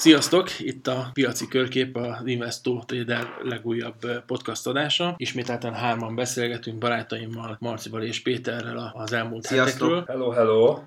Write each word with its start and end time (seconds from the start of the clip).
Sziasztok! 0.00 0.60
Itt 0.60 0.86
a 0.86 1.10
Piaci 1.12 1.48
Körkép, 1.48 1.96
a 1.96 2.22
Investo 2.24 2.82
Trader 2.86 3.26
legújabb 3.42 4.22
podcast 4.26 4.66
adása. 4.66 5.14
Ismételten 5.16 5.74
hárman 5.74 6.14
beszélgetünk 6.14 6.78
barátaimmal, 6.78 7.56
Marcival 7.60 8.02
és 8.02 8.20
Péterrel 8.22 8.92
az 8.94 9.12
elmúlt 9.12 9.44
Sziasztok. 9.44 9.88
hetekről. 9.88 10.04
Hello, 10.06 10.30
hello! 10.30 10.78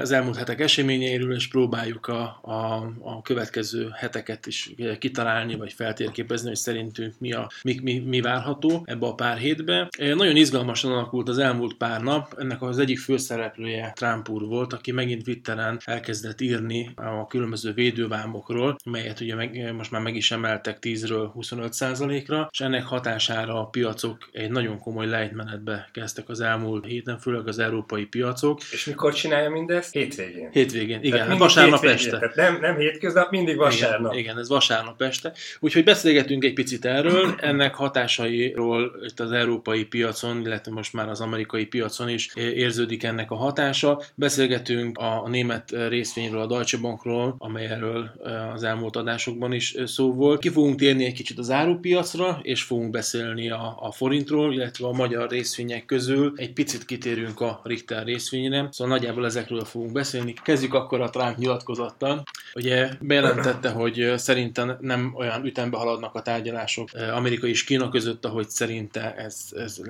Az 0.00 0.10
elmúlt 0.10 0.36
hetek 0.36 0.60
eseményeiről, 0.60 1.34
és 1.34 1.48
próbáljuk 1.48 2.06
a, 2.06 2.22
a, 2.42 2.92
a 3.00 3.22
következő 3.22 3.88
heteket 3.94 4.46
is 4.46 4.70
kitalálni, 4.98 5.54
vagy 5.56 5.72
feltérképezni, 5.72 6.48
hogy 6.48 6.56
szerintünk 6.56 7.14
mi, 7.18 7.32
a, 7.32 7.50
mi, 7.62 7.78
mi, 7.82 7.98
mi 7.98 8.20
várható 8.20 8.82
ebbe 8.84 9.06
a 9.06 9.14
pár 9.14 9.36
hétbe. 9.36 9.88
Nagyon 9.98 10.36
izgalmasan 10.36 10.92
alakult 10.92 11.28
az 11.28 11.38
elmúlt 11.38 11.74
pár 11.74 12.02
nap. 12.02 12.34
Ennek 12.38 12.62
az 12.62 12.78
egyik 12.78 12.98
főszereplője 12.98 13.92
Trump 13.94 14.28
úr 14.28 14.42
volt, 14.42 14.72
aki 14.72 14.92
megint 14.92 15.24
Twitteren 15.24 15.80
elkezdett 15.84 16.40
írni 16.40 16.90
a 16.94 17.26
különböző 17.26 17.72
védővámok 17.72 18.34
számokról, 18.36 18.76
melyet 18.84 19.20
ugye 19.20 19.34
meg, 19.34 19.74
most 19.76 19.90
már 19.90 20.00
meg 20.00 20.16
is 20.16 20.30
emeltek 20.30 20.78
10-ről 20.80 21.28
25 21.32 21.78
ra 22.26 22.48
és 22.52 22.60
ennek 22.60 22.84
hatására 22.84 23.60
a 23.60 23.64
piacok 23.64 24.28
egy 24.32 24.50
nagyon 24.50 24.78
komoly 24.78 25.06
lejtmenetbe 25.06 25.88
kezdtek 25.92 26.28
az 26.28 26.40
elmúlt 26.40 26.86
héten, 26.86 27.18
főleg 27.18 27.48
az 27.48 27.58
európai 27.58 28.04
piacok. 28.04 28.60
És 28.72 28.84
mikor 28.84 29.14
csinálja 29.14 29.50
mindezt? 29.50 29.92
Hétvégén. 29.92 30.48
Hétvégén, 30.52 31.02
igen, 31.02 31.26
hát 31.26 31.38
vasárnap 31.38 31.80
hétvégén. 31.80 31.96
este. 31.96 32.18
Tehát 32.18 32.34
nem, 32.34 32.60
nem 32.60 32.76
hétköznap, 32.76 33.30
mindig 33.30 33.56
vasárnap. 33.56 34.12
Igen, 34.12 34.24
igen, 34.24 34.38
ez 34.38 34.48
vasárnap 34.48 35.02
este. 35.02 35.32
Úgyhogy 35.60 35.84
beszélgetünk 35.84 36.44
egy 36.44 36.52
picit 36.52 36.84
erről, 36.84 37.34
ennek 37.38 37.74
hatásairól 37.74 38.92
itt 39.06 39.20
az 39.20 39.32
európai 39.32 39.84
piacon, 39.84 40.40
illetve 40.40 40.72
most 40.72 40.92
már 40.92 41.08
az 41.08 41.20
amerikai 41.20 41.66
piacon 41.66 42.08
is 42.08 42.34
érződik 42.34 43.02
ennek 43.02 43.30
a 43.30 43.36
hatása. 43.36 44.02
Beszélgetünk 44.14 44.98
a, 44.98 45.22
a 45.24 45.28
német 45.28 45.70
részvényről, 45.88 46.40
a 46.40 46.46
Deutsche 46.46 46.78
Bankról, 46.78 47.34
amelyről 47.38 48.10
az 48.54 48.62
elmúlt 48.62 48.96
adásokban 48.96 49.52
is 49.52 49.74
szó 49.84 50.12
volt. 50.12 50.40
Ki 50.40 50.48
fogunk 50.48 50.78
térni 50.78 51.04
egy 51.04 51.12
kicsit 51.12 51.38
az 51.38 51.50
árupiacra, 51.50 52.38
és 52.42 52.62
fogunk 52.62 52.90
beszélni 52.90 53.50
a, 53.50 53.76
a 53.80 53.92
forintról, 53.92 54.52
illetve 54.52 54.86
a 54.86 54.92
magyar 54.92 55.30
részvények 55.30 55.84
közül. 55.84 56.32
Egy 56.36 56.52
picit 56.52 56.84
kitérünk 56.84 57.40
a 57.40 57.60
Richter 57.64 58.04
részvényre, 58.04 58.68
szóval 58.70 58.96
nagyjából 58.96 59.24
ezekről 59.24 59.64
fogunk 59.64 59.92
beszélni. 59.92 60.34
Kezdjük 60.42 60.74
akkor 60.74 61.00
a 61.00 61.10
Trump 61.10 61.36
nyilatkozattal. 61.36 62.22
Ugye 62.54 62.88
bejelentette, 63.00 63.70
hogy 63.70 64.12
szerintem 64.16 64.76
nem 64.80 65.12
olyan 65.16 65.44
ütembe 65.44 65.76
haladnak 65.76 66.14
a 66.14 66.22
tárgyalások 66.22 66.88
Amerika 67.14 67.46
és 67.46 67.64
Kína 67.64 67.88
között, 67.88 68.24
ahogy 68.24 68.48
szerinte 68.48 69.14
ez, 69.14 69.36
ez 69.56 69.80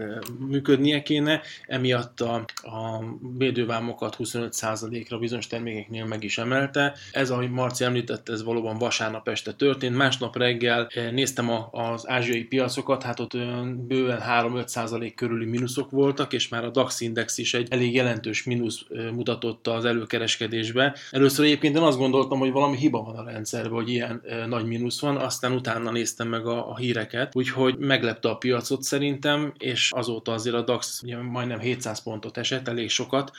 működnie 0.48 1.02
kéne. 1.02 1.40
Emiatt 1.66 2.20
a, 2.20 2.34
a 2.62 3.04
védővámokat 3.38 4.16
25%-ra 4.18 5.18
bizonyos 5.18 5.46
termékeknél 5.46 6.04
meg 6.04 6.24
is 6.24 6.38
emelte. 6.38 6.94
Ez, 7.12 7.30
ahogy 7.30 7.50
Marci 7.50 7.84
említett, 7.84 8.15
ez 8.24 8.44
valóban 8.44 8.78
vasárnap 8.78 9.28
este 9.28 9.52
történt. 9.52 9.96
Másnap 9.96 10.36
reggel 10.36 10.86
eh, 10.86 11.10
néztem 11.10 11.50
a, 11.50 11.68
az 11.72 12.08
ázsiai 12.08 12.44
piacokat, 12.44 13.02
hát 13.02 13.20
ott 13.20 13.34
olyan 13.34 13.86
bőven 13.86 14.22
3-5% 14.28 15.12
körüli 15.16 15.44
mínuszok 15.44 15.90
voltak, 15.90 16.32
és 16.32 16.48
már 16.48 16.64
a 16.64 16.70
DAX 16.70 17.00
index 17.00 17.38
is 17.38 17.54
egy 17.54 17.68
elég 17.70 17.94
jelentős 17.94 18.44
mínusz 18.44 18.84
eh, 18.90 19.10
mutatott 19.10 19.66
az 19.66 19.84
előkereskedésbe. 19.84 20.96
Először 21.10 21.44
egyébként 21.44 21.76
én 21.76 21.82
azt 21.82 21.98
gondoltam, 21.98 22.38
hogy 22.38 22.52
valami 22.52 22.76
hiba 22.76 23.02
van 23.02 23.16
a 23.16 23.30
rendszerben, 23.30 23.72
hogy 23.72 23.88
ilyen 23.88 24.22
nagy 24.48 24.64
mínusz 24.64 25.00
van, 25.00 25.16
aztán 25.16 25.52
utána 25.52 25.90
néztem 25.90 26.28
meg 26.28 26.46
a, 26.46 26.70
a 26.70 26.76
híreket, 26.76 27.36
úgyhogy 27.36 27.78
meglepte 27.78 28.28
a 28.28 28.36
piacot 28.36 28.82
szerintem, 28.82 29.52
és 29.58 29.92
azóta 29.92 30.32
azért 30.32 30.56
a 30.56 30.62
DAX 30.62 31.02
majdnem 31.30 31.58
700 31.58 32.02
pontot 32.02 32.36
esett, 32.36 32.68
elég 32.68 32.90
sokat. 32.90 33.30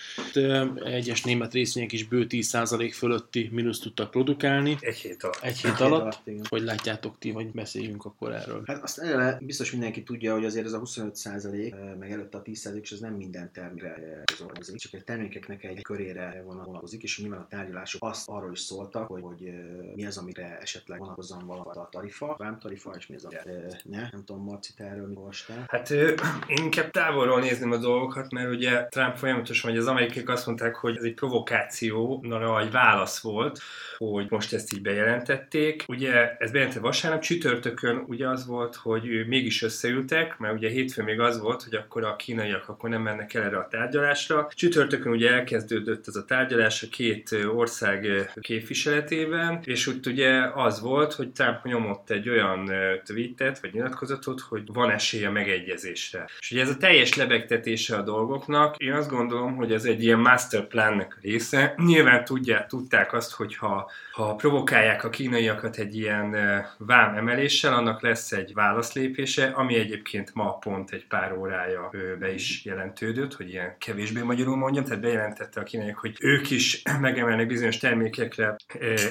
Egyes 0.83 1.23
német 1.23 1.53
részvények 1.53 1.91
is 1.91 2.03
bő 2.03 2.25
10% 2.29 2.91
fölötti 2.93 3.49
mínusz 3.51 3.79
tudtak 3.79 4.11
produkálni, 4.11 4.66
csinálni. 4.75 4.87
Egy 4.87 4.97
hét 4.97 5.23
alatt. 5.23 5.39
Egy 5.41 5.57
hét 5.57 5.79
alatt. 5.79 6.01
alatt 6.01 6.27
igen. 6.27 6.45
Hogy 6.49 6.61
látjátok 6.61 7.17
ti, 7.19 7.31
vagy 7.31 7.51
beszéljünk 7.51 8.05
akkor 8.05 8.33
erről? 8.33 8.63
Hát 8.65 8.83
azt 8.83 8.99
eleve 8.99 9.37
biztos 9.41 9.71
mindenki 9.71 10.03
tudja, 10.03 10.33
hogy 10.33 10.45
azért 10.45 10.65
ez 10.65 10.73
a 10.73 10.79
25 10.79 11.15
százalék, 11.15 11.75
meg 11.99 12.11
előtte 12.11 12.37
a 12.37 12.41
10 12.41 12.59
százalék, 12.59 12.83
és 12.83 12.91
ez 12.91 12.99
nem 12.99 13.13
minden 13.13 13.51
termékre 13.53 14.23
vonatkozik, 14.39 14.75
csak 14.75 14.93
egy 14.93 15.03
termékeknek 15.03 15.63
egy 15.63 15.81
körére 15.81 16.43
vonatkozik, 16.45 17.03
és 17.03 17.19
nyilván 17.19 17.39
a 17.39 17.47
tárgyalások 17.47 18.03
azt 18.03 18.29
arról 18.29 18.51
is 18.51 18.59
szóltak, 18.59 19.07
hogy, 19.07 19.21
hogy 19.21 19.53
mi 19.95 20.05
az, 20.05 20.17
amire 20.17 20.57
esetleg 20.61 20.99
vonatkozzon 20.99 21.45
valami 21.45 21.69
a 21.73 21.87
tarifa, 21.91 22.35
vámtarifa, 22.37 22.91
és 22.97 23.07
mi 23.07 23.15
az, 23.15 23.25
a 23.25 23.29
ne, 23.83 23.99
nem 24.11 24.23
tudom, 24.25 24.43
Marci, 24.43 24.73
te 24.73 24.83
erről 24.83 25.07
mi 25.07 25.15
olvastál? 25.15 25.65
Hát 25.67 25.89
én 26.47 26.63
inkább 26.63 26.91
távolról 26.91 27.39
nézném 27.39 27.71
a 27.71 27.77
dolgokat, 27.77 28.31
mert 28.31 28.49
ugye 28.49 28.85
Trump 28.85 29.15
folyamatosan, 29.15 29.69
hogy 29.69 29.79
az 29.79 29.87
amerikaiak 29.87 30.29
azt 30.29 30.45
mondták, 30.45 30.75
hogy 30.75 30.97
ez 30.97 31.03
egy 31.03 31.13
provokáció, 31.13 32.23
egy 32.59 32.71
válasz 32.71 33.19
volt, 33.19 33.59
hogy 33.97 34.27
most 34.29 34.53
ezt 34.57 34.73
így 34.73 34.81
bejelentették. 34.81 35.83
Ugye 35.87 36.35
ez 36.37 36.51
bejelentett 36.51 36.81
vasárnap, 36.81 37.21
csütörtökön 37.21 38.03
ugye 38.07 38.27
az 38.29 38.45
volt, 38.45 38.75
hogy 38.75 39.27
mégis 39.27 39.61
összeültek, 39.61 40.37
mert 40.37 40.53
ugye 40.53 40.69
hétfőn 40.69 41.05
még 41.05 41.19
az 41.19 41.39
volt, 41.39 41.63
hogy 41.63 41.75
akkor 41.75 42.03
a 42.03 42.15
kínaiak 42.15 42.69
akkor 42.69 42.89
nem 42.89 43.01
mennek 43.01 43.33
el 43.33 43.43
erre 43.43 43.57
a 43.57 43.67
tárgyalásra. 43.67 44.47
Csütörtökön 44.55 45.11
ugye 45.11 45.31
elkezdődött 45.31 46.07
ez 46.07 46.15
a 46.15 46.25
tárgyalás 46.25 46.83
a 46.83 46.87
két 46.91 47.35
ország 47.55 48.31
képviseletében, 48.41 49.59
és 49.63 49.87
úgy 49.87 50.07
ugye 50.07 50.49
az 50.53 50.81
volt, 50.81 51.13
hogy 51.13 51.31
Trump 51.31 51.63
nyomott 51.63 52.09
egy 52.09 52.29
olyan 52.29 52.71
tweetet, 53.05 53.59
vagy 53.59 53.73
nyilatkozatot, 53.73 54.39
hogy 54.41 54.61
van 54.73 54.89
esély 54.89 55.25
a 55.25 55.31
megegyezésre. 55.31 56.29
És 56.39 56.51
ugye 56.51 56.61
ez 56.61 56.69
a 56.69 56.77
teljes 56.77 57.15
lebegtetése 57.15 57.95
a 57.95 58.01
dolgoknak, 58.01 58.77
én 58.77 58.93
azt 58.93 59.09
gondolom, 59.09 59.55
hogy 59.55 59.71
ez 59.71 59.85
egy 59.85 60.03
ilyen 60.03 60.19
master 60.19 60.67
plannek 60.67 61.13
a 61.17 61.19
része. 61.21 61.73
Nyilván 61.77 62.25
tudják, 62.25 62.67
tudták 62.67 63.13
azt, 63.13 63.31
hogy 63.31 63.55
ha 63.55 63.91
ha 64.17 64.35
provokálják 64.47 65.03
a 65.03 65.09
kínaiakat 65.09 65.77
egy 65.77 65.95
ilyen 65.95 66.35
vám 66.77 67.15
emeléssel, 67.15 67.73
annak 67.73 68.01
lesz 68.01 68.31
egy 68.31 68.53
válaszlépése, 68.53 69.45
ami 69.45 69.75
egyébként 69.75 70.31
ma 70.33 70.57
pont 70.57 70.91
egy 70.91 71.07
pár 71.07 71.37
órája 71.37 71.89
be 72.19 72.33
is 72.33 72.65
jelentődött, 72.65 73.33
hogy 73.33 73.49
ilyen 73.49 73.75
kevésbé 73.77 74.21
magyarul 74.21 74.55
mondjam, 74.55 74.83
tehát 74.83 75.01
bejelentette 75.01 75.59
a 75.59 75.63
kínaiak, 75.63 75.97
hogy 75.97 76.17
ők 76.21 76.49
is 76.49 76.81
megemelnek 77.01 77.47
bizonyos 77.47 77.77
termékekre 77.77 78.55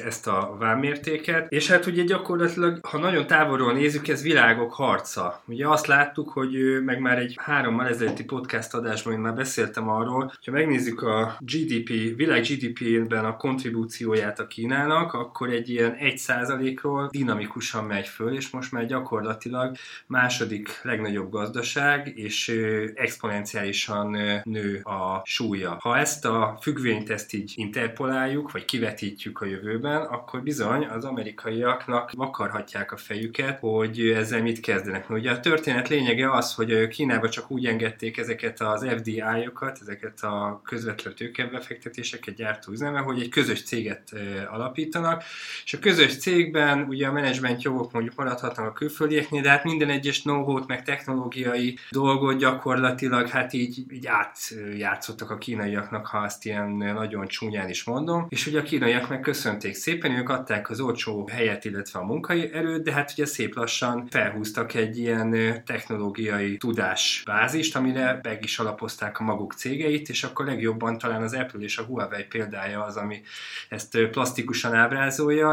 ezt 0.06 0.26
a 0.26 0.56
vámmértéket, 0.58 1.52
és 1.52 1.70
hát 1.70 1.86
ugye 1.86 2.02
gyakorlatilag, 2.02 2.84
ha 2.86 2.98
nagyon 2.98 3.26
távolról 3.26 3.72
nézzük, 3.72 4.08
ez 4.08 4.22
világok 4.22 4.72
harca. 4.72 5.42
Ugye 5.46 5.68
azt 5.68 5.86
láttuk, 5.86 6.28
hogy 6.28 6.82
meg 6.84 7.00
már 7.00 7.18
egy 7.18 7.34
hárommal 7.40 7.88
ezelőtti 7.88 8.24
podcast 8.24 8.74
adásban 8.74 9.12
én 9.12 9.18
már 9.18 9.34
beszéltem 9.34 9.88
arról, 9.88 10.32
hogyha 10.36 10.52
megnézzük 10.52 11.02
a 11.02 11.36
GDP, 11.40 12.16
világ 12.16 12.42
GDP-ben 12.42 13.24
a 13.24 13.36
kontribúcióját 13.36 14.38
a 14.38 14.46
Kínának, 14.46 14.94
vannak, 14.96 15.14
akkor 15.26 15.50
egy 15.50 15.68
ilyen 15.68 15.96
1%-ról 16.00 17.08
dinamikusan 17.10 17.84
megy 17.84 18.06
föl, 18.06 18.36
és 18.36 18.50
most 18.50 18.72
már 18.72 18.86
gyakorlatilag 18.86 19.76
második 20.06 20.80
legnagyobb 20.82 21.30
gazdaság, 21.30 22.12
és 22.18 22.48
exponenciálisan 22.94 24.10
nő 24.44 24.80
a 24.82 25.22
súlya. 25.24 25.76
Ha 25.80 25.98
ezt 25.98 26.24
a 26.24 26.58
függvényt 26.60 27.10
ezt 27.10 27.32
így 27.32 27.52
interpoláljuk, 27.56 28.52
vagy 28.52 28.64
kivetítjük 28.64 29.40
a 29.40 29.44
jövőben, 29.44 30.02
akkor 30.02 30.42
bizony 30.42 30.84
az 30.84 31.04
amerikaiaknak 31.04 32.12
vakarhatják 32.12 32.92
a 32.92 32.96
fejüket, 32.96 33.58
hogy 33.58 34.00
ezzel 34.00 34.42
mit 34.42 34.60
kezdenek. 34.60 35.10
Ugye 35.10 35.30
a 35.30 35.40
történet 35.40 35.88
lényege 35.88 36.30
az, 36.30 36.54
hogy 36.54 36.88
Kínába 36.88 37.28
csak 37.28 37.50
úgy 37.50 37.66
engedték 37.66 38.18
ezeket 38.18 38.60
az 38.60 38.86
FDI-okat, 38.96 39.78
ezeket 39.80 40.22
a 40.22 40.60
közvetlen 40.64 41.14
tőkebefektetéseket 41.14 42.34
gyártó 42.34 42.72
üzeme, 42.72 42.98
hogy 42.98 43.20
egy 43.20 43.28
közös 43.28 43.62
céget 43.62 44.12
alapít, 44.50 44.94
alapítanak, 45.16 45.24
és 45.64 45.74
a 45.74 45.78
közös 45.78 46.18
cégben 46.18 46.86
ugye 46.88 47.06
a 47.06 47.12
menedzsment 47.12 47.62
jogok 47.62 47.92
mondjuk 47.92 48.14
maradhatnak 48.14 48.66
a 48.66 48.72
külföldieknél, 48.72 49.42
de 49.42 49.50
hát 49.50 49.64
minden 49.64 49.90
egyes 49.90 50.22
know 50.22 50.64
meg 50.66 50.82
technológiai 50.82 51.78
dolgot 51.90 52.38
gyakorlatilag 52.38 53.28
hát 53.28 53.52
így, 53.52 53.84
így 53.92 54.06
átjátszottak 54.06 55.30
a 55.30 55.38
kínaiaknak, 55.38 56.06
ha 56.06 56.18
azt 56.18 56.44
ilyen 56.44 56.70
nagyon 56.70 57.26
csúnyán 57.26 57.68
is 57.68 57.84
mondom, 57.84 58.26
és 58.28 58.46
ugye 58.46 58.58
a 58.58 58.62
kínaiak 58.62 59.08
meg 59.08 59.20
köszönték 59.20 59.74
szépen, 59.74 60.10
ők 60.10 60.28
adták 60.28 60.70
az 60.70 60.80
olcsó 60.80 61.28
helyet, 61.32 61.64
illetve 61.64 61.98
a 61.98 62.04
munkai 62.04 62.52
erőt, 62.52 62.82
de 62.82 62.92
hát 62.92 63.12
ugye 63.12 63.26
szép 63.26 63.54
lassan 63.54 64.06
felhúztak 64.10 64.74
egy 64.74 64.98
ilyen 64.98 65.62
technológiai 65.64 66.56
tudásbázist, 66.56 67.76
amire 67.76 68.20
meg 68.22 68.44
is 68.44 68.58
alapozták 68.58 69.20
a 69.20 69.24
maguk 69.24 69.52
cégeit, 69.52 70.08
és 70.08 70.24
akkor 70.24 70.46
legjobban 70.46 70.98
talán 70.98 71.22
az 71.22 71.34
Apple 71.34 71.60
és 71.60 71.78
a 71.78 71.82
Huawei 71.82 72.24
példája 72.24 72.84
az, 72.84 72.96
ami 72.96 73.22
ezt 73.68 73.98
plastikusan 74.10 74.74
ábrázolja, 74.74 75.05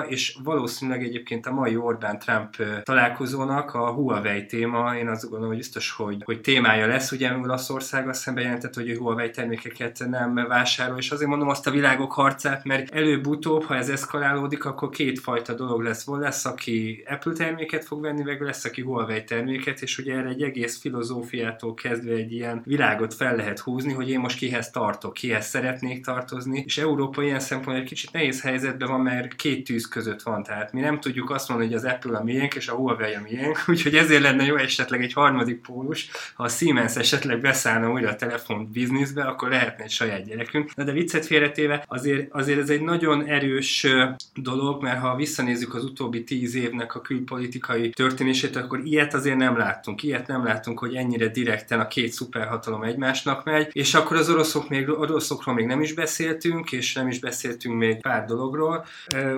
és 0.07 0.37
valószínűleg 0.43 1.03
egyébként 1.03 1.45
a 1.45 1.51
mai 1.51 1.75
Orbán-Trump 1.75 2.55
találkozónak 2.83 3.73
a 3.73 3.91
Huawei 3.91 4.45
téma, 4.45 4.95
én 4.95 5.07
azt 5.07 5.21
gondolom, 5.21 5.47
hogy 5.47 5.57
biztos, 5.57 5.91
hogy, 5.91 6.21
hogy 6.25 6.41
témája 6.41 6.87
lesz, 6.87 7.11
ugye 7.11 7.37
Olaszország 7.37 8.07
azt 8.07 8.17
hiszem 8.17 8.35
bejelentett, 8.35 8.73
hogy 8.73 8.89
a 8.89 8.97
Huawei 8.97 9.29
termékeket 9.29 10.03
nem 10.09 10.33
vásárol, 10.47 10.97
és 10.97 11.11
azért 11.11 11.29
mondom 11.29 11.49
azt 11.49 11.67
a 11.67 11.71
világok 11.71 12.11
harcát, 12.11 12.63
mert 12.63 12.93
előbb-utóbb, 12.95 13.63
ha 13.63 13.75
ez 13.75 13.89
eszkalálódik, 13.89 14.65
akkor 14.65 14.89
kétfajta 14.89 15.53
dolog 15.53 15.81
lesz. 15.81 16.05
Vol 16.05 16.19
lesz, 16.19 16.45
aki 16.45 17.03
Apple 17.09 17.33
terméket 17.33 17.85
fog 17.85 18.01
venni, 18.01 18.23
meg 18.23 18.41
lesz, 18.41 18.65
aki 18.65 18.81
Huawei 18.81 19.23
terméket, 19.23 19.81
és 19.81 19.97
ugye 19.97 20.15
erre 20.15 20.29
egy 20.29 20.41
egész 20.41 20.79
filozófiától 20.79 21.73
kezdve 21.73 22.13
egy 22.13 22.31
ilyen 22.31 22.61
világot 22.65 23.13
fel 23.13 23.35
lehet 23.35 23.59
húzni, 23.59 23.93
hogy 23.93 24.09
én 24.09 24.19
most 24.19 24.37
kihez 24.37 24.69
tartok, 24.69 25.13
kihez 25.13 25.45
szeretnék 25.45 26.05
tartozni, 26.05 26.63
és 26.65 26.77
Európa 26.77 27.23
ilyen 27.23 27.39
szempontból 27.39 27.83
egy 27.83 27.89
kicsit 27.89 28.11
nehéz 28.11 28.41
helyzetben 28.41 28.89
van, 28.89 29.01
mert 29.01 29.35
két 29.43 29.63
tűz 29.63 29.87
között 29.87 30.21
van, 30.21 30.43
tehát 30.43 30.73
mi 30.73 30.79
nem 30.79 30.99
tudjuk 30.99 31.29
azt 31.29 31.49
mondani, 31.49 31.71
hogy 31.71 31.79
az 31.79 31.91
Apple 31.91 32.17
a 32.17 32.23
miénk, 32.23 32.55
és 32.55 32.67
a 32.67 32.75
Huawei 32.75 33.13
a 33.13 33.21
miénk, 33.21 33.63
úgyhogy 33.67 33.95
ezért 33.95 34.21
lenne 34.21 34.45
jó 34.45 34.55
esetleg 34.55 35.01
egy 35.01 35.13
harmadik 35.13 35.61
pólus, 35.61 36.09
ha 36.33 36.43
a 36.43 36.47
Siemens 36.47 36.95
esetleg 36.95 37.41
beszállna 37.41 37.91
újra 37.91 38.09
a 38.09 38.15
telefon 38.15 38.69
bizniszbe, 38.71 39.23
akkor 39.23 39.49
lehetne 39.49 39.83
egy 39.83 39.89
saját 39.89 40.25
gyerekünk. 40.25 40.75
Na 40.75 40.83
de 40.83 40.91
viccet 40.91 41.25
félretéve, 41.25 41.85
azért, 41.87 42.31
azért 42.31 42.59
ez 42.59 42.69
egy 42.69 42.81
nagyon 42.81 43.25
erős 43.25 43.87
dolog, 44.33 44.81
mert 44.81 44.99
ha 44.99 45.15
visszanézzük 45.15 45.75
az 45.75 45.83
utóbbi 45.83 46.23
tíz 46.23 46.55
évnek 46.55 46.95
a 46.95 47.01
külpolitikai 47.01 47.89
történését, 47.89 48.55
akkor 48.55 48.79
ilyet 48.83 49.13
azért 49.13 49.37
nem 49.37 49.57
láttunk. 49.57 50.03
Ilyet 50.03 50.27
nem 50.27 50.43
láttunk, 50.43 50.79
hogy 50.79 50.95
ennyire 50.95 51.27
direkten 51.27 51.79
a 51.79 51.87
két 51.87 52.11
szuperhatalom 52.11 52.83
egymásnak 52.83 53.43
megy, 53.43 53.69
és 53.71 53.93
akkor 53.93 54.17
az 54.17 54.29
oroszok 54.29 54.69
még, 54.69 54.89
oroszokról 54.89 55.55
még 55.55 55.65
nem 55.65 55.81
is 55.81 55.93
beszéltünk, 55.93 56.71
és 56.71 56.93
nem 56.93 57.07
is 57.07 57.19
beszéltünk 57.19 57.77
még 57.77 58.01
pár 58.01 58.25
dologról. 58.25 58.85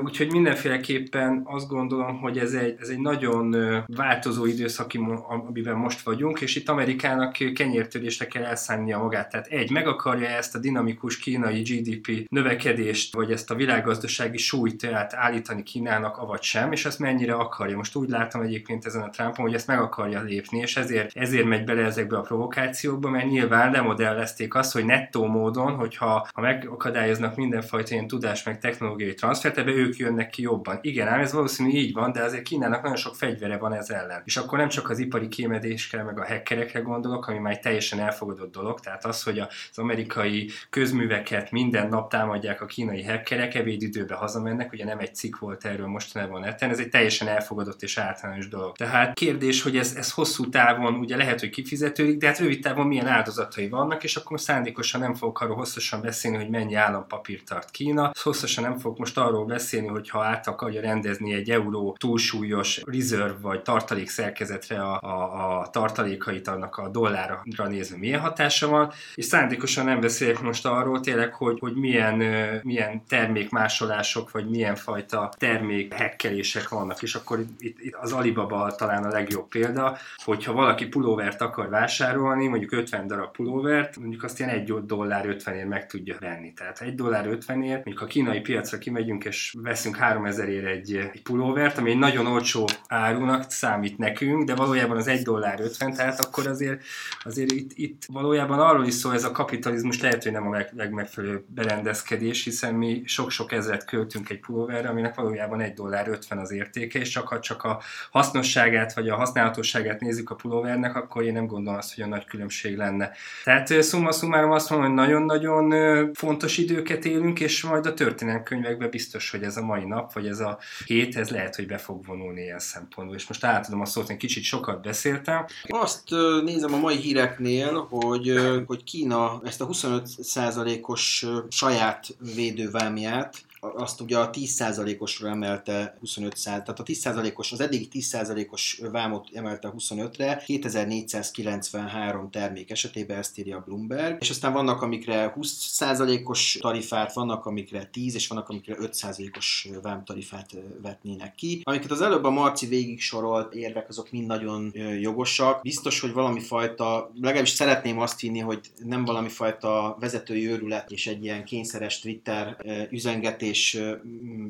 Úgyhogy 0.03 0.31
mindenféleképpen 0.31 1.41
azt 1.45 1.67
gondolom, 1.67 2.19
hogy 2.19 2.37
ez 2.37 2.53
egy, 2.53 2.75
ez 2.79 2.89
egy 2.89 2.99
nagyon 2.99 3.55
változó 3.87 4.45
időszak, 4.45 4.91
amiben 5.27 5.75
most 5.75 6.01
vagyunk, 6.01 6.41
és 6.41 6.55
itt 6.55 6.69
Amerikának 6.69 7.31
kenyértörésre 7.53 8.27
kell 8.27 8.43
elszánnia 8.43 8.97
magát. 8.97 9.29
Tehát 9.29 9.47
egy, 9.47 9.71
meg 9.71 9.87
akarja 9.87 10.27
ezt 10.27 10.55
a 10.55 10.59
dinamikus 10.59 11.17
kínai 11.17 11.61
GDP 11.61 12.27
növekedést, 12.29 13.15
vagy 13.15 13.31
ezt 13.31 13.51
a 13.51 13.55
világgazdasági 13.55 14.37
súlyt 14.37 14.83
állítani 15.09 15.63
Kínának, 15.63 16.17
avagy 16.17 16.41
sem, 16.41 16.71
és 16.71 16.85
ezt 16.85 16.99
mennyire 16.99 17.33
akarja. 17.33 17.75
Most 17.75 17.95
úgy 17.95 18.09
látom 18.09 18.41
egyébként 18.41 18.85
ezen 18.85 19.01
a 19.01 19.09
Trumpon, 19.09 19.45
hogy 19.45 19.53
ezt 19.53 19.67
meg 19.67 19.79
akarja 19.79 20.21
lépni, 20.21 20.59
és 20.59 20.77
ezért, 20.77 21.15
ezért 21.15 21.45
megy 21.45 21.63
bele 21.63 21.83
ezekbe 21.83 22.17
a 22.17 22.21
provokációkba, 22.21 23.09
mert 23.09 23.29
nyilván 23.29 23.71
lemodellezték 23.71 24.55
azt, 24.55 24.73
hogy 24.73 24.85
nettó 24.85 25.25
módon, 25.25 25.75
hogyha 25.75 26.27
ha 26.33 26.41
megakadályoznak 26.41 27.35
mindenfajta 27.35 27.93
ilyen 27.93 28.07
tudás 28.07 28.43
meg 28.43 28.59
technológiai 28.59 29.13
transfert, 29.13 29.57
ebbe 29.57 29.71
ők 29.75 29.97
jönnek 29.97 30.29
ki 30.29 30.41
jobban. 30.41 30.79
Igen, 30.81 31.07
ám 31.07 31.19
ez 31.19 31.33
valószínű 31.33 31.69
így 31.69 31.93
van, 31.93 32.11
de 32.11 32.23
azért 32.23 32.43
Kínának 32.43 32.81
nagyon 32.81 32.97
sok 32.97 33.15
fegyvere 33.15 33.57
van 33.57 33.73
ez 33.73 33.89
ellen. 33.89 34.21
És 34.25 34.37
akkor 34.37 34.57
nem 34.57 34.67
csak 34.67 34.89
az 34.89 34.99
ipari 34.99 35.27
kémedésre, 35.27 36.03
meg 36.03 36.19
a 36.19 36.25
hackerekre 36.25 36.79
gondolok, 36.79 37.27
ami 37.27 37.37
már 37.37 37.53
egy 37.53 37.59
teljesen 37.59 37.99
elfogadott 37.99 38.51
dolog, 38.51 38.79
tehát 38.79 39.05
az, 39.05 39.23
hogy 39.23 39.39
az 39.39 39.77
amerikai 39.77 40.49
közműveket 40.69 41.51
minden 41.51 41.89
nap 41.89 42.09
támadják 42.09 42.61
a 42.61 42.65
kínai 42.65 43.03
hackerek, 43.03 43.55
ebédidőbe 43.55 44.15
hazamennek, 44.15 44.71
ugye 44.71 44.85
nem 44.85 44.99
egy 44.99 45.15
cikk 45.15 45.37
volt 45.37 45.65
erről 45.65 45.87
mostanában 45.87 46.39
neten, 46.39 46.69
ez 46.69 46.79
egy 46.79 46.89
teljesen 46.89 47.27
elfogadott 47.27 47.81
és 47.81 47.97
általános 47.97 48.47
dolog. 48.47 48.75
Tehát 48.75 49.13
kérdés, 49.13 49.61
hogy 49.61 49.77
ez, 49.77 49.95
ez 49.95 50.11
hosszú 50.11 50.49
távon 50.49 50.93
ugye 50.93 51.15
lehet, 51.15 51.39
hogy 51.39 51.49
kifizetődik, 51.49 52.17
de 52.17 52.27
hát 52.27 52.39
rövid 52.39 52.61
távon 52.61 52.87
milyen 52.87 53.07
áldozatai 53.07 53.69
vannak, 53.69 54.03
és 54.03 54.15
akkor 54.15 54.39
szándékosan 54.39 55.01
nem 55.01 55.13
fogok 55.13 55.41
arról 55.41 55.55
hosszasan 55.55 56.01
beszélni, 56.01 56.37
hogy 56.37 56.49
mennyi 56.49 56.75
állampapír 56.75 57.43
tart 57.43 57.71
Kína, 57.71 58.11
hosszasan 58.23 58.63
nem 58.63 58.77
fogok 58.77 58.97
most 58.97 59.17
arról 59.17 59.45
beszélni, 59.45 59.64
hogy 59.71 60.09
ha 60.09 60.23
át 60.23 60.47
akarja 60.47 60.81
rendezni 60.81 61.33
egy 61.33 61.49
euró 61.49 61.95
túlsúlyos 61.99 62.81
reserve 62.85 63.37
vagy 63.41 63.61
tartalék 63.61 64.09
szerkezetre 64.09 64.81
a, 64.81 64.99
a, 65.01 65.59
a 65.59 65.69
tartalékait 65.69 66.47
annak 66.47 66.77
a 66.77 66.89
dollárra 66.89 67.43
nézve 67.67 67.97
milyen 67.97 68.19
hatása 68.19 68.67
van, 68.67 68.91
és 69.15 69.25
szándékosan 69.25 69.85
nem 69.85 69.99
beszélek 69.99 70.41
most 70.41 70.65
arról 70.65 70.99
tényleg, 70.99 71.33
hogy, 71.33 71.59
hogy 71.59 71.75
milyen, 71.75 72.15
milyen 72.63 73.03
termékmásolások, 73.07 74.31
vagy 74.31 74.49
milyen 74.49 74.75
fajta 74.75 75.33
termék 75.37 75.93
hekkelések 75.93 76.69
vannak, 76.69 77.01
és 77.01 77.15
akkor 77.15 77.39
itt, 77.59 77.81
itt 77.81 77.95
az 77.95 78.11
Alibaba 78.11 78.75
talán 78.75 79.03
a 79.03 79.09
legjobb 79.09 79.47
példa, 79.47 79.97
hogyha 80.23 80.53
valaki 80.53 80.85
pulóvert 80.85 81.41
akar 81.41 81.69
vásárolni, 81.69 82.47
mondjuk 82.47 82.71
50 82.71 83.07
darab 83.07 83.31
pulóvert, 83.31 83.97
mondjuk 83.97 84.23
azt 84.23 84.39
ilyen 84.39 84.51
1 84.51 84.73
dollár 84.85 85.27
50 85.27 85.55
ér 85.55 85.65
meg 85.65 85.87
tudja 85.87 86.17
venni. 86.19 86.53
Tehát 86.53 86.81
1 86.81 86.95
dollár 86.95 87.27
50 87.27 87.63
ér, 87.63 87.75
mondjuk 87.75 88.01
a 88.01 88.05
kínai 88.05 88.39
piacra 88.39 88.77
kimegyünk 88.77 89.25
és 89.25 89.54
veszünk 89.61 89.95
3000 89.95 90.49
ér 90.49 90.65
egy, 90.65 90.95
egy 91.13 91.21
pulóvert, 91.21 91.77
ami 91.77 91.89
egy 91.89 91.97
nagyon 91.97 92.27
olcsó 92.27 92.67
árunak 92.87 93.51
számít 93.51 93.97
nekünk, 93.97 94.43
de 94.43 94.55
valójában 94.55 94.97
az 94.97 95.07
1 95.07 95.21
dollár 95.21 95.59
50, 95.59 95.93
tehát 95.93 96.25
akkor 96.25 96.47
azért, 96.47 96.83
azért 97.23 97.51
itt, 97.51 97.71
itt 97.73 98.03
valójában 98.07 98.59
arról 98.59 98.85
is 98.85 98.93
szól 98.93 99.13
ez 99.13 99.23
a 99.23 99.31
kapitalizmus, 99.31 100.01
lehet, 100.01 100.23
hogy 100.23 100.31
nem 100.31 100.47
a 100.47 100.65
legmegfelelőbb 100.71 101.43
berendezkedés, 101.47 102.43
hiszen 102.43 102.73
mi 102.73 103.01
sok-sok 103.05 103.51
ezret 103.51 103.85
költünk 103.85 104.29
egy 104.29 104.39
pulóverre, 104.39 104.89
aminek 104.89 105.15
valójában 105.15 105.61
1 105.61 105.73
dollár 105.73 106.07
50 106.07 106.37
az 106.37 106.51
értéke, 106.51 106.99
és 106.99 107.09
csak 107.09 107.27
ha 107.27 107.39
csak 107.39 107.63
a 107.63 107.81
hasznosságát 108.11 108.93
vagy 108.93 109.09
a 109.09 109.15
használhatóságát 109.15 109.99
nézzük 109.99 110.29
a 110.29 110.35
pulóvernek, 110.35 110.95
akkor 110.95 111.23
én 111.23 111.33
nem 111.33 111.47
gondolom 111.47 111.79
azt, 111.79 111.95
hogy 111.95 112.03
a 112.03 112.07
nagy 112.07 112.25
különbség 112.25 112.77
lenne. 112.77 113.11
Tehát 113.43 113.83
szumma 113.83 114.11
szumárom 114.11 114.51
azt 114.51 114.69
mondom, 114.69 114.87
hogy 114.87 114.95
nagyon-nagyon 114.95 115.73
fontos 116.13 116.57
időket 116.57 117.05
élünk, 117.05 117.39
és 117.39 117.63
majd 117.63 117.85
a 117.85 117.93
történelemkönyvekben 117.93 118.89
biztos, 118.89 119.31
hogy 119.31 119.43
ez 119.45 119.57
a 119.57 119.65
mai 119.65 119.85
nap, 119.85 120.13
vagy 120.13 120.27
ez 120.27 120.39
a 120.39 120.57
hét, 120.85 121.15
ez 121.15 121.29
lehet, 121.29 121.55
hogy 121.55 121.67
be 121.67 121.77
fog 121.77 122.05
vonulni 122.05 122.41
ilyen 122.41 122.59
szempontból. 122.59 123.15
És 123.15 123.27
most 123.27 123.43
átadom 123.43 123.81
a 123.81 123.85
szót, 123.85 124.09
én 124.09 124.17
kicsit 124.17 124.43
sokat 124.43 124.81
beszéltem. 124.81 125.45
Azt 125.63 126.09
nézem 126.43 126.73
a 126.73 126.77
mai 126.77 126.95
híreknél, 126.95 127.87
hogy, 127.89 128.33
hogy 128.65 128.83
Kína 128.83 129.41
ezt 129.43 129.61
a 129.61 129.67
25%-os 129.67 131.25
saját 131.49 132.07
védővámját 132.35 133.45
azt 133.75 134.01
ugye 134.01 134.17
a 134.17 134.29
10%-osra 134.29 135.29
emelte 135.29 135.97
25% 136.05 136.31
tehát 136.43 136.79
a 136.79 136.83
10%-os, 136.83 137.51
az 137.51 137.59
eddig 137.59 137.87
10%-os 137.93 138.81
vámot 138.91 139.27
emelte 139.33 139.73
25-re, 139.77 140.43
2493 140.45 142.29
termék 142.29 142.71
esetében 142.71 143.17
ezt 143.17 143.39
írja 143.39 143.57
a 143.57 143.63
Bloomberg, 143.65 144.17
és 144.21 144.29
aztán 144.29 144.53
vannak, 144.53 144.81
amikre 144.81 145.33
20%-os 145.39 146.57
tarifát, 146.61 147.13
vannak, 147.13 147.45
amikre 147.45 147.85
10, 147.85 148.15
és 148.15 148.27
vannak, 148.27 148.49
amikre 148.49 148.75
5%-os 148.79 149.69
vámtarifát 149.81 150.49
vetnének 150.81 151.35
ki. 151.35 151.61
Amiket 151.63 151.91
az 151.91 152.01
előbb 152.01 152.23
a 152.23 152.29
Marci 152.29 152.67
végig 152.67 153.01
sorolt 153.01 153.53
érvek, 153.53 153.89
azok 153.89 154.11
mind 154.11 154.27
nagyon 154.27 154.71
jogosak. 154.99 155.61
Biztos, 155.61 155.99
hogy 155.99 156.13
valami 156.13 156.39
fajta, 156.39 157.11
legalábbis 157.21 157.49
szeretném 157.49 157.99
azt 157.99 158.19
hinni, 158.19 158.39
hogy 158.39 158.59
nem 158.83 159.05
valami 159.05 159.29
fajta 159.29 159.97
vezetői 159.99 160.47
őrület 160.47 160.91
és 160.91 161.07
egy 161.07 161.23
ilyen 161.23 161.45
kényszeres 161.45 161.99
Twitter 161.99 162.57
üzengetés 162.91 163.54
és 163.55 163.83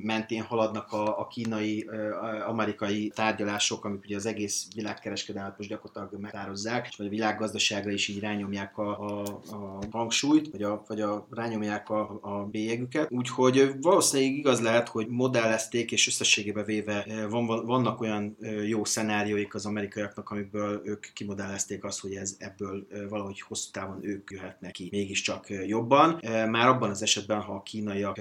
mentén 0.02 0.42
haladnak 0.42 0.92
a, 0.92 1.20
a 1.20 1.28
kínai, 1.28 1.90
amerikai 2.48 3.12
tárgyalások, 3.16 3.86
amik 3.86 4.04
ugye 4.04 4.16
az 4.16 4.26
egész 4.26 4.68
világkereskedelmet 4.76 5.58
most 5.58 5.70
gyakorlatilag 5.70 6.22
megtározzák, 6.22 6.90
vagy 6.98 7.06
a 7.06 7.10
világgazdaságra 7.10 7.92
is 7.92 8.08
így 8.08 8.20
rányomják 8.20 8.78
a, 8.78 9.00
a, 9.00 9.22
a 9.52 9.80
hangsúlyt, 9.92 10.52
vagy, 10.52 10.64
a, 10.64 10.84
vagy 10.88 11.02
a, 11.02 11.28
rányomják 11.32 11.90
a, 11.90 12.20
a 12.22 12.46
bélyegüket. 12.52 13.12
Úgyhogy 13.12 13.72
valószínűleg 13.82 14.34
igaz 14.34 14.62
lehet, 14.62 14.88
hogy 14.90 15.08
modellezték, 15.08 15.92
és 15.92 16.08
összességében 16.08 16.66
véve 16.66 17.28
van, 17.30 17.66
vannak 17.66 18.02
olyan 18.02 18.38
jó 18.68 18.86
szenárióik 18.86 19.56
az 19.56 19.66
amerikaiaknak, 19.66 20.30
amikből 20.30 20.82
ők 20.84 21.06
kimodellezték 21.14 21.84
azt, 21.84 22.00
hogy 22.00 22.14
ez 22.14 22.36
ebből 22.40 22.88
valahogy 23.10 23.42
hosszú 23.42 23.72
távon 23.72 24.00
ők 24.02 24.32
jöhetnek 24.32 24.72
ki 24.72 24.88
mégiscsak 24.92 25.50
jobban. 25.50 26.20
Már 26.50 26.68
abban 26.68 26.90
az 26.90 27.02
esetben, 27.02 27.42
ha 27.42 27.54
a 27.54 27.64
kínaiak 27.64 28.20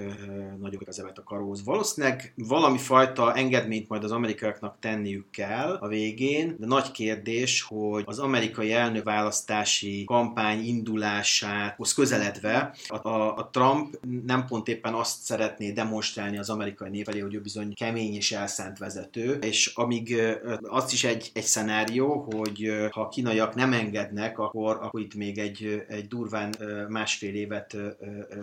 nagyon 0.59 0.74
nagyobb 0.75 0.87
az 0.87 0.99
evet 0.99 1.17
a 1.17 1.23
karóz. 1.23 1.63
Valószínűleg 1.63 2.33
valami 2.35 2.77
fajta 2.77 3.33
engedményt 3.33 3.89
majd 3.89 4.03
az 4.03 4.11
amerikaiaknak 4.11 4.77
tenniük 4.79 5.29
kell 5.29 5.77
a 5.81 5.87
végén, 5.87 6.55
de 6.59 6.65
nagy 6.65 6.91
kérdés, 6.91 7.61
hogy 7.61 8.03
az 8.05 8.19
amerikai 8.19 8.73
elnökválasztási 8.73 10.03
kampány 10.03 10.65
indulásához 10.65 11.93
közeledve 11.93 12.73
a, 12.87 13.07
a, 13.07 13.37
a 13.37 13.49
Trump 13.51 13.99
nem 14.25 14.45
pont 14.45 14.67
éppen 14.67 14.93
azt 14.93 15.21
szeretné 15.21 15.71
demonstrálni 15.71 16.37
az 16.37 16.49
amerikai 16.49 16.89
nép 16.89 17.07
elé, 17.07 17.19
hogy 17.19 17.33
ő 17.33 17.41
bizony 17.41 17.73
kemény 17.73 18.15
és 18.15 18.31
elszánt 18.31 18.77
vezető, 18.77 19.33
és 19.41 19.71
amíg 19.75 20.15
az 20.61 20.93
is 20.93 21.03
egy, 21.03 21.31
egy 21.33 21.43
szenárió, 21.43 22.27
hogy 22.31 22.73
ha 22.91 23.01
a 23.01 23.07
kínaiak 23.07 23.55
nem 23.55 23.73
engednek, 23.73 24.39
akkor, 24.39 24.77
akkor 24.81 24.99
itt 24.99 25.15
még 25.15 25.37
egy, 25.37 25.85
egy 25.87 26.07
durván 26.07 26.55
másfél 26.89 27.35
évet 27.35 27.77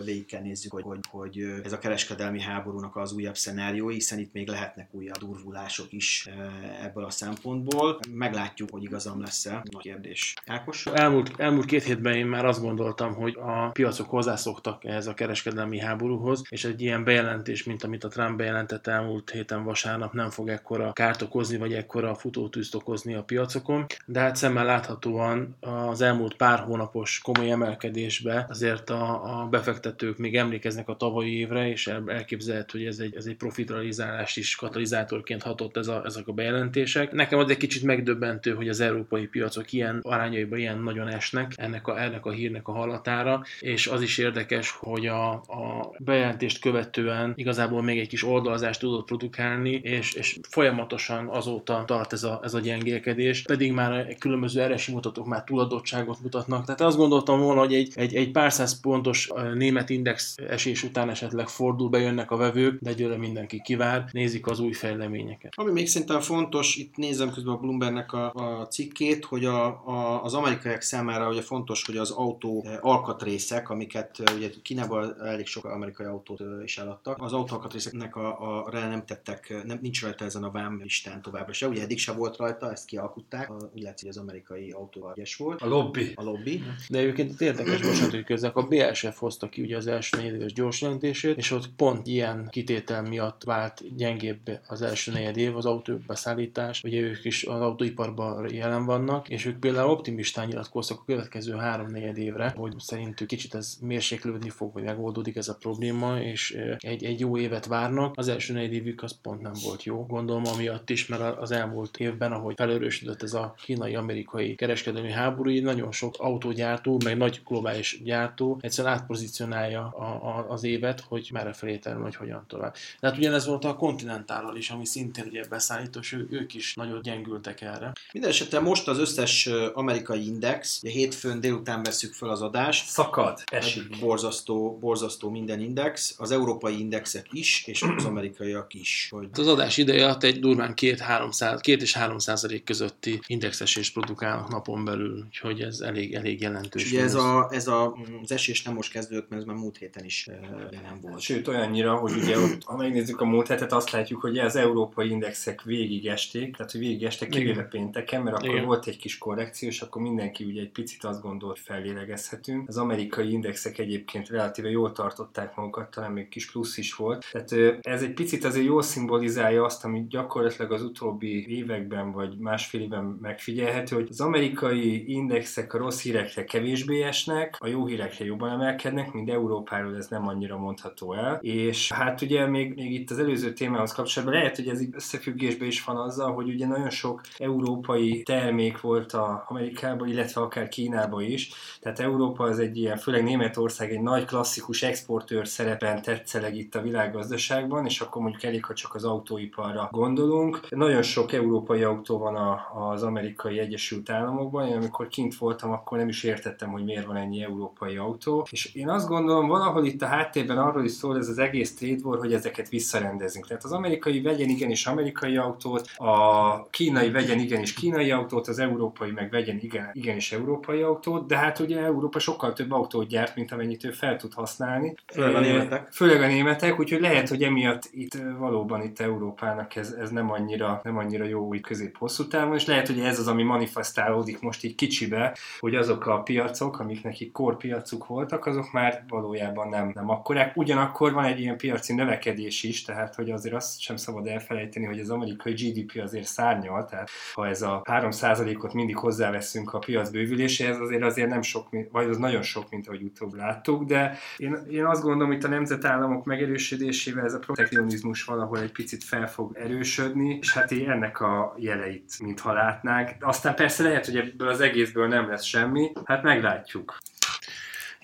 végig 0.05 0.27
kell 0.27 0.43
nézzük, 0.43 0.73
hogy, 0.73 0.83
hogy, 0.83 0.99
hogy 1.11 1.61
ez 1.65 1.73
a 1.73 1.79
kereskedelmi 1.79 2.12
kereskedelmi 2.13 2.53
háborúnak 2.53 2.97
az 2.97 3.13
újabb 3.13 3.37
szenáriói, 3.37 3.95
hiszen 3.95 4.19
itt 4.19 4.33
még 4.33 4.49
lehetnek 4.49 4.89
újabb 4.91 5.17
durvulások 5.17 5.93
is 5.93 6.27
eh, 6.27 6.85
ebből 6.85 7.05
a 7.05 7.11
szempontból. 7.11 7.99
Meglátjuk, 8.11 8.69
hogy 8.73 8.83
igazam 8.83 9.21
lesz-e. 9.21 9.63
Nagy 9.71 9.83
kérdés. 9.83 10.35
Ákos? 10.47 10.87
Elmúlt, 10.87 11.41
elmúlt 11.41 11.67
két 11.67 11.83
hétben 11.83 12.15
én 12.15 12.27
már 12.27 12.45
azt 12.45 12.61
gondoltam, 12.61 13.15
hogy 13.15 13.37
a 13.41 13.69
piacok 13.69 14.11
hozzászoktak 14.11 14.85
ehhez 14.85 15.07
a 15.07 15.15
kereskedelmi 15.15 15.79
háborúhoz, 15.79 16.43
és 16.49 16.65
egy 16.65 16.81
ilyen 16.81 17.05
bejelentés, 17.05 17.65
mint 17.65 17.85
amit 17.85 18.05
a 18.05 18.09
Trump 18.09 18.37
bejelentett 18.37 18.87
elmúlt 18.87 19.31
héten 19.31 19.65
vasárnap 19.65 20.13
nem 20.13 20.31
fog 20.31 20.49
ekkora 20.49 20.93
kárt 20.93 21.23
okozni, 21.23 21.57
vagy 21.57 21.73
ekkora 21.73 22.15
futótűzt 22.15 22.75
okozni 22.75 23.15
a 23.15 23.23
piacokon. 23.23 23.87
De 24.07 24.21
hát 24.21 24.37
szemmel 24.37 24.65
láthatóan 24.65 25.57
az 25.61 26.01
elmúlt 26.01 26.37
pár 26.37 26.59
hónapos 26.59 27.21
komoly 27.21 27.51
emelkedésbe 27.51 28.47
azért 28.49 28.91
a, 28.91 29.41
a 29.41 29.47
befektetők 29.47 30.19
még 30.19 30.37
emlékeznek 30.37 30.89
a 30.89 30.97
tavalyi 30.97 31.39
évre, 31.39 31.69
és 31.69 31.87
elképzelhető, 32.09 32.79
hogy 32.79 32.87
ez 32.87 32.99
egy, 32.99 33.17
ez 33.17 33.27
egy 33.27 33.37
profitalizálást 33.37 34.37
is 34.37 34.55
katalizátorként 34.55 35.43
hatott 35.43 35.77
ez 35.77 35.89
a, 35.89 36.03
ezek 36.05 36.29
a 36.29 36.33
bejelentések. 36.33 37.13
Nekem 37.13 37.39
az 37.39 37.51
egy 37.51 37.57
kicsit 37.57 37.83
megdöbbentő, 37.83 38.55
hogy 38.55 38.69
az 38.69 38.81
európai 38.81 39.27
piacok 39.27 39.73
ilyen 39.73 39.99
arányaiban 40.03 40.59
ilyen 40.59 40.79
nagyon 40.79 41.09
esnek 41.09 41.53
ennek 41.57 41.87
a, 41.87 42.03
ennek 42.03 42.27
a 42.27 42.31
hírnek 42.31 42.69
a 42.69 42.73
halatára, 42.73 43.43
és 43.61 43.87
az 43.87 44.03
is 44.03 44.19
érdekes, 44.19 44.71
hogy 44.71 45.07
a, 45.07 45.31
a 45.33 45.95
bejelentést 45.99 46.61
követően 46.61 47.33
igazából 47.37 47.83
még 47.83 47.99
egy 47.99 48.09
kis 48.09 48.25
oldalazást 48.25 48.81
tudott 48.81 49.07
produkálni, 49.07 49.71
és, 49.71 50.13
és 50.13 50.39
folyamatosan 50.49 51.29
azóta 51.29 51.85
tart 51.87 52.13
ez 52.13 52.23
a, 52.23 52.41
ez 52.43 52.55
a 52.55 52.61
gyengélkedés, 52.61 53.43
pedig 53.43 53.73
már 53.73 54.17
különböző 54.19 54.61
eresi 54.61 54.93
mutatók 54.93 55.27
már 55.27 55.45
túladottságot 55.45 56.21
mutatnak. 56.23 56.65
Tehát 56.65 56.81
azt 56.81 56.97
gondoltam 56.97 57.41
volna, 57.41 57.61
hogy 57.61 57.75
egy, 57.75 57.93
egy, 57.95 58.15
egy 58.15 58.31
pár 58.31 58.53
száz 58.53 58.81
pontos 58.81 59.31
német 59.55 59.91
index 59.91 60.35
esés 60.49 60.83
után 60.83 61.11
esetleg 61.11 61.49
fordul, 61.49 61.89
bejönnek 61.93 62.31
a 62.31 62.37
vevők, 62.37 62.81
de 62.81 62.91
egyőre 62.91 63.17
mindenki 63.17 63.61
kivár, 63.61 64.05
nézik 64.13 64.47
az 64.47 64.61
új 64.61 64.73
fejleményeket. 64.73 65.53
Ami 65.57 65.73
még 65.73 65.89
szerintem 65.89 66.21
fontos, 66.21 66.77
itt 66.77 66.97
nézem 66.97 67.31
közben 67.33 67.55
a 67.55 67.57
Bloombergnek 67.57 68.13
a, 68.13 68.33
a 68.33 68.67
cikkét, 68.67 69.25
hogy 69.25 69.45
a, 69.45 69.65
a, 69.67 70.23
az 70.25 70.35
amerikaiak 70.35 70.81
számára 70.81 71.29
ugye 71.29 71.43
fontos, 71.43 71.85
hogy 71.85 71.97
az 71.97 72.11
autó 72.11 72.67
alkatrészek, 72.81 73.71
amiket 73.71 74.23
ugye 74.37 74.51
Kínában 74.63 75.23
elég 75.23 75.47
sok 75.47 75.65
amerikai 75.65 76.07
autót 76.07 76.43
is 76.65 76.79
eladtak, 76.79 77.23
az 77.23 77.33
autó 77.33 77.55
alkatrészeknek 77.55 78.17
a, 78.17 78.41
a, 78.41 78.65
a 78.65 78.71
nem 78.71 79.05
tettek, 79.07 79.65
nem, 79.65 79.79
nincs 79.83 80.03
rajta 80.03 80.25
ezen 80.25 80.45
a 80.45 80.51
vám 80.51 80.81
listán 80.83 81.23
továbbra 81.23 81.53
se. 81.53 81.69
Ugye 81.69 81.83
eddig 81.83 81.99
se 81.99 82.13
volt 82.13 82.37
rajta, 82.37 82.71
ezt 82.71 82.87
kialkutták, 82.87 83.51
úgy 83.75 83.83
látszik, 83.83 84.07
hogy 84.09 84.17
az 84.17 84.23
amerikai 84.23 84.71
autó 84.71 85.11
egyes 85.15 85.37
volt. 85.37 85.63
A 85.63 85.67
lobby. 85.67 86.13
A 86.15 86.23
lobby. 86.23 86.63
De 86.89 86.99
egyébként 86.99 87.41
érdekes, 87.41 87.81
bocsánat, 87.81 88.11
hogy 88.11 88.25
közök, 88.25 88.57
a 88.57 88.63
BSF 88.63 89.19
hozta 89.19 89.49
ki 89.49 89.63
ugye 89.63 89.77
az 89.77 89.87
első 89.87 90.17
negyedéves 90.17 90.53
gyors 90.53 90.81
jelentését, 90.81 91.37
és 91.37 91.51
ott 91.51 91.71
pont 91.83 92.07
ilyen 92.07 92.49
kitétel 92.51 93.03
miatt 93.03 93.43
vált 93.45 93.97
gyengébb 93.97 94.61
az 94.67 94.83
első 94.83 95.13
negyed 95.13 95.37
év 95.37 95.57
az 95.57 95.67
autóbeszállítás. 95.67 96.83
Ugye 96.85 97.01
ők 97.01 97.25
is 97.25 97.45
az 97.45 97.61
autóiparban 97.61 98.55
jelen 98.55 98.85
vannak, 98.85 99.29
és 99.29 99.45
ők 99.45 99.59
például 99.59 99.91
optimistán 99.91 100.47
nyilatkoztak 100.47 100.99
a 101.01 101.05
következő 101.05 101.53
három 101.53 101.91
negyed 101.91 102.19
évre, 102.19 102.55
hogy 102.57 102.75
szerintük 102.79 103.27
kicsit 103.27 103.55
ez 103.55 103.77
mérséklődni 103.81 104.49
fog, 104.49 104.73
vagy 104.73 104.83
megoldódik 104.83 105.37
ez 105.37 105.49
a 105.49 105.55
probléma, 105.55 106.21
és 106.21 106.57
egy, 106.79 107.05
egy 107.05 107.21
jó 107.21 107.39
évet 107.39 107.67
várnak. 107.67 108.15
Az 108.17 108.29
első 108.29 108.53
negyed 108.53 108.73
évük 108.73 109.03
az 109.03 109.19
pont 109.23 109.41
nem 109.41 109.55
volt 109.65 109.85
jó. 109.85 110.07
Gondolom 110.07 110.43
amiatt 110.47 110.91
is, 110.91 111.07
mert 111.07 111.39
az 111.39 111.51
elmúlt 111.51 111.97
évben, 111.97 112.33
ahogy 112.33 112.55
felerősödött 112.57 113.23
ez 113.23 113.35
a 113.35 113.55
kínai-amerikai 113.63 114.55
kereskedelmi 114.55 115.11
háború, 115.11 115.51
így 115.51 115.63
nagyon 115.63 115.93
sok 115.93 116.15
autógyártó, 116.19 117.01
meg 117.05 117.17
nagy 117.17 117.41
globális 117.47 118.01
gyártó 118.03 118.59
egyszerűen 118.61 118.95
átpozícionálja 118.95 119.87
a, 119.87 120.05
a, 120.05 120.47
az 120.49 120.65
évet, 120.65 121.01
hogy 121.01 121.31
merre 121.33 121.53
felé 121.53 121.71
terül, 121.79 122.03
hogy 122.03 122.17
hogyan 122.17 122.45
tovább. 122.49 122.75
De 123.01 123.09
hát 123.09 123.17
ugyanez 123.17 123.47
volt 123.47 123.65
a 123.65 123.77
kontinentállal 123.77 124.57
is, 124.57 124.71
ami 124.71 124.87
szintén 124.87 125.25
ugye 125.27 125.45
beszállítós, 125.49 126.13
ő, 126.13 126.27
ők 126.31 126.55
is 126.55 126.75
nagyon 126.75 127.03
gyengültek 127.03 127.61
erre. 127.61 127.93
Mindenesetre 128.13 128.61
most 128.61 128.89
az 128.89 128.99
összes 128.99 129.49
amerikai 129.75 130.27
index, 130.27 130.81
ugye 130.83 130.93
hétfőn 130.93 131.41
délután 131.41 131.83
veszük 131.83 132.13
fel 132.15 132.29
az 132.29 132.43
adást. 132.43 132.89
Szakad, 132.89 133.43
esik. 133.45 133.99
Borzasztó, 134.01 134.79
borzasztó 134.81 135.31
minden 135.31 135.61
index, 135.61 136.15
az 136.19 136.31
európai 136.31 136.79
indexek 136.79 137.27
is, 137.31 137.65
és 137.67 137.83
az 137.83 138.05
amerikaiak 138.05 138.75
is. 138.75 139.09
Hogy... 139.11 139.29
Az 139.33 139.47
adás 139.47 139.77
ideje 139.77 140.05
alatt 140.05 140.23
egy 140.23 140.41
durván 140.41 140.75
2, 140.75 140.97
2 141.39 141.61
és 141.81 141.93
3 141.93 142.19
százalék 142.19 142.65
közötti 142.65 143.21
indexesést 143.27 143.93
produkálnak 143.93 144.49
napon 144.49 144.85
belül, 144.85 145.25
úgyhogy 145.27 145.61
ez 145.61 145.81
elég, 145.81 146.15
elég 146.15 146.41
jelentős. 146.41 146.91
Ugye 146.91 147.03
ez, 147.03 147.15
a, 147.15 147.49
ez 147.51 147.67
a, 147.67 147.97
az 148.23 148.33
esés 148.33 148.63
nem 148.63 148.75
most 148.75 148.93
kezdődött, 148.93 149.29
mert 149.29 149.41
ez 149.43 149.47
már 149.47 149.57
múlt 149.57 149.77
héten 149.77 150.05
is 150.05 150.29
nem 150.71 150.99
volt. 151.01 151.21
Sőt, 151.21 151.49
olyannyira, 151.63 151.95
hogy 151.95 152.13
ugye 152.17 152.39
ott, 152.39 152.65
ha 152.65 152.77
megnézzük 152.77 153.21
a 153.21 153.25
múlt 153.25 153.47
hetet, 153.47 153.73
azt 153.73 153.91
látjuk, 153.91 154.21
hogy 154.21 154.39
az 154.39 154.57
európai 154.57 155.11
indexek 155.11 155.63
végig 155.63 156.07
esték, 156.07 156.57
tehát 156.57 156.73
hogy 156.73 156.81
végig 156.81 157.05
estek 157.05 157.29
kivéve 157.29 157.63
pénteken, 157.63 158.23
mert 158.23 158.37
akkor 158.37 158.49
Igen. 158.49 158.65
volt 158.65 158.87
egy 158.87 158.99
kis 158.99 159.19
korrekció, 159.19 159.69
és 159.69 159.81
akkor 159.81 160.03
mindenki 160.03 160.45
ugye 160.45 160.61
egy 160.61 160.71
picit 160.71 161.05
azt 161.05 161.23
gondolt, 161.23 161.59
fellélegezhetünk. 161.59 162.69
Az 162.69 162.77
amerikai 162.77 163.33
indexek 163.33 163.79
egyébként 163.79 164.29
relatíve 164.29 164.71
jól 164.71 164.93
tartották 164.93 165.57
magukat, 165.57 165.91
talán 165.91 166.13
még 166.13 166.29
kis 166.29 166.51
plusz 166.51 166.77
is 166.77 166.95
volt. 166.95 167.27
Tehát 167.33 167.79
ez 167.81 168.03
egy 168.03 168.13
picit 168.15 168.45
azért 168.45 168.67
jól 168.67 168.83
szimbolizálja 168.83 169.65
azt, 169.65 169.85
amit 169.85 170.09
gyakorlatilag 170.09 170.73
az 170.73 170.83
utóbbi 170.83 171.57
években 171.57 172.13
vagy 172.13 172.37
másfél 172.39 172.81
évben 172.81 173.19
megfigyelhető, 173.21 173.97
hogy 173.97 174.09
az 174.11 174.21
amerikai 174.21 175.13
indexek 175.13 175.75
a 175.75 175.79
rossz 175.79 176.03
hírekre 176.03 176.45
kevésbé 176.45 177.03
esnek, 177.03 177.57
a 177.59 177.67
jó 177.67 177.87
hírekre 177.87 178.25
jobban 178.25 178.51
emelkednek, 178.51 179.13
mint 179.13 179.31
Európáról 179.31 179.97
ez 179.97 180.07
nem 180.09 180.29
annyira 180.29 180.59
mondható 180.59 181.15
el. 181.15 181.39
És 181.53 181.93
hát 181.93 182.21
ugye 182.21 182.47
még, 182.47 182.75
még 182.75 182.93
itt 182.93 183.11
az 183.11 183.19
előző 183.19 183.53
témához 183.53 183.93
kapcsolatban 183.93 184.39
lehet, 184.39 184.57
hogy 184.57 184.69
ez 184.69 184.81
összefüggésben 184.93 185.69
is 185.69 185.85
van 185.85 185.97
azzal, 185.97 186.33
hogy 186.33 186.49
ugye 186.49 186.67
nagyon 186.67 186.91
sok 186.91 187.21
európai 187.39 188.23
termék 188.23 188.81
volt 188.81 189.13
a 189.13 189.45
Amerikában, 189.49 190.09
illetve 190.09 190.41
akár 190.41 190.69
Kínában 190.69 191.23
is. 191.23 191.51
Tehát 191.81 192.01
Európa 192.01 192.45
az 192.45 192.59
egy 192.59 192.77
ilyen, 192.77 192.97
főleg 192.97 193.23
Németország 193.23 193.91
egy 193.91 194.01
nagy 194.01 194.25
klasszikus 194.25 194.83
exportőr 194.83 195.49
szerepen 195.49 196.03
tetszeleg 196.03 196.57
itt 196.57 196.75
a 196.75 196.83
világgazdaságban, 196.83 197.87
és 197.87 198.01
akkor 198.01 198.23
mondjuk 198.23 198.43
elég, 198.43 198.65
ha 198.65 198.75
csak 198.75 198.95
az 198.95 199.05
autóiparra 199.05 199.89
gondolunk. 199.93 200.61
Nagyon 200.71 201.03
sok 201.03 201.33
európai 201.33 201.83
autó 201.83 202.19
van 202.19 202.37
a, 202.37 202.61
az 202.91 203.03
amerikai 203.03 203.59
Egyesült 203.59 204.11
Államokban. 204.11 204.67
Én 204.67 204.77
amikor 204.77 205.09
kint 205.09 205.37
voltam, 205.37 205.71
akkor 205.71 205.99
nem 205.99 206.09
is 206.09 206.23
értettem, 206.23 206.71
hogy 206.71 206.85
miért 206.85 207.07
van 207.07 207.17
ennyi 207.17 207.43
európai 207.43 207.97
autó. 207.97 208.47
És 208.51 208.75
én 208.75 208.89
azt 208.89 209.09
gondolom, 209.09 209.49
valahol 209.49 209.85
itt 209.85 210.03
a 210.03 210.07
háttérben 210.07 210.59
arról 210.59 210.85
is 210.85 210.93
szól 210.93 211.17
ez 211.17 211.29
az 211.29 211.39
egész 211.43 211.75
trade 211.75 212.01
war, 212.03 212.19
hogy 212.19 212.33
ezeket 212.33 212.69
visszarendezünk. 212.69 213.47
Tehát 213.47 213.65
az 213.65 213.73
amerikai 213.73 214.21
vegyen 214.21 214.49
igenis 214.49 214.87
amerikai 214.87 215.37
autót, 215.37 215.91
a 215.97 216.67
kínai 216.71 217.11
vegyen 217.11 217.39
igenis 217.39 217.73
kínai 217.73 218.11
autót, 218.11 218.49
az 218.49 218.59
európai 218.59 219.11
meg 219.11 219.31
vegyen 219.31 219.59
igen, 219.61 219.91
igenis 219.93 220.33
európai 220.33 220.83
autót, 220.83 221.27
de 221.27 221.37
hát 221.37 221.59
ugye 221.59 221.81
Európa 221.81 222.19
sokkal 222.19 222.53
több 222.53 222.73
autót 222.73 223.09
gyárt, 223.09 223.37
mint 223.37 223.53
amennyit 223.53 223.85
ő 223.85 223.91
fel 223.91 224.17
tud 224.17 224.35
használni. 224.35 224.95
Főleg 225.13 225.35
a 225.35 225.41
németek. 225.41 225.89
Főleg 225.93 226.23
a 226.23 226.27
németek, 226.27 226.79
úgyhogy 226.79 227.01
lehet, 227.01 227.29
hogy 227.29 227.43
emiatt 227.43 227.89
itt 227.93 228.19
valóban 228.39 228.83
itt 228.83 229.01
Európának 229.01 229.77
ez, 229.77 229.91
ez 230.01 230.11
nem, 230.11 230.31
annyira, 230.31 230.81
nem 230.83 230.99
annyira 230.99 231.25
jó 231.25 231.47
úgy 231.47 231.61
közép-hosszú 231.61 232.27
távon, 232.27 232.55
és 232.55 232.67
lehet, 232.67 232.87
hogy 232.87 232.99
ez 233.01 233.19
az, 233.19 233.29
ami 233.29 233.43
manifestálódik 233.43 234.41
most 234.41 234.65
így 234.65 234.75
kicsibe, 234.75 235.37
hogy 235.61 235.75
azok 235.75 236.07
a 236.07 236.23
piacok, 236.23 236.79
amik 236.81 237.03
nekik 237.03 237.33
korpiacuk 237.33 238.07
voltak, 238.07 238.47
azok 238.47 238.73
már 238.73 239.05
valójában 239.09 239.69
nem, 239.69 239.91
nem 239.95 240.11
akkorák. 240.11 240.57
Ugyanakkor 240.57 241.13
van 241.13 241.22
egy 241.25 241.41
ilyen 241.41 241.57
piaci 241.57 241.95
növekedés 241.95 242.63
is, 242.63 242.83
tehát 242.83 243.15
hogy 243.15 243.31
azért 243.31 243.55
azt 243.55 243.81
sem 243.81 243.97
szabad 243.97 244.27
elfelejteni, 244.27 244.87
hogy 244.87 245.01
az 245.01 245.11
amerikai 245.11 245.53
GDP 245.53 246.01
azért 246.03 246.27
szárnyal, 246.27 246.85
tehát 246.85 247.11
ha 247.35 247.49
ez 247.49 247.63
a 247.63 247.83
3%-ot 247.85 248.73
mindig 248.73 248.97
hozzáveszünk 248.97 249.75
a 249.75 249.79
piac 249.79 250.11
bővüléséhez, 250.11 250.79
azért 250.79 251.03
azért 251.03 251.29
nem 251.29 251.43
sok, 251.43 251.69
vagy 251.91 252.09
az 252.09 252.17
nagyon 252.17 252.43
sok, 252.43 252.71
mint 252.71 252.87
ahogy 252.87 253.03
utóbb 253.03 253.35
láttuk, 253.35 253.85
de 253.85 254.19
én, 254.37 254.59
én 254.71 254.85
azt 254.85 255.03
gondolom, 255.03 255.33
hogy 255.33 255.45
a 255.45 255.49
nemzetállamok 255.49 256.25
megerősödésével 256.25 257.25
ez 257.25 257.35
a 257.35 257.39
protekcionizmus 257.39 258.25
valahol 258.25 258.59
egy 258.59 258.73
picit 258.73 259.05
fel 259.05 259.29
fog 259.29 259.57
erősödni, 259.57 260.39
és 260.41 260.53
hát 260.53 260.71
így 260.71 260.85
ennek 260.85 261.21
a 261.21 261.55
jeleit, 261.59 262.21
mintha 262.21 262.53
látnánk. 262.53 263.11
Aztán 263.21 263.55
persze 263.55 263.83
lehet, 263.83 264.07
hogy 264.07 264.17
ebből 264.17 264.49
az 264.49 264.61
egészből 264.61 265.09
nem 265.09 265.29
lesz 265.29 265.45
semmi, 265.45 265.93
hát 266.05 266.23
meglátjuk. 266.23 266.99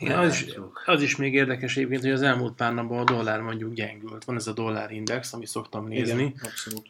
Igen, 0.00 0.18
az, 0.18 0.34
is, 0.34 0.54
az 0.84 1.02
is 1.02 1.16
még 1.16 1.34
érdekes 1.34 1.76
egyébként, 1.76 2.02
hogy 2.02 2.10
az 2.10 2.22
elmúlt 2.22 2.54
pár 2.54 2.74
napban 2.74 2.98
a 2.98 3.04
dollár 3.04 3.40
mondjuk 3.40 3.74
gyengült. 3.74 4.24
Van 4.24 4.36
ez 4.36 4.46
a 4.46 4.52
dollár 4.52 4.90
index, 4.90 5.32
amit 5.32 5.46
szoktam 5.46 5.88
nézni. 5.88 6.22
Igen, 6.22 6.34
abszolút. 6.42 6.88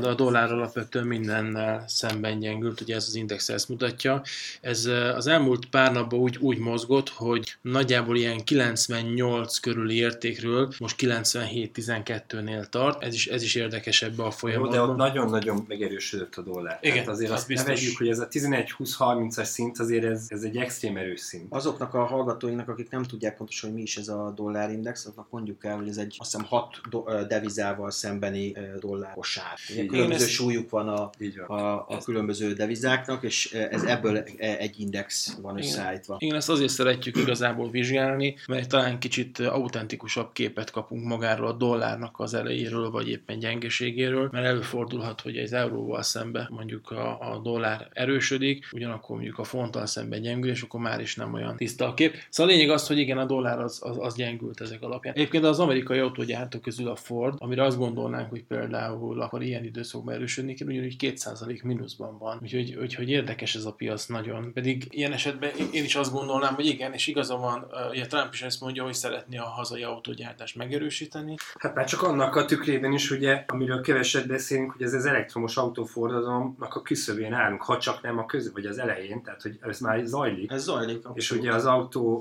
De 0.00 0.08
a 0.08 0.14
dollár 0.14 0.52
alapvetően 0.52 1.06
mindennel 1.06 1.84
szemben 1.86 2.38
gyengült, 2.38 2.80
ugye 2.80 2.94
ez 2.94 3.04
az 3.08 3.14
index 3.14 3.48
ezt 3.48 3.68
mutatja. 3.68 4.22
Ez 4.60 4.86
e, 4.86 5.14
az 5.14 5.26
elmúlt 5.26 5.66
pár 5.66 5.92
napban 5.92 6.20
úgy, 6.20 6.36
úgy 6.40 6.58
mozgott, 6.58 7.08
hogy 7.08 7.56
nagyjából 7.60 8.16
ilyen 8.16 8.44
98 8.44 9.58
körüli 9.58 9.96
értékről 9.96 10.72
most 10.78 10.96
97-12-nél 10.98 12.64
tart. 12.68 13.02
Ez 13.02 13.14
is, 13.14 13.26
ez 13.26 13.42
is 13.42 13.54
érdekes 13.54 14.02
ebbe 14.02 14.22
a 14.22 14.30
folyamatban. 14.30 14.78
Jó, 14.78 14.84
de 14.84 14.90
ott 14.90 14.96
nagyon-nagyon 14.96 15.64
megerősödött 15.68 16.36
a 16.36 16.42
dollár. 16.42 16.78
Igen, 16.80 16.96
Tehát 16.96 17.08
azért 17.08 17.30
azt 17.30 17.46
biztos. 17.46 17.66
ne 17.66 17.74
vegyük, 17.74 17.98
hogy 17.98 18.08
ez 18.08 18.18
a 18.18 18.28
11-20-30-as 18.28 19.44
szint 19.44 19.78
azért 19.78 20.04
ez, 20.04 20.26
ez 20.28 20.42
egy 20.42 20.56
extrém 20.56 20.96
erős 20.96 21.20
szint. 21.20 21.46
Azoknak 21.48 21.94
a 21.94 22.04
hallgatók 22.04 22.41
hallgatóinknak, 22.42 22.68
akik 22.68 22.90
nem 22.90 23.02
tudják 23.02 23.36
pontosan, 23.36 23.68
hogy 23.68 23.78
mi 23.78 23.84
is 23.84 23.96
ez 23.96 24.08
a 24.08 24.32
dollárindex, 24.36 25.04
azoknak 25.04 25.30
mondjuk 25.30 25.64
el, 25.64 25.76
hogy 25.76 25.88
ez 25.88 25.96
egy 25.96 26.16
azt 26.18 26.32
hiszem 26.32 26.46
hat 26.46 26.80
do- 26.90 27.26
devizával 27.26 27.90
szembeni 27.90 28.56
dollárosár. 28.80 29.58
Különböző 29.88 30.24
ezt... 30.24 30.32
súlyuk 30.32 30.70
van 30.70 30.88
a, 30.88 31.10
a, 31.46 31.86
a 31.88 31.98
különböző 32.04 32.52
devizáknak, 32.52 33.22
és 33.22 33.52
ez 33.52 33.82
ebből 33.82 34.16
egy 34.38 34.80
index 34.80 35.36
van 35.42 35.58
összeállítva. 35.58 36.16
Igen, 36.18 36.36
ezt 36.36 36.48
azért 36.48 36.72
szeretjük 36.72 37.16
igazából 37.16 37.70
vizsgálni, 37.70 38.36
mert 38.46 38.68
talán 38.68 38.98
kicsit 38.98 39.38
autentikusabb 39.38 40.32
képet 40.32 40.70
kapunk 40.70 41.04
magáról 41.04 41.46
a 41.46 41.52
dollárnak 41.52 42.20
az 42.20 42.34
elejéről, 42.34 42.90
vagy 42.90 43.08
éppen 43.08 43.38
gyengeségéről, 43.38 44.28
mert 44.32 44.46
előfordulhat, 44.46 45.20
hogy 45.20 45.36
az 45.36 45.52
euróval 45.52 46.02
szembe 46.02 46.48
mondjuk 46.50 46.90
a, 46.90 47.32
a 47.32 47.38
dollár 47.38 47.88
erősödik, 47.92 48.68
ugyanakkor 48.72 49.16
mondjuk 49.16 49.38
a 49.38 49.44
fonttal 49.44 49.86
szemben 49.86 50.22
gyengül, 50.22 50.50
és 50.50 50.62
akkor 50.62 50.80
már 50.80 51.00
is 51.00 51.16
nem 51.16 51.34
olyan 51.34 51.56
tiszta 51.56 51.86
a 51.86 51.94
kép. 51.94 52.16
Szóval 52.32 52.52
a 52.52 52.56
lényeg 52.56 52.70
az, 52.70 52.86
hogy 52.86 52.98
igen, 52.98 53.18
a 53.18 53.24
dollár 53.24 53.60
az, 53.60 53.78
az, 53.82 53.96
az 54.00 54.14
gyengült 54.14 54.60
ezek 54.60 54.82
alapján. 54.82 55.14
Egyébként 55.14 55.44
az 55.44 55.58
amerikai 55.58 55.98
autógyártók 55.98 56.62
közül 56.62 56.88
a 56.88 56.96
Ford, 56.96 57.34
amire 57.38 57.64
azt 57.64 57.78
gondolnánk, 57.78 58.30
hogy 58.30 58.44
például 58.44 59.20
akkor 59.20 59.42
ilyen 59.42 59.64
időszakban 59.64 60.14
erősödni 60.14 60.54
kell, 60.54 60.68
ugyanúgy 60.68 60.96
2% 60.98 61.62
mínuszban 61.62 62.18
van. 62.18 62.38
Úgyhogy, 62.42 62.76
úgyhogy 62.80 63.08
érdekes 63.08 63.54
ez 63.54 63.64
a 63.64 63.72
piac 63.72 64.06
nagyon. 64.06 64.52
Pedig 64.52 64.86
ilyen 64.90 65.12
esetben 65.12 65.50
én 65.72 65.84
is 65.84 65.94
azt 65.94 66.12
gondolnám, 66.12 66.54
hogy 66.54 66.66
igen, 66.66 66.92
és 66.92 67.06
igaza 67.06 67.36
van, 67.36 67.66
ugye 67.90 68.06
Trump 68.06 68.32
is 68.32 68.42
ezt 68.42 68.60
mondja, 68.60 68.84
hogy 68.84 68.94
szeretné 68.94 69.36
a 69.36 69.44
hazai 69.44 69.82
autógyártást 69.82 70.56
megerősíteni. 70.56 71.34
Hát 71.58 71.74
már 71.74 71.86
csak 71.86 72.02
annak 72.02 72.36
a 72.36 72.44
tükrében 72.44 72.92
is, 72.92 73.10
ugye, 73.10 73.44
amiről 73.46 73.80
keveset 73.80 74.26
beszélünk, 74.26 74.72
hogy 74.72 74.82
ez 74.82 74.94
az 74.94 75.04
elektromos 75.04 75.56
autóforradalomnak 75.56 76.74
a 76.74 76.82
küszöbén 76.82 77.32
állunk, 77.32 77.62
ha 77.62 77.78
csak 77.78 78.02
nem 78.02 78.18
a 78.18 78.26
köz, 78.26 78.52
vagy 78.52 78.66
az 78.66 78.78
elején, 78.78 79.22
tehát 79.22 79.42
hogy 79.42 79.58
ez 79.60 79.80
már 79.80 80.04
zajlik. 80.04 80.50
Ez 80.50 80.62
zajlik. 80.62 80.96
Abszolút. 80.96 81.16
És 81.16 81.30
ugye 81.30 81.54
az 81.54 81.66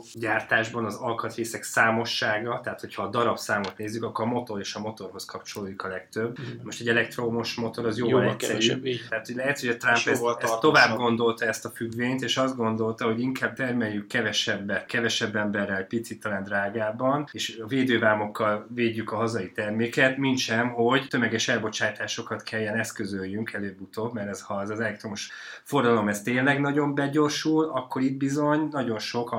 autógyártásban 0.01 0.85
az 0.85 0.95
alkatrészek 0.95 1.63
számossága, 1.63 2.59
tehát 2.63 2.79
hogyha 2.79 3.03
a 3.03 3.09
darabszámot 3.09 3.77
nézzük, 3.77 4.03
akkor 4.03 4.25
a 4.25 4.27
motor 4.27 4.59
és 4.59 4.75
a 4.75 4.79
motorhoz 4.79 5.25
kapcsolódik 5.25 5.83
a 5.83 5.87
legtöbb. 5.87 6.39
Mm. 6.41 6.45
Most 6.63 6.81
egy 6.81 6.87
elektromos 6.87 7.55
motor 7.55 7.85
az 7.85 7.97
jóval, 7.97 8.19
jóval 8.19 8.33
egyszerűbb. 8.33 8.85
Tehát 9.09 9.25
hogy 9.25 9.35
lehet, 9.35 9.59
hogy 9.59 9.69
a 9.69 9.77
Trump 9.77 10.07
ezt, 10.07 10.23
ezt 10.39 10.59
tovább 10.59 10.97
gondolta 10.97 11.45
ezt 11.45 11.65
a 11.65 11.69
függvényt, 11.69 12.21
és 12.21 12.37
azt 12.37 12.55
gondolta, 12.55 13.05
hogy 13.05 13.19
inkább 13.19 13.55
termeljük 13.55 14.07
kevesebbe, 14.07 14.85
kevesebb 14.87 15.35
emberrel, 15.35 15.83
picit 15.83 16.21
talán 16.21 16.43
drágában, 16.43 17.29
és 17.31 17.59
a 17.63 17.67
védővámokkal 17.67 18.67
védjük 18.73 19.11
a 19.11 19.15
hazai 19.15 19.51
terméket, 19.51 20.17
mint 20.17 20.37
sem, 20.37 20.69
hogy 20.69 21.07
tömeges 21.07 21.47
elbocsátásokat 21.47 22.43
kelljen 22.43 22.75
eszközöljünk 22.75 23.53
előbb-utóbb, 23.53 24.13
mert 24.13 24.29
ez, 24.29 24.41
ha 24.41 24.53
az, 24.53 24.69
az 24.69 24.79
elektromos 24.79 25.29
forradalom 25.63 26.07
ez 26.07 26.21
tényleg 26.21 26.59
nagyon 26.59 26.95
begyorsul, 26.95 27.71
akkor 27.73 28.01
itt 28.01 28.17
bizony 28.17 28.67
nagyon 28.71 28.99
sok 28.99 29.31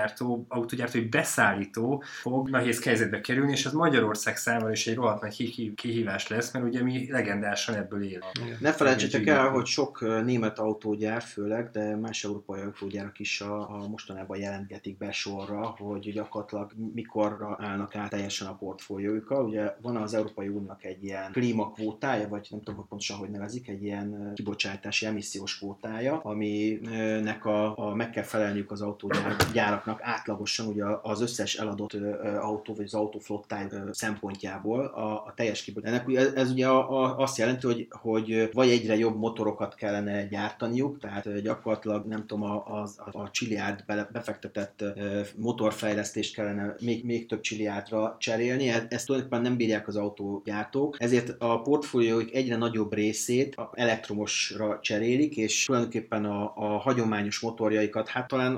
autógyártó, 0.00 0.46
autógyártói 0.48 1.00
beszállító 1.00 2.02
fog 2.20 2.48
nehéz 2.48 2.84
helyzetbe 2.84 3.20
kerülni, 3.20 3.52
és 3.52 3.66
az 3.66 3.72
Magyarország 3.72 4.36
számára 4.36 4.70
is 4.70 4.86
egy 4.86 4.94
rohadt 4.94 5.22
nagy 5.22 5.74
kihívás 5.74 6.28
lesz, 6.28 6.52
mert 6.52 6.64
ugye 6.64 6.82
mi 6.82 7.10
legendásan 7.10 7.74
ebből 7.74 8.04
él. 8.04 8.24
Ne 8.60 8.72
felejtsétek 8.72 9.26
el, 9.26 9.48
hogy 9.48 9.66
sok 9.66 10.00
német 10.24 10.58
autógyár 10.58 11.22
főleg, 11.22 11.70
de 11.70 11.96
más 11.96 12.24
európai 12.24 12.60
autógyárak 12.60 13.18
is 13.18 13.40
a, 13.40 13.60
a 13.60 13.88
mostanában 13.88 14.38
jelentgetik 14.38 14.98
be 14.98 15.12
sorra, 15.12 15.74
hogy 15.78 16.12
gyakorlatilag 16.12 16.72
mikorra 16.94 17.56
állnak 17.60 17.96
át 17.96 18.10
teljesen 18.10 18.46
a 18.46 18.56
portfóliójukkal. 18.56 19.44
Ugye 19.44 19.74
van 19.82 19.96
az 19.96 20.14
Európai 20.14 20.48
Uniónak 20.48 20.84
egy 20.84 21.04
ilyen 21.04 21.32
klímakvótája, 21.32 22.28
vagy 22.28 22.46
nem 22.50 22.58
tudom, 22.58 22.74
hogy 22.74 22.88
pontosan 22.88 23.16
hogy 23.16 23.30
nevezik, 23.30 23.68
egy 23.68 23.82
ilyen 23.82 24.32
kibocsátási 24.34 25.06
emissziós 25.06 25.58
kvótája, 25.58 26.20
aminek 26.20 27.44
a, 27.44 27.78
a 27.78 27.94
meg 27.94 28.10
kell 28.10 28.22
felelniük 28.22 28.70
az 28.70 28.80
autógyáraknak 28.80 29.89
átlagosan 30.00 30.66
ugye 30.66 30.84
az 31.02 31.20
összes 31.20 31.54
eladott 31.56 31.94
autó, 32.40 32.74
vagy 32.74 32.84
az 32.84 32.94
autóflottáj 32.94 33.68
szempontjából 33.90 34.84
a, 34.84 35.12
a 35.12 35.32
teljes 35.36 35.62
kibocsátás. 35.62 36.14
Ez, 36.14 36.32
ez 36.32 36.50
ugye 36.50 36.68
a, 36.68 37.02
a, 37.02 37.18
azt 37.18 37.38
jelenti, 37.38 37.66
hogy, 37.66 37.86
hogy 37.90 38.48
vagy 38.52 38.68
egyre 38.68 38.96
jobb 38.96 39.16
motorokat 39.16 39.74
kellene 39.74 40.26
gyártaniuk, 40.26 40.98
tehát 40.98 41.42
gyakorlatilag 41.42 42.06
nem 42.06 42.26
tudom, 42.26 42.42
a, 42.42 42.80
a, 42.80 42.88
a 43.12 43.30
csiliárd 43.30 43.84
befektetett 44.12 44.84
motorfejlesztést 45.36 46.34
kellene 46.34 46.74
még, 46.80 47.04
még 47.04 47.26
több 47.26 47.40
csiliárdra 47.40 48.16
cserélni, 48.18 48.68
e, 48.68 48.86
ezt 48.88 49.06
tulajdonképpen 49.06 49.42
nem 49.44 49.56
bírják 49.56 49.88
az 49.88 49.96
autógyártók, 49.96 50.96
ezért 50.98 51.34
a 51.38 51.60
portfólióik 51.62 52.34
egyre 52.34 52.56
nagyobb 52.56 52.94
részét 52.94 53.56
elektromosra 53.72 54.78
cserélik, 54.82 55.36
és 55.36 55.64
tulajdonképpen 55.64 56.24
a, 56.24 56.52
a 56.56 56.78
hagyományos 56.78 57.40
motorjaikat, 57.40 58.08
hát 58.08 58.28
talán 58.28 58.56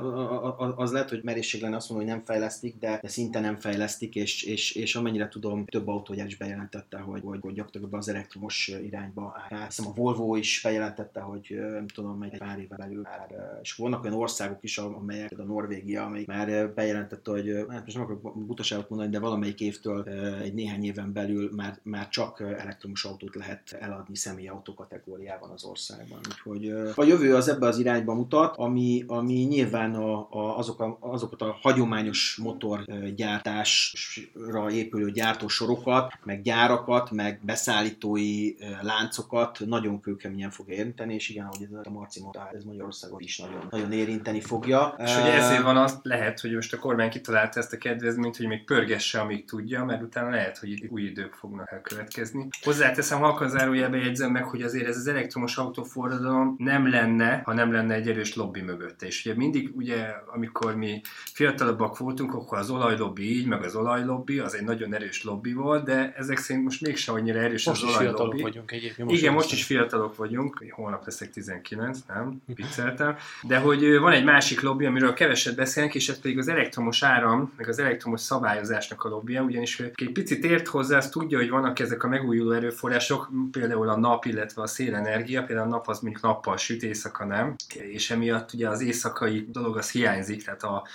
az 0.77 0.93
lehet, 0.93 1.11
hogy 1.11 1.22
merészség 1.23 1.63
lenne 1.63 1.77
azt 1.77 1.89
mondani, 1.89 2.11
hogy 2.11 2.19
nem 2.19 2.27
fejlesztik, 2.27 2.79
de, 2.79 2.99
de 3.03 3.09
szinte 3.09 3.41
nem 3.41 3.59
fejlesztik, 3.59 4.15
és, 4.15 4.43
és, 4.43 4.73
és 4.73 4.95
amennyire 4.95 5.29
tudom, 5.29 5.65
több 5.67 5.89
autógyár 5.89 6.27
is 6.27 6.37
bejelentette, 6.37 6.99
hogy, 6.99 7.21
hogy, 7.25 7.39
hogy 7.41 7.55
gyakorlatilag 7.55 7.95
az 7.95 8.09
elektromos 8.09 8.69
irányba 8.83 9.37
áll. 9.49 9.65
Hiszem 9.67 9.87
a 9.87 9.93
Volvo 9.93 10.37
is 10.37 10.61
bejelentette, 10.63 11.21
hogy 11.21 11.59
nem 11.73 11.87
tudom, 11.87 12.23
egy 12.23 12.39
pár 12.39 12.59
éve 12.59 12.77
belül 12.77 13.03
már, 13.03 13.59
és 13.63 13.75
vannak 13.75 14.05
olyan 14.05 14.17
országok 14.17 14.63
is, 14.63 14.79
amelyek, 14.79 15.39
a 15.39 15.43
Norvégia, 15.43 16.05
amelyik 16.05 16.27
már 16.27 16.73
bejelentette, 16.75 17.31
hogy 17.31 17.67
hát 17.69 17.85
most 17.85 17.97
nem 17.97 18.05
akarok 18.05 18.47
butaságot 18.47 18.89
mondani, 18.89 19.11
de 19.11 19.19
valamelyik 19.19 19.61
évtől 19.61 20.09
egy 20.43 20.55
néhány 20.55 20.85
éven 20.85 21.13
belül 21.13 21.51
már, 21.57 21.79
már 21.83 22.09
csak 22.09 22.41
elektromos 22.41 23.05
autót 23.05 23.35
lehet 23.35 23.77
eladni 23.81 24.17
személyautó 24.17 24.75
kategóriában 24.75 25.51
az 25.51 25.65
országban. 25.65 26.21
Úgyhogy 26.29 26.71
a 26.95 27.05
jövő 27.05 27.35
az 27.35 27.49
ebbe 27.49 27.67
az 27.67 27.79
irányba 27.79 28.15
mutat, 28.15 28.57
ami, 28.57 29.05
ami 29.07 29.35
nyilván 29.35 29.95
a, 29.95 30.27
a, 30.31 30.59
azok 30.59 30.81
a, 30.81 30.99
azokat 31.13 31.43
a 31.43 31.59
hagyományos 31.61 32.39
motorgyártásra 32.43 34.71
épülő 34.71 35.11
gyártósorokat, 35.11 36.13
meg 36.25 36.43
gyárakat, 36.43 37.11
meg 37.11 37.41
beszállítói 37.43 38.51
láncokat 38.81 39.59
nagyon 39.67 40.01
kőkeményen 40.01 40.51
fog 40.51 40.71
érinteni, 40.71 41.15
és 41.15 41.29
igen, 41.29 41.45
ahogy 41.45 41.63
ez 41.63 41.87
a 41.87 41.91
Marci 41.91 42.21
mondta, 42.21 42.51
ez 42.55 42.65
Magyarországot 42.65 43.21
is 43.21 43.39
nagyon, 43.39 43.67
nagyon 43.71 43.93
érinteni 43.93 44.41
fogja. 44.41 44.95
És 44.99 45.17
ugye 45.17 45.33
ezért 45.33 45.63
van 45.63 45.77
az 45.77 45.99
lehet, 46.03 46.41
hogy 46.41 46.55
most 46.55 46.73
a 46.73 46.79
kormány 46.79 47.11
kitalálta 47.11 47.61
ezt 47.61 47.73
a 47.73 47.79
kedvezményt, 47.79 48.37
hogy 48.37 48.47
még 48.47 48.65
pörgesse, 48.65 49.21
amíg 49.21 49.45
tudja, 49.45 49.85
mert 49.85 50.03
utána 50.03 50.31
lehet, 50.31 50.59
hogy 50.59 50.87
új 50.89 51.03
idők 51.03 51.33
fognak 51.33 51.73
elkövetkezni. 51.73 52.49
Hozzáteszem, 52.63 53.19
halkan 53.19 53.49
zárójelbe 53.49 53.97
jegyzem 53.97 54.31
meg, 54.31 54.45
hogy 54.45 54.63
azért 54.63 54.87
ez 54.87 54.97
az 54.97 55.07
elektromos 55.07 55.57
autóforradalom 55.57 56.55
nem 56.59 56.91
lenne, 56.91 57.43
ha 57.45 57.53
nem 57.53 57.73
lenne 57.73 57.95
egy 57.95 58.09
erős 58.09 58.35
lobby 58.35 58.61
mögötte. 58.61 59.07
És 59.07 59.27
ugye 59.27 59.35
mindig, 59.35 59.77
ugye, 59.77 60.07
amikor 60.27 60.77
mi 60.77 61.01
fiatalabbak 61.33 61.99
voltunk, 61.99 62.35
akkor 62.35 62.59
az 62.59 62.71
olajlobby 62.71 63.37
így, 63.39 63.47
meg 63.47 63.65
az 63.65 63.75
olajlobby, 63.75 64.39
az 64.39 64.55
egy 64.55 64.65
nagyon 64.65 64.95
erős 64.95 65.25
lobby 65.25 65.53
volt, 65.53 65.85
de 65.85 66.15
ezek 66.17 66.39
szerint 66.39 66.65
most 66.65 66.81
mégsem 66.81 67.15
annyira 67.15 67.39
erős 67.39 67.67
most 67.67 67.83
az 67.83 67.89
olajlobby. 67.89 68.43
vagyunk 68.43 68.73
egyébként. 68.73 69.09
Most 69.09 69.21
Igen, 69.21 69.33
most 69.33 69.53
is 69.53 69.65
fiatalok 69.65 70.17
vagyunk, 70.17 70.65
holnap 70.71 71.05
leszek 71.05 71.31
19, 71.31 71.99
nem? 72.09 72.43
Vicceltem. 72.55 73.17
De 73.43 73.59
hogy 73.59 73.99
van 73.99 74.13
egy 74.13 74.25
másik 74.25 74.61
lobby, 74.61 74.87
amiről 74.87 75.13
keveset 75.13 75.57
beszélnek, 75.57 75.95
és 75.95 76.09
ez 76.09 76.21
pedig 76.21 76.39
az 76.39 76.49
elektromos 76.49 77.03
áram, 77.03 77.53
meg 77.57 77.69
az 77.69 77.79
elektromos 77.79 78.21
szabályozásnak 78.21 79.05
a 79.05 79.09
lobbija, 79.09 79.43
ugyanis 79.43 79.81
egy 79.81 80.11
picit 80.13 80.45
ért 80.45 80.67
hozzá, 80.67 80.97
azt 80.97 81.13
tudja, 81.13 81.39
hogy 81.39 81.51
vannak 81.51 81.79
ezek 81.79 82.03
a 82.03 82.09
megújuló 82.09 82.51
erőforrások, 82.51 83.31
például 83.51 83.89
a 83.89 83.97
nap, 83.97 84.25
illetve 84.25 84.63
a 84.63 84.67
szélenergia, 84.67 85.43
például 85.43 85.67
a 85.67 85.71
nap 85.71 85.89
az 85.89 86.01
mondjuk 86.01 86.23
nappal 86.23 86.57
süt, 86.57 86.83
éjszaka 86.83 87.25
nem, 87.25 87.55
és 87.75 88.11
emiatt 88.11 88.53
ugye 88.53 88.69
az 88.69 88.81
éjszakai 88.81 89.47
dolog 89.49 89.77
az 89.77 89.91
hiányzik, 89.91 90.45
tehát 90.45 90.63
a, 90.63 90.87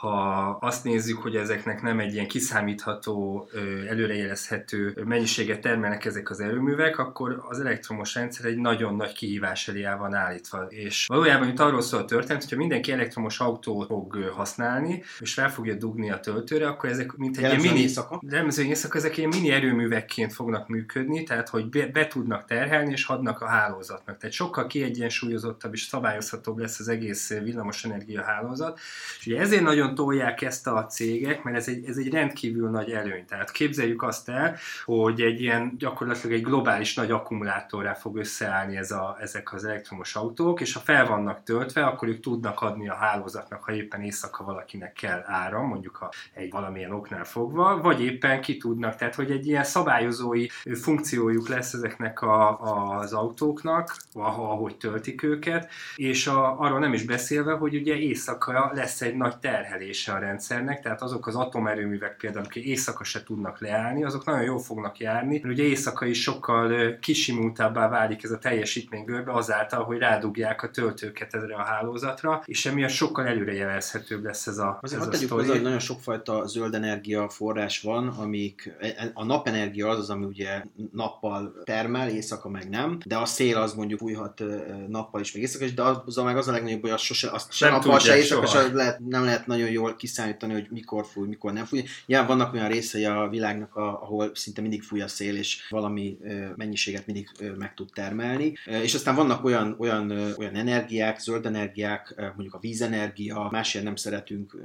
ha 0.00 0.48
azt 0.60 0.84
nézzük, 0.84 1.18
hogy 1.18 1.36
ezeknek 1.36 1.82
nem 1.82 2.00
egy 2.00 2.12
ilyen 2.12 2.28
kiszámítható, 2.28 3.48
előrejelezhető 3.88 5.02
mennyiséget 5.04 5.60
termelnek 5.60 6.04
ezek 6.04 6.30
az 6.30 6.40
erőművek, 6.40 6.98
akkor 6.98 7.44
az 7.48 7.60
elektromos 7.60 8.14
rendszer 8.14 8.44
egy 8.44 8.56
nagyon 8.56 8.94
nagy 8.94 9.12
kihívás 9.12 9.68
elé 9.68 9.86
van 9.98 10.14
állítva. 10.14 10.66
És 10.68 11.06
valójában 11.06 11.48
itt 11.48 11.60
arról 11.60 11.82
szól 11.82 12.00
a 12.00 12.04
történet, 12.04 12.42
hogyha 12.42 12.56
mindenki 12.56 12.92
elektromos 12.92 13.40
autót 13.40 13.86
fog 13.86 14.16
használni, 14.16 15.02
és 15.18 15.34
fel 15.34 15.50
fogja 15.50 15.74
dugni 15.74 16.10
a 16.10 16.20
töltőre, 16.20 16.68
akkor 16.68 16.90
ezek 16.90 17.16
mint 17.16 17.36
egy 17.36 17.42
ilyen 17.42 17.60
mini, 17.60 17.80
éjszaka. 17.80 18.20
éjszaka, 18.58 18.98
ezek 18.98 19.16
ilyen 19.16 19.28
mini 19.28 19.50
erőművekként 19.50 20.32
fognak 20.32 20.68
működni, 20.68 21.22
tehát 21.22 21.48
hogy 21.48 21.68
be, 21.68 21.86
be 21.86 22.06
tudnak 22.06 22.44
terhelni 22.44 22.92
és 22.92 23.04
hadnak 23.04 23.40
a 23.40 23.46
hálózatnak. 23.46 24.16
Tehát 24.16 24.34
sokkal 24.34 24.66
kiegyensúlyozottabb 24.66 25.72
és 25.72 25.82
szabályozhatóbb 25.82 26.58
lesz 26.58 26.78
az 26.78 26.88
egész 26.88 27.28
villamosenergia 27.28 28.22
hálózat. 28.22 28.78
És 29.18 29.26
ugye 29.26 29.39
ezért 29.40 29.62
nagyon 29.62 29.94
tolják 29.94 30.42
ezt 30.42 30.66
a 30.66 30.86
cégek, 30.86 31.42
mert 31.42 31.56
ez 31.56 31.68
egy, 31.68 31.84
ez 31.84 31.96
egy 31.96 32.12
rendkívül 32.12 32.70
nagy 32.70 32.90
előny. 32.90 33.24
Tehát 33.24 33.50
képzeljük 33.50 34.02
azt 34.02 34.28
el, 34.28 34.56
hogy 34.84 35.20
egy 35.20 35.40
ilyen 35.40 35.74
gyakorlatilag 35.78 36.36
egy 36.36 36.42
globális 36.42 36.94
nagy 36.94 37.10
akkumulátorrá 37.10 37.94
fog 37.94 38.16
összeállni 38.16 38.76
ez 38.76 38.90
a, 38.90 39.16
ezek 39.20 39.52
az 39.52 39.64
elektromos 39.64 40.14
autók, 40.14 40.60
és 40.60 40.72
ha 40.72 40.80
fel 40.80 41.06
vannak 41.06 41.42
töltve, 41.42 41.84
akkor 41.84 42.08
ők 42.08 42.20
tudnak 42.20 42.60
adni 42.60 42.88
a 42.88 42.94
hálózatnak, 42.94 43.62
ha 43.64 43.72
éppen 43.72 44.02
éjszaka 44.02 44.44
valakinek 44.44 44.92
kell 44.92 45.22
áram, 45.26 45.66
mondjuk 45.66 45.96
ha 45.96 46.12
egy 46.32 46.50
valamilyen 46.50 46.92
oknál 46.92 47.24
fogva, 47.24 47.80
vagy 47.80 48.02
éppen 48.02 48.40
ki 48.40 48.56
tudnak, 48.56 48.96
tehát 48.96 49.14
hogy 49.14 49.30
egy 49.30 49.46
ilyen 49.46 49.64
szabályozói 49.64 50.46
funkciójuk 50.82 51.48
lesz 51.48 51.72
ezeknek 51.72 52.22
a, 52.22 52.60
az 52.98 53.12
autóknak, 53.12 53.96
ahogy 54.12 54.76
töltik 54.76 55.22
őket, 55.22 55.70
és 55.96 56.26
a, 56.26 56.60
arról 56.60 56.78
nem 56.78 56.92
is 56.92 57.04
beszélve, 57.04 57.52
hogy 57.52 57.74
ugye 57.74 57.94
éjszaka 57.94 58.70
lesz 58.74 59.00
egy 59.00 59.16
nagy 59.16 59.29
terhelés 59.38 59.78
terhelése 59.80 60.12
a 60.12 60.18
rendszernek, 60.18 60.80
tehát 60.80 61.02
azok 61.02 61.26
az 61.26 61.36
atomerőművek 61.36 62.16
például, 62.16 62.44
akik 62.44 62.64
éjszaka 62.64 63.04
se 63.04 63.22
tudnak 63.22 63.60
leállni, 63.60 64.04
azok 64.04 64.24
nagyon 64.24 64.42
jól 64.42 64.58
fognak 64.58 64.98
járni, 64.98 65.40
mert 65.42 65.54
ugye 65.54 65.62
éjszaka 65.62 66.06
is 66.06 66.22
sokkal 66.22 66.98
kisimultabbá 67.00 67.88
válik 67.88 68.24
ez 68.24 68.30
a 68.30 68.38
teljesítménygörbe 68.38 69.32
azáltal, 69.32 69.84
hogy 69.84 69.98
rádugják 69.98 70.62
a 70.62 70.70
töltőket 70.70 71.34
erre 71.34 71.54
a 71.54 71.62
hálózatra, 71.62 72.42
és 72.44 72.66
emiatt 72.66 72.90
sokkal 72.90 73.26
előrejelezhetőbb 73.26 74.24
lesz 74.24 74.46
ez 74.46 74.58
a 74.58 74.78
Azért 74.82 75.00
ez 75.00 75.06
a 75.06 75.10
tegyük 75.10 75.30
hozzá, 75.30 75.52
hogy 75.52 75.62
nagyon 75.62 75.78
sokfajta 75.78 76.46
zöld 76.46 76.74
energia 76.74 77.28
forrás 77.28 77.80
van, 77.80 78.08
amik 78.08 78.74
e, 78.80 78.86
e, 78.86 79.10
a 79.14 79.24
napenergia 79.24 79.88
az 79.88 79.98
az, 79.98 80.10
ami 80.10 80.24
ugye 80.24 80.62
nappal 80.92 81.54
termel, 81.64 82.08
éjszaka 82.08 82.48
meg 82.48 82.68
nem, 82.68 82.98
de 83.04 83.16
a 83.16 83.24
szél 83.24 83.56
az 83.56 83.74
mondjuk 83.74 83.98
fújhat 83.98 84.42
nappal 84.88 85.20
is, 85.20 85.32
meg 85.32 85.42
éjszaka 85.42 85.64
is, 85.64 85.74
de 85.74 85.82
az, 85.82 86.00
az 86.04 86.16
meg 86.16 86.36
az 86.36 86.48
a 86.48 86.52
legnagyobb, 86.52 86.80
hogy 86.80 86.90
az 86.90 87.00
sose, 87.00 87.30
azt 87.30 87.52
se 87.52 87.70
nappal, 87.70 87.98
se 87.98 88.16
éjszaka, 88.16 88.46
se 88.46 88.72
lehet, 88.72 88.98
nem 88.98 89.19
nem 89.20 89.28
lehet 89.28 89.46
nagyon 89.46 89.70
jól 89.70 89.96
kiszállítani, 89.96 90.52
hogy 90.52 90.66
mikor 90.70 91.06
fúj, 91.06 91.28
mikor 91.28 91.52
nem 91.52 91.64
fúj. 91.64 91.84
Ja, 92.06 92.26
vannak 92.26 92.52
olyan 92.52 92.68
részei 92.68 93.04
a 93.04 93.28
világnak, 93.30 93.76
ahol 93.76 94.30
szinte 94.34 94.60
mindig 94.60 94.82
fúj 94.82 95.00
a 95.00 95.08
szél, 95.08 95.36
és 95.36 95.66
valami 95.68 96.18
mennyiséget 96.56 97.06
mindig 97.06 97.28
meg 97.58 97.74
tud 97.74 97.90
termelni. 97.92 98.56
És 98.64 98.94
aztán 98.94 99.14
vannak 99.14 99.44
olyan, 99.44 99.74
olyan, 99.78 100.10
olyan 100.10 100.54
energiák, 100.54 101.18
zöld 101.18 101.46
energiák, 101.46 102.14
mondjuk 102.16 102.54
a 102.54 102.58
vízenergia, 102.58 103.48
másért 103.50 103.84
nem 103.84 103.96
szeretünk, 103.96 104.56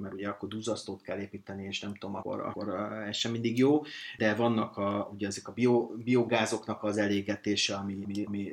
mert 0.00 0.14
ugye 0.14 0.28
akkor 0.28 0.48
duzzasztót 0.48 1.02
kell 1.02 1.18
építeni, 1.18 1.64
és 1.64 1.80
nem 1.80 1.94
tudom, 1.94 2.14
akkor, 2.14 2.40
akkor 2.40 2.68
ez 3.08 3.16
sem 3.16 3.32
mindig 3.32 3.58
jó, 3.58 3.82
de 4.18 4.34
vannak 4.34 4.76
a, 4.76 5.10
ugye 5.14 5.26
ezek 5.26 5.48
a 5.48 5.52
bio, 5.52 5.90
biogázoknak 6.04 6.82
az 6.82 6.96
elégetése, 6.96 7.74
ami, 7.74 7.98
ami, 8.04 8.24
ami, 8.24 8.50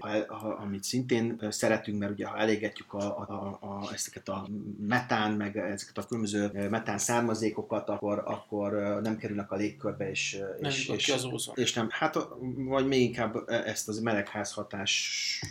amit 0.60 0.84
szintén 0.84 1.38
szeretünk, 1.50 2.00
mert 2.00 2.12
ugye 2.12 2.26
ha 2.26 2.38
elégetjük 2.38 2.93
a, 2.93 3.20
a, 3.20 3.58
a, 3.62 3.93
ezeket 3.93 4.30
a 4.30 4.48
metán, 4.80 5.32
meg 5.38 5.58
ezeket 5.58 5.97
a 5.97 6.06
különböző 6.06 6.67
metán 6.69 6.97
származékokat, 6.97 7.89
akkor, 7.89 8.23
akkor 8.26 9.00
nem 9.04 9.17
kerülnek 9.17 9.52
a 9.52 9.56
légkörbe, 9.56 10.10
és, 10.10 10.38
nem 10.60 10.71
és, 10.71 10.88
és, 10.88 11.10
az 11.10 11.26
ózon. 11.26 11.56
és 11.58 11.73
nem, 11.73 11.88
hát 11.89 12.17
vagy 12.56 12.88
még 12.88 13.02
inkább 13.02 13.36
ezt 13.47 13.88
az 13.88 14.00
melegházhatás 14.00 15.41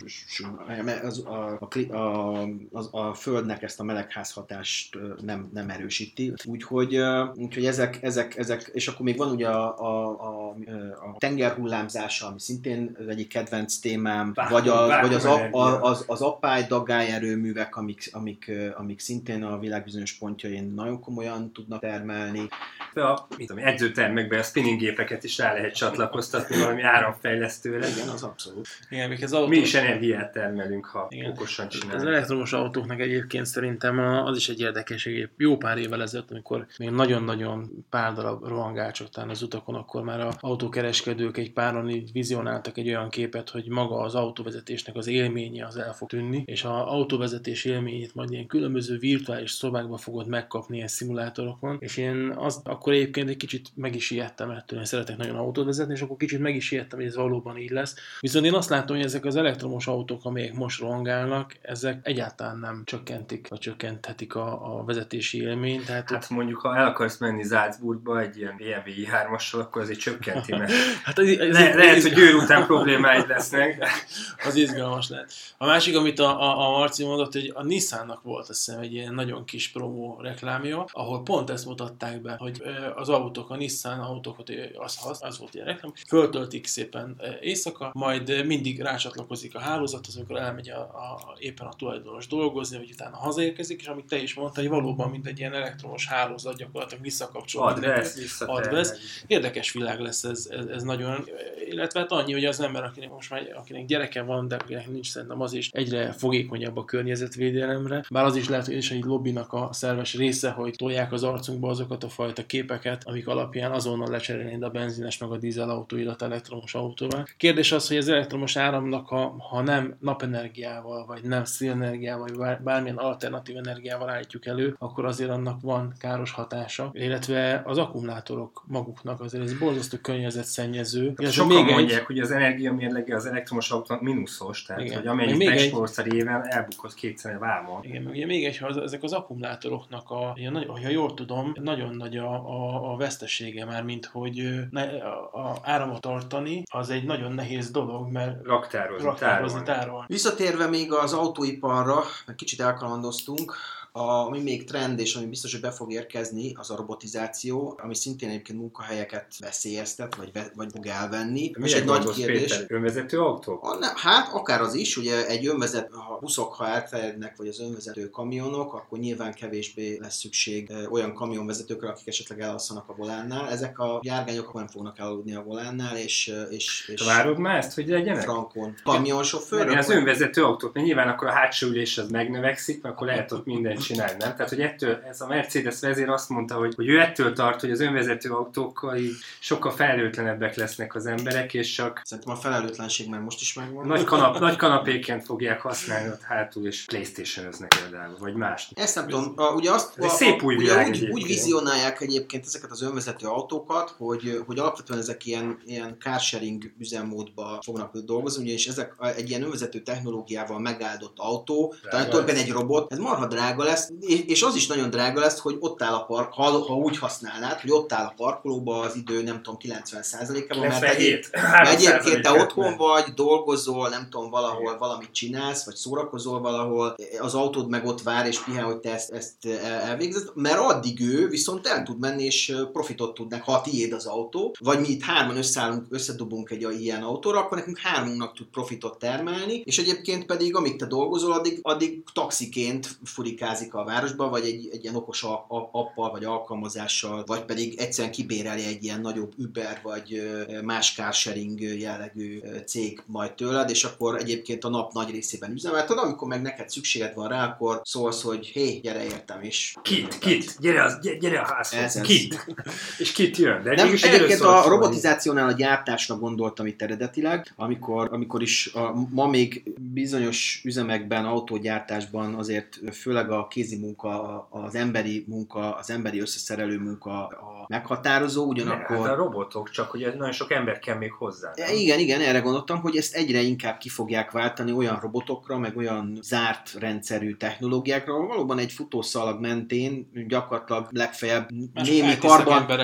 az, 1.03 1.23
a, 1.25 1.57
a, 1.59 1.95
a, 1.95 2.41
a, 2.71 3.07
a 3.07 3.13
földnek 3.13 3.63
ezt 3.63 3.79
a 3.79 3.83
melegházhatást 3.83 4.97
nem, 5.21 5.49
nem 5.53 5.69
erősíti. 5.69 6.33
Úgyhogy, 6.45 6.99
úgyhogy 7.35 7.65
ezek, 7.65 8.03
ezek, 8.03 8.37
ezek, 8.37 8.69
és 8.73 8.87
akkor 8.87 9.05
még 9.05 9.17
van 9.17 9.31
ugye 9.31 9.47
a, 9.47 9.79
a, 9.79 10.09
a, 10.09 10.49
a 10.89 11.15
tengerhullámzása, 11.17 12.27
ami 12.27 12.39
szintén 12.39 12.95
az 12.99 13.07
egyik 13.07 13.27
kedvenc 13.27 13.77
témám, 13.77 14.31
Bár, 14.33 14.49
vagy, 14.49 14.67
a, 14.67 14.99
vagy 15.01 15.13
az, 15.13 15.25
a, 15.25 15.47
a, 15.51 15.81
az, 15.81 16.03
az 16.07 16.21
appály 16.21 16.65
dagály 16.67 17.11
erőművek, 17.11 17.75
amik, 17.75 18.09
amik, 18.11 18.51
amik 18.75 18.99
szintén 18.99 19.43
a 19.43 19.59
világ 19.59 19.76
bizonyos 19.83 20.13
pontjain 20.13 20.73
nagyon 20.75 20.99
komolyan 20.99 21.51
tudnak 21.51 21.79
termelni. 21.79 22.47
De 22.93 23.01
a 23.01 23.27
mit 23.37 23.47
tudom, 23.47 23.65
edzőtermekben 23.65 24.39
a 24.39 24.43
spinning 24.43 24.79
gépeket 24.79 25.23
is 25.23 25.37
rá 25.37 25.53
lehet 25.53 25.75
csatlakoztatni 25.75 26.57
valami 26.57 26.81
áramfejlesztőre. 26.81 27.87
Igen, 27.87 28.07
az 28.07 28.23
abszolút. 28.23 28.67
Igen, 28.89 29.17
az 29.21 29.33
autó... 29.33 29.47
Mi 29.47 29.57
is 29.57 29.73
energiát 29.73 30.31
termelünk, 30.31 30.85
ha 30.85 31.07
Igen. 31.09 31.29
okosan 31.29 31.69
csináljuk. 31.69 32.01
Az 32.01 32.07
elektromos 32.07 32.53
autóknak 32.53 32.99
egyébként 32.99 33.45
szerintem 33.45 33.99
az 33.99 34.37
is 34.37 34.49
egy 34.49 34.59
érdekesség. 34.59 35.29
Jó 35.37 35.57
pár 35.57 35.77
évvel 35.77 36.01
ezelőtt, 36.01 36.31
amikor 36.31 36.67
még 36.77 36.89
nagyon-nagyon 36.89 37.85
pár 37.89 38.13
darab 38.13 38.47
rohangácsok 38.47 39.07
az 39.27 39.41
utakon, 39.41 39.75
akkor 39.75 40.03
már 40.03 40.19
a 40.19 40.31
autókereskedők 40.39 41.37
egy 41.37 41.53
páron 41.53 41.89
így 41.89 42.11
vizionáltak 42.11 42.77
egy 42.77 42.87
olyan 42.87 43.09
képet, 43.09 43.49
hogy 43.49 43.67
maga 43.67 43.99
az 43.99 44.15
autóvezetésnek 44.15 44.95
az 44.95 45.07
élménye 45.07 45.65
az 45.65 45.77
el 45.77 45.93
fog 45.93 46.09
tűnni, 46.09 46.43
és 46.45 46.63
az 46.63 46.71
autóvezetés 46.71 47.65
élményét 47.65 48.15
majd 48.15 48.31
ilyen 48.31 48.47
különböző 48.47 48.97
virtuális 48.97 49.51
szobákba 49.67 49.97
fogod 49.97 50.27
megkapni 50.27 50.75
ilyen 50.75 50.87
szimulátorokon, 50.87 51.77
és 51.79 51.97
én 51.97 52.33
azt 52.37 52.67
akkor 52.67 52.93
egyébként 52.93 53.29
egy 53.29 53.37
kicsit 53.37 53.69
meg 53.75 53.95
is 53.95 54.11
ijedtem 54.11 54.49
ettől, 54.49 54.79
én 54.79 54.85
szeretek 54.85 55.17
nagyon 55.17 55.35
autót 55.35 55.65
vezetni, 55.65 55.93
és 55.93 56.01
akkor 56.01 56.17
kicsit 56.17 56.39
meg 56.39 56.55
is 56.55 56.71
ijedtem, 56.71 56.99
hogy 56.99 57.07
ez 57.07 57.15
valóban 57.15 57.57
így 57.57 57.69
lesz. 57.69 57.95
Viszont 58.19 58.45
én 58.45 58.53
azt 58.53 58.69
látom, 58.69 58.95
hogy 58.95 59.05
ezek 59.05 59.25
az 59.25 59.35
elektromos 59.35 59.87
autók, 59.87 60.25
amelyek 60.25 60.53
most 60.53 60.79
rohangálnak, 60.79 61.55
ezek 61.61 61.99
egyáltalán 62.03 62.57
nem 62.57 62.81
csökkentik, 62.85 63.47
vagy 63.47 63.59
csökkenthetik 63.59 64.35
a, 64.35 64.77
a 64.77 64.83
vezetési 64.83 65.41
élményt. 65.41 65.85
Tehát 65.85 66.09
hát 66.09 66.29
mondjuk, 66.29 66.59
ha 66.59 66.75
el 66.75 66.85
akarsz 66.85 67.17
menni 67.17 67.43
Salzburgba 67.43 68.19
egy 68.19 68.37
ilyen 68.37 68.55
BMW 68.57 68.91
i3-assal, 69.03 69.59
akkor 69.59 69.81
azért 69.81 69.99
csökkenti, 69.99 70.51
mert 70.51 70.71
hát 71.05 71.17
az, 71.17 71.27
az, 71.27 71.37
le, 71.37 71.69
az, 71.69 71.75
lehet, 71.75 71.95
az, 71.95 72.03
hogy 72.03 72.13
győr 72.13 72.35
után 72.35 72.65
problémáid 72.65 73.27
lesznek. 73.27 73.85
Az 74.47 74.55
izgalmas 74.55 75.09
lehet. 75.09 75.33
A 75.57 75.65
másik, 75.65 75.95
amit 75.95 76.19
a, 76.19 76.41
a, 76.41 76.67
a 76.67 76.77
Marci 76.77 77.03
mondott, 77.03 77.33
hogy 77.33 77.51
a 77.55 77.63
Nissannak 77.63 78.21
volt 78.21 78.49
azt 78.49 78.65
hiszem 78.65 78.81
egy 78.81 78.93
ilyen 78.93 79.13
nagyon 79.13 79.45
kis 79.45 79.56
promó 79.73 80.19
reklámja, 80.21 80.85
ahol 80.91 81.23
pont 81.23 81.49
ezt 81.49 81.65
mutatták 81.65 82.21
be, 82.21 82.35
hogy 82.39 82.61
az 82.95 83.09
autók, 83.09 83.49
a 83.49 83.55
Nissan 83.55 83.99
autókat, 83.99 84.51
az, 84.73 84.99
az, 85.09 85.19
az 85.23 85.39
volt 85.39 85.53
ilyen 85.53 85.65
reklám, 85.65 85.93
föltöltik 86.07 86.65
szépen 86.67 87.21
éjszaka, 87.41 87.91
majd 87.93 88.45
mindig 88.45 88.81
rácsatlakozik 88.81 89.55
a 89.55 89.59
hálózathoz, 89.59 90.15
amikor 90.15 90.37
elmegy 90.37 90.69
a, 90.69 90.79
a, 90.79 91.35
éppen 91.39 91.67
a 91.67 91.73
tulajdonos 91.73 92.27
dolgozni, 92.27 92.77
vagy 92.77 92.91
utána 92.91 93.15
hazaérkezik, 93.15 93.81
és 93.81 93.87
amit 93.87 94.05
te 94.05 94.17
is 94.17 94.33
mondtál, 94.33 94.63
hogy 94.63 94.73
valóban 94.73 95.09
mint 95.09 95.27
egy 95.27 95.39
ilyen 95.39 95.53
elektromos 95.53 96.07
hálózat 96.07 96.57
gyakorlatilag 96.57 97.03
visszakapcsol. 97.03 97.67
Advesz, 97.67 98.41
advesz. 98.41 98.93
Érdekes 99.27 99.71
világ 99.71 99.99
lesz 99.99 100.23
ez, 100.23 100.47
ez, 100.51 100.65
ez, 100.65 100.83
nagyon, 100.83 101.25
illetve 101.69 101.99
hát 101.99 102.11
annyi, 102.11 102.33
hogy 102.33 102.45
az 102.45 102.59
ember, 102.59 102.83
akinek 102.83 103.09
most 103.09 103.29
már, 103.29 103.53
akinek 103.55 103.85
gyereke 103.85 104.21
van, 104.21 104.47
de 104.47 104.55
akinek 104.55 104.87
nincs 104.87 105.09
szerintem 105.09 105.41
az 105.41 105.53
is 105.53 105.69
egyre 105.71 106.11
fogékonyabb 106.11 106.77
a 106.77 106.85
környezetvédelemre, 106.85 108.05
bár 108.09 108.25
az 108.25 108.35
is 108.35 108.49
lehet, 108.49 108.65
hogy 108.65 108.75
is 108.75 108.91
egy 108.91 109.03
lobbinak 109.03 109.46
a 109.53 109.69
szerves 109.71 110.15
része, 110.15 110.49
hogy 110.49 110.73
tolják 110.77 111.11
az 111.11 111.23
arcunkba 111.23 111.69
azokat 111.69 112.03
a 112.03 112.09
fajta 112.09 112.45
képeket, 112.45 113.01
amik 113.05 113.27
alapján 113.27 113.71
azonnal 113.71 114.09
lecserélnéd 114.09 114.63
a 114.63 114.69
benzines 114.69 115.17
meg 115.17 115.31
a 115.31 115.37
dízel 115.37 115.69
autóidat 115.69 116.21
elektromos 116.21 116.75
autóval. 116.75 117.27
Kérdés 117.37 117.71
az, 117.71 117.87
hogy 117.87 117.97
az 117.97 118.07
elektromos 118.07 118.55
áramnak, 118.55 119.07
ha, 119.07 119.35
ha 119.49 119.61
nem 119.61 119.95
napenergiával, 119.99 121.05
vagy 121.05 121.23
nem 121.23 121.43
szélenergiával, 121.43 122.27
vagy 122.35 122.57
bármilyen 122.57 122.97
alternatív 122.97 123.57
energiával 123.57 124.09
állítjuk 124.09 124.45
elő, 124.45 124.75
akkor 124.79 125.05
azért 125.05 125.29
annak 125.29 125.61
van 125.61 125.93
káros 125.99 126.31
hatása, 126.31 126.89
illetve 126.93 127.61
az 127.65 127.77
akkumulátorok 127.77 128.63
maguknak 128.67 129.21
azért 129.21 129.43
ez 129.43 129.57
borzasztó 129.57 129.97
környezetszennyező. 129.97 131.13
Hát 131.15 131.31
sokan 131.31 131.63
még 131.63 131.73
mondják, 131.73 131.99
egy... 131.99 132.05
hogy 132.05 132.19
az 132.19 132.31
energia 132.31 132.73
mérlege 132.73 133.15
az 133.15 133.25
elektromos 133.25 133.71
autónak 133.71 134.03
mínuszos, 134.03 134.63
tehát 134.63 134.83
Igen. 134.83 134.97
hogy 134.97 135.07
amennyit 135.07 135.47
megspórolsz 135.47 135.97
egy... 135.97 136.13
éven, 136.13 136.47
elbukod 136.47 136.93
kétszer 136.93 137.39
vámon. 137.39 137.83
Igen, 137.83 138.05
ugye 138.05 138.25
még 138.25 138.45
egy, 138.45 138.57
ha 138.57 138.81
ezek 138.81 139.03
az 139.03 139.13
akkumulátoroknak, 139.37 140.09
a, 140.09 140.35
ha 140.81 140.89
jól 140.89 141.13
tudom, 141.13 141.53
nagyon 141.55 141.95
nagy 141.95 142.17
a, 142.17 142.31
a, 142.31 142.91
a 142.91 142.97
vesztesége 142.97 143.65
már, 143.65 143.83
mint 143.83 144.05
hogy 144.05 144.67
ne, 144.71 144.83
a, 144.83 145.29
a 145.33 145.57
áramot 145.63 146.01
tartani, 146.01 146.63
az 146.71 146.89
egy 146.89 147.03
nagyon 147.03 147.31
nehéz 147.31 147.71
dolog, 147.71 148.11
mert 148.11 148.45
raktározni, 148.45 149.05
raktározni 149.05 149.63
tárolni. 149.63 149.81
tárolni. 149.81 150.05
Visszatérve 150.07 150.67
még 150.67 150.93
az 150.93 151.13
autóiparra, 151.13 152.03
kicsit 152.35 152.61
elkalandoztunk, 152.61 153.55
a, 153.97 154.25
ami 154.25 154.41
még 154.41 154.63
trend, 154.63 154.99
és 154.99 155.15
ami 155.15 155.25
biztos, 155.25 155.51
hogy 155.51 155.61
be 155.61 155.71
fog 155.71 155.91
érkezni, 155.91 156.53
az 156.55 156.71
a 156.71 156.75
robotizáció, 156.75 157.79
ami 157.83 157.95
szintén 157.95 158.29
egyébként 158.29 158.59
munkahelyeket 158.59 159.25
veszélyeztet, 159.39 160.15
vagy, 160.15 160.31
ve, 160.33 160.51
vagy 160.55 160.67
fog 160.71 160.85
elvenni. 160.85 161.51
Mi 161.57 161.73
egy 161.73 161.85
nagy 161.85 162.09
kérdés. 162.09 162.57
Péter, 162.57 162.65
önvezető 162.67 163.19
autók? 163.19 163.63
A, 163.63 163.77
ne, 163.77 163.87
hát 163.95 164.33
akár 164.33 164.61
az 164.61 164.73
is, 164.73 164.97
ugye 164.97 165.27
egy 165.27 165.47
önvezet, 165.47 165.89
ha 165.91 166.17
buszok, 166.21 166.53
ha 166.53 166.67
elterjednek, 166.67 167.37
vagy 167.37 167.47
az 167.47 167.59
önvezető 167.59 168.09
kamionok, 168.09 168.73
akkor 168.73 168.99
nyilván 168.99 169.33
kevésbé 169.33 169.97
lesz 170.01 170.17
szükség 170.17 170.71
olyan 170.89 171.13
kamionvezetőkre, 171.13 171.89
akik 171.89 172.07
esetleg 172.07 172.41
elalszanak 172.41 172.89
a 172.89 172.95
volánnál. 172.95 173.49
Ezek 173.49 173.79
a 173.79 173.99
járgányok 174.03 174.53
nem 174.53 174.67
fognak 174.67 174.99
elaludni 174.99 175.35
a 175.35 175.43
volánnál, 175.43 175.97
és, 175.97 176.33
és, 176.49 176.91
és 176.93 177.05
Várod 177.05 177.37
már 177.37 177.57
ezt, 177.57 177.73
hogy 177.73 177.87
legyenek? 177.87 178.21
Frankon. 178.21 178.75
Kamionsofőr? 178.83 179.77
Az 179.77 179.89
önvezető 179.89 180.43
autók, 180.43 180.73
mert 180.73 180.85
nyilván 180.85 181.07
akkor 181.07 181.27
a 181.27 181.31
hátsó 181.31 181.67
ülés 181.67 181.97
az 181.97 182.09
megnövekszik, 182.09 182.85
akkor 182.85 183.07
lehet 183.07 183.31
ott 183.31 183.45
minden 183.45 183.77
csinálni, 183.87 184.15
nem? 184.19 184.31
Tehát, 184.35 184.49
hogy 184.49 184.61
ettől, 184.61 185.03
ez 185.09 185.21
a 185.21 185.27
Mercedes 185.27 185.79
vezér 185.79 186.09
azt 186.09 186.29
mondta, 186.29 186.55
hogy, 186.55 186.75
hogy 186.75 186.87
ő 186.87 186.99
ettől 186.99 187.33
tart, 187.33 187.61
hogy 187.61 187.71
az 187.71 187.79
önvezető 187.79 188.29
autókkal 188.29 188.95
így 188.95 189.15
sokkal 189.39 189.71
felelőtlenebbek 189.71 190.55
lesznek 190.55 190.95
az 190.95 191.05
emberek, 191.05 191.53
és 191.53 191.73
csak... 191.73 192.01
Szerintem 192.03 192.33
a 192.33 192.37
felelőtlenség 192.37 193.09
már 193.09 193.19
most 193.19 193.41
is 193.41 193.53
megvan. 193.53 193.87
Nagy, 193.87 194.03
kanap, 194.03 194.39
nagy 194.39 194.55
kanapéként 194.55 195.25
fogják 195.25 195.61
használni 195.61 196.09
ott 196.09 196.21
hátul, 196.21 196.65
és 196.67 196.85
playstation 196.85 197.67
például, 197.81 198.15
vagy 198.19 198.33
más. 198.33 198.71
Ezt 198.75 198.95
nem 198.95 199.07
tudom, 199.07 199.33
a, 199.35 199.51
ugye 199.51 199.71
azt... 199.71 199.97
Ez 199.97 200.05
a, 200.05 200.09
szép 200.09 200.43
új 200.43 200.55
világ 200.55 200.87
úgy, 200.87 201.09
úgy 201.09 201.25
vizionálják 201.25 202.01
egyébként 202.01 202.45
ezeket 202.45 202.71
az 202.71 202.81
önvezető 202.81 203.27
autókat, 203.27 203.95
hogy, 203.97 204.43
hogy 204.45 204.59
alapvetően 204.59 204.99
ezek 204.99 205.25
ilyen, 205.25 205.59
ilyen 205.65 205.97
carsharing 205.99 206.71
üzemmódba 206.79 207.59
fognak 207.65 207.97
dolgozni, 207.97 208.43
ugyanis 208.43 208.67
ezek 208.67 208.95
egy 209.15 209.29
ilyen 209.29 209.43
önvezető 209.43 209.79
technológiával 209.79 210.59
megáldott 210.59 211.15
autó, 211.17 211.73
talán 211.89 212.09
tulajdonképpen 212.09 212.45
egy 212.45 212.51
robot, 212.51 212.91
ez 212.91 212.97
marha 212.97 213.27
drága 213.27 213.63
lesz, 213.67 213.89
és 214.25 214.41
az 214.41 214.55
is 214.55 214.67
nagyon 214.67 214.89
drága 214.89 215.19
lesz, 215.19 215.39
hogy 215.39 215.57
ott 215.59 215.81
áll 215.81 215.93
a 215.93 216.05
park, 216.05 216.33
ha, 216.33 216.43
ha 216.43 216.73
úgy 216.73 216.97
használnád, 216.97 217.59
hogy 217.59 217.71
ott 217.71 217.93
áll 217.93 218.05
a 218.05 218.13
parkolóba 218.15 218.79
az 218.79 218.95
idő, 218.95 219.23
nem 219.23 219.41
tudom, 219.43 219.57
90%-ában, 219.61 220.67
mert, 220.67 220.83
egyéb, 220.83 221.23
mert 221.31 221.69
egyébként 221.69 222.21
te 222.21 222.31
otthon 222.31 222.77
vagy, 222.77 223.03
dolgozol, 223.15 223.89
nem 223.89 224.07
tudom, 224.09 224.29
valahol 224.29 224.77
valamit 224.77 225.11
csinálsz, 225.11 225.65
vagy 225.65 225.75
szórakozol 225.75 226.39
valahol, 226.39 226.95
az 227.19 227.35
autód 227.35 227.69
meg 227.69 227.85
ott 227.85 228.01
vár 228.01 228.27
és 228.27 228.39
pihen, 228.39 228.63
hogy 228.63 228.77
te 228.77 228.93
ezt, 228.93 229.11
ezt 229.11 229.45
elvégzed, 229.63 230.29
mert 230.33 230.59
addig 230.59 231.01
ő 231.01 231.27
viszont 231.27 231.67
el 231.67 231.83
tud 231.83 231.99
menni, 231.99 232.23
és 232.23 232.55
profitot 232.71 233.13
tudnak, 233.13 233.43
ha 233.43 233.61
tiéd 233.61 233.93
az 233.93 234.05
autó, 234.05 234.55
vagy 234.59 234.79
mi 234.79 234.87
itt 234.87 235.01
hárman 235.01 235.37
összeállunk, 235.37 235.85
összedobunk 235.89 236.49
egy 236.49 236.81
ilyen 236.81 237.03
autóra, 237.03 237.39
akkor 237.39 237.57
nekünk 237.57 237.77
hármunknak 237.77 238.35
tud 238.35 238.47
profitot 238.47 238.99
termelni, 238.99 239.61
és 239.65 239.77
egyébként 239.77 240.25
pedig, 240.25 240.55
amíg 240.55 240.75
te 240.75 240.85
dolgozol, 240.85 241.31
addig, 241.31 241.59
addig 241.61 242.03
taxiként 242.13 242.89
furikáz 243.03 243.56
sétázik 243.57 243.73
a 243.73 243.83
városba, 243.83 244.29
vagy 244.29 244.45
egy, 244.45 244.69
egy 244.71 244.83
ilyen 244.83 244.95
okos 244.95 245.23
a- 245.23 245.45
a- 245.47 245.69
appal, 245.71 246.11
vagy 246.11 246.23
alkalmazással, 246.23 247.23
vagy 247.25 247.45
pedig 247.45 247.79
egyszerűen 247.79 248.13
kibéreli 248.13 248.65
egy 248.65 248.83
ilyen 248.83 249.01
nagyobb 249.01 249.33
Uber, 249.37 249.79
vagy 249.83 250.21
más 250.63 250.93
carsharing 250.95 251.59
jellegű 251.61 252.39
cég 252.65 253.01
majd 253.05 253.33
tőled, 253.33 253.69
és 253.69 253.83
akkor 253.83 254.15
egyébként 254.15 254.63
a 254.63 254.69
nap 254.69 254.93
nagy 254.93 255.11
részében 255.11 255.51
üzemelted, 255.51 255.97
amikor 255.97 256.27
meg 256.27 256.41
neked 256.41 256.69
szükséged 256.69 257.13
van 257.13 257.27
rá, 257.27 257.45
akkor 257.45 257.81
szólsz, 257.83 258.21
hogy 258.21 258.45
hé, 258.45 258.79
gyere 258.79 259.03
értem 259.03 259.43
is. 259.43 259.75
Kit, 259.81 260.17
kit, 260.17 260.55
gyere, 260.59 260.83
az, 260.83 260.99
gyere, 261.19 261.39
a 261.39 261.53
házhoz, 261.53 261.79
Ez 261.79 262.01
kit. 262.01 262.45
És 262.99 263.11
kit 263.11 263.37
jön. 263.37 263.63
De 263.63 263.73
Nem, 263.75 263.87
egyébként 263.87 264.41
a 264.41 264.61
szó, 264.61 264.69
robotizációnál 264.69 265.47
a 265.47 265.51
gyártásra 265.51 266.15
gondoltam 266.17 266.65
itt 266.65 266.81
eredetileg, 266.81 267.53
amikor, 267.55 268.09
amikor 268.11 268.41
is 268.41 268.73
a, 268.73 269.07
ma 269.09 269.27
még 269.27 269.63
bizonyos 269.93 270.61
üzemekben, 270.63 271.25
autógyártásban 271.25 272.33
azért 272.33 272.79
főleg 272.93 273.31
a 273.31 273.46
kézi 273.47 273.77
munka, 273.77 274.47
az 274.49 274.75
emberi 274.75 275.25
munka, 275.27 275.75
az 275.75 275.89
emberi 275.89 276.19
összeszerelő 276.19 276.79
munka 276.79 277.27
a 277.27 277.65
meghatározó, 277.67 278.45
ugyanakkor... 278.45 278.97
Hát 278.97 279.07
a 279.07 279.15
robotok, 279.15 279.69
csak 279.69 279.89
hogy 279.89 280.13
nagyon 280.17 280.31
sok 280.31 280.51
ember 280.51 280.79
kell 280.79 280.97
még 280.97 281.11
hozzá. 281.11 281.51
nem? 281.55 281.75
Igen, 281.75 281.99
igen, 281.99 282.21
erre 282.21 282.39
gondoltam, 282.39 282.79
hogy 282.79 282.97
ezt 282.97 283.15
egyre 283.15 283.41
inkább 283.41 283.77
ki 283.77 283.89
fogják 283.89 284.31
váltani 284.31 284.71
olyan 284.71 284.99
robotokra, 284.99 285.57
meg 285.57 285.77
olyan 285.77 286.19
zárt 286.21 286.73
rendszerű 286.79 287.35
technológiákra, 287.35 288.13
ahol 288.13 288.27
valóban 288.27 288.59
egy 288.59 288.71
futószalag 288.71 289.39
mentén 289.41 290.09
gyakorlatilag 290.27 290.87
legfeljebb 290.91 291.49
Más 291.73 291.89
némi 291.89 292.17
karban, 292.17 292.79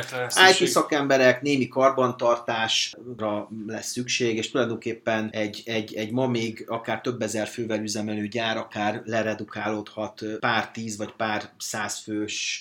IT 0.60 0.68
szakemberek, 0.68 1.42
némi 1.42 1.68
karbantartásra 1.68 3.50
lesz 3.68 3.92
szükség, 3.92 4.38
és 4.38 4.52
tulajdonképpen 4.52 5.30
egy, 5.32 5.62
egy, 5.66 5.94
egy 5.94 6.12
ma 6.12 6.28
még 6.28 6.66
akár 6.68 7.02
több 7.02 7.22
ezer 7.22 7.48
fővel 7.48 7.82
üzemelő 7.82 8.28
gyár 8.28 8.58
akár 8.58 9.02
leredukálódhat 9.06 10.22
pár 10.40 10.53
tíz 10.62 10.98
vagy 10.98 11.12
pár 11.12 11.50
száz 11.58 11.98
fős 11.98 12.60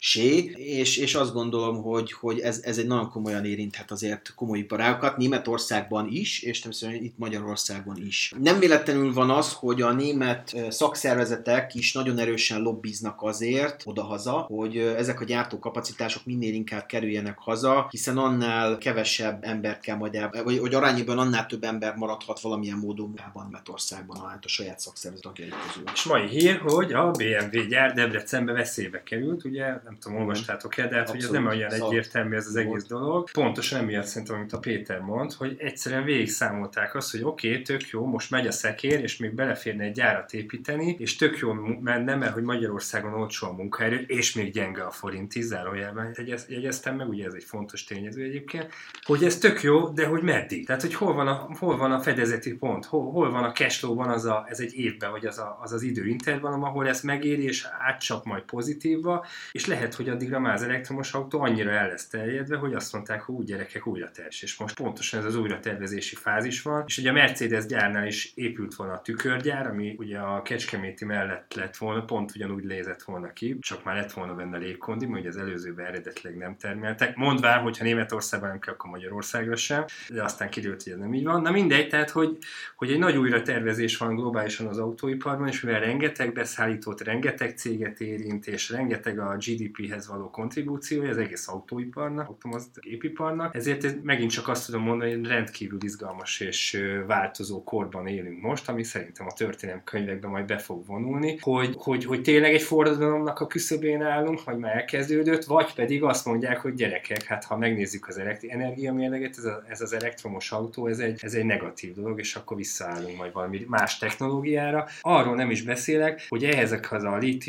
és, 0.57 0.97
és 0.97 1.15
azt 1.15 1.33
gondolom, 1.33 1.83
hogy, 1.83 2.13
hogy 2.13 2.39
ez, 2.41 2.61
ez 2.65 2.79
egy 2.79 2.87
nagyon 2.87 3.11
komolyan 3.11 3.45
érinthet 3.45 3.91
azért 3.91 4.33
komoly 4.35 4.59
iparágokat, 4.59 5.17
Németországban 5.17 6.09
is, 6.09 6.43
és 6.43 6.59
természetesen 6.59 7.05
itt 7.05 7.19
Magyarországon 7.19 7.97
is. 8.07 8.33
Nem 8.39 8.59
véletlenül 8.59 9.13
van 9.13 9.31
az, 9.31 9.53
hogy 9.53 9.83
a 9.83 9.93
német 9.93 10.57
szakszervezetek 10.69 11.75
is 11.75 11.93
nagyon 11.93 12.19
erősen 12.19 12.61
lobbiznak 12.61 13.23
azért 13.23 13.83
odahaza, 13.85 14.33
hogy 14.33 14.77
ezek 14.77 15.21
a 15.21 15.25
gyártókapacitások 15.25 16.25
minél 16.25 16.55
inkább 16.55 16.87
kerüljenek 16.87 17.39
haza, 17.39 17.87
hiszen 17.91 18.19
annál 18.19 18.79
kevesebb 18.79 19.45
embert 19.45 19.81
kell 19.81 19.97
majd 19.97 20.15
el, 20.15 20.31
vagy 20.45 20.59
hogy 20.59 20.75
arányban 20.75 21.19
annál 21.19 21.47
több 21.47 21.65
ember 21.65 21.95
maradhat 21.95 22.41
valamilyen 22.41 22.79
módon 22.79 23.07
munkában 23.07 23.45
Németországban, 23.45 24.29
hát 24.29 24.45
a 24.45 24.49
saját 24.49 24.81
szakszervezet 24.81 25.25
tagjai 25.25 25.49
közül. 25.67 25.85
És 25.93 26.05
mai 26.05 26.29
hír, 26.29 26.59
hogy 26.59 26.93
a 26.93 27.11
BMW 27.11 27.67
gyár 27.69 27.82
Debrecenbe 27.91 28.53
veszélybe 28.53 29.03
került, 29.03 29.45
ugye, 29.45 29.67
nem 29.67 29.97
tudom, 30.01 30.19
olvastátok-e, 30.19 30.89
de 30.89 30.97
hát 30.97 31.09
hogy 31.09 31.19
ez 31.19 31.25
Abszolút. 31.25 31.47
nem 31.49 31.57
olyan 31.57 31.71
Szóval 31.71 31.89
egyértelmű 31.89 32.37
ez 32.37 32.47
az 32.47 32.57
egész 32.57 32.71
volt. 32.71 32.87
dolog. 32.87 33.31
Pontosan 33.31 33.81
emiatt 33.81 34.05
szerintem, 34.05 34.37
amit 34.37 34.53
a 34.53 34.59
Péter 34.59 35.01
mond, 35.01 35.33
hogy 35.33 35.57
egyszerűen 35.59 36.05
végigszámolták 36.05 36.95
azt, 36.95 37.11
hogy 37.11 37.23
oké, 37.23 37.51
okay, 37.51 37.63
tök 37.63 37.89
jó, 37.89 38.07
most 38.07 38.31
megy 38.31 38.47
a 38.47 38.53
szekér, 38.53 39.01
és 39.01 39.17
még 39.17 39.35
beleférne 39.35 39.85
egy 39.85 39.93
gyárat 39.93 40.33
építeni, 40.33 40.97
és 40.99 41.17
tök 41.17 41.39
jó 41.39 41.53
menne, 41.81 42.15
mert 42.15 42.33
hogy 42.33 42.43
Magyarországon 42.43 43.15
olcsó 43.15 43.47
a 43.47 43.53
munkaerő, 43.53 44.05
és 44.07 44.35
még 44.35 44.53
gyenge 44.53 44.83
a 44.83 44.91
forint, 44.91 45.33
zárójelben 45.33 46.15
jegyez- 46.17 46.51
jegyeztem 46.51 46.97
meg, 46.97 47.09
ugye 47.09 47.27
ez 47.27 47.35
egy 47.35 47.45
fontos 47.45 47.85
tényező 47.85 48.23
egyébként, 48.23 48.69
hogy 49.03 49.25
ez 49.25 49.39
tök 49.39 49.63
jó, 49.63 49.89
de 49.89 50.07
hogy 50.07 50.23
meddig? 50.23 50.67
Tehát, 50.67 50.83
hogy 50.83 50.95
hol 50.95 51.15
van 51.15 51.29
a, 51.29 51.49
hol 51.59 51.77
van 51.77 51.93
a 51.93 52.01
fedezeti 52.01 52.55
pont, 52.55 52.85
hol, 52.85 53.11
hol 53.11 53.31
van 53.31 53.45
a 53.45 53.53
cashflow-ban 53.53 54.09
az, 54.09 54.25
a, 54.25 54.47
ez 54.49 54.61
egy 54.61 54.75
évben, 54.75 55.11
vagy 55.11 55.27
az 55.27 55.39
a, 55.39 55.59
az, 55.63 55.73
az 55.73 55.83
időintervallum, 55.83 56.63
ahol 56.63 56.89
ez 56.89 57.01
megéri, 57.01 57.45
és 57.45 57.67
átcsap 57.79 58.25
majd 58.25 58.43
pozitívba, 58.43 59.27
és 59.53 59.67
lehet, 59.67 59.95
hogy 59.95 60.09
addigra 60.09 60.39
már 60.39 60.55
az 60.55 60.63
elektromos 60.63 61.13
autó 61.13 61.41
annyira 61.41 61.71
el 61.71 61.89
lesz 61.89 62.09
terjedve, 62.09 62.57
hogy 62.57 62.75
azt 62.75 62.93
mondták, 62.93 63.23
hogy 63.23 63.35
úgy 63.35 63.45
gyerekek 63.45 63.87
újra 63.87 64.11
ters. 64.11 64.43
És 64.43 64.57
most 64.57 64.75
pontosan 64.75 65.21
ez 65.21 65.27
az 65.27 65.37
újratervezési 65.37 66.15
fázis 66.15 66.63
van, 66.63 66.85
és 66.87 66.99
ugye 66.99 67.11
a 67.11 67.13
Mercedes 67.13 67.67
gyárnál 67.67 68.07
is 68.07 68.33
épült 68.35 68.75
volna 68.75 68.93
a 68.93 69.01
tükörgyár, 69.01 69.67
ami 69.67 69.95
ugye 69.99 70.19
a 70.19 70.43
Kecskeméti 70.43 71.05
mellett 71.05 71.55
lett 71.55 71.77
volna, 71.77 72.05
pont 72.05 72.35
ugyanúgy 72.35 72.65
lézett 72.65 73.03
volna 73.03 73.33
ki, 73.33 73.59
csak 73.61 73.85
már 73.85 73.97
lett 73.97 74.13
volna 74.13 74.35
benne 74.35 74.59
légkondi, 74.59 75.07
mert 75.07 75.21
ugye 75.21 75.29
az 75.29 75.37
előzőben 75.37 75.87
eredetileg 75.87 76.37
nem 76.37 76.57
termeltek. 76.57 77.17
Mondván, 77.17 77.63
hogyha 77.63 77.85
Németországban 77.85 78.49
nem 78.49 78.59
kell, 78.59 78.75
akkor 78.75 78.91
Magyarországra 78.91 79.57
sem, 79.57 79.85
de 80.09 80.23
aztán 80.23 80.51
kiderült, 80.51 80.83
hogy 80.83 80.93
ez 80.93 80.99
nem 80.99 81.15
így 81.15 81.25
van. 81.25 81.43
Na 81.43 81.51
mindegy, 81.51 81.89
tehát, 81.89 82.11
hogy, 82.11 82.39
hogy 82.77 82.91
egy 82.91 82.99
nagy 82.99 83.17
újratervezés 83.17 83.97
van 83.97 84.15
globálisan 84.15 84.67
az 84.67 84.79
autóiparban, 84.79 85.49
és 85.49 85.61
mivel 85.61 85.81
rengeteg 85.81 86.33
beszállítót, 86.33 87.01
rengeteg 87.01 87.55
céget 87.63 88.01
érint, 88.01 88.47
és 88.47 88.71
rengeteg 88.71 89.19
a 89.19 89.37
GDP-hez 89.37 90.09
való 90.09 90.31
kontribúciója 90.31 91.11
az 91.11 91.17
egész 91.17 91.49
autóiparnak, 91.49 92.29
automoz- 92.29 92.81
gépiparnak, 92.81 93.55
ezért 93.55 93.85
ez 93.85 93.95
megint 94.03 94.31
csak 94.31 94.49
azt 94.49 94.67
tudom 94.67 94.83
mondani, 94.83 95.13
hogy 95.13 95.27
rendkívül 95.27 95.79
izgalmas 95.83 96.41
és 96.41 96.83
változó 97.07 97.63
korban 97.63 98.07
élünk 98.07 98.43
most, 98.43 98.69
ami 98.69 98.83
szerintem 98.83 99.27
a 99.27 99.33
történelem 99.33 99.85
könyvekben 99.85 100.31
majd 100.31 100.47
be 100.47 100.59
fog 100.59 100.87
vonulni, 100.87 101.39
hogy, 101.41 101.75
hogy, 101.79 102.05
hogy 102.05 102.23
tényleg 102.23 102.55
egy 102.55 102.63
forradalomnak 102.63 103.41
a 103.41 103.47
küszöbén 103.47 104.03
állunk, 104.03 104.45
vagy 104.45 104.59
már 104.59 104.77
elkezdődött, 104.77 105.45
vagy 105.45 105.75
pedig 105.75 106.03
azt 106.03 106.27
mondják, 106.27 106.61
hogy 106.61 106.75
gyerekek, 106.75 107.23
hát 107.23 107.45
ha 107.45 107.57
megnézzük 107.57 108.09
az 108.09 108.21
energiamérleget, 108.49 109.35
ez, 109.39 109.45
a, 109.45 109.65
ez 109.69 109.81
az 109.81 109.93
elektromos 109.93 110.53
autó, 110.53 110.87
ez 110.87 110.99
egy, 110.99 111.19
ez 111.23 111.35
egy 111.35 111.45
negatív 111.45 111.95
dolog, 111.95 112.19
és 112.19 112.35
akkor 112.35 112.57
visszaállunk 112.57 113.17
majd 113.17 113.33
valami 113.33 113.65
más 113.69 113.99
technológiára. 113.99 114.87
Arról 115.01 115.35
nem 115.35 115.51
is 115.51 115.63
beszélek, 115.63 116.27
hogy 116.29 116.45
ehhez 116.45 116.73
a 116.73 116.81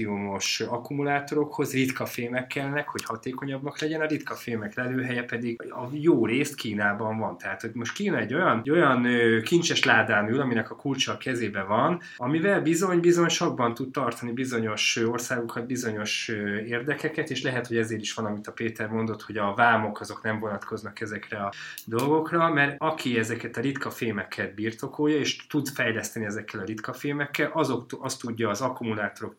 litiumos 0.03 0.59
akkumulátorokhoz 0.59 1.73
ritka 1.73 2.05
fémek 2.05 2.47
kellnek, 2.47 2.87
hogy 2.87 3.03
hatékonyabbak 3.03 3.79
legyen, 3.79 4.01
a 4.01 4.05
ritka 4.05 4.35
fémek 4.35 4.75
lelőhelye 4.75 5.23
pedig 5.23 5.61
a 5.61 5.87
jó 5.91 6.25
részt 6.25 6.55
Kínában 6.55 7.17
van. 7.17 7.37
Tehát, 7.37 7.61
hogy 7.61 7.71
most 7.73 7.93
Kína 7.93 8.17
egy 8.17 8.33
olyan, 8.33 8.57
egy 8.57 8.69
olyan 8.69 9.07
kincses 9.43 9.83
ládán 9.83 10.29
ül, 10.29 10.41
aminek 10.41 10.71
a 10.71 10.75
kulcsa 10.75 11.11
a 11.11 11.17
kezébe 11.17 11.61
van, 11.61 12.01
amivel 12.17 12.61
bizony-bizony 12.61 13.27
sokban 13.27 13.73
tud 13.73 13.91
tartani 13.91 14.31
bizonyos 14.31 14.95
országokat, 14.95 15.65
bizonyos 15.65 16.27
érdekeket, 16.67 17.29
és 17.29 17.41
lehet, 17.41 17.67
hogy 17.67 17.77
ezért 17.77 18.01
is 18.01 18.13
van, 18.13 18.25
amit 18.25 18.47
a 18.47 18.51
Péter 18.51 18.87
mondott, 18.87 19.21
hogy 19.21 19.37
a 19.37 19.53
vámok 19.53 19.99
azok 19.99 20.23
nem 20.23 20.39
vonatkoznak 20.39 21.01
ezekre 21.01 21.37
a 21.37 21.53
dolgokra, 21.85 22.49
mert 22.49 22.75
aki 22.77 23.17
ezeket 23.17 23.57
a 23.57 23.61
ritka 23.61 23.89
fémeket 23.89 24.55
birtokolja, 24.55 25.17
és 25.17 25.45
tud 25.47 25.67
fejleszteni 25.67 26.25
ezekkel 26.25 26.59
a 26.59 26.63
ritka 26.63 26.93
fémekkel, 26.93 27.51
azok, 27.53 27.85
azt 27.99 28.19
tudja 28.19 28.49
az 28.49 28.61
akkumulátorok 28.61 29.35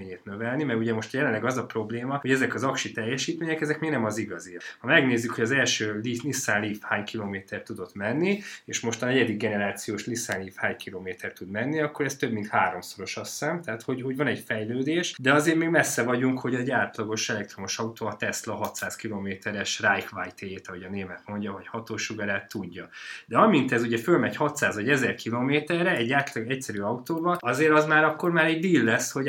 teljesítményét 0.00 0.24
növelni, 0.24 0.64
mert 0.64 0.78
ugye 0.78 0.94
most 0.94 1.12
jelenleg 1.12 1.44
az 1.44 1.56
a 1.56 1.66
probléma, 1.66 2.18
hogy 2.20 2.30
ezek 2.30 2.54
az 2.54 2.62
aksi 2.62 2.92
teljesítmények, 2.92 3.60
ezek 3.60 3.80
még 3.80 3.90
nem 3.90 4.04
az 4.04 4.18
igazi. 4.18 4.58
Ha 4.78 4.86
megnézzük, 4.86 5.30
hogy 5.30 5.44
az 5.44 5.50
első 5.50 6.00
Nissan 6.22 6.60
Leaf 6.60 6.78
hány 6.80 7.04
kilométer 7.04 7.62
tudott 7.62 7.94
menni, 7.94 8.40
és 8.64 8.80
most 8.80 9.02
a 9.02 9.06
negyedik 9.06 9.38
generációs 9.38 10.04
Nissan 10.04 10.38
Leaf 10.38 10.54
hány 10.56 10.76
kilométer 10.76 11.32
tud 11.32 11.50
menni, 11.50 11.80
akkor 11.80 12.04
ez 12.04 12.16
több 12.16 12.32
mint 12.32 12.48
háromszoros 12.48 13.16
azt 13.16 13.30
hiszem, 13.30 13.62
tehát 13.62 13.82
hogy, 13.82 14.02
hogy 14.02 14.16
van 14.16 14.26
egy 14.26 14.42
fejlődés, 14.46 15.14
de 15.18 15.32
azért 15.32 15.56
még 15.56 15.68
messze 15.68 16.02
vagyunk, 16.02 16.40
hogy 16.40 16.54
egy 16.54 16.70
átlagos 16.70 17.28
elektromos 17.28 17.78
autó 17.78 18.06
a 18.06 18.16
Tesla 18.16 18.54
600 18.54 18.96
kilométeres 18.96 19.80
Reichweite-jét, 19.80 20.68
ahogy 20.68 20.82
a 20.82 20.88
német 20.88 21.22
mondja, 21.26 21.52
vagy 21.52 21.66
hatósugarát 21.66 22.48
tudja. 22.48 22.88
De 23.26 23.38
amint 23.38 23.72
ez 23.72 23.82
ugye 23.82 23.98
fölmegy 23.98 24.36
600 24.36 24.74
vagy 24.74 24.88
1000 24.88 25.14
kilométerre 25.14 25.96
egy 25.96 26.12
átlag 26.12 26.50
egyszerű 26.50 26.80
autóval, 26.80 27.36
azért 27.40 27.72
az 27.72 27.86
már 27.86 28.04
akkor 28.04 28.30
már 28.30 28.44
egy 28.44 28.70
deal 28.70 28.84
lesz, 28.84 29.12
hogy 29.12 29.28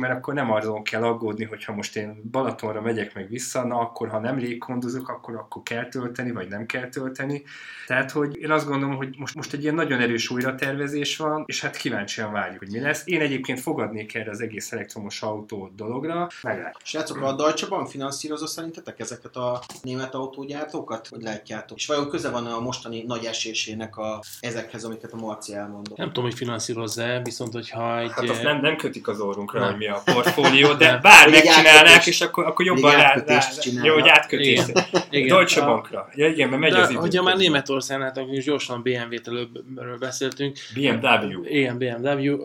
mert 0.00 0.14
akkor 0.14 0.34
nem 0.34 0.52
azon 0.52 0.82
kell 0.82 1.02
aggódni, 1.02 1.44
hogy 1.44 1.64
ha 1.64 1.72
most 1.72 1.96
én 1.96 2.30
Balatonra 2.30 2.80
megyek 2.80 3.14
meg 3.14 3.28
vissza, 3.28 3.64
na 3.64 3.78
akkor 3.78 4.08
ha 4.08 4.18
nem 4.18 4.38
légkondozok, 4.38 5.08
akkor, 5.08 5.34
akkor 5.34 5.62
kell 5.62 5.88
tölteni, 5.88 6.32
vagy 6.32 6.48
nem 6.48 6.66
kell 6.66 6.88
tölteni. 6.88 7.42
Tehát, 7.86 8.10
hogy 8.10 8.36
én 8.36 8.50
azt 8.50 8.66
gondolom, 8.66 8.96
hogy 8.96 9.14
most, 9.18 9.34
most 9.34 9.52
egy 9.52 9.62
ilyen 9.62 9.74
nagyon 9.74 10.00
erős 10.00 10.30
újratervezés 10.30 11.16
van, 11.16 11.42
és 11.46 11.60
hát 11.60 11.76
kíváncsian 11.76 12.32
várjuk, 12.32 12.58
hogy 12.58 12.70
mi 12.70 12.80
lesz. 12.80 13.02
Én 13.04 13.20
egyébként 13.20 13.60
fogadnék 13.60 14.14
erre 14.14 14.30
az 14.30 14.40
egész 14.40 14.72
elektromos 14.72 15.22
autó 15.22 15.70
dologra, 15.76 16.28
meglátjuk. 16.42 16.80
Srácok, 16.84 17.20
a 17.20 17.32
Deutsche 17.32 17.66
Bank 17.68 17.88
finanszírozza 17.88 18.46
szerintetek 18.46 19.00
ezeket 19.00 19.36
a 19.36 19.62
német 19.82 20.14
autógyártókat? 20.14 21.08
Hogy 21.08 21.22
látjátok? 21.22 21.76
És 21.76 21.86
vajon 21.86 22.08
köze 22.08 22.30
van 22.30 22.46
a 22.46 22.60
mostani 22.60 23.04
nagy 23.06 23.24
esésének 23.24 23.96
a, 23.96 24.22
ezekhez, 24.40 24.84
amiket 24.84 25.12
a 25.12 25.16
Marci 25.16 25.54
elmondott? 25.54 25.96
Nem 25.96 26.06
tudom, 26.06 26.24
hogy 26.24 26.34
finanszírozza 26.34 27.20
viszont 27.22 27.52
hogyha 27.52 27.98
egy... 27.98 28.10
Hát 28.10 28.28
azt 28.28 28.42
nem, 28.42 28.60
nem 28.60 28.76
kötik 28.76 29.08
az 29.08 29.20
orrunkra, 29.20 29.60
Nem. 29.60 29.68
hogy 29.68 29.78
mi 29.78 29.86
a 29.90 30.02
portfólió, 30.04 30.72
de 30.72 30.98
bár 31.02 31.28
megcsinálnák, 31.30 32.06
és 32.06 32.20
akkor, 32.20 32.44
akkor 32.46 32.66
jobban 32.66 32.92
rá, 32.92 33.14
rá, 33.26 33.40
jó, 33.82 33.94
hogy 33.94 34.08
átkötés. 34.08 34.60
Igen. 35.10 35.28
Deutsche 35.28 35.62
A- 35.62 35.66
Bankra. 35.66 36.08
Ja, 36.14 36.26
igen, 36.28 36.48
mert 36.48 36.60
megy 36.60 36.72
De, 36.72 36.78
az 36.78 36.90
idő. 36.90 36.98
hogyha 36.98 37.22
már. 37.22 37.36
Németországnál, 37.36 38.12
akkor 38.14 38.34
is 38.34 38.44
gyorsan 38.44 38.82
BMW-t 38.82 39.28
előbbről 39.28 39.98
beszéltünk. 39.98 40.56
BMW. 40.74 41.44
Igen, 41.44 41.78
BMW. 41.78 42.36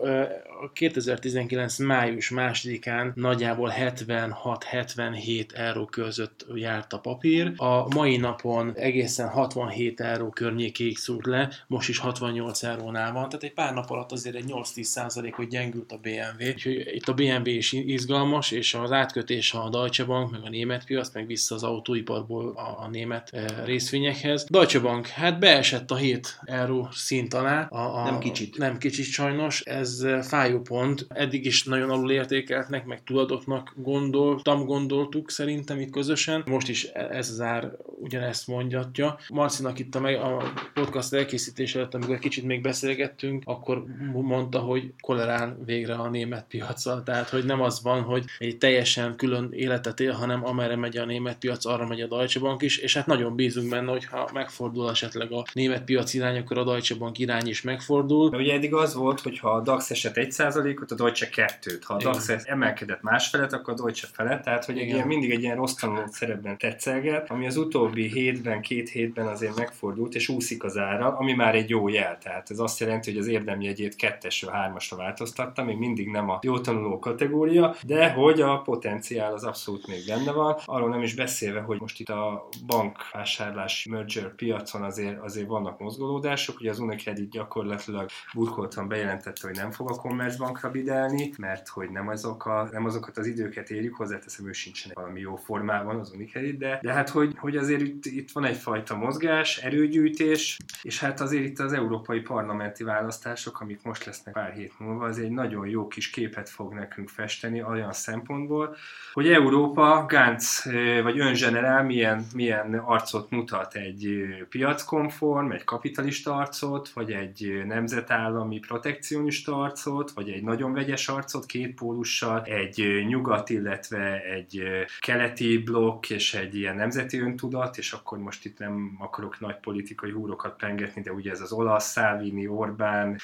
Ö, 0.60 0.64
A 0.64 0.70
2019. 0.72 1.78
május 1.78 2.30
másodikán 2.30 3.12
nagyjából 3.14 3.72
76-77 3.78 5.54
euró 5.54 5.84
között 5.84 6.46
járt 6.54 6.92
a 6.92 6.98
papír. 6.98 7.52
A 7.56 7.94
mai 7.94 8.16
napon 8.16 8.72
egészen 8.74 9.28
67 9.28 10.00
euró 10.00 10.28
környékéig 10.28 10.98
szúrt 10.98 11.26
le, 11.26 11.48
most 11.66 11.88
is 11.88 11.98
68 11.98 12.62
eurónál 12.62 13.12
van, 13.12 13.28
tehát 13.28 13.42
egy 13.42 13.52
pár 13.52 13.74
nap 13.74 13.90
alatt 13.90 14.12
azért 14.12 14.36
egy 14.36 14.44
8-10 14.48 14.82
százalékot 14.82 15.48
gyengült 15.48 15.92
a 15.92 15.96
BMW. 15.96 16.48
Úgyhogy 16.48 16.90
itt 16.94 17.08
a 17.08 17.14
BMW 17.14 17.48
is 17.48 17.72
izgalmas, 17.72 18.50
és 18.50 18.74
az 18.74 18.92
átkötés 18.92 19.52
a 19.52 19.68
Deutsche 19.68 20.04
Bank, 20.04 20.30
meg 20.30 20.40
a 20.44 20.48
német 20.48 20.84
piac, 20.84 21.12
meg 21.12 21.26
vissza 21.26 21.54
az 21.54 21.62
autóiparból 21.62 22.52
a, 22.56 22.84
a 22.84 22.88
német 22.88 23.30
e, 23.32 23.64
részvényekhez. 23.64 24.46
Deutsche 24.48 24.80
Bank, 24.80 25.06
hát 25.06 25.38
beesett 25.38 25.90
a 25.90 25.96
7 25.96 26.38
euró 26.44 26.88
szint 26.92 27.34
alá. 27.34 27.62
A, 27.62 28.00
a, 28.00 28.04
Nem 28.04 28.18
kicsit. 28.18 28.58
Nem 28.58 28.78
kicsit 28.78 29.04
sajnos, 29.04 29.60
ez 29.60 30.00
e, 30.00 30.22
fájó 30.46 30.60
pont. 30.60 31.06
Eddig 31.08 31.46
is 31.46 31.64
nagyon 31.64 31.90
alul 31.90 32.10
értékeltnek, 32.10 32.86
meg 32.86 33.04
tudatoknak 33.04 33.72
gondoltam, 33.76 34.64
gondoltuk 34.64 35.30
szerintem 35.30 35.80
itt 35.80 35.90
közösen. 35.90 36.42
Most 36.46 36.68
is 36.68 36.84
e- 36.84 37.08
ez 37.10 37.30
az 37.30 37.40
ár 37.40 37.72
ugyanezt 38.00 38.46
mondjatja. 38.46 39.18
Marcinak 39.28 39.78
itt 39.78 39.94
a, 39.94 40.00
meg, 40.00 40.14
a 40.14 40.52
podcast 40.74 41.12
elkészítése 41.12 41.78
előtt, 41.78 41.94
amikor 41.94 42.18
kicsit 42.18 42.44
még 42.44 42.60
beszélgettünk, 42.60 43.42
akkor 43.46 43.84
mondta, 44.12 44.58
hogy 44.58 44.92
kolerál 45.00 45.58
végre 45.64 45.94
a 45.94 46.08
német 46.08 46.46
piaccal. 46.48 47.02
Tehát, 47.02 47.28
hogy 47.28 47.44
nem 47.44 47.60
az 47.60 47.82
van, 47.82 48.02
hogy 48.02 48.24
egy 48.38 48.58
teljesen 48.58 49.16
külön 49.16 49.48
életet 49.52 50.00
él, 50.00 50.12
hanem 50.12 50.46
amerre 50.46 50.76
megy 50.76 50.96
a 50.96 51.04
német 51.04 51.38
piac, 51.38 51.64
arra 51.64 51.86
megy 51.86 52.00
a 52.00 52.06
Deutsche 52.06 52.40
Bank 52.40 52.62
is, 52.62 52.78
és 52.78 52.94
hát 52.94 53.06
nagyon 53.06 53.34
bízunk 53.34 53.68
benne, 53.68 53.90
hogy 53.90 54.04
ha 54.04 54.30
megfordul 54.32 54.90
esetleg 54.90 55.32
a 55.32 55.44
német 55.52 55.84
piac 55.84 56.14
irány, 56.14 56.38
akkor 56.38 56.58
a 56.58 56.64
Deutsche 56.64 56.94
Bank 56.94 57.18
irány 57.18 57.48
is 57.48 57.62
megfordul. 57.62 58.34
Ugye 58.34 58.54
eddig 58.54 58.74
az 58.74 58.94
volt, 58.94 59.20
hogy 59.20 59.38
ha 59.38 59.50
a 59.50 59.60
DAX 59.60 59.90
esett 59.90 60.16
1%-ot, 60.38 60.90
a 60.90 60.94
Deutsche 60.94 61.28
2-t. 61.32 61.80
Ha 61.82 61.94
a. 61.94 61.98
DAX 61.98 62.28
emelkedett 62.44 63.02
másfelet, 63.02 63.52
akkor 63.52 63.72
a 63.72 63.76
Deutsche 63.76 64.08
felett. 64.12 64.42
Tehát, 64.42 64.64
hogy 64.64 64.78
egy 64.78 64.88
ilyen, 64.88 65.06
mindig 65.06 65.30
egy 65.30 65.42
ilyen 65.42 65.56
rossz 65.56 65.74
tanulót 65.74 66.12
szerepben 66.12 66.58
tetszelget, 66.58 67.30
ami 67.30 67.46
az 67.46 67.56
utóbbi 67.56 68.08
hétben, 68.08 68.60
két 68.60 68.88
hétben 68.88 69.26
azért 69.26 69.56
megfordult, 69.56 70.14
és 70.14 70.28
úszik 70.28 70.64
az 70.64 70.76
ára, 70.76 71.16
ami 71.16 71.32
már 71.32 71.54
egy 71.54 71.68
jó 71.68 71.88
jel. 71.88 72.18
Tehát 72.18 72.50
ez 72.50 72.58
azt 72.58 72.80
jelenti, 72.80 73.10
hogy 73.10 73.20
az 73.20 73.26
érdemjegyét 73.26 73.96
kettesről 73.96 74.50
hármasra 74.50 74.96
változtatta, 74.96 75.64
még 75.64 75.76
mindig 75.76 76.08
nem 76.08 76.30
a 76.30 76.38
jó 76.42 76.60
tanuló 76.60 76.98
kategória, 76.98 77.74
de 77.82 78.10
hogy 78.10 78.40
a 78.40 78.58
potenciál 78.58 79.32
az 79.32 79.44
abszolút 79.44 79.86
még 79.86 80.06
benne 80.06 80.32
van. 80.32 80.56
Arról 80.64 80.88
nem 80.88 81.02
is 81.02 81.14
beszélve, 81.14 81.60
hogy 81.60 81.80
most 81.80 82.00
itt 82.00 82.08
a 82.08 82.48
bankvásárlás 82.66 83.86
merger 83.90 84.34
piacon 84.34 84.82
azért, 84.82 85.20
azért 85.20 85.46
vannak 85.46 85.78
mozgolódások. 85.78 86.60
Ugye 86.60 86.70
az 86.70 86.78
Unicredit 86.78 87.30
gyakorlatilag 87.30 88.08
burkoltan 88.34 88.88
bejelentette, 88.88 89.46
hogy 89.46 89.56
nem 89.56 89.70
fog 89.70 89.90
a 89.90 89.94
Commerzbankra 90.26 90.70
bidelni, 90.70 91.32
mert 91.38 91.68
hogy 91.68 91.90
nem, 91.90 92.08
azok 92.08 92.46
a, 92.46 92.68
nem 92.72 92.84
azokat 92.84 93.16
az 93.16 93.26
időket 93.26 93.70
érjük, 93.70 93.94
hozzáteszem, 93.94 94.48
ő 94.48 94.52
sincsen 94.52 94.92
valami 94.94 95.20
jó 95.20 95.36
formában 95.36 95.98
az 95.98 96.12
Unicredit, 96.14 96.58
de, 96.58 96.78
de 96.82 96.92
hát 96.92 97.08
hogy, 97.08 97.34
hogy 97.38 97.56
azért 97.56 97.80
itt, 97.80 98.04
itt 98.04 98.30
van 98.30 98.44
egyfajta 98.44 98.96
mozgás, 98.96 99.58
erőgyűjtés, 99.58 100.58
és 100.82 101.00
hát 101.00 101.20
azért 101.20 101.44
itt 101.44 101.58
az 101.58 101.72
európai 101.72 102.20
parlamenti 102.20 102.84
választások, 102.84 103.60
amik 103.60 103.82
most 103.82 104.04
lesznek 104.04 104.34
pár 104.34 104.52
hét 104.52 104.78
múlva, 104.78 105.04
az 105.04 105.18
egy 105.18 105.30
nagyon 105.30 105.66
jó 105.66 105.88
kis 105.88 106.10
képet 106.10 106.48
fog 106.48 106.72
nekünk 106.72 107.08
festeni 107.08 107.62
olyan 107.62 107.92
szempontból, 107.92 108.76
hogy 109.12 109.28
Európa, 109.28 110.04
Gantz 110.08 110.64
vagy 111.02 111.18
öngenerál 111.18 111.84
milyen, 111.84 112.26
milyen 112.34 112.74
arcot 112.74 113.30
mutat 113.30 113.74
egy 113.74 114.26
piackonform, 114.48 115.50
egy 115.50 115.64
kapitalista 115.64 116.36
arcot, 116.36 116.88
vagy 116.88 117.12
egy 117.12 117.62
nemzetállami 117.66 118.58
protekcionista 118.58 119.60
arcot, 119.62 120.12
vagy 120.16 120.30
egy 120.30 120.42
nagyon 120.42 120.72
vegyes 120.72 121.08
arcot, 121.08 121.46
két 121.46 121.74
pólussal, 121.74 122.42
egy 122.42 123.04
nyugat, 123.08 123.50
illetve 123.50 124.22
egy 124.22 124.62
keleti 124.98 125.58
blokk, 125.58 126.10
és 126.10 126.34
egy 126.34 126.54
ilyen 126.54 126.76
nemzeti 126.76 127.18
öntudat, 127.18 127.78
és 127.78 127.92
akkor 127.92 128.18
most 128.18 128.44
itt 128.44 128.58
nem 128.58 128.96
akarok 128.98 129.40
nagy 129.40 129.56
politikai 129.60 130.10
húrokat 130.10 130.56
pengetni, 130.56 131.02
de 131.02 131.12
ugye 131.12 131.30
ez 131.30 131.40
az 131.40 131.52
olasz, 131.52 131.92
Salvini, 131.92 132.46
Orbán, 132.46 133.18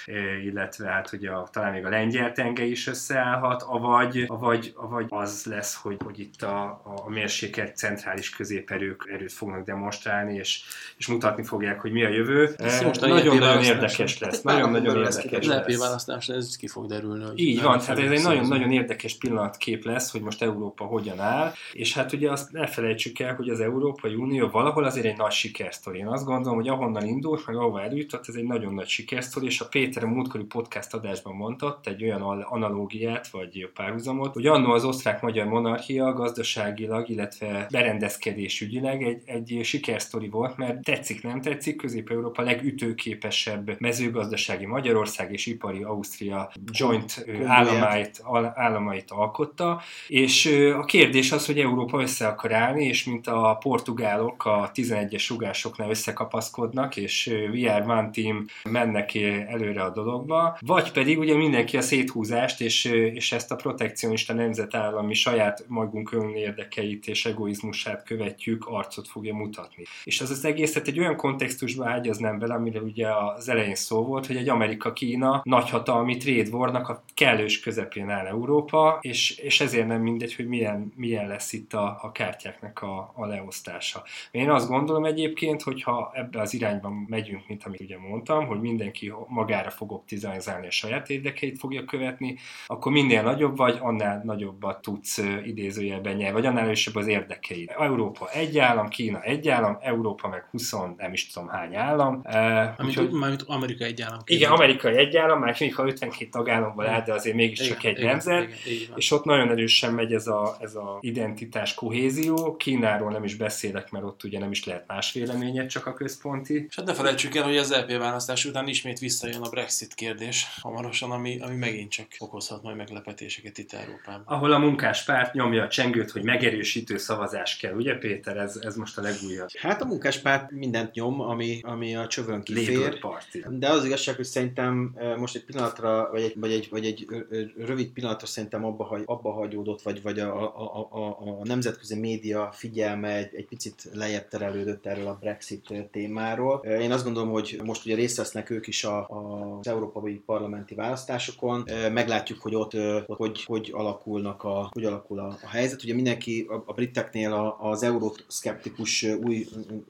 illetve 0.44 0.88
hát 0.88 1.12
ugye 1.12 1.30
a, 1.30 1.48
talán 1.52 1.72
még 1.72 1.84
a 1.84 1.88
lengyel 1.88 2.32
tenge 2.32 2.64
is 2.64 2.86
összeállhat, 2.86 3.62
avagy, 3.62 4.24
avagy, 4.26 4.72
avagy 4.76 5.06
az 5.08 5.44
lesz, 5.44 5.74
hogy, 5.74 5.96
hogy 6.04 6.18
itt 6.18 6.42
a, 6.42 6.82
a 6.84 7.08
mérsékelt 7.08 7.76
centrális 7.76 8.30
középerők 8.30 9.08
erőt 9.12 9.32
fognak 9.32 9.64
demonstrálni, 9.64 10.34
és, 10.34 10.62
és 10.96 11.06
mutatni 11.06 11.44
fogják, 11.44 11.80
hogy 11.80 11.92
mi 11.92 12.04
a 12.04 12.08
jövő. 12.08 12.54
Ez 12.56 12.82
most 12.82 13.02
a 13.02 13.06
Nagyon-nagyon 13.06 13.62
érdekes 13.62 14.18
lesz. 14.18 14.42
Nagyon-nagyon 14.42 14.42
pár 14.42 14.62
napon 14.62 14.82
belül 14.82 15.06
érdekes 15.06 15.46
Az 15.46 15.54
LP 15.54 15.68
lesz. 15.68 15.78
választásra 15.78 16.34
ez 16.34 16.56
ki 16.56 16.66
fog 16.66 16.81
derülni. 16.86 17.24
Hogy 17.24 17.38
Így 17.38 17.62
van, 17.62 17.78
tehát 17.78 17.98
ez 17.98 18.10
egy 18.10 18.22
nagyon-nagyon 18.22 18.72
érdekes 18.72 19.16
pillanatkép 19.16 19.84
lesz, 19.84 20.10
hogy 20.10 20.20
most 20.20 20.42
Európa 20.42 20.84
hogyan 20.84 21.20
áll, 21.20 21.52
és 21.72 21.94
hát 21.94 22.12
ugye 22.12 22.30
azt 22.30 22.52
ne 22.52 22.66
felejtsük 22.66 23.18
el, 23.18 23.34
hogy 23.34 23.48
az 23.48 23.60
Európai 23.60 24.14
Unió 24.14 24.48
valahol 24.48 24.84
azért 24.84 25.06
egy 25.06 25.16
nagy 25.16 25.32
sikersztori. 25.32 25.98
Én 25.98 26.06
azt 26.06 26.24
gondolom, 26.24 26.58
hogy 26.58 26.68
ahonnan 26.68 27.06
indult, 27.06 27.46
meg 27.46 27.56
ahova 27.56 27.82
eljutott, 27.82 28.28
ez 28.28 28.34
egy 28.34 28.44
nagyon 28.44 28.74
nagy 28.74 28.88
sikersztori, 28.88 29.46
és 29.46 29.60
a 29.60 29.68
Péter 29.68 30.04
a 30.04 30.06
múltkori 30.06 30.44
podcast 30.44 30.94
adásban 30.94 31.34
mondott 31.34 31.86
egy 31.86 32.02
olyan 32.02 32.22
al- 32.22 32.46
analógiát, 32.48 33.28
vagy 33.28 33.70
párhuzamot, 33.74 34.34
hogy 34.34 34.46
annó 34.46 34.70
az 34.70 34.84
osztrák-magyar 34.84 35.46
monarchia 35.46 36.12
gazdaságilag, 36.12 37.08
illetve 37.08 37.66
berendezkedés 37.70 38.60
ügyileg 38.60 39.02
egy, 39.02 39.22
egy 39.24 39.60
sikersztori 39.62 40.28
volt, 40.28 40.56
mert 40.56 40.82
tetszik, 40.82 41.22
nem 41.22 41.40
tetszik, 41.40 41.76
Közép-Európa 41.76 42.42
legütőképesebb 42.42 43.80
mezőgazdasági 43.80 44.66
Magyarország 44.66 45.32
és 45.32 45.46
ipari 45.46 45.82
Ausztria 45.82 46.52
joint 46.72 47.26
államait, 47.44 48.22
államait 48.54 49.10
alkotta, 49.10 49.82
és 50.08 50.46
a 50.78 50.84
kérdés 50.84 51.32
az, 51.32 51.46
hogy 51.46 51.58
Európa 51.58 52.00
össze 52.00 52.26
akar 52.26 52.52
állni, 52.52 52.84
és 52.84 53.04
mint 53.04 53.26
a 53.26 53.58
portugálok 53.60 54.44
a 54.44 54.70
11-es 54.74 55.20
sugásoknál 55.20 55.90
összekapaszkodnak, 55.90 56.96
és 56.96 57.26
we 57.52 57.74
are 57.74 57.84
one 57.84 58.10
team 58.10 58.46
mennek 58.64 59.14
előre 59.48 59.82
a 59.82 59.90
dologba, 59.90 60.58
vagy 60.60 60.92
pedig 60.92 61.18
ugye 61.18 61.36
mindenki 61.36 61.76
a 61.76 61.80
széthúzást, 61.80 62.60
és, 62.60 62.84
és 62.84 63.32
ezt 63.32 63.50
a 63.50 63.56
protekcionista 63.56 64.32
nemzetállami 64.32 65.14
saját 65.14 65.64
magunk 65.68 66.12
önérdekeit 66.12 67.06
és 67.06 67.24
egoizmusát 67.26 68.04
követjük, 68.04 68.66
arcot 68.66 69.08
fogja 69.08 69.34
mutatni. 69.34 69.84
És 70.04 70.20
az 70.20 70.30
az 70.30 70.44
egészet 70.44 70.88
egy 70.88 70.98
olyan 70.98 71.16
kontextusba 71.16 71.88
ágyaznám 71.88 72.38
bele, 72.38 72.54
amire 72.54 72.80
ugye 72.80 73.08
az 73.36 73.48
elején 73.48 73.74
szó 73.74 74.04
volt, 74.04 74.26
hogy 74.26 74.36
egy 74.36 74.48
Amerika-Kína 74.48 75.40
nagyhatalmi 75.44 76.16
trade 76.16 76.50
warnak 76.62 76.88
a 76.88 77.02
kellős 77.14 77.60
közepén 77.60 78.10
áll 78.10 78.26
Európa, 78.26 78.98
és, 79.00 79.36
és 79.36 79.60
ezért 79.60 79.86
nem 79.86 80.00
mindegy, 80.00 80.34
hogy 80.34 80.46
milyen, 80.46 80.92
milyen 80.96 81.26
lesz 81.26 81.52
itt 81.52 81.72
a, 81.72 81.98
a 82.02 82.12
kártyáknak 82.12 82.82
a, 82.82 83.12
a 83.14 83.26
leosztása. 83.26 84.02
Én 84.30 84.50
azt 84.50 84.68
gondolom 84.68 85.04
egyébként, 85.04 85.62
hogy 85.62 85.82
ha 85.82 86.10
ebbe 86.14 86.40
az 86.40 86.54
irányba 86.54 86.92
megyünk, 87.06 87.48
mint 87.48 87.64
amit 87.64 87.80
ugye 87.80 87.98
mondtam, 87.98 88.46
hogy 88.46 88.60
mindenki 88.60 89.12
magára 89.28 89.70
fog 89.70 89.92
optimizálni 89.92 90.66
a 90.66 90.70
saját 90.70 91.10
érdekeit 91.10 91.58
fogja 91.58 91.84
követni, 91.84 92.36
akkor 92.66 92.92
minél 92.92 93.22
nagyobb 93.22 93.56
vagy, 93.56 93.76
annál 93.80 94.20
nagyobbat 94.24 94.82
tudsz 94.82 95.18
idézőjelben 95.44 96.14
nyerni, 96.14 96.34
vagy 96.34 96.46
annál 96.46 96.64
erősebb 96.64 96.94
az 96.94 97.06
érdekeid. 97.06 97.70
Európa 97.78 98.30
egy 98.30 98.58
állam, 98.58 98.88
Kína 98.88 99.20
egy 99.20 99.48
állam, 99.48 99.78
Európa 99.80 100.28
meg 100.28 100.44
20, 100.50 100.72
nem 100.96 101.12
is 101.12 101.26
tudom 101.26 101.48
hány 101.48 101.76
állam. 101.76 102.22
Uh, 102.24 102.34
Amit, 102.62 102.80
úgyhogy- 102.80 103.10
mármint 103.10 103.42
Amerika 103.46 103.84
egy 103.84 104.02
állam. 104.02 104.18
igen, 104.24 104.50
amerikai 104.50 104.96
egy 104.96 105.16
állam, 105.16 105.40
már 105.40 105.56
ha 105.74 105.86
52 105.86 106.38
tagállamból 106.52 106.86
áll, 106.86 107.02
de 107.02 107.12
azért 107.12 107.36
mégiscsak 107.36 107.84
egy 107.84 108.04
nemzet. 108.04 108.48
Igen, 108.64 108.86
van. 108.88 108.98
És 108.98 109.10
ott 109.10 109.24
nagyon 109.24 109.50
erősen 109.50 109.94
megy 109.94 110.12
ez 110.12 110.26
a, 110.26 110.56
ez 110.60 110.74
a 110.74 110.98
identitás 111.00 111.74
kohézió. 111.74 112.56
Kínáról 112.56 113.10
nem 113.10 113.24
is 113.24 113.34
beszélek, 113.34 113.90
mert 113.90 114.04
ott 114.04 114.24
ugye 114.24 114.38
nem 114.38 114.50
is 114.50 114.64
lehet 114.64 114.86
más 114.86 115.12
véleményed, 115.12 115.66
csak 115.66 115.86
a 115.86 115.92
központi. 115.92 116.66
És 116.68 116.76
hát 116.76 116.86
ne 116.86 116.94
felejtsük 116.94 117.34
el, 117.34 117.42
hogy 117.42 117.56
az 117.56 117.76
LP 117.76 117.98
választás 117.98 118.44
után 118.44 118.68
ismét 118.68 118.98
visszajön 118.98 119.42
a 119.42 119.48
Brexit 119.48 119.94
kérdés 119.94 120.46
hamarosan, 120.60 121.10
ami, 121.10 121.38
ami 121.40 121.56
megint 121.56 121.90
csak 121.90 122.06
okozhat 122.18 122.62
majd 122.62 122.76
meglepetéseket 122.76 123.58
itt 123.58 123.72
Európában. 123.72 124.22
Ahol 124.24 124.52
a 124.52 124.58
munkáspárt 124.58 125.32
nyomja 125.32 125.62
a 125.62 125.68
csengőt, 125.68 126.10
hogy 126.10 126.22
megerősítő 126.22 126.96
szavazás 126.96 127.56
kell, 127.56 127.74
ugye 127.74 127.94
Péter? 127.94 128.36
Ez, 128.36 128.56
ez 128.62 128.76
most 128.76 128.98
a 128.98 129.02
legújabb. 129.02 129.48
Hát 129.58 129.82
a 129.82 129.84
munkáspárt 129.84 130.50
mindent 130.50 130.92
nyom, 130.92 131.20
ami, 131.20 131.60
ami 131.62 131.96
a 131.96 132.06
csövön 132.06 132.42
kifér. 132.42 132.98
Party. 132.98 133.38
De 133.48 133.68
az 133.68 133.84
igazság, 133.84 134.16
hogy 134.16 134.24
szerintem 134.24 134.92
eh, 134.96 135.16
most 135.16 135.34
egy 135.34 135.44
pillanatra, 135.44 136.08
vagy 136.10 136.22
egy, 136.22 136.31
vagy 136.36 136.52
egy, 136.52 136.68
vagy 136.70 136.86
egy 136.86 137.06
ö, 137.08 137.18
ö, 137.28 137.42
rövid 137.56 137.88
pillanatra 137.88 138.26
szerintem 138.26 138.64
abba, 138.64 138.84
hagy, 138.84 139.02
abba 139.04 139.32
hagyódott, 139.32 139.82
vagy, 139.82 140.02
vagy 140.02 140.18
a, 140.18 140.42
a, 140.42 140.88
a, 140.90 140.98
a, 141.00 141.44
nemzetközi 141.44 141.98
média 141.98 142.50
figyelme 142.52 143.16
egy, 143.16 143.34
egy 143.34 143.46
picit 143.46 143.88
lejjebb 143.92 144.28
terelődött 144.28 144.86
erről 144.86 145.06
a 145.06 145.16
Brexit 145.20 145.74
témáról. 145.90 146.64
Én 146.64 146.92
azt 146.92 147.04
gondolom, 147.04 147.30
hogy 147.30 147.60
most 147.64 147.84
ugye 147.84 147.94
részt 147.94 148.16
vesznek 148.16 148.50
ők 148.50 148.66
is 148.66 148.84
a, 148.84 148.98
a, 148.98 149.56
az 149.60 149.66
európai 149.66 150.22
parlamenti 150.26 150.74
választásokon. 150.74 151.64
Meglátjuk, 151.92 152.40
hogy 152.40 152.54
ott, 152.54 152.74
ott 153.06 153.16
hogy, 153.16 153.44
hogy 153.44 153.70
alakulnak 153.72 154.44
a, 154.44 154.68
hogy 154.72 154.84
alakul 154.84 155.18
a, 155.18 155.38
a 155.42 155.48
helyzet. 155.48 155.82
Ugye 155.82 155.94
mindenki 155.94 156.46
a, 156.48 156.62
a 156.66 156.72
briteknél 156.72 157.32
a, 157.32 157.56
az 157.60 157.82
euroszkeptikus 157.82 159.02
új, 159.02 159.46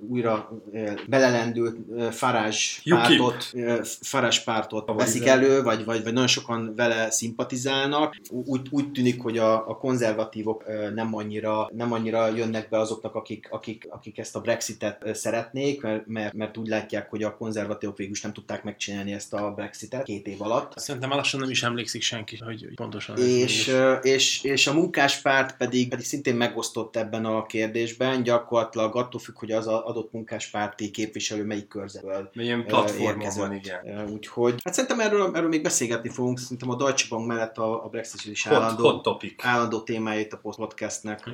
újra 0.09 0.63
belelendült 1.09 1.77
Farage 2.15 2.59
pártot, 2.85 3.53
Farage 4.01 4.43
pártot 4.45 4.93
veszik 4.95 5.27
elő, 5.27 5.63
vagy, 5.63 5.85
vagy, 5.85 6.03
vagy 6.03 6.13
nagyon 6.13 6.27
sokan 6.33 6.75
vele 6.77 7.11
szimpatizálnak. 7.11 8.17
Úgy, 8.31 8.67
úgy 8.71 8.93
tűnik, 8.93 9.23
hogy 9.23 9.39
a, 9.39 9.69
a 9.69 9.77
konzervatívok 9.77 10.65
nem 10.95 11.15
annyira, 11.15 11.69
nem 11.73 11.93
annyira 11.93 12.29
jönnek 12.29 12.69
be 12.69 12.79
azoknak, 12.79 13.15
akik, 13.15 13.49
akik 13.51 13.83
akik, 13.91 14.19
ezt 14.19 14.37
a 14.37 14.41
Brexitet 14.41 15.15
szeretnék, 15.15 15.83
mert, 15.83 16.07
mert, 16.07 16.33
mert 16.33 16.57
úgy 16.57 16.67
látják, 16.67 17.11
hogy 17.11 17.23
a 17.23 17.37
konzervatívok 17.37 17.97
végül 17.97 18.13
is 18.13 18.21
nem 18.21 18.33
tudták 18.33 18.65
megcsinálni 18.65 19.13
ezt 19.13 19.35
a 19.35 19.53
Brexitet 19.55 20.03
két 20.03 20.27
év 20.27 20.43
alatt. 20.43 20.79
Szerintem 20.79 21.11
lassan 21.11 21.41
nem 21.41 21.51
is 21.51 21.63
emlékszik 21.63 22.03
senki, 22.03 22.39
hogy 22.45 22.75
pontosan. 22.75 23.19
És, 23.19 23.77
és, 24.03 24.43
és 24.43 24.67
a 24.67 24.73
munkáspárt 24.73 25.57
pedig, 25.57 25.89
pedig 25.89 26.05
szintén 26.05 26.35
megosztott 26.35 26.97
ebben 26.97 27.25
a 27.25 27.47
kérdésben, 27.47 28.23
gyakorlatilag 28.23 28.97
attól 28.97 29.21
függ, 29.21 29.39
hogy 29.39 29.53
az 29.53 29.67
adott 29.67 30.13
munkáspárti 30.13 30.91
képviselő 30.91 31.45
melyik 31.45 31.69
körzetből 31.69 32.31
Milyen 32.33 32.67
platformon 32.67 33.29
van, 33.37 33.55
igen. 33.55 34.11
Úgyhogy, 34.11 34.55
hát 34.65 34.75
szerintem 34.75 35.01
erről, 35.01 35.37
erről 35.37 35.49
még 35.49 35.63
beszélgetni 35.63 36.09
fogunk, 36.23 36.39
szerintem 36.39 36.71
a 36.71 36.77
Deutsche 36.77 37.07
Bank 37.09 37.27
mellett 37.27 37.59
a, 37.59 37.85
a 37.85 37.89
Brexit 37.89 38.33
is 38.33 38.47
hot, 38.47 38.59
állandó, 38.59 38.91
hot 38.91 39.03
topic. 39.03 39.45
állandó 39.45 39.81
témája 39.81 40.21
itt 40.21 40.33
a 40.33 40.37
podcastnek. 40.37 41.31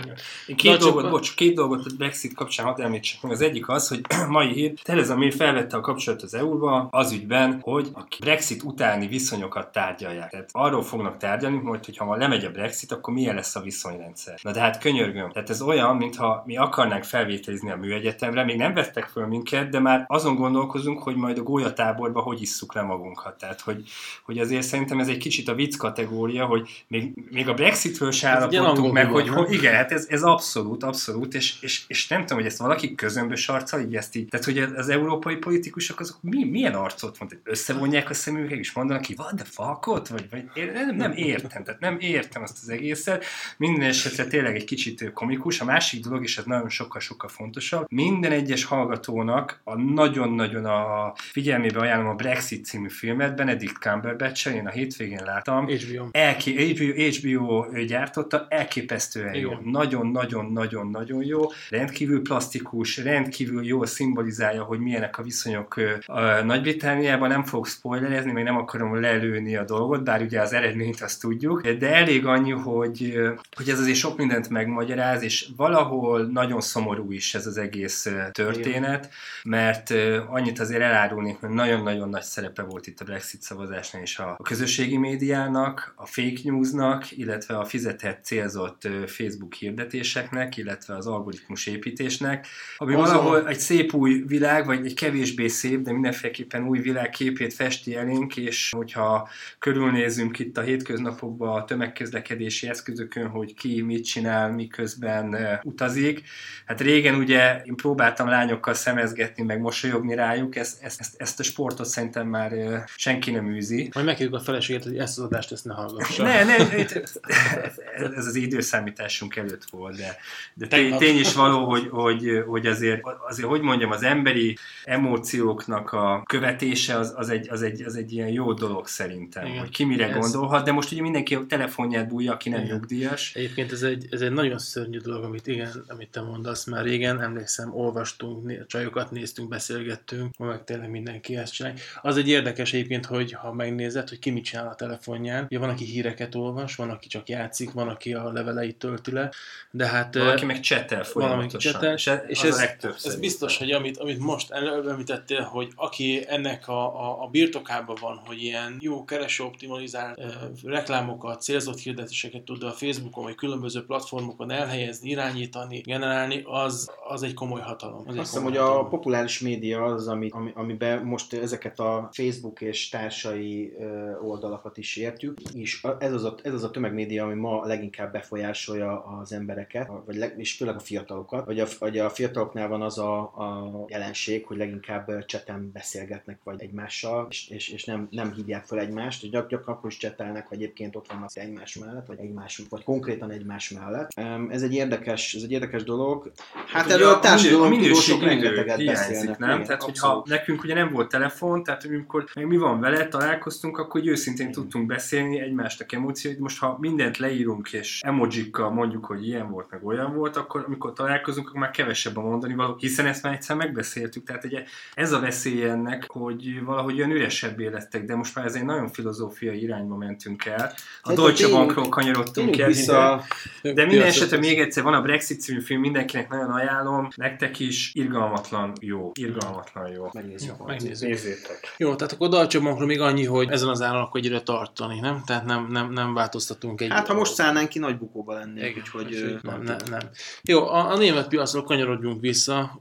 Én 0.47 0.57
két 0.57 0.71
Deutsche 0.71 0.91
dolgot, 0.91 1.11
bocs, 1.11 1.35
két 1.35 1.55
dolgot 1.55 1.87
a 1.87 1.91
Brexit 1.97 2.35
kapcsán 2.35 2.67
hadd 2.67 2.81
említsek 2.81 3.23
meg. 3.23 3.33
Az 3.33 3.41
egyik 3.41 3.69
az, 3.69 3.89
hogy 3.89 4.01
mai 4.29 4.53
hír, 4.53 4.73
Theresa 4.83 5.17
May 5.17 5.31
felvette 5.31 5.77
a 5.77 5.81
kapcsolatot 5.81 6.25
az 6.25 6.35
EU-ba 6.35 6.89
az 6.91 7.13
ügyben, 7.13 7.61
hogy 7.63 7.89
a 7.95 8.01
Brexit 8.21 8.63
utáni 8.63 9.07
viszonyokat 9.07 9.73
tárgyalják. 9.73 10.31
Tehát 10.31 10.49
arról 10.53 10.83
fognak 10.83 11.17
tárgyalni, 11.17 11.59
hogy 11.59 11.85
hogyha 11.85 12.05
ma 12.05 12.17
lemegy 12.17 12.45
a 12.45 12.51
Brexit, 12.51 12.93
akkor 12.93 13.15
milyen 13.15 13.35
lesz 13.35 13.57
a 13.57 13.61
viszonyrendszer. 13.61 14.39
Na 14.43 14.53
de 14.53 14.61
hát 14.61 14.79
könyörgöm. 14.79 15.31
Tehát 15.31 15.51
ez 15.51 15.63
olyan, 15.63 15.97
mintha 15.97 16.43
mi 16.47 16.57
akarnánk 16.57 17.05
felvételizni 17.05 17.71
a 17.71 17.77
műegyetemre, 17.77 18.45
még 18.45 18.57
nem 18.57 18.75
vettek 18.75 19.05
föl 19.05 19.27
minket, 19.27 19.69
de 19.69 19.79
már 19.79 20.05
azon 20.09 20.35
gondolkozunk, 20.35 21.03
hogy 21.03 21.17
majd 21.17 21.39
a 21.39 21.43
gólyatáborba 21.43 22.21
hogy 22.21 22.43
isszuk 22.43 22.75
le 22.75 22.83
magunkat. 22.83 23.39
Tehát, 23.39 23.61
hogy, 23.61 23.89
hogy 24.25 24.39
azért 24.39 24.63
szerintem 24.79 25.01
ez 25.01 25.09
egy 25.09 25.23
kicsit 25.23 25.49
a 25.49 25.55
vicc 25.55 25.77
kategória, 25.77 26.45
hogy 26.45 26.85
még, 26.87 27.13
még 27.31 27.49
a 27.49 27.55
Brexitről 27.55 28.11
se 28.11 28.29
állapodtunk 28.29 28.93
meg, 28.93 29.11
hogy, 29.11 29.29
hogy 29.29 29.53
igen, 29.53 29.75
hát 29.75 29.93
ez, 29.93 30.07
ez 30.09 30.23
abszolút, 30.23 30.83
abszolút, 30.85 31.35
és, 31.35 31.55
és, 31.61 31.85
és 31.87 32.09
nem 32.09 32.21
tudom, 32.21 32.39
hogy 32.39 32.47
ezt 32.47 32.59
valaki 32.59 32.95
közömbös 32.95 33.49
arccal 33.49 33.81
így 33.81 33.97
ezt 33.97 34.17
így, 34.17 34.29
tehát 34.29 34.47
hogy 34.47 34.59
az 34.59 34.89
európai 34.89 35.37
politikusok 35.37 36.01
azok 36.01 36.17
mi, 36.21 36.45
milyen 36.45 36.75
arcot 36.75 37.19
mondják, 37.19 37.41
összevonják 37.45 38.11
a 38.11 38.15
szemüket, 38.15 38.59
és 38.59 38.73
mondanak 38.73 39.03
ki, 39.03 39.15
what 39.19 39.35
the 39.35 39.45
fuckot, 39.45 40.09
vagy, 40.09 40.27
vagy 40.31 40.45
én 40.55 40.71
nem, 40.73 40.97
nem 40.97 41.13
értem, 41.13 41.65
tehát 41.65 41.81
nem 41.81 41.97
értem 42.01 42.43
azt 42.43 42.59
az 42.63 42.69
egészet. 42.69 43.25
Minden 43.57 43.89
esetre 43.89 44.25
tényleg 44.27 44.55
egy 44.55 44.65
kicsit 44.65 45.13
komikus. 45.13 45.61
A 45.61 45.65
másik 45.65 46.05
dolog, 46.05 46.23
és 46.23 46.39
ez 46.39 46.45
nagyon 46.45 46.69
sokkal-sokkal 46.69 47.29
fontosabb, 47.29 47.87
minden 47.91 48.33
egyes 48.33 48.65
hallgatónak 48.65 49.61
a 49.65 49.77
nagyon-nagyon 49.77 50.65
a 50.65 51.13
figyelmébe 51.17 51.81
ajánlom 51.81 52.09
a 52.09 52.15
Brexit 52.15 52.65
című 52.65 52.89
filmet, 52.89 53.37
Benedict 53.37 53.77
cumberbatch 53.77 54.47
én 54.55 54.68
a 54.69 54.71
hétvégén 54.71 55.23
láttam. 55.25 55.69
HBO. 55.69 56.09
Elké, 56.11 56.73
HBO, 56.73 57.63
HBO 57.63 57.83
gyártotta, 57.87 58.47
elképesztően 58.49 59.35
jó. 59.35 59.51
Nagyon-nagyon-nagyon-nagyon 59.65 61.25
jó. 61.25 61.41
Rendkívül 61.71 62.23
plastikus, 62.23 62.97
rendkívül 62.97 63.67
jól 63.67 63.87
szimbolizálja, 63.87 64.63
hogy 64.63 64.79
milyenek 64.79 65.19
a 65.19 65.23
viszonyok 65.23 65.77
a 66.07 66.21
Nagy-Britániában. 66.21 67.29
Nem 67.29 67.45
fogok 67.45 67.67
spoilerezni, 67.67 68.33
még 68.33 68.45
nem 68.45 68.57
akarom 68.57 69.01
lelőni 69.01 69.57
a 69.57 69.65
dolgot, 69.65 70.05
bár 70.05 70.23
ugye 70.23 70.41
az 70.41 70.53
eredményt 70.53 71.01
azt 71.01 71.21
tudjuk, 71.21 71.69
de 71.69 71.95
elég 71.95 72.27
annyi, 72.27 72.51
hogy, 72.51 73.19
hogy 73.57 73.69
ez 73.69 73.81
azért 73.81 73.97
sok 73.97 74.17
mindent 74.17 74.49
megmagyaráz, 74.49 75.23
és 75.23 75.49
valahol 75.57 76.27
nagyon 76.27 76.61
szomorú 76.61 77.13
is 77.13 77.35
ez 77.35 77.47
az 77.47 77.57
egész 77.57 78.09
történet, 78.33 79.11
mert 79.45 79.95
annyit 80.29 80.61
azért 80.61 80.83
elárulnék, 80.83 81.37
hogy 81.41 81.49
nagyon-nagyon 81.49 82.09
nagy 82.09 82.23
szerepe 82.23 82.63
volt 82.63 82.87
itt 82.87 83.01
a 83.01 83.05
Brexit 83.05 83.43
szavazásnál 83.43 84.03
is 84.03 84.19
a 84.19 84.37
közösségi 84.59 84.97
médiának, 84.97 85.93
a 85.97 86.07
fake 86.07 86.41
newsnak, 86.43 87.17
illetve 87.17 87.59
a 87.59 87.65
fizetett 87.65 88.25
célzott 88.25 88.89
Facebook 89.07 89.55
hirdetéseknek, 89.55 90.57
illetve 90.57 90.97
az 90.97 91.07
algoritmus 91.07 91.67
építésnek, 91.67 92.47
ami 92.77 92.95
Azon. 92.95 93.07
valahol 93.07 93.49
egy 93.49 93.59
szép 93.59 93.95
új 93.95 94.23
világ, 94.27 94.67
vagy 94.67 94.87
egy 94.87 94.95
kevésbé 94.95 95.47
szép, 95.47 95.81
de 95.81 95.93
mindenféleképpen 95.93 96.67
új 96.67 96.79
világ 96.79 97.11
képét 97.11 97.55
festi 97.55 97.97
elénk, 97.97 98.37
és 98.37 98.71
hogyha 98.77 99.29
körülnézünk 99.59 100.39
itt 100.39 100.57
a 100.57 100.61
hétköznapokban 100.61 101.61
a 101.61 101.65
tömegközlekedési 101.65 102.69
eszközökön, 102.69 103.29
hogy 103.29 103.55
ki 103.55 103.83
mit 103.83 104.05
csinál, 104.05 104.51
miközben 104.51 105.37
utazik. 105.63 106.23
Hát 106.67 106.81
régen 106.81 107.15
ugye 107.15 107.63
én 107.65 107.75
próbáltam 107.77 108.29
lányokkal 108.29 108.75
szemezgetni, 108.75 109.43
meg 109.43 109.61
mosolyogni 109.61 110.15
rájuk, 110.15 110.57
ezt, 110.57 110.83
ezt, 110.83 111.15
ezt, 111.17 111.41
a 111.41 111.43
sportot 111.43 111.87
szerintem 111.87 112.27
már 112.27 112.85
senki 112.97 113.31
nem 113.31 113.49
űzi. 113.51 113.91
Majd 113.95 114.07
megkérjük 114.07 114.35
a 114.35 114.41
feleséget, 114.49 114.85
hogy 114.85 114.99
ezt 114.99 115.19
az 115.19 115.25
adást 115.25 115.53
ezt 115.53 115.65
ne 115.65 115.75
hallgassa. 115.75 116.23
Ne, 116.23 116.45
ne, 116.45 116.57
ez 118.17 118.27
az 118.27 118.35
időszámításunk 118.35 119.37
előtt 119.37 119.65
volt, 119.71 119.97
de, 119.97 120.17
de 120.55 120.67
tény, 120.67 120.97
tény 120.97 121.19
is 121.19 121.35
való, 121.35 121.65
hogy, 121.65 121.89
hogy, 121.91 122.43
hogy 122.47 122.67
azért, 122.67 123.01
azért, 123.29 123.49
hogy 123.49 123.61
mondjam, 123.61 123.91
az 123.91 124.03
emberi 124.03 124.57
emócióknak 124.85 125.93
a 125.93 126.23
követése 126.27 126.97
az, 126.97 127.13
az, 127.17 127.29
egy, 127.29 127.49
az, 127.51 127.63
egy, 127.63 127.83
az 127.83 127.97
egy 127.97 128.13
ilyen 128.13 128.29
jó 128.29 128.53
dolog 128.53 128.87
szerintem, 128.87 129.47
Igen. 129.47 129.59
hogy 129.59 129.69
ki 129.69 129.85
mire 129.85 130.09
ez... 130.09 130.19
gondolhat, 130.19 130.65
de 130.65 130.73
most 130.73 130.93
ugye 130.93 131.03
mindenki 131.03 131.35
a 131.35 131.47
telefonját 131.49 132.09
bújja, 132.09 132.33
aki 132.33 132.49
nem 132.49 132.63
Igen. 132.63 132.73
nyugdíjas. 132.75 133.35
Egyébként 133.35 133.73
ez 133.73 133.83
egy, 133.83 134.07
ez 134.11 134.21
egy 134.21 134.33
nagyon 134.33 134.59
szörnyű 134.59 134.99
dolog, 134.99 135.25
amit 135.25 135.47
igen, 135.47 135.85
amit 135.89 136.11
te 136.11 136.21
mondasz, 136.21 136.65
már 136.65 136.85
régen 136.85 137.23
emlékszem, 137.23 137.75
olvastunk, 137.75 138.67
csajokat 138.67 139.11
néztünk, 139.11 139.49
beszélgettünk, 139.49 140.37
meg 140.37 140.65
tényleg 140.65 140.91
mindenki 140.91 141.37
ezt 141.37 141.53
csinálja. 141.53 141.79
Az 142.03 142.17
egy 142.17 142.29
érdekes 142.29 142.73
egyébként, 142.73 143.07
hogy 143.07 143.33
ha 143.33 143.53
megnézed, 143.53 144.09
hogy 144.09 144.19
ki 144.19 144.31
mit 144.39 144.47
csinál 144.47 144.69
a 144.69 144.75
telefonján, 144.75 145.45
ugye 145.45 145.59
van, 145.59 145.69
aki 145.69 145.85
híreket 145.85 146.35
olvas, 146.35 146.75
van, 146.75 146.91
aki 146.91 147.09
csak 147.09 147.29
játszik, 147.29 147.73
van, 147.73 147.89
aki 147.89 148.15
a 148.15 148.33
leveleit 148.33 148.77
tölti 148.77 149.13
le, 149.13 149.31
de 149.71 149.87
hát... 149.87 150.15
Valaki 150.15 150.45
meg 150.45 150.61
csetel 150.61 151.05
folyamatosan. 151.05 151.73
Csetel, 151.73 152.23
és 152.27 152.43
ez, 152.43 152.59
ez 153.05 153.17
biztos, 153.17 153.59
hogy 153.59 153.71
amit, 153.71 153.97
amit 153.97 154.19
most 154.19 154.51
említettél, 154.51 155.43
hogy 155.43 155.69
aki 155.75 156.25
ennek 156.29 156.69
a, 156.69 157.09
a, 157.09 157.23
a 157.23 157.27
birtokában 157.27 157.97
van, 158.01 158.21
hogy 158.27 158.43
ilyen 158.43 158.77
jó 158.81 159.05
kereső 159.05 159.45
optimalizált 159.45 160.19
e, 160.19 160.25
reklámokat, 160.65 161.43
célzott 161.43 161.79
hirdetéseket 161.79 162.43
tud 162.43 162.63
a 162.63 162.71
Facebookon 162.71 163.25
vagy 163.25 163.35
különböző 163.35 163.85
platformokon 163.85 164.51
elhelyezni, 164.51 165.11
irányítani, 165.11 165.81
generálni, 165.81 166.43
az, 166.45 166.91
az 167.09 167.23
egy 167.23 167.35
komoly 167.35 167.61
hatalom. 167.61 168.05
Az 168.07 168.17
Azt 168.17 168.31
hiszem, 168.31 168.43
hogy 168.43 168.57
hatalom. 168.57 168.85
a 168.85 168.89
populáris 168.89 169.41
média 169.41 169.85
az, 169.85 170.09
ami, 170.09 170.29
ami, 170.31 170.51
amiben 170.55 171.03
most 171.03 171.33
ezeket 171.33 171.79
a 171.79 172.09
Facebook 172.13 172.61
és 172.61 172.89
társai 172.89 173.73
oldalakat 174.21 174.77
is 174.77 174.97
értjük, 174.97 175.41
és 175.55 175.87
ez 175.99 176.13
az 176.13 176.25
a, 176.25 176.35
ez 176.43 176.53
az 176.53 176.65
a 176.65 176.71
tömegmédia, 176.71 177.25
ami 177.25 177.35
ma 177.35 177.67
leginkább 177.67 178.13
befolyásolja 178.13 179.05
az 179.05 179.33
embereket, 179.33 179.91
vagy 180.07 180.17
leg, 180.17 180.35
és 180.37 180.53
főleg 180.53 180.75
a 180.75 180.81
fiatalokat, 180.81 181.47
vagy 181.47 181.61
a, 181.61 181.67
vagy 181.79 181.99
a 181.99 182.11
fiataloknál 182.11 182.69
van 182.69 182.83
az 182.83 182.99
a, 182.99 183.19
a 183.21 183.85
jelenség, 183.89 184.47
hogy 184.47 184.57
leginkább 184.57 185.25
cseten 185.25 185.71
beszélgetnek 185.73 186.39
vagy 186.45 186.63
egymással, 186.63 187.27
és, 187.31 187.49
és, 187.49 187.69
és 187.69 187.85
nem, 187.85 188.09
nem 188.11 188.33
hívják 188.33 188.65
fel 188.65 188.79
egymást, 188.79 189.31
gyak, 189.31 189.49
gyakran 189.49 189.77
akkor 189.77 189.91
is 189.91 189.97
csetelnek, 189.97 190.49
vagy 190.49 190.59
egyébként 190.59 190.97
ott 190.97 191.13
vannak 191.13 191.31
egymás 191.35 191.77
mellett, 191.77 192.07
vagy 192.07 192.19
egymás, 192.19 192.63
vagy 192.69 192.85
konkrétan 192.85 193.31
egymás 193.31 193.71
mellett. 193.71 194.11
Ez 194.51 194.63
egy 194.63 194.75
érdekes, 194.75 195.35
ez 195.35 195.43
egy 195.43 195.53
érdekes 195.53 195.85
dolog. 195.85 196.33
Hát, 196.55 196.67
hát 196.67 196.91
erről 196.91 197.09
a 197.09 197.19
társadalom 197.19 197.81
tudósok 197.81 198.23
rengeteget 198.23 198.85
beszélnek. 198.85 199.39
Nem? 199.39 199.63
Tehát, 199.63 199.83
hogyha 199.83 200.23
nekünk 200.27 200.63
ugye 200.63 200.75
nem 200.75 200.93
volt 200.93 201.09
telefon, 201.09 201.63
tehát 201.63 201.85
amikor 201.85 202.25
mi 202.35 202.57
van 202.57 202.81
vele, 202.81 203.09
találkoztunk, 203.09 203.79
akkor 203.79 204.05
őszintén 204.09 204.53
tudtunk 204.53 204.87
beszélni 204.87 205.41
egymásnak 205.41 205.93
emócióit. 205.93 206.39
Most 206.39 206.59
ha 206.59 206.77
mindent 206.81 207.17
leírunk 207.19 207.73
és 207.73 208.01
emojikkal 208.03 208.71
mondjuk, 208.71 209.05
hogy 209.05 209.27
ilyen 209.27 209.51
volt, 209.51 209.71
meg 209.71 209.85
olyan 209.85 210.15
volt, 210.15 210.37
akkor 210.37 210.65
amikor 210.67 210.93
találkozunk, 210.93 211.49
akkor 211.49 211.61
már 211.61 211.71
kevesebb 211.71 212.17
a 212.17 212.21
mondani 212.21 212.55
való, 212.55 212.77
hiszen 212.79 213.07
ezt 213.07 213.23
már 213.23 213.33
egyszer 213.33 213.57
megbeszéltük. 213.57 214.25
Tehát 214.25 214.45
ugye 214.45 214.63
ez 214.95 215.13
a 215.13 215.21
veszély 215.21 215.65
ennek, 215.65 216.05
hogy 216.09 216.65
valahogy 216.65 216.99
olyan 216.99 217.11
üresebbé 217.11 217.67
lettek, 217.67 218.05
de 218.05 218.15
most 218.17 218.35
már 218.35 218.45
ez 218.47 218.55
egy 218.55 218.65
nagyon 218.65 218.89
filozófiai 218.89 219.63
irányba 219.63 219.97
mentünk 219.97 220.45
el. 220.45 220.73
A 221.03 221.13
Deutsche 221.13 221.49
Bankról 221.49 221.89
kanyarodtunk 221.89 222.59
el. 222.59 222.67
Vissza, 222.67 223.23
de 223.63 223.87
minden 223.87 224.07
esetre 224.07 224.39
még 224.39 224.59
egyszer 224.59 224.83
van 224.83 224.95
a 224.95 225.03
Brexit 225.03 225.41
című 225.41 225.61
film, 225.61 225.81
mindenkinek 225.81 226.29
nagyon 226.29 226.51
ajánlom, 226.51 227.09
nektek 227.15 227.59
is 227.59 227.91
irgalmatlan 227.95 228.73
jó. 228.81 229.11
Irgalmatlan 229.15 229.91
jó. 229.91 230.09
Megnézzük. 230.13 230.67
Megnézzük. 230.67 231.09
Nézzétek. 231.09 231.75
Jó, 231.77 231.95
tehát 231.95 232.13
akkor 232.13 232.29
Deutsche 232.29 232.61
Bankról 232.61 232.87
még 232.87 233.01
annyi, 233.01 233.25
hogy 233.25 233.51
ezen 233.51 233.69
az 233.69 233.83
állnak 233.83 233.98
egyre 234.13 234.41
tartani, 234.41 235.01
nem? 235.01 235.23
Tehát 235.27 235.45
nem, 235.45 235.67
nem, 235.71 235.93
nem 235.93 236.15
változtatunk 236.15 236.81
egy... 236.81 236.91
Hát 236.91 237.07
ha 237.07 237.15
most 237.15 237.35
szállnánk 237.35 237.69
ki, 237.69 237.79
nagy 237.79 237.99
bukóba 237.99 238.33
lennénk, 238.33 238.77
úgyhogy... 238.77 239.39
Nem, 239.43 239.63
nem, 239.63 239.77
nem. 239.91 240.01
Jó, 240.43 240.67
a, 240.69 240.91
a 240.91 240.97
német 240.97 241.29
piacról 241.29 241.63
kanyarodjunk 241.65 242.21
vissza, 242.21 242.81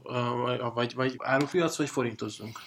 vagy, 0.74 0.94
vagy 0.94 1.14
árupiac, 1.18 1.76
vagy 1.76 1.88
forintozzunk? 1.88 2.58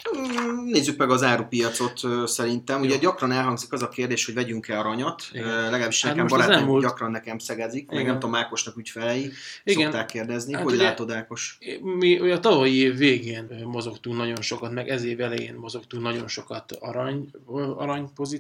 Nézzük 0.66 0.98
meg 0.98 1.10
az 1.10 1.24
árupiacot 1.24 2.00
szerintem. 2.26 2.82
Ugye 2.82 2.94
Jó. 2.94 3.00
gyakran 3.00 3.32
elhangzik 3.32 3.72
az 3.74 3.82
a 3.82 3.90
kérdés, 3.90 4.26
hogy 4.26 4.34
vegyünk-e 4.34 4.80
aranyat. 4.80 5.24
Igen. 5.32 5.48
Legalábbis 5.48 6.02
hát 6.02 6.12
nekem 6.12 6.28
barátom 6.28 6.54
elmúlt... 6.54 6.84
gyakran 6.84 7.12
nekem 7.12 7.38
szegezik, 7.38 7.92
meg 7.92 8.06
nem 8.06 8.20
tudom, 8.20 8.36
Ákosnak 8.36 8.78
ügyfelei 8.78 9.32
Igen. 9.64 9.84
szokták 9.84 10.06
kérdezni. 10.06 10.54
Hát 10.54 10.64
hogy 10.64 10.74
ugye, 10.74 10.84
látod, 10.84 11.12
Ákos? 11.12 11.58
Mi 11.82 12.30
a 12.30 12.40
tavalyi 12.40 12.76
év 12.76 12.98
végén 12.98 13.64
mozogtunk 13.66 14.18
nagyon 14.18 14.42
sokat, 14.42 14.72
meg 14.72 14.90
ez 14.90 15.04
év 15.04 15.22
elején 15.22 15.56
mozogtunk 15.56 16.04
nagyon 16.04 16.28
sokat 16.28 16.72
arany, 16.80 17.30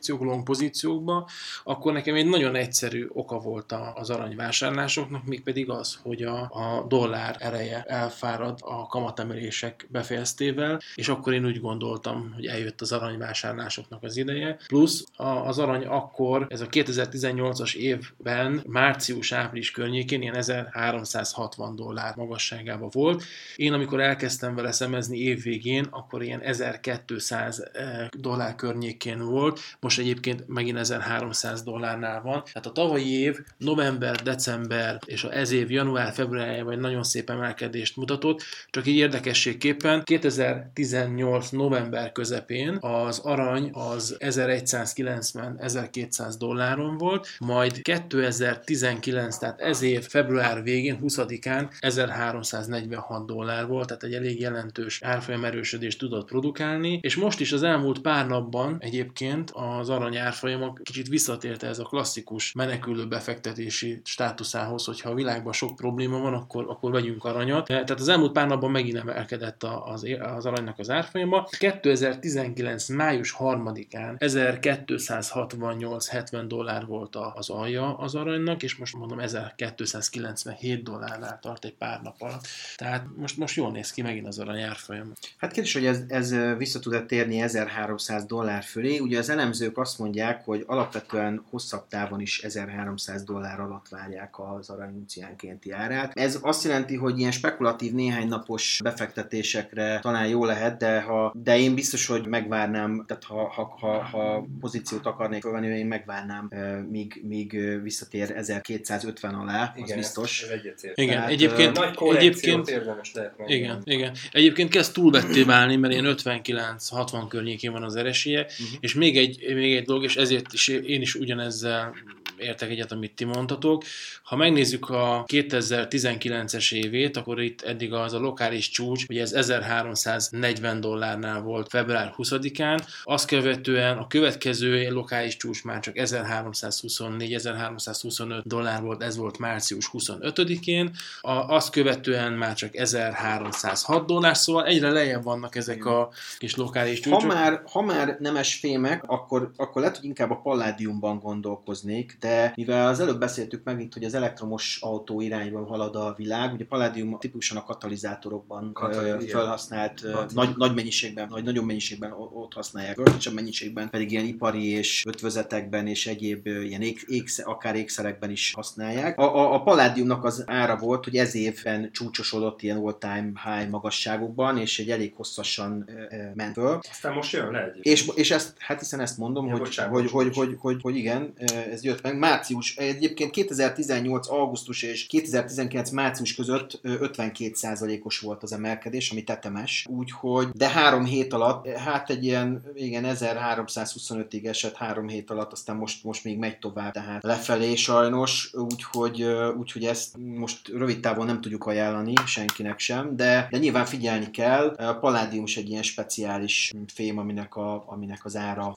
aranypozíciók, 0.02 0.22
long 0.22 0.44
pozíciókba, 0.44 1.30
akkor 1.64 1.94
nekem 1.94 2.16
egy 2.16 2.26
nagyon 2.26 2.56
egyszerű 2.56 3.08
oka 3.14 3.40
volt 3.40 3.74
az 3.94 4.10
aranyvásárlásoknak, 4.10 5.26
mégpedig 5.26 5.70
az, 5.70 6.00
hogy 6.04 6.22
a, 6.22 6.40
a 6.42 6.86
dollár 6.88 7.36
ereje 7.40 7.84
elfárad 7.88 8.60
a 8.62 8.88
kamatemelések 8.88 9.88
befejeztével, 9.90 10.80
és 10.96 11.08
akkor 11.08 11.34
én 11.34 11.46
úgy 11.46 11.60
gondoltam, 11.60 12.32
hogy 12.36 12.46
eljött 12.46 12.82
az 12.82 12.92
aranyvásárlásoknak 12.92 14.04
az 14.04 14.18
ideje. 14.18 14.58
Plusz 14.68 15.06
az 15.16 15.60
arany 15.60 15.86
akkor, 15.86 16.46
ez 16.50 16.62
a 16.62 16.68
2018-as 16.68 17.76
évben, 17.76 18.64
március-április 18.68 19.72
környékén 19.72 20.22
ilyen 20.22 20.36
1360 20.36 21.76
dollár 21.76 22.16
magasságában 22.16 22.90
volt. 22.92 23.24
Én 23.56 23.74
amikor 23.74 24.00
elkezdtem 24.00 24.56
vele 24.56 24.72
szemezni 24.72 25.18
évvégén, 25.18 25.88
akkor 25.90 26.24
ilyen 26.24 26.42
1200 26.42 27.60
eh, 27.60 28.08
dollár 28.18 28.56
környékén 28.56 29.20
volt, 29.20 29.60
most 29.80 29.91
egyébként 29.98 30.48
megint 30.48 30.78
1300 30.78 31.64
dollárnál 31.64 32.22
van. 32.22 32.44
Tehát 32.44 32.66
a 32.66 32.72
tavalyi 32.72 33.20
év 33.20 33.38
november, 33.58 34.16
december 34.16 35.00
és 35.06 35.24
a 35.24 35.34
ez 35.34 35.52
év 35.52 35.72
január, 35.72 36.14
februárjában 36.14 36.74
egy 36.74 36.80
nagyon 36.80 37.04
szép 37.04 37.30
emelkedést 37.30 37.98
mutatott, 37.98 38.44
csak 38.70 38.88
így 38.88 38.96
érdekességképpen 38.96 40.04
2018 40.04 41.50
november 41.50 42.12
közepén 42.12 42.78
az 42.80 43.20
arany 43.20 43.70
az 43.74 44.16
1190-1200 44.20 46.34
dolláron 46.38 46.98
volt, 46.98 47.28
majd 47.40 47.82
2019, 47.82 49.38
tehát 49.38 49.60
ez 49.60 49.82
év 49.82 50.08
február 50.08 50.64
végén, 50.64 51.00
20-án 51.02 51.72
1346 51.80 53.26
dollár 53.26 53.68
volt, 53.68 53.88
tehát 53.88 54.04
egy 54.04 54.14
elég 54.14 54.40
jelentős 54.40 55.02
árfolyam 55.02 55.46
erősödést 55.46 56.00
tudott 56.00 56.28
produkálni, 56.28 57.00
és 57.02 57.16
most 57.16 57.40
is 57.40 57.52
az 57.52 57.64
elmúlt 57.64 58.02
pár 58.02 58.28
napban 58.28 58.78
egyébként 58.80 59.52
az 59.82 59.90
arany 59.90 60.18
árfolyama 60.18 60.74
kicsit 60.74 61.08
visszatért 61.08 61.64
ez 61.64 61.80
a 61.80 61.84
klasszikus 61.84 62.54
menekülő 62.54 63.08
befektetési 63.08 64.02
státuszához, 64.04 64.86
hogyha 64.86 65.10
a 65.10 65.14
világban 65.14 65.54
sok 65.54 65.76
probléma 65.76 66.20
van, 66.20 66.34
akkor, 66.34 66.66
akkor 66.70 66.92
vegyünk 66.92 67.24
aranyat. 67.24 67.66
Tehát 67.66 67.90
az 67.90 68.08
elmúlt 68.08 68.32
pár 68.32 68.48
napban 68.48 68.72
megint 68.72 68.98
emelkedett 68.98 69.64
az, 69.64 70.06
az 70.36 70.46
aranynak 70.46 70.80
az 70.80 70.90
árfolyama. 70.90 71.48
2019. 71.60 72.90
május 72.90 73.36
3-án 73.40 74.16
1268-70 74.20 76.44
dollár 76.48 76.86
volt 76.86 77.16
az 77.34 77.50
alja 77.50 77.98
az 77.98 78.16
aranynak, 78.16 78.64
és 78.64 78.76
most 78.76 78.96
mondom 78.96 79.20
1297 79.20 80.84
dollárnál 80.84 81.40
tart 81.42 81.66
egy 81.66 81.74
pár 81.74 82.02
nap 82.02 82.16
alatt. 82.20 82.48
Tehát 82.76 83.06
most, 83.16 83.38
most 83.38 83.56
jól 83.56 83.72
néz 83.72 83.92
ki 83.92 84.02
megint 84.02 84.28
az 84.28 84.40
arany 84.40 84.62
árfolyam. 84.62 85.12
Hát 85.38 85.52
kérdés, 85.52 85.74
hogy 85.74 85.86
ez, 85.86 86.00
ez 86.08 86.36
vissza 86.58 86.80
tud 86.80 87.06
térni 87.06 87.42
1300 87.42 88.26
dollár 88.26 88.64
fölé. 88.64 88.98
Ugye 88.98 89.18
az 89.18 89.30
elemzők 89.30 89.71
azt 89.78 90.00
mondják, 90.00 90.46
hogy 90.46 90.64
alapvetően 90.68 91.44
hosszabb 91.50 91.88
távon 91.88 92.22
is 92.22 92.40
1300 92.40 93.24
dollár 93.24 93.60
alatt 93.60 93.88
várják 93.90 94.40
az 94.40 94.70
arany 94.70 94.96
unciánkénti 94.96 95.72
árát. 95.72 96.12
Ez 96.18 96.40
azt 96.42 96.64
jelenti, 96.64 96.96
hogy 96.96 97.20
ilyen 97.20 97.32
spekulatív 97.32 97.94
néhány 97.94 98.28
napos 98.28 98.80
befektetésekre 98.84 100.00
talán 100.00 100.28
jó 100.28 100.46
lehet, 100.46 100.78
de, 100.78 101.02
ha, 101.02 101.34
de 101.36 101.60
én 101.60 101.76
biztos, 101.76 102.06
hogy 102.06 102.28
megvárnám, 102.28 103.04
tehát 103.08 103.24
ha, 103.24 103.48
ha, 103.48 103.76
ha, 103.80 104.04
ha 104.04 104.46
pozíciót 104.60 105.06
akarnék 105.06 105.44
venni, 105.44 105.78
én 105.78 105.86
megvárnám, 105.86 106.50
míg, 106.90 107.22
míg 107.28 107.82
visszatér 107.84 108.32
1250 108.32 109.34
alá, 109.34 109.72
az 109.76 109.82
igen, 109.84 109.98
biztos. 109.98 110.42
Ez, 110.42 110.50
ez 110.50 110.92
igen, 110.96 111.16
Tehát, 111.16 111.30
egyébként, 111.30 111.78
nagy 111.78 112.16
egyébként 112.16 112.70
érdemes 112.70 113.14
lehet 113.14 113.34
igen, 113.46 113.82
igen. 113.84 114.16
Egyébként 114.32 114.70
kezd 114.70 114.94
túlvetté 114.94 115.44
válni, 115.44 115.76
mert 115.76 115.94
én 115.94 116.04
59-60 116.08 117.26
környékén 117.30 117.72
van 117.72 117.84
az 117.84 117.96
eresélye, 117.96 118.42
uh-huh. 118.42 118.78
és 118.80 118.94
még 118.94 119.18
egy, 119.18 119.44
még 119.62 119.76
egy 119.76 119.86
dolog, 119.86 120.04
és 120.04 120.16
ezért 120.16 120.54
is 120.54 120.68
én 120.68 121.02
is 121.02 121.16
ugyanezzel 121.16 121.94
értek 122.42 122.70
egyet, 122.70 122.92
amit 122.92 123.16
ti 123.16 123.24
mondtatok. 123.24 123.84
Ha 124.24 124.36
megnézzük 124.36 124.90
a 124.90 125.24
2019-es 125.28 126.74
évét, 126.74 127.18
akkor 127.18 127.42
itt 127.42 127.62
eddig 127.62 127.94
az 127.94 128.14
a 128.14 128.20
lokális 128.20 128.70
csúcs, 128.70 129.06
ugye 129.10 129.22
ez 129.22 129.34
1340 129.34 130.82
dollárnál 130.82 131.42
volt 131.42 131.70
február 131.70 132.14
20-án, 132.18 132.88
azt 133.04 133.28
követően 133.28 133.98
a 133.98 134.08
következő 134.08 134.90
lokális 134.90 135.38
csúcs 135.38 135.64
már 135.64 135.80
csak 135.80 135.94
1324-1325 135.98 138.42
dollár 138.44 138.82
volt, 138.82 139.04
ez 139.04 139.18
volt 139.18 139.38
március 139.38 139.90
25-én, 139.94 140.92
a, 141.22 141.32
azt 141.32 141.72
követően 141.72 142.34
már 142.34 142.54
csak 142.54 142.76
1306 142.76 144.06
dollár, 144.06 144.38
szóval 144.38 144.66
egyre 144.66 144.90
lejjebb 144.90 145.24
vannak 145.24 145.56
ezek 145.56 145.86
a 145.86 146.10
kis 146.38 146.56
lokális 146.56 147.00
csúcsok. 147.00 147.22
Ha 147.22 147.28
már, 147.28 147.62
ha 147.72 147.82
már 147.82 148.18
nemes 148.20 148.56
fémek, 148.56 149.04
akkor, 149.08 149.41
akkor 149.56 149.82
lehet, 149.82 149.98
hogy 149.98 150.06
inkább 150.06 150.32
a 150.32 150.42
palládiumban 150.44 151.20
gondolkoznék, 151.20 152.18
de 152.20 152.54
mivel 152.56 152.88
az 152.88 153.00
előbb 153.00 153.20
beszéltük 153.20 153.64
meg 153.64 153.82
itt, 153.82 153.94
hogy 153.94 154.04
az 154.04 154.14
elektromos 154.14 154.80
autó 154.82 155.22
irányban 155.22 155.66
halad 155.66 155.96
a 155.96 156.14
világ, 156.18 156.54
ugye 156.54 156.66
Palladium 156.66 157.18
típusan 157.20 157.58
a 157.58 157.64
katalizátorokban 157.64 158.74
Katal- 158.74 159.30
felhasznált 159.30 160.06
nagy, 160.34 160.56
nagy 160.58 160.76
mennyiségben, 160.76 161.28
vagy 161.30 161.44
nagyon 161.44 161.66
mennyiségben 161.66 162.12
ott 162.12 162.54
használják, 162.54 162.96
kölcsön 162.96 163.34
mennyiségben 163.34 163.90
pedig 163.90 164.12
ilyen 164.12 164.26
ipari 164.26 164.68
és 164.68 165.04
ötvözetekben 165.08 165.88
és 165.88 166.08
egyéb 166.08 166.48
ilyen 166.48 166.82
ég, 166.82 167.04
ékszer, 167.08 167.48
akár 167.48 167.76
ékszerekben 167.76 168.30
is 168.32 168.54
használják. 168.54 169.18
A, 169.18 169.36
a, 169.36 169.54
a 169.54 169.62
Palladiumnak 169.62 170.24
az 170.24 170.44
ára 170.48 170.78
volt, 170.78 171.04
hogy 171.04 171.16
ez 171.16 171.36
évben 171.36 171.92
csúcsosodott 171.92 172.62
ilyen 172.62 172.78
all-time 172.78 173.32
high 173.44 173.70
magasságokban, 173.70 174.58
és 174.58 174.80
egy 174.80 174.90
elég 174.90 175.14
hosszasan 175.16 175.90
e, 176.10 176.32
ment 176.36 176.54
föl. 176.54 176.80
Aztán 176.90 177.14
most 177.14 177.34
jön 177.34 177.52
le 177.52 177.72
És, 177.82 178.08
és 178.16 178.32
ezt, 178.32 178.56
hát 178.58 178.80
hiszen 178.80 179.00
ezt 179.00 179.18
mondom, 179.18 179.31
ja, 179.36 179.52
hogy, 179.52 179.60
bocsánat, 179.60 179.94
hogy, 179.94 180.04
bocsánat. 180.04 180.34
hogy, 180.34 180.36
hogy, 180.36 180.58
hogy, 180.60 180.82
hogy, 180.82 180.96
igen, 180.96 181.34
ez 181.72 181.84
jött 181.84 182.02
meg 182.02 182.18
március, 182.18 182.76
egyébként 182.76 183.32
2018. 183.32 184.30
augusztus 184.30 184.84
és 184.84 185.08
2019. 185.08 185.90
március 185.90 186.36
között 186.36 186.80
52%-os 186.84 188.20
volt 188.20 188.44
az 188.44 188.54
emelkedés, 188.54 189.12
ami 189.12 189.24
tetemes, 189.24 189.86
úgyhogy, 189.90 190.50
de 190.50 190.70
három 190.70 191.06
hét 191.06 191.34
alatt, 191.34 191.68
hát 191.68 192.10
egy 192.10 192.24
ilyen, 192.24 192.64
igen, 192.74 193.04
1325-ig 193.08 194.46
esett 194.46 194.76
három 194.76 195.08
hét 195.08 195.30
alatt, 195.32 195.52
aztán 195.52 195.76
most, 195.76 196.04
most 196.04 196.24
még 196.24 196.38
megy 196.38 196.60
tovább, 196.60 196.94
tehát 196.94 197.24
lefelé 197.24 197.76
sajnos, 197.76 198.52
úgyhogy, 198.54 199.24
úgyhogy 199.58 199.86
ezt 199.86 200.18
most 200.18 200.68
rövid 200.68 201.00
távon 201.00 201.26
nem 201.26 201.42
tudjuk 201.42 201.66
ajánlani 201.66 202.14
senkinek 202.26 202.80
sem, 202.80 203.16
de, 203.16 203.48
de 203.50 203.58
nyilván 203.58 203.86
figyelni 203.86 204.32
kell, 204.32 204.68
a 204.68 205.00
Palladium 205.00 205.44
is 205.44 205.58
egy 205.58 205.70
ilyen 205.70 205.84
speciális 205.84 206.72
fém, 206.94 207.18
aminek, 207.18 207.56
a, 207.56 207.84
aminek 207.88 208.26
az 208.26 208.36
ára 208.36 208.72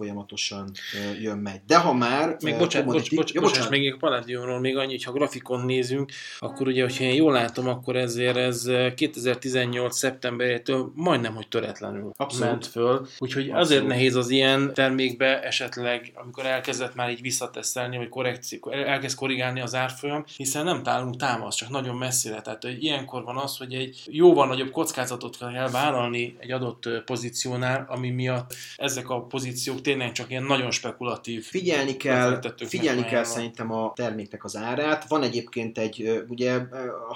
folyamatosan 0.48 0.72
jön 1.20 1.38
megy. 1.38 1.60
De 1.66 1.78
ha 1.78 1.92
már... 1.92 2.36
Még 2.42 2.58
bocsánat, 2.58 2.92
bocs, 2.92 3.14
bocs, 3.14 3.34
bocsánat, 3.34 3.70
még 3.70 3.92
a 3.92 3.96
Palladiumról 3.96 4.60
még 4.60 4.76
annyi, 4.76 5.02
ha 5.02 5.12
grafikon 5.12 5.64
nézünk, 5.64 6.12
akkor 6.38 6.66
ugye, 6.66 6.82
hogyha 6.82 7.04
én 7.04 7.14
jól 7.14 7.32
látom, 7.32 7.68
akkor 7.68 7.96
ezért 7.96 8.36
ez 8.36 8.70
2018. 8.94 9.96
szeptemberétől 9.96 10.92
majdnem, 10.94 11.34
hogy 11.34 11.48
töretlenül 11.48 12.12
Abszolút. 12.16 12.50
ment 12.50 12.66
föl. 12.66 13.06
Úgyhogy 13.18 13.42
Abszolút. 13.42 13.64
azért 13.64 13.86
nehéz 13.86 14.14
az 14.14 14.30
ilyen 14.30 14.74
termékbe 14.74 15.42
esetleg, 15.42 16.12
amikor 16.14 16.46
elkezdett 16.46 16.94
már 16.94 17.10
így 17.10 17.20
visszateszelni, 17.20 17.96
vagy 17.96 18.08
korrekció, 18.08 18.70
elkezd 18.70 19.16
korrigálni 19.16 19.60
az 19.60 19.74
árfolyam, 19.74 20.24
hiszen 20.36 20.64
nem 20.64 20.82
találunk 20.82 21.16
támasz, 21.16 21.54
csak 21.54 21.68
nagyon 21.68 21.96
messzire. 21.96 22.40
Tehát 22.40 22.62
hogy 22.62 22.82
ilyenkor 22.82 23.24
van 23.24 23.36
az, 23.36 23.56
hogy 23.56 23.74
egy 23.74 24.02
jóval 24.06 24.46
nagyobb 24.46 24.70
kockázatot 24.70 25.36
kell 25.38 25.70
vállalni 25.70 26.36
egy 26.38 26.50
adott 26.50 26.88
pozíciónál, 27.04 27.86
ami 27.88 28.10
miatt 28.10 28.54
ezek 28.76 29.10
a 29.10 29.22
pozíciók 29.22 29.80
tényleg 29.80 30.12
csak 30.12 30.30
ilyen 30.34 30.46
nagyon 30.46 30.70
spekulatív. 30.70 31.44
Figyelni 31.44 31.96
kell, 31.96 32.40
figyelni 32.56 33.04
kell 33.04 33.24
szerintem 33.24 33.72
a 33.72 33.92
terméknek 33.94 34.44
az 34.44 34.56
árát. 34.56 35.08
Van 35.08 35.22
egyébként 35.22 35.78
egy, 35.78 36.24
ugye, 36.28 36.60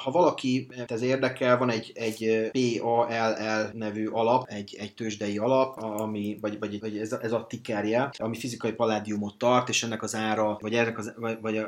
ha 0.03 0.11
valaki 0.11 0.69
ez 0.87 1.03
érdekel, 1.03 1.59
van 1.59 1.71
egy, 1.71 1.93
egy 1.95 2.51
PALL 2.53 3.71
nevű 3.73 4.07
alap, 4.07 4.49
egy, 4.49 4.77
egy 4.79 4.95
tőzsdei 4.95 5.39
alap, 5.39 5.83
ami, 5.83 6.39
vagy, 6.41 6.59
vagy, 6.59 6.81
vagy 6.81 6.99
ez, 6.99 7.13
a, 7.13 7.19
ez 7.23 7.33
a 7.33 7.47
tickerje, 7.49 8.11
ami 8.17 8.37
fizikai 8.37 8.73
paládiumot 8.73 9.39
tart, 9.39 9.69
és 9.69 9.83
ennek 9.83 10.03
az 10.03 10.15
ára, 10.15 10.57
vagy, 10.61 10.75
ennek 10.75 10.99
az, 10.99 11.15
vagy 11.41 11.61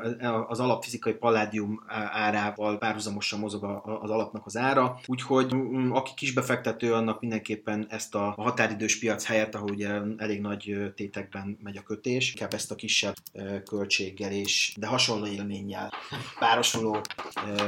az 0.47 0.59
alap 0.59 0.83
fizikai 0.83 1.13
paládium 1.13 1.83
árával 2.11 2.77
párhuzamosan 2.77 3.39
mozog 3.39 3.63
az 4.01 4.09
alapnak 4.09 4.45
az 4.45 4.57
ára. 4.57 4.99
Úgyhogy 5.05 5.55
mm, 5.55 5.91
aki 5.91 6.11
kisbefektető, 6.15 6.93
annak 6.93 7.21
mindenképpen 7.21 7.85
ezt 7.89 8.15
a 8.15 8.33
határidős 8.37 8.99
piac 8.99 9.25
helyett, 9.25 9.55
ahol 9.55 9.69
ugye 9.71 9.89
elég 10.17 10.41
nagy 10.41 10.91
tétekben 10.95 11.40
megy 11.63 11.77
a 11.77 11.81
kötés, 11.81 12.29
inkább 12.29 12.53
ezt 12.53 12.71
a 12.71 12.75
kisebb 12.75 13.15
költséggel 13.65 14.31
és 14.31 14.73
de 14.77 14.87
hasonló 14.87 15.25
élménnyel 15.25 15.93
párosuló 16.39 17.01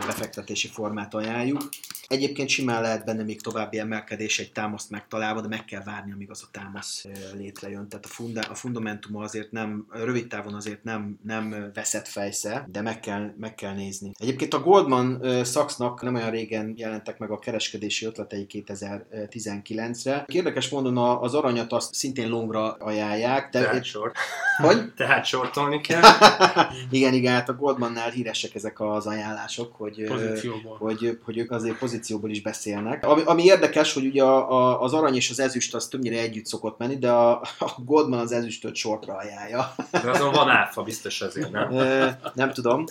befektetési 0.05 0.67
formát 0.67 1.13
ajánljuk. 1.13 1.69
Egyébként 2.07 2.49
simán 2.49 2.81
lehet 2.81 3.05
benne 3.05 3.23
még 3.23 3.41
további 3.41 3.79
emelkedés 3.79 4.39
egy 4.39 4.51
támaszt 4.51 4.89
megtalálva, 4.89 5.41
de 5.41 5.47
meg 5.47 5.65
kell 5.65 5.83
várni, 5.83 6.11
amíg 6.11 6.29
az 6.29 6.43
a 6.43 6.49
támasz 6.51 7.05
létrejön. 7.33 7.87
Tehát 7.89 8.05
a, 8.05 8.07
funda, 8.07 8.41
a 8.41 8.55
fundamentum 8.55 9.15
azért 9.15 9.51
nem, 9.51 9.85
rövid 9.89 10.27
távon 10.27 10.53
azért 10.53 10.83
nem, 10.83 11.19
nem 11.23 11.71
veszett 11.73 12.07
fejsze, 12.07 12.67
de 12.71 12.81
meg 12.81 12.99
kell, 12.99 13.33
meg 13.37 13.55
kell 13.55 13.73
nézni. 13.73 14.11
Egyébként 14.19 14.53
a 14.53 14.59
Goldman 14.59 15.21
Sachsnak 15.45 16.01
nem 16.01 16.15
olyan 16.15 16.31
régen 16.31 16.73
jelentek 16.77 17.17
meg 17.17 17.31
a 17.31 17.39
kereskedési 17.39 18.05
ötletei 18.05 18.45
2019-re. 18.49 20.25
Érdekes 20.27 20.69
módon 20.69 20.97
az 20.97 21.33
aranyat 21.33 21.71
azt 21.71 21.93
szintén 21.93 22.29
longra 22.29 22.71
ajánlják. 22.71 23.49
De 23.49 23.61
Tehát 23.61 23.83
short. 23.83 24.15
Hogy? 24.57 24.93
Tehát 24.95 25.25
sortolni 25.25 25.81
kell. 25.81 26.01
igen, 26.89 27.13
igen, 27.13 27.33
hát 27.33 27.49
a 27.49 27.55
Goldmannál 27.55 28.09
híresek 28.09 28.55
ezek 28.55 28.79
az 28.79 29.07
ajánlások, 29.07 29.75
hogy, 29.75 30.11
hogy, 30.79 31.19
hogy 31.23 31.37
ők 31.37 31.51
azért 31.51 31.77
pozícióból 31.93 32.29
is 32.29 32.41
beszélnek. 32.41 33.05
Ami, 33.05 33.21
ami 33.25 33.43
érdekes, 33.43 33.93
hogy 33.93 34.05
ugye 34.05 34.23
a, 34.23 34.51
a, 34.51 34.81
az 34.81 34.93
arany 34.93 35.15
és 35.15 35.29
az 35.29 35.39
ezüst 35.39 35.75
az 35.75 35.87
többnyire 35.87 36.19
együtt 36.19 36.45
szokott 36.45 36.77
menni, 36.77 36.97
de 36.97 37.11
a, 37.11 37.31
a 37.59 37.71
Goldman 37.85 38.19
az 38.19 38.31
ezüstöt 38.31 38.75
sortra 38.75 39.15
ajánlja. 39.15 39.75
De 39.91 40.09
azon 40.09 40.31
van 40.31 40.49
áfa, 40.49 40.81
biztos 40.83 41.21
azért, 41.21 41.51
nem? 41.51 41.69
nem 42.33 42.53
tudom. 42.53 42.83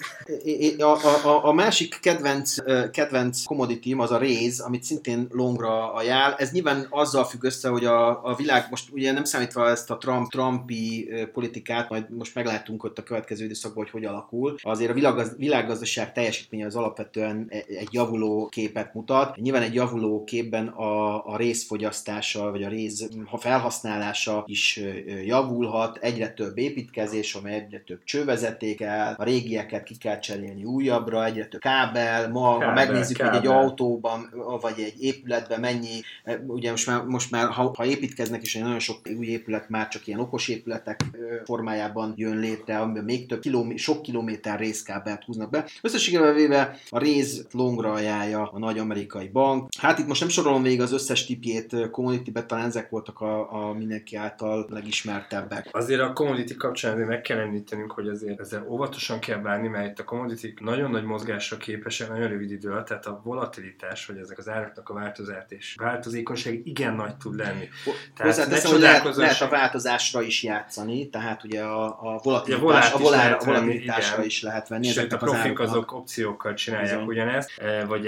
A, 0.78 1.26
a, 1.28 1.44
a 1.44 1.53
másik 1.53 1.98
kedvenc, 2.00 2.55
kedvenc 2.90 3.44
commodity 3.44 3.92
az 3.92 4.11
a 4.11 4.18
réz, 4.18 4.61
amit 4.61 4.82
szintén 4.82 5.26
longra 5.30 5.92
ajánl. 5.92 6.34
Ez 6.38 6.53
nyilván 6.53 6.86
azzal 6.90 7.24
függ 7.24 7.44
össze, 7.44 7.68
hogy 7.68 7.84
a, 7.84 8.24
a 8.24 8.34
világ 8.34 8.66
most 8.70 8.90
ugye 8.92 9.12
nem 9.12 9.24
számítva 9.24 9.68
ezt 9.68 9.90
a 9.90 9.96
Trump, 9.96 10.30
Trumpi 10.30 11.09
politikát, 11.32 11.88
majd 11.88 12.11
most 12.11 12.34
meglátunk 12.34 12.84
ott 12.84 12.98
a 12.98 13.03
következő 13.03 13.44
időszakban, 13.44 13.82
hogy 13.82 13.92
hogy 13.92 14.05
alakul. 14.05 14.55
Azért 14.62 14.90
a 14.90 14.94
világgaz, 14.94 15.36
világgazdaság 15.36 16.12
teljesítménye 16.12 16.66
az 16.66 16.76
alapvetően 16.76 17.46
e, 17.48 17.57
egy 17.68 17.88
javuló 17.90 18.48
képet 18.50 18.91
mutat. 18.95 19.36
Nyilván 19.36 19.62
egy 19.62 19.74
javuló 19.74 20.24
képben 20.24 20.66
a, 20.66 21.26
a 21.26 21.36
részfogyasztása, 21.36 22.51
vagy 22.51 22.62
a 22.62 22.68
rész 22.68 23.09
ha 23.26 23.38
felhasználása 23.38 24.45
is 24.47 24.80
javulhat, 25.24 25.97
egyre 25.97 26.32
több 26.32 26.59
építkezés, 26.59 27.34
amely 27.34 27.55
egyre 27.55 27.78
több 27.78 28.01
csővezetékkel, 28.05 29.14
a 29.18 29.24
régieket 29.24 29.82
ki 29.82 29.97
kell 29.97 30.18
cserélni 30.18 30.64
újabbra, 30.64 31.24
egyre 31.24 31.47
több 31.47 31.61
kábel, 31.61 32.30
ma 32.30 32.53
kábel, 32.53 32.68
ha 32.68 32.74
megnézzük, 32.74 33.16
kábel. 33.16 33.38
hogy 33.38 33.49
egy 33.49 33.55
autóban, 33.55 34.34
vagy 34.61 34.80
egy 34.80 35.03
épületben 35.03 35.61
mennyi, 35.61 36.01
ugye 36.47 36.70
most 36.70 36.86
már, 36.86 37.05
most 37.05 37.30
már 37.30 37.49
ha, 37.49 37.72
ha 37.76 37.84
építkeznek, 37.84 38.43
és 38.43 38.55
nagyon 38.55 38.78
sok 38.78 38.97
új 39.18 39.26
épület 39.26 39.68
már 39.68 39.88
csak 39.88 40.07
ilyen 40.07 40.20
okos 40.20 40.49
épületek 40.49 41.05
formájában 41.45 42.12
jön 42.16 42.38
létre, 42.38 42.78
amiben 42.78 43.05
még 43.05 43.26
több 43.26 43.40
kilomé- 43.40 43.78
sok 43.78 44.03
kilométer 44.03 44.59
részkábelt 44.59 45.24
húznak 45.24 45.51
be. 45.51 45.64
Összességében 45.82 46.34
véve 46.34 46.76
a 46.88 46.99
réz 46.99 47.47
longra 47.53 47.93
ajánlja 47.93 48.51
a 48.53 48.59
nagy 48.59 48.78
amerikai 48.82 49.28
bank. 49.28 49.68
Hát 49.78 49.98
itt 49.98 50.06
most 50.06 50.20
nem 50.20 50.28
sorolom 50.28 50.62
végig 50.62 50.80
az 50.80 50.92
összes 50.92 51.26
tipjét 51.26 51.90
community 51.90 52.30
talán 52.46 52.66
ezek 52.66 52.90
voltak 52.90 53.20
a, 53.20 53.52
a 53.52 53.72
mindenki 53.72 54.16
által 54.16 54.66
legismertebbek. 54.70 55.68
Azért 55.72 56.00
a 56.00 56.12
commodity 56.12 56.54
kapcsán 56.54 56.98
meg 56.98 57.20
kell 57.20 57.38
említenünk, 57.38 57.92
hogy 57.92 58.08
azért 58.08 58.40
ezzel 58.40 58.66
óvatosan 58.68 59.18
kell 59.18 59.38
bánni, 59.38 59.68
mert 59.68 59.90
itt 59.90 59.98
a 59.98 60.04
commodity 60.04 60.54
nagyon 60.60 60.90
nagy 60.90 61.04
mozgásra 61.04 61.56
képesek, 61.56 62.08
nagyon 62.08 62.28
rövid 62.28 62.50
idő 62.50 62.70
alatt, 62.70 62.86
tehát 62.86 63.06
a 63.06 63.20
volatilitás, 63.24 64.06
vagy 64.06 64.16
ezek 64.16 64.38
az 64.38 64.48
áraknak 64.48 64.88
a 64.88 64.94
változás 64.94 65.30
és 65.48 65.74
változékonyság 65.78 66.60
igen 66.64 66.94
nagy 66.94 67.16
tud 67.16 67.36
lenni. 67.36 67.68
Tehát 68.14 68.34
Hozzáteszem, 68.34 68.70
hogy 68.70 68.80
lehet, 68.80 69.16
lehet, 69.16 69.40
a 69.40 69.48
változásra 69.48 70.22
is 70.22 70.42
játszani, 70.42 71.08
tehát 71.08 71.44
ugye 71.44 71.62
a, 71.62 71.84
a 71.84 72.20
volatilitás, 72.22 72.92
a, 72.92 72.98
volá, 72.98 73.32
a 73.32 73.44
volatilitásra 73.44 74.24
is 74.24 74.42
lehet 74.42 74.68
venni. 74.68 74.86
Sőt, 74.86 75.12
a 75.12 75.16
profik 75.16 75.60
azok 75.60 75.92
opciókkal 75.92 76.54
csinálják 76.54 76.90
Bizony. 76.90 77.06
ugyanezt, 77.06 77.58
e, 77.58 77.84
vagy 77.84 78.06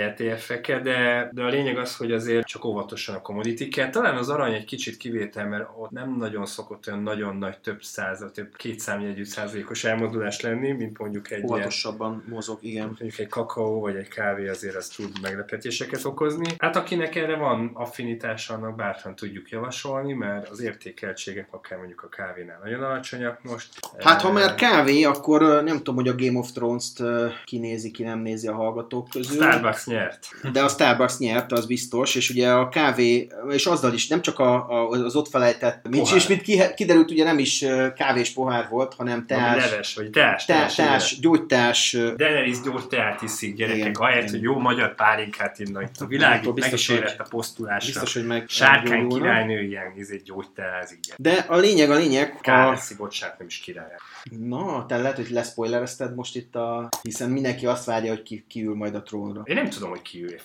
ETF-ekkel, 0.65 0.81
de, 0.81 1.31
de 1.33 1.43
a 1.43 1.49
lényeg 1.49 1.79
az, 1.79 1.97
hogy 1.97 2.13
azért 2.13 2.47
csak 2.47 2.65
óvatosan 2.65 3.15
a 3.15 3.21
commodity 3.21 3.69
Talán 3.91 4.17
az 4.17 4.29
arany 4.29 4.55
egy 4.55 4.65
kicsit 4.65 4.97
kivétel, 4.97 5.49
mert 5.49 5.69
ott 5.77 5.91
nem 5.91 6.17
nagyon 6.17 6.47
szokott 6.47 6.87
olyan 6.87 7.03
nagyon 7.03 7.37
nagy 7.37 7.59
több 7.59 7.83
százal, 7.83 8.31
több 8.31 8.57
két 8.57 8.81
számjegyű 8.81 9.25
százalékos 9.25 9.85
elmozdulás 9.85 10.41
lenni, 10.41 10.73
mint 10.73 10.99
mondjuk 10.99 11.31
egy 11.31 11.45
Óvatosabban 11.45 12.11
ilyen, 12.11 12.35
mozog, 12.35 12.59
igen. 12.61 12.87
Mondjuk 12.87 13.19
egy 13.19 13.29
kakaó 13.29 13.81
vagy 13.81 13.97
egy 13.97 14.09
kávé 14.09 14.49
azért 14.49 14.75
az 14.75 14.89
tud 14.89 15.21
meglepetéseket 15.23 16.05
okozni. 16.05 16.55
Hát 16.59 16.77
akinek 16.77 17.15
erre 17.15 17.37
van 17.37 17.71
affinitása, 17.75 18.55
annak 18.55 18.77
bátran 18.77 19.15
tudjuk 19.15 19.49
javasolni, 19.49 20.13
mert 20.13 20.49
az 20.49 20.61
értékeltségek 20.61 21.49
akár 21.51 21.79
mondjuk 21.79 22.03
a 22.03 22.09
kávénál 22.09 22.61
nagyon 22.63 22.83
alacsonyak 22.83 23.43
most. 23.43 23.69
Hát 23.99 24.21
ha 24.21 24.33
már 24.33 24.55
kávé, 24.55 25.03
akkor 25.03 25.63
nem 25.65 25.77
tudom, 25.77 25.95
hogy 25.95 26.09
a 26.09 26.15
Game 26.15 26.39
of 26.39 26.53
Thrones-t 26.53 27.03
kinézi, 27.45 27.91
ki 27.91 28.03
nem 28.03 28.19
nézi 28.19 28.49
a 28.49 28.55
hallgatók 28.55 29.09
közül. 29.09 29.43
Starbucks 29.43 29.87
nyert. 29.87 30.29
De 30.55 30.63
a 30.63 30.69
Starbucks 30.69 31.19
nyert, 31.19 31.53
az 31.53 31.67
biztos, 31.67 32.15
és 32.15 32.31
ugye 32.31 32.51
a 32.51 32.69
kávé, 32.69 33.29
és 33.51 33.67
azzal 33.67 33.93
is 33.93 34.09
nem 34.09 34.23
csak 34.23 34.39
a, 34.39 34.55
a, 34.55 34.89
az 34.89 35.17
ott 35.17 35.29
felejtett, 35.29 35.89
mint, 35.89 36.11
és 36.15 36.27
mint 36.27 36.43
kiderült, 36.75 37.11
ugye 37.11 37.25
nem 37.25 37.39
is 37.39 37.65
kávés 37.97 38.31
pohár 38.31 38.69
volt, 38.71 38.95
hanem 38.95 39.27
teás. 39.27 39.71
leves, 39.71 39.95
vagy 39.95 40.11
teás. 40.11 40.45
Teás, 40.45 40.75
teás 40.75 41.19
gyógytás. 41.21 41.93
Daenerys 41.93 42.61
gyógyteát 42.61 43.23
iszik, 43.23 43.55
gyerekek, 43.55 43.99
ahelyett, 43.99 44.31
hogy 44.31 44.43
jó 44.43 44.59
magyar 44.59 44.95
pálinkát 44.95 45.59
inna 45.59 45.83
itt 45.83 46.01
a 46.01 46.07
világ, 46.07 46.55
meg 46.55 46.73
is 46.73 46.91
a 47.19 47.27
posztulásra. 47.31 47.87
Biztos, 47.93 48.15
hogy 48.15 48.27
meg 48.27 48.49
Sárkány 48.49 49.09
királynő 49.09 49.63
ilyen, 49.63 49.95
ez 49.99 50.09
egy 50.11 50.23
gyógyteáz, 50.23 50.91
igen. 50.91 51.17
De 51.19 51.45
a 51.49 51.57
lényeg, 51.57 51.91
a 51.91 51.95
lényeg... 51.95 52.39
Káleszi, 52.41 52.95
a... 52.95 52.97
bocsánat, 52.97 53.39
nem 53.39 53.47
is 53.47 53.59
király. 53.59 53.87
Na, 54.31 54.87
te 54.87 54.97
lehet, 54.97 55.17
hogy 55.17 55.31
leszpoilerezted 55.31 56.15
most 56.15 56.37
itt 56.37 56.55
a... 56.55 56.89
Hiszen 57.03 57.31
mindenki 57.31 57.67
azt 57.67 57.85
várja, 57.85 58.11
hogy 58.11 58.23
ki, 58.23 58.45
kiül 58.49 58.75
majd 58.75 58.95
a 58.95 59.03
trónra. 59.03 59.43
Én 59.45 59.55
nem 59.55 59.69
tudom, 59.69 59.91
hogy 59.91 60.03
kiül, 60.03 60.29
fogalmam 60.29 60.44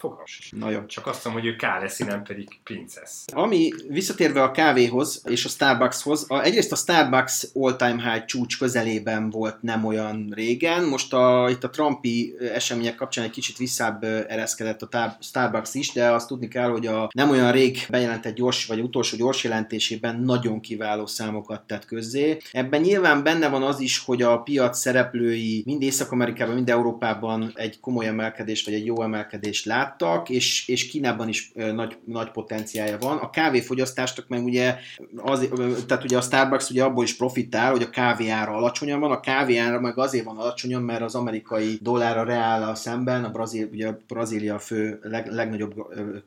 Na 0.49 0.69
jó. 0.69 0.85
Csak 0.85 1.07
azt 1.07 1.25
mondom, 1.25 1.41
hogy 1.41 1.51
ő 1.51 1.55
Káleszi, 1.55 2.03
nem 2.03 2.23
pedig 2.23 2.47
princesz. 2.63 3.25
Ami 3.33 3.69
visszatérve 3.87 4.43
a 4.43 4.51
kávéhoz 4.51 5.21
és 5.25 5.45
a 5.45 5.49
Starbuckshoz, 5.49 6.25
a, 6.27 6.41
egyrészt 6.41 6.71
a 6.71 6.75
Starbucks 6.75 7.47
all-time 7.53 8.11
high 8.11 8.25
csúcs 8.25 8.57
közelében 8.57 9.29
volt 9.29 9.61
nem 9.61 9.85
olyan 9.85 10.31
régen, 10.35 10.83
most 10.83 11.13
a, 11.13 11.49
itt 11.49 11.63
a 11.63 11.69
Trumpi 11.69 12.35
események 12.53 12.95
kapcsán 12.95 13.25
egy 13.25 13.31
kicsit 13.31 13.57
visszább 13.57 14.03
ereszkedett 14.03 14.81
a 14.81 15.17
Starbucks 15.19 15.73
is, 15.73 15.91
de 15.91 16.11
azt 16.11 16.27
tudni 16.27 16.47
kell, 16.47 16.69
hogy 16.69 16.87
a 16.87 17.09
nem 17.13 17.29
olyan 17.29 17.51
rég 17.51 17.85
bejelentett 17.89 18.35
gyors, 18.35 18.65
vagy 18.65 18.79
utolsó 18.81 19.17
gyors 19.17 19.43
jelentésében 19.43 20.19
nagyon 20.19 20.59
kiváló 20.59 21.05
számokat 21.05 21.61
tett 21.67 21.85
közzé. 21.85 22.37
Ebben 22.51 22.81
nyilván 22.81 23.23
benne 23.23 23.49
van 23.49 23.63
az 23.63 23.79
is, 23.79 23.99
hogy 23.99 24.21
a 24.21 24.37
piac 24.37 24.79
szereplői 24.79 25.63
mind 25.65 25.81
Észak-Amerikában, 25.81 26.55
mind 26.55 26.69
Európában 26.69 27.51
egy 27.55 27.79
komoly 27.79 28.05
emelkedést, 28.05 28.65
vagy 28.65 28.73
egy 28.73 28.85
jó 28.85 29.01
emelkedést 29.01 29.65
láttak, 29.89 30.29
és, 30.29 30.67
és 30.67 30.87
Kínában 30.87 31.27
is 31.27 31.51
nagy, 31.73 31.97
nagy 32.05 32.31
potenciája 32.31 32.97
van. 32.97 33.17
A 33.17 33.29
kávéfogyasztástok 33.29 34.27
meg 34.27 34.43
ugye, 34.43 34.75
az, 35.15 35.49
tehát 35.87 36.03
ugye 36.03 36.17
a 36.17 36.21
Starbucks 36.21 36.69
ugye 36.69 36.83
abból 36.83 37.03
is 37.03 37.15
profitál, 37.15 37.71
hogy 37.71 37.81
a 37.81 37.89
kávé 37.89 38.29
ára 38.29 38.51
alacsonyan 38.51 38.99
van, 38.99 39.11
a 39.11 39.19
kávé 39.19 39.57
ára 39.57 39.79
meg 39.79 39.97
azért 39.97 40.25
van 40.25 40.37
alacsonyan, 40.37 40.81
mert 40.81 41.01
az 41.01 41.15
amerikai 41.15 41.79
dollárra 41.81 42.23
reállal 42.23 42.75
szemben, 42.75 43.23
a 43.23 43.29
Brazíl, 43.29 43.69
ugye 43.71 43.87
a 43.87 43.97
Brazília 44.07 44.55
a 44.55 44.59
fő 44.59 44.99
leg, 45.01 45.27
legnagyobb 45.31 45.73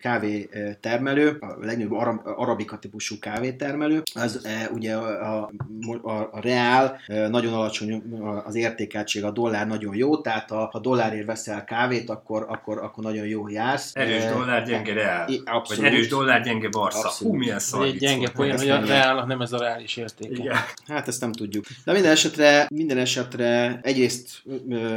kávé 0.01 0.49
termelő, 0.81 1.37
a 1.41 1.47
legnagyobb 1.61 1.93
arab, 1.93 2.21
arabika 2.25 2.79
típusú 2.79 3.19
kávétermelő, 3.19 4.03
az 4.15 4.49
ugye 4.73 4.95
a, 4.95 5.43
a, 6.03 6.29
a 6.33 6.41
reál 6.41 7.01
nagyon 7.29 7.53
alacsony 7.53 8.03
az 8.45 8.55
értékeltség, 8.55 9.25
a 9.25 9.31
dollár 9.31 9.67
nagyon 9.67 9.95
jó, 9.95 10.17
tehát 10.17 10.51
ha 10.51 10.69
a 10.73 10.79
dollárért 10.81 11.27
veszel 11.27 11.65
kávét, 11.65 12.11
akkor, 12.11 12.47
akkor, 12.49 12.79
akkor 12.79 13.05
nagyon 13.05 13.27
jó 13.27 13.49
jársz. 13.53 13.91
Erős 13.95 14.25
dollár, 14.25 14.65
gyenge 14.65 14.93
reál. 14.93 15.29
Abszolút. 15.45 15.83
Vagy 15.83 15.93
erős 15.93 16.09
dollár, 16.09 16.43
gyenge 16.43 16.69
barsza. 16.69 17.13
Hú, 17.19 17.33
milyen 17.35 17.59
szar. 17.59 17.85
Egy 17.85 17.97
gyenge 17.97 18.31
poén, 18.31 18.59
hogy 18.59 18.71
a 18.71 18.85
reál, 18.85 19.25
nem 19.25 19.41
ez 19.41 19.53
a 19.53 19.59
reális 19.59 19.97
érték. 19.97 20.39
Igen. 20.39 20.57
Hát 20.87 21.09
ezt 21.09 21.21
nem 21.21 21.33
tudjuk. 21.33 21.65
De 21.85 21.93
minden 21.93 22.11
esetre, 22.11 22.67
minden 22.71 22.99
esetre 22.99 23.81
egyrészt 23.83 24.43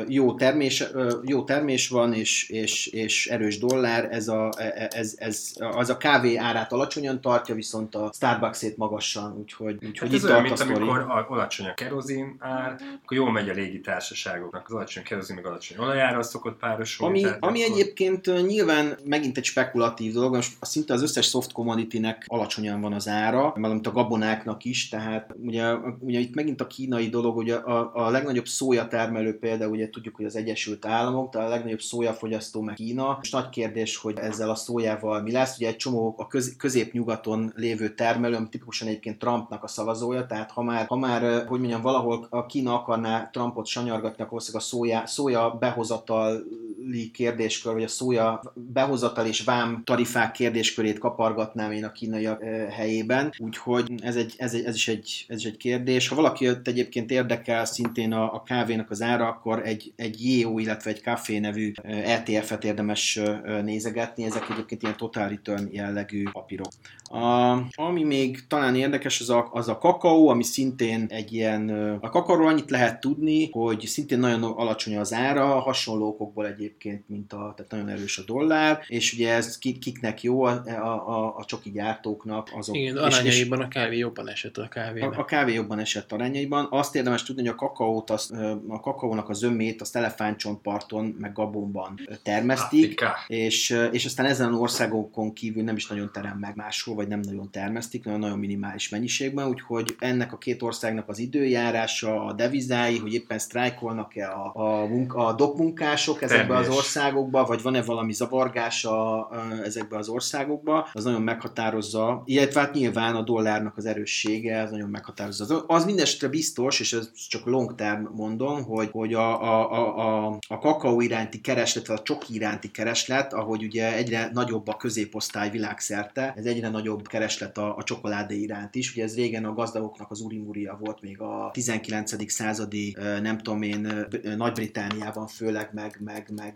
jó 0.08 0.34
termés, 0.34 0.84
jó 1.24 1.44
termés 1.44 1.88
van, 1.88 2.14
és, 2.14 2.50
és, 2.50 2.88
és 2.88 3.28
erős 3.28 3.58
dollár, 3.58 4.08
ez 4.12 4.28
a, 4.28 4.50
e, 4.58 4.64
e, 4.64 4.90
ez, 4.92 5.14
ez, 5.18 5.54
az 5.58 5.90
a 5.90 5.98
kávé 5.98 6.36
árát 6.36 6.72
alacsonyan 6.72 7.22
tartja, 7.22 7.56
viszont 7.56 7.96
a 7.96 8.12
Starbucks-ét 8.14 8.78
magasan, 8.78 9.38
úgyhogy, 9.38 9.74
úgyhogy 9.86 9.98
hát 9.98 10.18
itt 10.18 10.24
ez 10.24 10.30
olyan, 10.30 10.42
mint 10.42 10.60
amikor 10.60 11.26
alacsony 11.28 11.68
a 11.68 11.74
kerozin 11.74 12.36
ár, 12.40 12.76
akkor 13.04 13.18
jól 13.18 13.32
megy 13.32 13.50
a 13.50 13.54
légitársaságoknak, 13.54 14.66
az 14.68 14.74
alacsony 14.74 15.04
kerozin, 15.04 15.36
meg 15.36 15.46
alacsony 15.46 15.78
olajára 15.78 16.24
szokott 16.24 16.58
párosulni. 16.58 17.24
Ami, 17.24 17.36
ami 17.40 17.64
akkor... 17.64 17.74
egyébként 17.74 18.28
nyilván 18.42 18.98
megint 19.04 19.38
egy 19.38 19.44
spekulatív 19.44 20.14
dolog, 20.14 20.36
most 20.36 20.58
szinte 20.62 20.94
az 20.94 21.02
összes 21.02 21.28
soft 21.28 21.52
commodity-nek 21.52 22.26
alacsonyan 22.28 22.82
van 22.82 22.94
az 22.94 23.08
ára, 23.08 23.54
mint 23.56 23.88
a 23.88 23.92
gabonáknak 23.92 24.64
is, 24.64 24.90
tehát 24.90 25.36
ugye, 25.44 25.74
ugye 26.00 26.20
itt 26.20 26.36
megint 26.36 26.62
a 26.62 26.68
kínai 26.68 27.10
dolog, 27.10 27.38
ugye 27.38 27.56
a, 27.56 27.92
a 27.94 28.10
legnagyobb 28.10 28.48
szója 28.48 28.88
termelő 28.88 29.38
például, 29.38 29.72
ugye 29.72 29.90
tudjuk, 29.90 30.16
hogy 30.16 30.26
az 30.26 30.36
Egyesült 30.36 30.86
Államok, 30.86 31.34
de 31.34 31.40
a 31.40 31.48
legnagyobb 31.48 31.82
szójafogyasztó 31.82 32.62
meg 32.62 32.76
Kína, 32.76 33.20
és 33.22 33.30
nagy 33.30 33.50
kérdés, 33.50 33.98
hogy 33.98 34.18
ezzel 34.18 34.50
a 34.50 34.56
szójával 34.56 35.22
mi 35.22 35.32
lesz, 35.32 35.56
ugye 35.58 35.68
egy 35.68 35.76
csomó 35.76 36.16
a 36.18 36.28
köz, 36.28 36.56
középnyugaton 36.58 37.54
lévő 37.56 37.94
termelő, 37.94 38.36
ami 38.36 38.50
tipikusan 38.50 38.88
egyébként 38.88 39.20
Trumpnak 39.20 39.64
a 39.64 39.68
szavazója, 39.68 40.26
tehát 40.26 40.52
ha 40.52 40.64
már, 40.64 40.86
ha 40.86 40.96
már 40.96 41.46
hogy 41.48 41.60
mondjam, 41.60 41.82
valahol 41.82 42.28
a 42.30 42.46
Kína 42.46 42.74
akarná 42.74 43.30
Trumpot 43.30 43.66
sanyargatni, 43.66 44.24
akkor 44.24 44.42
a 44.52 44.60
szója, 44.60 45.04
szója 45.06 45.58
behozatali 45.60 47.12
kérdéskör, 47.14 47.74
vagy 47.74 47.84
a 47.84 47.88
szója 47.88 48.25
behozatal 48.54 49.26
és 49.26 49.44
vám 49.44 49.82
tarifák 49.84 50.32
kérdéskörét 50.32 51.00
kapargatnám 51.00 51.72
én 51.72 51.84
a 51.84 51.92
kínaiak 51.92 52.44
helyében, 52.70 53.34
úgyhogy 53.38 53.92
ez, 54.02 54.16
egy, 54.16 54.34
ez, 54.38 54.54
egy, 54.54 54.66
ez, 54.66 54.76
is 54.76 54.88
egy, 54.88 55.26
ez 55.28 55.38
is 55.38 55.46
egy 55.46 55.58
kérdés. 55.58 56.08
Ha 56.08 56.16
valaki 56.16 56.50
egyébként 56.64 57.12
érdekel 57.12 57.66
szintén 57.66 58.14
a, 58.14 58.34
a 58.34 58.44
kávénak 58.44 58.90
az 58.90 59.02
ára, 59.02 59.28
akkor 59.28 59.62
egy, 59.66 59.94
egy 59.96 60.40
JO, 60.40 60.60
illetve 60.60 60.90
egy 60.90 61.02
Café 61.02 61.40
nevű 61.40 61.72
ETF-et 61.84 62.64
érdemes 62.64 63.20
nézegetni, 63.64 64.24
ezek 64.24 64.50
egyébként 64.50 64.82
ilyen 64.82 64.98
total 64.98 65.28
return 65.28 65.68
jellegű 65.72 66.24
papírok. 66.32 66.68
A, 67.10 67.62
ami 67.76 68.04
még 68.04 68.48
talán 68.48 68.76
érdekes, 68.76 69.22
az 69.22 69.30
a, 69.30 69.50
az 69.52 69.68
a 69.68 69.78
kakaó, 69.78 70.30
ami 70.30 70.44
szintén 70.44 71.06
egy 71.10 71.34
ilyen, 71.34 71.70
a 72.02 72.10
kakaóról 72.10 72.48
annyit 72.48 72.70
lehet 72.70 73.00
tudni, 73.00 73.50
hogy 73.52 73.86
szintén 73.86 74.20
nagyon 74.20 74.44
alacsony 74.44 74.98
az 74.98 75.14
ára, 75.14 75.60
hasonló 75.60 76.08
okokból 76.08 76.48
egyébként, 76.48 77.10
mint 77.10 77.34
a, 77.34 77.54
tehát 77.56 77.72
nagyon 77.72 77.90
erős 77.90 78.15
a 78.18 78.24
dollár, 78.24 78.80
és 78.88 79.14
ugye 79.14 79.34
ez 79.34 79.58
kiknek 79.58 80.24
jó, 80.24 80.44
a, 80.44 80.64
a, 80.66 81.36
a 81.38 81.46
csoki 81.46 81.72
gyártóknak. 81.72 82.50
Azok, 82.58 82.76
Igen, 82.76 82.98
arányaiban 82.98 83.62
a 83.62 83.68
kávé 83.68 83.98
jobban 83.98 84.30
esett 84.30 84.58
a 84.58 84.68
kávé. 84.68 85.02
A, 85.02 85.14
a 85.18 85.26
kávé 85.26 85.54
jobban 85.54 85.80
esett 85.80 86.12
arányaiban. 86.12 86.68
Azt 86.70 86.96
érdemes 86.96 87.24
tudni, 87.24 87.42
hogy 87.42 87.52
a 87.52 87.56
kakaót, 87.56 88.10
az, 88.10 88.32
a 88.68 88.80
kakaónak 88.80 89.30
a 89.30 89.34
zömét 89.34 89.82
azt 89.82 89.96
elefántcsontparton, 89.96 91.16
meg 91.20 91.34
Gabonban 91.34 92.00
termesztik, 92.24 93.06
és, 93.28 93.78
és 93.92 94.06
aztán 94.06 94.26
ezen 94.26 94.54
országokon 94.54 95.34
kívül 95.34 95.64
nem 95.64 95.76
is 95.76 95.88
nagyon 95.88 96.10
terem 96.14 96.38
meg 96.38 96.56
máshol, 96.56 96.96
vagy 96.96 97.08
nem 97.08 97.20
nagyon 97.20 97.52
termesztik, 97.52 98.04
nagyon, 98.04 98.20
nagyon 98.20 98.40
minimális 98.40 98.90
mennyiségben, 98.90 99.48
úgyhogy 99.48 99.96
ennek 100.00 100.34
a 100.34 100.38
két 100.38 100.62
országnak 100.62 101.10
az 101.10 101.20
időjárása, 101.20 102.26
a 102.26 102.34
devizái, 102.34 102.98
hogy 102.98 103.14
éppen 103.14 103.40
sztrájkolnak-e 103.40 104.32
a, 104.32 104.52
a, 104.54 104.86
munka, 104.86 105.26
a 105.26 105.34
dokmunkások 105.34 106.22
ezekbe 106.22 106.58
az 106.58 106.70
országokba, 106.70 107.46
vagy 107.46 107.62
van-e 107.62 107.82
valami 107.82 108.05
zavargása 108.14 109.30
ezekbe 109.64 109.98
az 109.98 110.08
országokba, 110.08 110.88
az 110.94 111.04
nagyon 111.04 111.22
meghatározza, 111.22 112.22
illetve 112.26 112.60
hát 112.60 112.74
nyilván 112.74 113.16
a 113.16 113.22
dollárnak 113.22 113.78
az 113.78 113.86
erőssége, 113.86 114.62
az 114.62 114.72
nagyon 114.72 114.90
meghatározza. 114.90 115.44
Az, 115.44 115.64
az 115.68 115.86
mindestre 115.86 116.28
biztos, 116.28 116.80
és 116.80 116.94
ez 116.94 117.12
csak 117.30 117.46
long 117.46 117.76
term 117.76 118.06
mondom, 118.16 118.64
hogy, 118.64 118.90
hogy 118.92 119.14
a, 119.14 119.42
a, 119.44 119.72
a, 119.72 119.98
a, 120.28 120.38
a 120.48 120.60
kakaó 120.60 121.02
iránti 121.02 121.42
kereslet, 121.42 121.88
vagy 121.88 121.98
a 122.00 122.04
csoki 122.04 122.34
iránti 122.34 122.72
kereslet, 122.72 123.34
ahogy 123.34 123.64
ugye 123.64 123.96
egyre 123.96 124.30
nagyobb 124.34 124.68
a 124.68 124.76
középosztály 124.76 125.50
világszerte, 125.50 126.34
ez 126.38 126.46
egyre 126.46 126.70
nagyobb 126.70 127.08
kereslet 127.08 127.58
a, 127.58 127.76
a 127.76 127.84
csokoládé 127.84 128.36
iránt 128.40 128.76
is. 128.76 128.92
Ugye 128.92 129.04
ez 129.04 129.16
régen 129.16 129.46
a 129.46 129.54
gazdagoknak 129.54 130.12
az 130.12 130.22
urimúria 130.22 130.78
volt 130.80 131.02
még 131.02 131.22
a 131.22 131.50
19. 131.54 132.32
századi, 132.32 132.98
nem 133.22 133.38
tudom 133.38 133.62
én, 133.62 134.08
Nagy-Britániában 134.38 135.28
főleg, 135.28 135.70
meg, 135.74 136.00
meg, 136.04 136.32
meg 136.36 136.56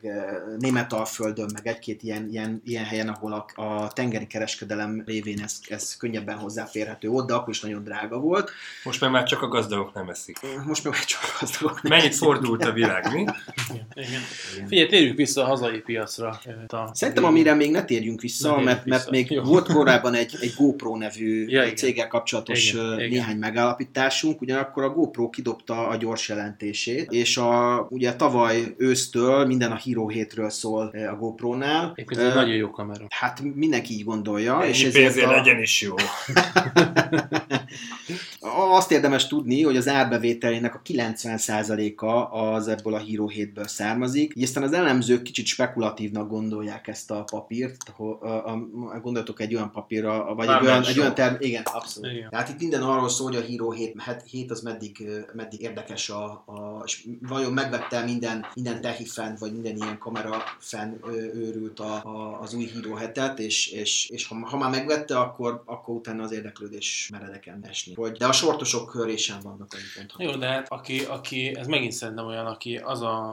Németalföldön, 1.39 1.49
meg 1.53 1.67
egy-két 1.67 2.03
ilyen, 2.03 2.27
ilyen, 2.31 2.61
ilyen 2.65 2.83
helyen, 2.83 3.07
ahol 3.07 3.33
a, 3.33 3.61
a 3.61 3.87
tengeri 3.87 4.27
kereskedelem 4.27 5.03
révén 5.05 5.41
ez, 5.43 5.59
ez 5.67 5.97
könnyebben 5.97 6.37
hozzáférhető 6.37 7.07
volt, 7.07 7.27
de 7.27 7.33
akkor 7.33 7.49
is 7.49 7.61
nagyon 7.61 7.83
drága 7.83 8.19
volt. 8.19 8.51
Most 8.83 9.01
meg 9.01 9.11
már 9.11 9.23
csak 9.23 9.41
a 9.41 9.47
gazdagok 9.47 9.93
nem 9.93 10.09
eszik. 10.09 10.37
Most 10.65 10.83
meg 10.83 10.93
már 10.93 11.03
csak 11.03 11.21
a 11.23 11.37
gazdagok 11.39 11.81
nem 11.81 11.91
Mennyit 11.91 12.11
eszik. 12.11 12.23
fordult 12.23 12.65
a 12.65 12.71
világ, 12.71 13.13
mi? 13.13 13.19
Igen. 13.19 13.87
Igen. 13.93 14.67
Figyelj, 14.67 14.87
térjünk 14.87 15.17
vissza 15.17 15.43
a 15.43 15.45
hazai 15.45 15.79
piacra. 15.79 16.39
A... 16.67 16.95
Szerintem 16.95 17.23
amire 17.23 17.53
még 17.53 17.71
ne 17.71 17.83
térjünk 17.83 18.21
vissza, 18.21 18.55
ne 18.55 18.63
mert, 18.63 18.83
vissza. 18.83 18.97
mert 18.97 19.09
még 19.09 19.31
Jó. 19.31 19.43
volt 19.43 19.73
korábban 19.73 20.13
egy, 20.13 20.37
egy 20.41 20.53
GoPro 20.57 20.95
nevű 20.95 21.47
ja, 21.47 21.73
céggel 21.73 22.07
kapcsolatos 22.07 22.73
igen, 22.73 22.85
néhány 22.85 23.09
igen. 23.09 23.37
megállapításunk, 23.37 24.41
ugyanakkor 24.41 24.83
a 24.83 24.89
GoPro 24.89 25.29
kidobta 25.29 25.87
a 25.87 25.95
gyors 25.95 26.29
jelentését, 26.29 27.11
és 27.11 27.37
a, 27.37 27.87
ugye 27.89 28.15
tavaly 28.15 28.73
ősztől 28.77 29.45
minden 29.45 29.71
a 29.71 29.79
Hero 29.85 30.07
7-ről 30.09 30.49
szól 30.49 30.87
a 31.11 31.15
GoPro-nál. 31.29 31.91
Egyébként 31.95 32.27
uh, 32.27 32.33
nagyon 32.35 32.55
jó 32.55 32.69
kamera. 32.71 33.05
Hát 33.09 33.41
mindenki 33.41 33.93
így 33.93 34.03
gondolja. 34.03 34.61
Ennyi 34.61 34.69
és 34.69 34.83
ezért 34.83 35.25
a... 35.25 35.31
legyen 35.31 35.61
is 35.61 35.81
jó. 35.81 35.95
Azt 38.71 38.91
érdemes 38.91 39.27
tudni, 39.27 39.63
hogy 39.63 39.77
az 39.77 39.87
árbevételének 39.87 40.75
a 40.75 40.81
90%-a 40.85 42.37
az 42.37 42.67
ebből 42.67 42.93
a 42.93 42.97
Hero 42.97 43.27
7-ből 43.29 43.67
származik. 43.67 44.33
Így 44.35 44.43
aztán 44.43 44.63
az 44.63 44.73
elemzők 44.73 45.21
kicsit 45.21 45.45
spekulatívnak 45.45 46.29
gondolják 46.29 46.87
ezt 46.87 47.11
a 47.11 47.23
papírt. 47.23 47.93
Gondoltok 49.01 49.39
egy 49.39 49.55
olyan 49.55 49.71
papírra, 49.71 50.35
vagy 50.35 50.47
egy 50.47 50.61
olyan, 50.61 50.83
egy 50.83 50.99
olyan 50.99 51.13
term... 51.13 51.35
Igen, 51.39 51.63
abszolút. 51.63 52.11
Igen. 52.11 52.29
Tehát 52.29 52.49
itt 52.49 52.59
minden 52.59 52.81
arról 52.81 53.09
szól, 53.09 53.27
hogy 53.27 53.37
a 53.37 53.45
Hero 53.45 53.71
7, 53.71 53.95
7 54.25 54.51
az 54.51 54.61
meddig, 54.61 55.07
meddig 55.33 55.61
érdekes, 55.61 56.09
a, 56.09 56.23
a, 56.25 56.81
és 56.85 57.07
vajon 57.21 57.53
megvette 57.53 58.03
minden, 58.03 58.45
minden 58.53 58.81
tehi 58.81 59.05
fent, 59.05 59.39
vagy 59.39 59.53
minden 59.53 59.75
ilyen 59.75 59.97
kamera 59.97 60.43
fenn 60.59 60.93
őrült 61.19 61.79
a, 61.79 62.03
a, 62.03 62.39
az 62.41 62.53
új 62.53 62.65
Hero 62.65 62.97
7-et, 62.99 63.37
és, 63.37 63.67
és, 63.67 64.09
és 64.09 64.27
ha, 64.27 64.35
ha 64.35 64.57
már 64.57 64.69
megvette, 64.69 65.19
akkor, 65.19 65.63
akkor 65.65 65.95
utána 65.95 66.23
az 66.23 66.31
érdeklődés 66.31 67.09
meredeken 67.11 67.65
esni. 67.69 67.93
Hogy, 67.93 68.11
de 68.11 68.25
a 68.25 68.31
sortosok 68.31 68.89
köré 68.89 69.15
sem 69.15 69.39
vannak 69.43 69.73
annyit 69.73 70.13
Jó, 70.17 70.39
de 70.39 70.47
hát 70.47 70.71
aki, 70.71 70.99
aki, 71.03 71.55
ez 71.55 71.67
megint 71.67 71.91
szerintem 71.91 72.25
olyan, 72.25 72.45
aki 72.45 72.77
az 72.77 73.01
a, 73.01 73.31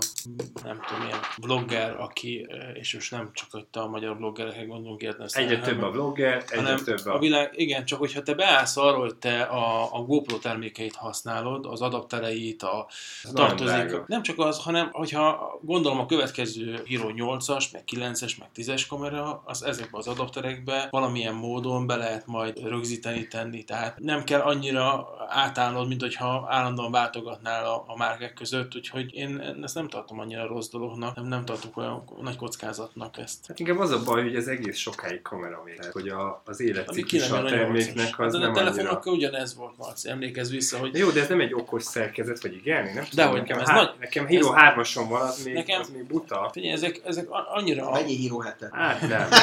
nem 0.65 0.81
tudom, 0.89 1.07
ilyen 1.07 1.19
blogger, 1.41 2.01
aki, 2.01 2.47
és 2.75 2.95
most 2.95 3.11
nem 3.11 3.31
csak 3.33 3.51
hogy 3.51 3.67
a 3.73 3.87
magyar 3.87 4.17
bloggerekhez 4.17 4.67
gondolunk 4.67 5.03
érteni. 5.03 5.31
Egyre 5.33 5.61
több 5.61 5.83
a 5.83 5.91
blogger, 5.91 6.45
egyre 6.49 6.75
több 6.75 7.07
a... 7.07 7.15
a 7.15 7.19
világ, 7.19 7.53
igen, 7.55 7.85
csak 7.85 7.99
hogyha 7.99 8.23
te 8.23 8.35
beállsz 8.35 8.77
arról, 8.77 9.01
hogy 9.01 9.17
te 9.17 9.43
a, 9.43 9.95
a 9.95 10.03
GoPro 10.03 10.39
termékeit 10.39 10.95
használod, 10.95 11.67
az 11.67 11.81
adaptereit, 11.81 12.63
a 12.63 12.87
tartozik, 13.33 13.91
nem, 13.91 14.05
nem 14.07 14.23
csak 14.23 14.39
az, 14.39 14.63
hanem 14.63 14.89
hogyha 14.93 15.59
gondolom 15.63 15.99
a 15.99 16.07
következő 16.07 16.83
Hero 16.89 17.11
8-as, 17.15 17.65
meg 17.77 18.13
9-es, 18.13 18.39
meg 18.39 18.49
10-es 18.57 18.83
kamera, 18.89 19.43
az 19.45 19.63
ezekbe 19.63 19.99
az 19.99 20.07
adapterekbe 20.07 20.89
valamilyen 20.91 21.35
módon 21.35 21.87
be 21.87 21.97
lehet 21.97 22.27
majd 22.27 22.63
rögzíteni, 22.63 23.29
tenni. 23.29 23.65
Tehát 23.65 23.99
nem 23.99 24.25
kell 24.25 24.41
annyira 24.41 25.09
átállnod, 25.29 25.89
mint 25.89 26.01
hogyha 26.01 26.47
állandóan 26.49 26.91
váltogatnál 26.91 27.65
a, 27.65 27.85
a 27.87 27.97
márkák 27.97 28.35
között, 28.35 28.77
úgyhogy 28.77 29.15
én 29.15 29.59
ezt 29.63 29.75
nem 29.75 29.89
tartom 29.89 30.19
annyira 30.19 30.47
rossz 30.47 30.69
dolognak, 30.69 31.17
nem, 31.17 31.27
nem 31.27 31.45
tartok 31.45 31.77
olyan 31.77 32.05
nagy 32.21 32.37
kockázatnak 32.37 33.19
ezt. 33.19 33.47
Hát 33.47 33.59
inkább 33.59 33.79
az 33.79 33.91
a 33.91 34.03
baj, 34.05 34.23
hogy 34.23 34.37
ez 34.37 34.47
egész 34.47 34.77
sokáig 34.77 35.23
kamera 35.23 35.63
még, 35.65 35.81
hogy 35.93 36.09
a, 36.09 36.43
az 36.45 36.61
életciklus 36.61 37.31
a 37.31 37.43
terméknek 37.43 38.19
az 38.19 38.33
de 38.33 38.39
nem 38.39 38.51
a 38.51 38.55
telefonokkal 38.55 39.13
annyira... 39.13 39.29
ugyanez 39.29 39.57
volt, 39.57 39.77
Marci, 39.77 40.09
emlékezz 40.09 40.51
vissza, 40.51 40.79
hogy... 40.79 40.95
Jó, 40.95 41.11
de 41.11 41.21
ez 41.21 41.29
nem 41.29 41.41
egy 41.41 41.55
okos 41.55 41.83
szerkezet, 41.83 42.41
vagy 42.41 42.55
igen? 42.55 42.85
Nem 42.85 43.05
tudom, 43.05 43.25
de 43.25 43.25
hogy 43.25 43.41
nekem, 43.41 43.59
ez 43.59 43.69
há... 43.69 43.75
nagy... 43.75 43.91
nekem 44.01 44.27
Hero 44.27 44.53
3-ason 44.55 45.05
van, 45.09 45.21
az 45.21 45.45
még, 45.45 45.55
nekem... 45.55 45.81
az 45.81 45.91
még 45.91 46.07
buta. 46.07 46.49
Figyelj, 46.53 46.73
ezek, 46.73 47.01
ezek 47.05 47.31
annyira... 47.57 47.91
Mennyi 47.91 48.23
Hero 48.23 48.41
7 48.41 48.55
Hát 48.71 49.01
nem. 49.01 49.29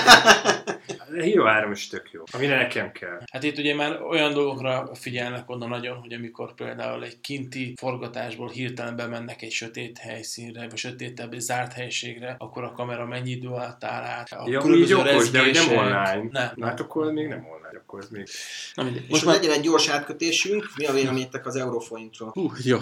A 1.09 1.21
Hero 1.21 1.43
3 1.43 1.71
is 1.71 1.87
tök 1.87 2.11
jó, 2.11 2.23
amire 2.31 2.55
nekem 2.55 2.91
kell. 2.91 3.19
Hát 3.31 3.43
itt 3.43 3.57
ugye 3.57 3.75
már 3.75 4.01
olyan 4.01 4.33
dolgokra 4.33 4.89
figyelnek 4.93 5.49
oda 5.49 5.67
nagyon, 5.67 5.97
hogy 5.97 6.13
amikor 6.13 6.53
például 6.53 7.03
egy 7.03 7.21
kinti 7.21 7.73
forgatásból 7.77 8.49
hirtelen 8.49 8.95
bemennek 8.95 9.41
egy 9.41 9.51
sötét 9.51 9.97
helyszínre, 9.97 10.67
vagy 10.69 10.77
sötétebb, 10.77 11.33
egy 11.33 11.39
zárt 11.39 11.73
helységre, 11.73 12.35
akkor 12.37 12.63
a 12.63 12.71
kamera 12.71 13.05
mennyi 13.05 13.29
idő 13.29 13.47
alatt 13.47 13.83
áll 13.83 14.03
át. 14.03 14.31
A 14.31 14.49
ja, 14.49 14.61
így 14.75 14.93
okos, 14.93 15.29
de 15.29 15.41
nem 15.51 15.77
online. 15.77 16.27
Nem. 16.31 16.61
Hát 16.61 16.79
akkor 16.79 17.11
még 17.11 17.27
nem 17.27 17.45
online, 17.45 17.62
akkor 17.75 17.99
ez 17.99 18.09
még... 18.09 18.27
Na, 18.73 18.83
Most 18.83 19.01
És 19.07 19.23
már 19.23 19.35
legyen 19.35 19.51
egy 19.51 19.61
gyors 19.61 19.87
átkötésünk, 19.87 20.69
mi 20.77 20.85
a 20.85 20.93
véleményetek 20.93 21.45
az 21.45 21.55
Euroforintról? 21.55 22.29
Hú, 22.33 22.51
jó. 22.63 22.77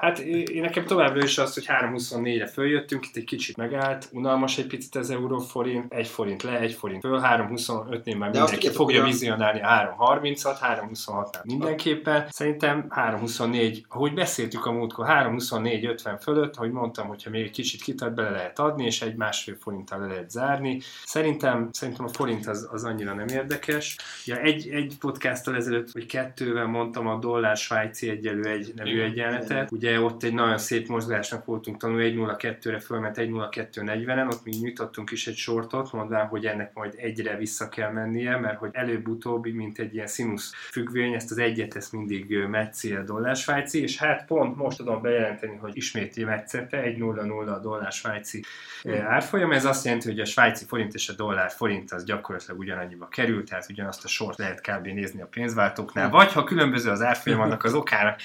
Hát 0.00 0.18
én 0.18 0.60
nekem 0.60 0.86
továbbra 0.86 1.24
is 1.24 1.38
az, 1.38 1.54
hogy 1.54 1.64
3.24-re 1.66 2.46
följöttünk, 2.46 3.06
itt 3.06 3.16
egy 3.16 3.24
kicsit 3.24 3.56
megállt, 3.56 4.08
unalmas 4.12 4.58
egy 4.58 4.66
picit 4.66 4.94
az 4.94 5.10
euróforint, 5.10 5.92
egy 5.92 6.08
forint 6.08 6.42
le, 6.42 6.58
egy 6.58 6.72
forint 6.72 7.00
föl, 7.00 7.20
3.25-nél 7.22 8.18
már 8.18 8.30
mindenki 8.30 8.70
fogja 8.70 9.04
vizionálni 9.04 9.60
a 9.60 9.66
3.36, 9.66 10.56
3.26-nál 10.60 11.44
mindenképpen. 11.44 12.26
Szerintem 12.30 12.86
3.24, 12.88 13.82
ahogy 13.88 14.14
beszéltük 14.14 14.66
a 14.66 14.72
múltkor, 14.72 15.06
3.24-50 15.08 16.18
fölött, 16.22 16.56
ahogy 16.56 16.70
mondtam, 16.70 17.06
hogyha 17.06 17.30
még 17.30 17.42
egy 17.42 17.50
kicsit 17.50 17.82
kitart, 17.82 18.14
bele 18.14 18.30
lehet 18.30 18.58
adni, 18.58 18.84
és 18.84 19.02
egy 19.02 19.16
másfél 19.16 19.56
forinttal 19.60 20.00
le 20.00 20.06
lehet 20.06 20.30
zárni. 20.30 20.80
Szerintem, 21.04 21.68
szerintem 21.72 22.04
a 22.04 22.08
forint 22.08 22.46
az, 22.46 22.68
az 22.72 22.84
annyira 22.84 23.14
nem 23.14 23.28
érdekes. 23.28 23.96
Ja, 24.32 24.40
egy, 24.40 24.68
egy 24.68 24.96
podcasttal 25.00 25.56
ezelőtt, 25.56 25.92
vagy 25.92 26.06
kettővel 26.06 26.66
mondtam 26.66 27.06
a 27.06 27.18
dollár 27.18 27.56
svájci 27.56 28.08
egyelő 28.08 28.44
egy 28.44 28.72
nevű 28.76 28.90
Igen. 28.90 29.10
egyenletet. 29.10 29.72
Ugye 29.72 30.00
ott 30.00 30.22
egy 30.22 30.34
nagyon 30.34 30.58
szép 30.58 30.88
mozgásnak 30.88 31.44
voltunk 31.44 31.76
tanulni, 31.76 32.14
1.02-re 32.14 32.78
fölment 32.78 33.16
1.02.40-en, 33.16 34.32
ott 34.32 34.44
mi 34.44 34.50
nyitottunk 34.60 35.10
is 35.10 35.26
egy 35.26 35.36
sortot, 35.36 35.92
mondván, 35.92 36.26
hogy 36.26 36.46
ennek 36.46 36.74
majd 36.74 36.94
egyre 36.96 37.36
vissza 37.36 37.68
kell 37.68 37.90
mennie, 37.90 38.36
mert 38.36 38.58
hogy 38.58 38.70
előbb-utóbb, 38.72 39.46
mint 39.46 39.78
egy 39.78 39.94
ilyen 39.94 40.06
színusz 40.06 40.52
függvény, 40.70 41.12
ezt 41.12 41.30
az 41.30 41.38
egyet 41.38 41.76
ezt 41.76 41.92
mindig 41.92 42.36
metszi 42.36 42.94
a 42.94 43.02
dollár 43.02 43.36
svájci, 43.36 43.82
és 43.82 43.98
hát 43.98 44.26
pont 44.26 44.56
most 44.56 44.76
tudom 44.76 45.02
bejelenteni, 45.02 45.56
hogy 45.56 45.76
ismét 45.76 46.24
metszette, 46.24 46.82
1.00 46.82 47.54
a 47.54 47.58
dollár 47.58 47.92
svájci 47.92 48.44
árfolyam. 48.90 49.52
Ez 49.52 49.64
azt 49.64 49.84
jelenti, 49.84 50.08
hogy 50.08 50.20
a 50.20 50.24
svájci 50.24 50.64
forint 50.64 50.94
és 50.94 51.08
a 51.08 51.12
dollár 51.12 51.50
forint 51.50 51.92
az 51.92 52.04
gyakorlatilag 52.04 52.58
ugyanannyiba 52.58 53.08
kerül, 53.08 53.44
tehát 53.44 53.66
ugyanazt 53.70 54.04
a 54.04 54.08
sort 54.22 54.38
lehet 54.38 54.60
kb. 54.60 54.86
nézni 54.86 55.20
a 55.20 55.26
pénzváltóknál, 55.26 56.10
vagy 56.10 56.32
ha 56.32 56.44
különböző 56.44 56.90
az 56.90 57.02
árfolyam, 57.02 57.40
annak 57.40 57.64
az 57.64 57.74
okára 57.74 58.16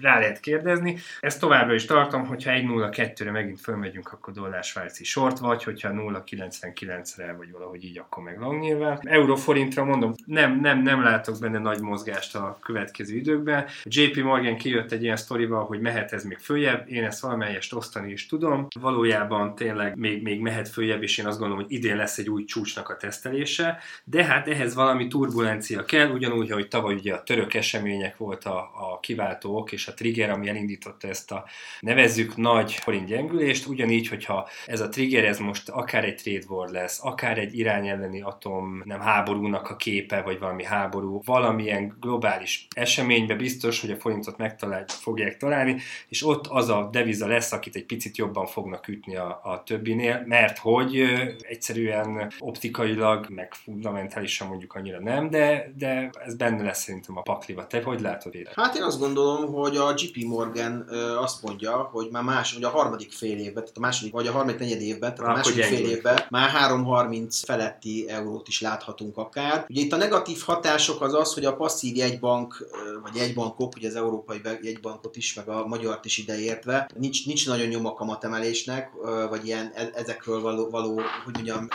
rá 0.00 0.18
lehet 0.18 0.40
kérdezni. 0.40 0.98
Ezt 1.20 1.40
továbbra 1.40 1.74
is 1.74 1.84
tartom, 1.84 2.26
hogyha 2.26 2.50
1.02-re 2.50 3.30
megint 3.30 3.60
fölmegyünk, 3.60 4.12
akkor 4.12 4.32
dollár 4.32 4.64
svájci 4.64 5.04
sort, 5.04 5.38
vagy 5.38 5.64
hogyha 5.64 5.90
0.99-re, 5.90 7.32
vagy 7.32 7.50
valahogy 7.52 7.84
így, 7.84 7.98
akkor 7.98 8.22
meg 8.22 8.38
Long 8.38 8.60
nyilván. 8.60 8.98
Euróforintra 9.02 9.84
mondom, 9.84 10.14
nem, 10.26 10.60
nem, 10.60 10.82
nem 10.82 11.02
látok 11.02 11.38
benne 11.40 11.58
nagy 11.58 11.80
mozgást 11.80 12.34
a 12.34 12.58
következő 12.62 13.16
időkben. 13.16 13.66
JP 13.84 14.22
Morgan 14.22 14.56
kijött 14.56 14.92
egy 14.92 15.02
ilyen 15.02 15.16
sztorival, 15.16 15.64
hogy 15.64 15.80
mehet 15.80 16.12
ez 16.12 16.24
még 16.24 16.38
följebb, 16.38 16.88
én 16.88 17.04
ezt 17.04 17.20
valamelyest 17.20 17.74
osztani 17.74 18.12
is 18.12 18.26
tudom. 18.26 18.66
Valójában 18.80 19.54
tényleg 19.54 19.96
még, 19.96 20.22
még 20.22 20.40
mehet 20.40 20.68
följebb, 20.68 21.02
és 21.02 21.18
én 21.18 21.26
azt 21.26 21.38
gondolom, 21.38 21.64
hogy 21.64 21.72
idén 21.72 21.96
lesz 21.96 22.18
egy 22.18 22.30
új 22.30 22.44
csúcsnak 22.44 22.88
a 22.88 22.96
tesztelése, 22.96 23.78
de 24.04 24.24
hát 24.24 24.48
ehhez 24.48 24.74
valami 24.74 24.97
turbulencia 25.06 25.84
kell, 25.84 26.10
ugyanúgy, 26.10 26.50
hogy 26.50 26.68
tavaly 26.68 26.94
ugye 26.94 27.14
a 27.14 27.22
török 27.22 27.54
események 27.54 28.16
volt 28.16 28.44
a, 28.44 28.58
a 28.58 28.98
kiváltók 29.00 29.72
és 29.72 29.86
a 29.86 29.94
trigger, 29.94 30.30
ami 30.30 30.48
elindította 30.48 31.08
ezt 31.08 31.32
a 31.32 31.44
nevezzük 31.80 32.36
nagy 32.36 32.72
forint 32.72 33.06
gyengülést, 33.06 33.66
ugyanígy, 33.66 34.08
hogyha 34.08 34.48
ez 34.66 34.80
a 34.80 34.88
trigger, 34.88 35.24
ez 35.24 35.38
most 35.38 35.68
akár 35.68 36.04
egy 36.04 36.14
trade 36.14 36.44
war 36.48 36.68
lesz, 36.68 37.04
akár 37.04 37.38
egy 37.38 37.58
irány 37.58 37.88
elleni 37.88 38.20
atom 38.20 38.82
nem 38.84 39.00
háborúnak 39.00 39.70
a 39.70 39.76
képe, 39.76 40.22
vagy 40.22 40.38
valami 40.38 40.64
háború, 40.64 41.20
valamilyen 41.24 41.96
globális 42.00 42.66
eseménybe 42.74 43.34
biztos, 43.34 43.80
hogy 43.80 43.90
a 43.90 43.96
forintot 43.96 44.36
megtalál, 44.36 44.84
fogják 44.88 45.36
találni, 45.36 45.76
és 46.08 46.26
ott 46.26 46.46
az 46.46 46.68
a 46.68 46.88
deviza 46.92 47.26
lesz, 47.26 47.52
akit 47.52 47.76
egy 47.76 47.86
picit 47.86 48.16
jobban 48.16 48.46
fognak 48.46 48.88
ütni 48.88 49.16
a, 49.16 49.40
a 49.42 49.62
többinél, 49.62 50.22
mert 50.26 50.58
hogy 50.58 51.02
egyszerűen 51.40 52.32
optikailag, 52.38 53.26
meg 53.28 53.54
fundamentálisan 53.54 54.48
mondjuk 54.48 54.74
annyira 54.94 55.14
nem, 55.14 55.30
de, 55.30 55.72
de 55.78 56.10
ez 56.24 56.34
benne 56.34 56.62
lesz 56.62 56.82
szerintem 56.82 57.16
a 57.16 57.22
pakliba. 57.22 57.66
Te 57.66 57.82
hogy 57.82 58.00
látod 58.00 58.34
ide? 58.34 58.50
Hát 58.54 58.76
én 58.76 58.82
azt 58.82 58.98
gondolom, 58.98 59.52
hogy 59.52 59.76
a 59.76 59.94
JP 59.96 60.24
Morgan 60.24 60.86
ö, 60.88 61.16
azt 61.16 61.42
mondja, 61.42 61.88
hogy 61.92 62.08
már 62.10 62.22
más, 62.22 62.54
hogy 62.54 62.64
a 62.64 62.68
harmadik 62.68 63.12
fél 63.12 63.38
évben, 63.38 63.62
tehát 63.62 63.76
a 63.76 63.80
második, 63.80 64.12
vagy 64.12 64.26
a 64.26 64.32
harmadik 64.32 64.58
negyed 64.58 64.80
évben, 64.80 65.14
tehát 65.14 65.30
a 65.30 65.34
második 65.34 65.64
fél 65.64 65.88
évben 65.88 66.24
már 66.30 66.50
3.30 66.70 67.40
feletti 67.44 68.08
eurót 68.08 68.48
is 68.48 68.60
láthatunk 68.60 69.16
akár. 69.16 69.64
Ugye 69.68 69.80
itt 69.80 69.92
a 69.92 69.96
negatív 69.96 70.42
hatások 70.44 71.00
az 71.00 71.14
az, 71.14 71.34
hogy 71.34 71.44
a 71.44 71.56
passzív 71.56 71.96
jegybank, 71.96 72.66
vagy 73.02 73.14
jegybankok, 73.14 73.76
ugye 73.76 73.88
az 73.88 73.96
európai 73.96 74.40
jegybankot 74.62 75.16
is, 75.16 75.34
meg 75.34 75.48
a 75.48 75.66
magyart 75.66 76.04
is 76.04 76.18
ideértve, 76.18 76.90
nincs, 76.94 77.26
nincs 77.26 77.46
nagyon 77.46 77.68
nyoma 77.68 77.94
kamatemelésnek, 77.94 78.90
ö, 79.04 79.26
vagy 79.28 79.46
ilyen 79.46 79.72
e- 79.74 79.90
ezekről 79.94 80.40
való, 80.40 80.70
való 80.70 81.00
hogy 81.24 81.34
mondjam, 81.34 81.68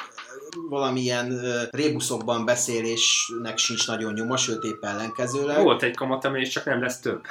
valamilyen 0.70 1.42
rébuszokban 1.72 2.46
beszélésnek 2.94 3.58
sincs 3.58 3.88
nagyon 3.88 4.14
nyoma, 4.14 4.38
sőt 4.38 4.64
épp 4.64 4.84
ellenkezőleg. 4.84 5.64
Volt 5.64 5.84
egy 5.84 5.96
kamatemelés, 5.96 6.50
csak 6.50 6.66
nem 6.66 6.82
lesz 6.82 7.00
több. 7.00 7.22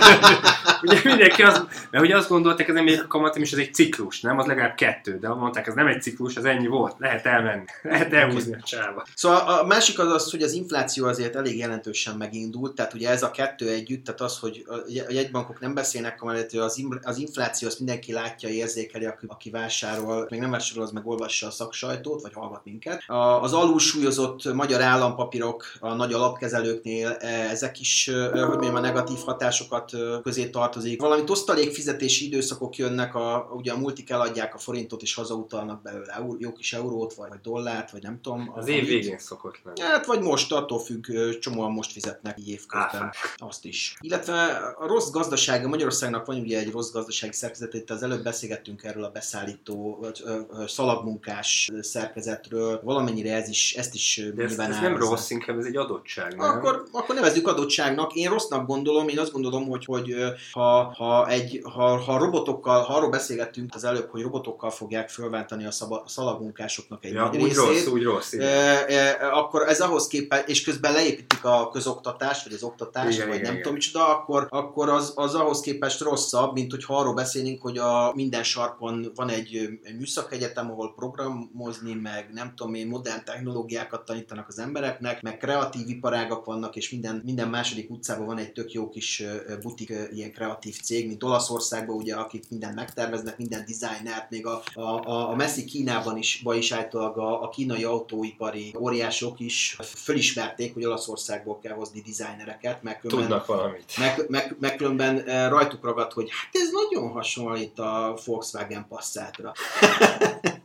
ugye 0.82 1.00
mindenki 1.04 1.42
az, 1.42 1.64
mert 1.90 2.04
ugye 2.04 2.16
azt 2.16 2.28
gondolták, 2.28 2.68
ez 2.68 2.74
nem 2.74 2.86
egy 2.86 3.06
kamatemelés, 3.06 3.52
ez 3.52 3.58
egy 3.58 3.74
ciklus, 3.74 4.20
nem? 4.20 4.38
Az 4.38 4.46
legalább 4.46 4.74
kettő, 4.74 5.18
de 5.18 5.28
mondták, 5.28 5.66
ez 5.66 5.74
nem 5.74 5.86
egy 5.86 6.02
ciklus, 6.02 6.36
az 6.36 6.44
ennyi 6.44 6.66
volt, 6.66 6.94
lehet 6.98 7.26
elmenni, 7.26 7.64
lehet 7.82 8.12
elhúzni 8.12 8.54
a 8.54 8.62
csába. 8.62 9.06
Szóval 9.14 9.38
a 9.38 9.66
másik 9.66 9.98
az 9.98 10.12
az, 10.12 10.30
hogy 10.30 10.42
az 10.42 10.52
infláció 10.52 11.06
azért 11.06 11.36
elég 11.36 11.58
jelentősen 11.58 12.16
megindult, 12.16 12.74
tehát 12.74 12.94
ugye 12.94 13.10
ez 13.10 13.22
a 13.22 13.30
kettő 13.30 13.68
együtt, 13.68 14.04
tehát 14.04 14.20
az, 14.20 14.38
hogy 14.38 14.64
a 15.08 15.12
jegybankok 15.12 15.60
nem 15.60 15.74
beszélnek 15.74 16.20
hogy 16.50 16.60
az, 17.02 17.18
infláció 17.18 17.68
azt 17.68 17.78
mindenki 17.78 18.12
látja, 18.12 18.48
érzékeli, 18.48 19.04
aki, 19.04 19.26
aki 19.28 19.50
vásárol, 19.50 20.26
még 20.30 20.40
nem 20.40 20.50
vásárol, 20.50 20.84
az 20.84 20.90
meg 20.90 21.06
olvassa 21.06 21.46
a 21.46 21.50
szaksajtót, 21.50 22.22
vagy 22.22 22.32
hallgat 22.32 22.64
minket. 22.64 23.04
Az 23.40 23.52
alulsúlyozott 23.52 24.52
magyar 24.52 24.71
állampapírok 24.80 25.64
a 25.80 25.94
nagy 25.94 26.12
alapkezelőknél, 26.12 27.08
eh, 27.08 27.50
ezek 27.50 27.80
is, 27.80 28.08
eh, 28.08 28.30
hogy 28.30 28.48
mondjam, 28.48 28.74
a 28.74 28.80
negatív 28.80 29.18
hatásokat 29.24 29.90
közé 30.22 30.48
tartozik. 30.48 31.00
Valami 31.00 31.22
osztalékfizetési 31.26 32.26
időszakok 32.26 32.76
jönnek, 32.76 33.14
a, 33.14 33.50
ugye 33.56 33.72
a 33.72 33.76
multik 33.76 34.10
eladják 34.10 34.54
a 34.54 34.58
forintot 34.58 35.02
és 35.02 35.14
hazautalnak 35.14 35.82
belőle 35.82 36.26
jó 36.38 36.52
kis 36.52 36.72
eurót, 36.72 37.14
vagy, 37.14 37.30
dollárt, 37.42 37.90
vagy 37.90 38.02
nem 38.02 38.20
tudom. 38.22 38.52
Az 38.54 38.68
év 38.68 38.86
végén 38.86 39.18
szokott 39.18 39.60
lenni. 39.64 39.80
Hát, 39.80 40.06
vagy 40.06 40.20
most, 40.20 40.52
attól 40.52 40.80
függ, 40.80 41.38
csomóan 41.38 41.72
most 41.72 41.92
fizetnek 41.92 42.38
évközben. 42.38 43.02
Áfák. 43.02 43.14
Azt 43.36 43.64
is. 43.64 43.96
Illetve 44.00 44.42
a 44.78 44.86
rossz 44.86 45.10
gazdasága, 45.10 45.68
Magyarországnak 45.68 46.26
van 46.26 46.40
ugye 46.40 46.58
egy 46.58 46.70
rossz 46.70 46.90
gazdasági 46.92 47.32
szerkezet, 47.32 47.74
itt 47.74 47.90
az 47.90 48.02
előbb 48.02 48.22
beszélgettünk 48.22 48.84
erről 48.84 49.04
a 49.04 49.10
beszállító, 49.10 49.98
vagy, 50.00 50.22
szalagmunkás 50.66 51.70
szerkezetről, 51.80 52.80
valamennyire 52.84 53.34
ez 53.34 53.48
is, 53.48 53.74
ezt 53.74 53.94
is 53.94 54.22
De 54.34 54.42
ez, 54.42 54.56
nyilván 54.62 54.78
ez 54.78 54.90
nem 54.90 54.92
árazza. 54.92 55.10
rossz, 55.10 55.30
inkább 55.30 55.58
ez 55.58 55.64
egy 55.64 55.76
adottság, 55.76 56.36
nem? 56.36 56.50
Akkor, 56.50 56.84
akkor 56.92 57.14
nevezzük 57.14 57.48
adottságnak. 57.48 58.14
Én 58.14 58.30
rossznak 58.30 58.66
gondolom, 58.66 59.08
én 59.08 59.18
azt 59.18 59.32
gondolom, 59.32 59.68
hogy, 59.68 59.84
hogy 59.84 60.14
ha, 60.52 60.92
ha, 60.96 61.28
egy, 61.28 61.60
ha, 61.74 61.96
ha 61.96 62.18
robotokkal, 62.18 62.82
ha 62.82 62.94
arról 62.94 63.10
beszélgettünk 63.10 63.74
az 63.74 63.84
előbb, 63.84 64.08
hogy 64.10 64.22
robotokkal 64.22 64.70
fogják 64.70 65.08
fölváltani 65.08 65.66
a, 65.66 65.70
szaba, 65.70 66.02
a 66.04 66.08
szalagmunkásoknak 66.08 67.04
egy 67.04 67.12
ja, 67.12 67.24
nagy 67.24 67.36
úgy 67.36 67.42
részét, 67.42 67.56
rossz, 67.56 67.86
úgy 67.86 68.02
rossz. 68.02 68.32
igen. 68.32 68.48
E, 68.48 68.84
e, 68.88 69.32
akkor 69.32 69.68
ez 69.68 69.80
ahhoz 69.80 70.06
képest, 70.06 70.48
és 70.48 70.62
közben 70.62 70.92
leépítik 70.92 71.44
a 71.44 71.68
közoktatást, 71.68 72.44
vagy 72.44 72.52
az 72.52 72.62
oktatást, 72.62 73.16
Igen, 73.16 73.28
vagy 73.28 73.36
igen, 73.36 73.46
nem 73.46 73.52
igen. 73.52 73.62
tudom 73.62 73.74
micsoda, 73.74 74.16
akkor, 74.16 74.46
akkor 74.50 74.88
az, 74.88 75.12
az 75.14 75.34
ahhoz 75.34 75.60
képest 75.60 76.00
rosszabb, 76.00 76.52
mint 76.52 76.70
hogyha 76.70 76.98
arról 76.98 77.14
beszélnénk, 77.14 77.62
hogy 77.62 77.78
a 77.78 78.12
minden 78.14 78.42
sarkon 78.42 79.12
van 79.14 79.28
egy 79.28 79.68
műszakegyetem, 79.98 80.70
ahol 80.70 80.94
programozni, 80.94 81.94
meg 81.94 82.30
nem 82.32 82.52
tudom 82.56 82.74
én, 82.74 82.86
modern 82.86 83.24
technológiákat 83.24 84.04
tanítanak 84.04 84.48
az 84.52 84.58
embereknek, 84.58 85.22
meg 85.22 85.36
kreatív 85.36 85.88
iparágak 85.88 86.44
vannak, 86.44 86.76
és 86.76 86.90
minden, 86.90 87.22
minden 87.24 87.48
második 87.48 87.90
utcában 87.90 88.26
van 88.26 88.38
egy 88.38 88.52
tök 88.52 88.72
jó 88.72 88.88
kis 88.88 89.22
butik, 89.62 89.92
ilyen 90.12 90.32
kreatív 90.32 90.80
cég, 90.80 91.06
mint 91.06 91.22
Olaszországban, 91.22 91.96
ugye, 91.96 92.14
akik 92.14 92.44
mindent 92.50 92.74
megterveznek, 92.74 93.38
minden 93.38 93.64
designert, 93.66 94.30
még 94.30 94.46
a, 94.46 94.62
a, 94.74 95.30
a, 95.30 95.34
messzi 95.34 95.64
Kínában 95.64 96.16
is, 96.16 96.40
ba 96.44 96.54
is 96.54 96.72
állítólag 96.72 97.18
a, 97.18 97.42
a 97.42 97.48
kínai 97.48 97.84
autóipari 97.84 98.74
óriások 98.78 99.40
is 99.40 99.76
fölismerték, 99.82 100.74
hogy 100.74 100.84
Olaszországból 100.84 101.58
kell 101.58 101.74
hozni 101.74 102.00
designereket, 102.00 102.82
meg 102.82 102.98
különben, 102.98 103.26
Tudnak 103.26 103.46
valamit. 103.46 103.92
meg, 103.98 104.24
meg, 104.28 104.56
meg 104.60 104.76
különben 104.76 105.48
rajtuk 105.48 105.84
ragadt, 105.84 106.12
hogy 106.12 106.28
hát 106.30 106.50
ez 106.52 106.68
nagyon 106.72 107.10
hasonlít 107.10 107.78
a 107.78 108.18
Volkswagen 108.24 108.86
Passatra. 108.88 109.52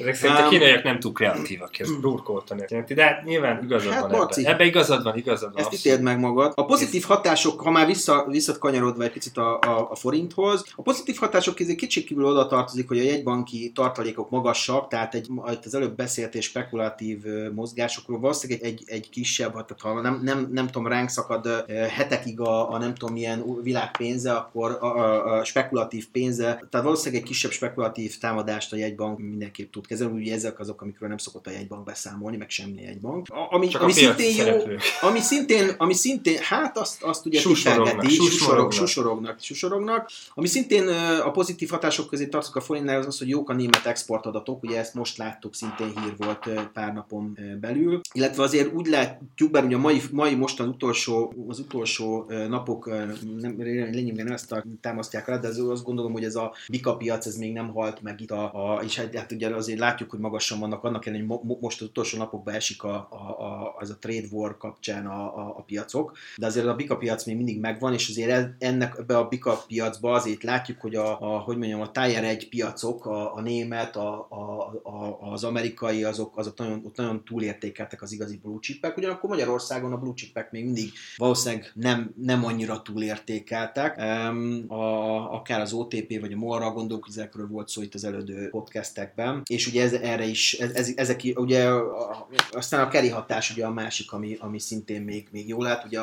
Ezek 0.00 0.14
szerint 0.14 0.38
a 0.38 0.48
kínaiak 0.48 0.82
nem 0.82 0.98
túl 1.00 1.12
kreatívak, 1.12 1.78
ez 1.78 2.00
burkoltan 2.00 2.64
jelenti, 2.68 2.94
de 2.94 3.04
hát 3.04 3.24
nyilván 3.24 3.62
igazad 3.62 3.92
Hát, 3.92 4.00
van 4.00 4.10
Marci, 4.10 4.40
ebben. 4.40 4.52
Ebben 4.52 4.66
igazad 4.66 5.02
van, 5.02 5.16
igazad 5.16 5.52
van. 5.52 5.62
Ezt 5.62 5.72
ítéld 5.72 6.02
meg 6.02 6.18
magad. 6.18 6.52
A 6.54 6.64
pozitív 6.64 7.02
hatások, 7.02 7.60
ha 7.60 7.70
már 7.70 7.86
vissza, 7.86 8.26
visszakanyarodva 8.28 9.02
egy 9.02 9.12
picit 9.12 9.36
a, 9.36 9.58
a, 9.58 9.90
a 9.90 9.94
forinthoz, 9.94 10.64
a 10.76 10.82
pozitív 10.82 11.16
hatások 11.16 11.54
közé 11.54 11.74
kicsikívül 11.74 12.24
oda 12.24 12.46
tartozik, 12.46 12.88
hogy 12.88 12.98
a 12.98 13.02
jegybanki 13.02 13.72
tartalékok 13.74 14.30
magasak, 14.30 14.88
tehát 14.88 15.14
egy, 15.14 15.28
az 15.64 15.74
előbb 15.74 15.96
beszélt 15.96 16.34
és 16.34 16.44
spekulatív 16.44 17.24
mozgásokról 17.54 18.20
valószínűleg 18.20 18.62
egy, 18.62 18.82
egy, 18.86 18.96
egy 18.96 19.10
kisebb, 19.10 19.54
hát 19.54 19.66
tehát 19.66 19.96
ha 19.96 20.00
nem, 20.00 20.20
nem, 20.22 20.48
nem 20.52 20.66
tudom, 20.66 20.86
ránk 20.86 21.08
szakad 21.08 21.64
hetekig 21.90 22.40
a, 22.40 22.72
a 22.72 22.78
nem 22.78 22.94
tudom 22.94 23.14
milyen 23.14 23.62
világpénze, 23.62 24.32
akkor 24.32 24.78
a, 24.80 24.86
a, 24.86 25.38
a 25.38 25.44
spekulatív 25.44 26.08
pénze, 26.12 26.44
tehát 26.44 26.86
valószínűleg 26.86 27.22
egy 27.22 27.28
kisebb 27.28 27.50
spekulatív 27.50 28.18
támadást 28.18 28.72
a 28.72 28.76
jegybank 28.76 29.18
mindenképp 29.18 29.72
tud 29.72 29.86
kezelni, 29.90 30.20
ugye 30.20 30.34
ezek 30.34 30.60
azok, 30.60 30.82
amikről 30.82 31.08
nem 31.08 31.18
szokott 31.18 31.46
a 31.46 31.50
jegybank 31.50 31.84
beszámolni, 31.84 32.36
meg 32.36 32.50
semmi 32.50 32.82
jegybank. 32.82 33.26
A, 33.28 33.54
ami, 33.54 33.68
Csak 33.68 33.82
ami 33.82 33.92
a 33.92 33.94
szintén 33.94 34.46
jó, 34.46 34.56
ami 35.00 35.20
szintén, 35.20 35.74
ami 35.78 35.94
szintén, 35.94 36.38
hát 36.40 36.78
azt, 36.78 37.02
azt 37.02 37.26
ugye 37.26 37.40
Susorognak, 37.40 38.10
susorognak. 38.10 38.72
susorognak, 38.72 39.40
susorognak. 39.40 40.10
Ami 40.34 40.46
szintén 40.46 40.88
a 41.24 41.30
pozitív 41.30 41.68
hatások 41.68 42.08
közé 42.08 42.26
tartozik 42.26 42.56
a 42.56 42.60
forintnál, 42.60 42.98
az 42.98 43.06
az, 43.06 43.18
hogy 43.18 43.28
jók 43.28 43.50
a 43.50 43.52
német 43.52 43.86
exportadatok, 43.86 44.62
ugye 44.62 44.78
ezt 44.78 44.94
most 44.94 45.16
láttuk, 45.16 45.54
szintén 45.54 45.86
hír 45.86 46.14
volt 46.16 46.70
pár 46.72 46.92
napon 46.92 47.38
belül. 47.60 48.00
Illetve 48.12 48.42
azért 48.42 48.72
úgy 48.72 48.86
látjuk, 48.86 49.50
bár 49.50 49.64
ugye 49.64 49.76
a 49.76 49.78
mai, 49.78 50.02
mai 50.12 50.34
mostan 50.34 50.68
utolsó, 50.68 51.34
az 51.48 51.58
utolsó 51.58 52.30
napok 52.48 52.86
nem, 53.40 53.54
lényegében 53.58 54.24
nem 54.24 54.34
ezt 54.34 54.52
a, 54.52 54.64
támasztják 54.80 55.26
rá, 55.26 55.36
de 55.36 55.48
az, 55.48 55.58
azt 55.58 55.84
gondolom, 55.84 56.12
hogy 56.12 56.24
ez 56.24 56.34
a 56.34 56.54
bika 56.68 56.96
piac, 56.96 57.26
ez 57.26 57.36
még 57.36 57.52
nem 57.52 57.72
halt 57.72 58.02
meg 58.02 58.20
itt 58.20 58.30
a, 58.30 58.74
a 58.74 58.82
és 58.82 58.96
hát, 58.96 59.14
hát 59.14 59.32
ugye 59.32 59.48
azért 59.54 59.78
látjuk, 59.80 60.10
hogy 60.10 60.18
magasan 60.18 60.58
vannak, 60.58 60.84
annak 60.84 61.06
ellenére, 61.06 61.28
hogy 61.28 61.36
mo- 61.36 61.48
mo- 61.48 61.60
most 61.60 61.80
az 61.80 61.86
utolsó 61.86 62.18
napokban 62.18 62.54
esik 62.54 62.82
a, 62.82 63.08
a, 63.10 63.44
a, 63.44 63.74
az 63.78 63.90
a 63.90 63.98
trade 63.98 64.26
war 64.30 64.56
kapcsán 64.56 65.06
a, 65.06 65.36
a, 65.38 65.54
a 65.58 65.62
piacok, 65.62 66.16
de 66.36 66.46
azért 66.46 66.66
a 66.66 66.74
bika 66.74 66.96
piac 66.96 67.24
még 67.24 67.36
mindig 67.36 67.60
megvan, 67.60 67.92
és 67.92 68.08
azért 68.08 68.62
ennek 68.62 68.94
ebbe 68.98 69.18
a 69.18 69.28
bika 69.28 69.64
piacba 69.66 70.12
azért 70.12 70.42
látjuk, 70.42 70.80
hogy 70.80 70.94
a, 70.94 71.34
a 71.34 71.38
hogy 71.38 71.56
mondjam, 71.56 71.80
a 71.80 71.90
Tier 71.90 72.24
1 72.24 72.48
piacok, 72.48 73.06
a, 73.06 73.34
a 73.34 73.40
német, 73.40 73.96
a, 73.96 74.26
a, 74.30 74.72
a, 74.82 75.18
az 75.32 75.44
amerikai, 75.44 76.04
azok, 76.04 76.38
azok 76.38 76.58
nagyon, 76.58 76.82
ott 76.84 76.96
nagyon 76.96 77.24
túlértékeltek 77.24 78.02
az 78.02 78.12
igazi 78.12 78.36
blue 78.42 78.58
chipek, 78.60 78.96
ugyanakkor 78.96 79.30
Magyarországon 79.30 79.92
a 79.92 79.98
blue 79.98 80.14
chipek 80.14 80.50
még 80.50 80.64
mindig 80.64 80.92
valószínűleg 81.16 81.72
nem, 81.74 82.14
nem 82.16 82.44
annyira 82.44 82.82
túlértékeltek. 82.82 83.96
Um, 83.98 84.64
a, 84.68 85.34
akár 85.34 85.60
az 85.60 85.72
OTP 85.72 86.20
vagy 86.20 86.32
a 86.32 86.36
MOL-ra 86.36 86.72
volt 87.48 87.68
szó 87.68 87.82
itt 87.82 87.94
az 87.94 88.04
elődő 88.04 88.48
podcastekben. 88.48 89.42
És 89.44 89.66
ugye 89.70 89.82
ez, 89.82 89.92
erre 89.92 90.24
is, 90.24 90.52
ez, 90.52 90.70
ez, 90.70 90.92
ezek 90.96 91.22
ugye, 91.34 91.68
aztán 92.50 92.86
a 92.86 92.88
keri 92.88 93.08
hatás 93.08 93.50
ugye 93.50 93.66
a 93.66 93.72
másik, 93.72 94.12
ami, 94.12 94.36
ami 94.40 94.58
szintén 94.58 95.02
még, 95.02 95.28
még 95.30 95.48
jól 95.48 95.64
lát, 95.64 95.84
ugye 95.84 96.00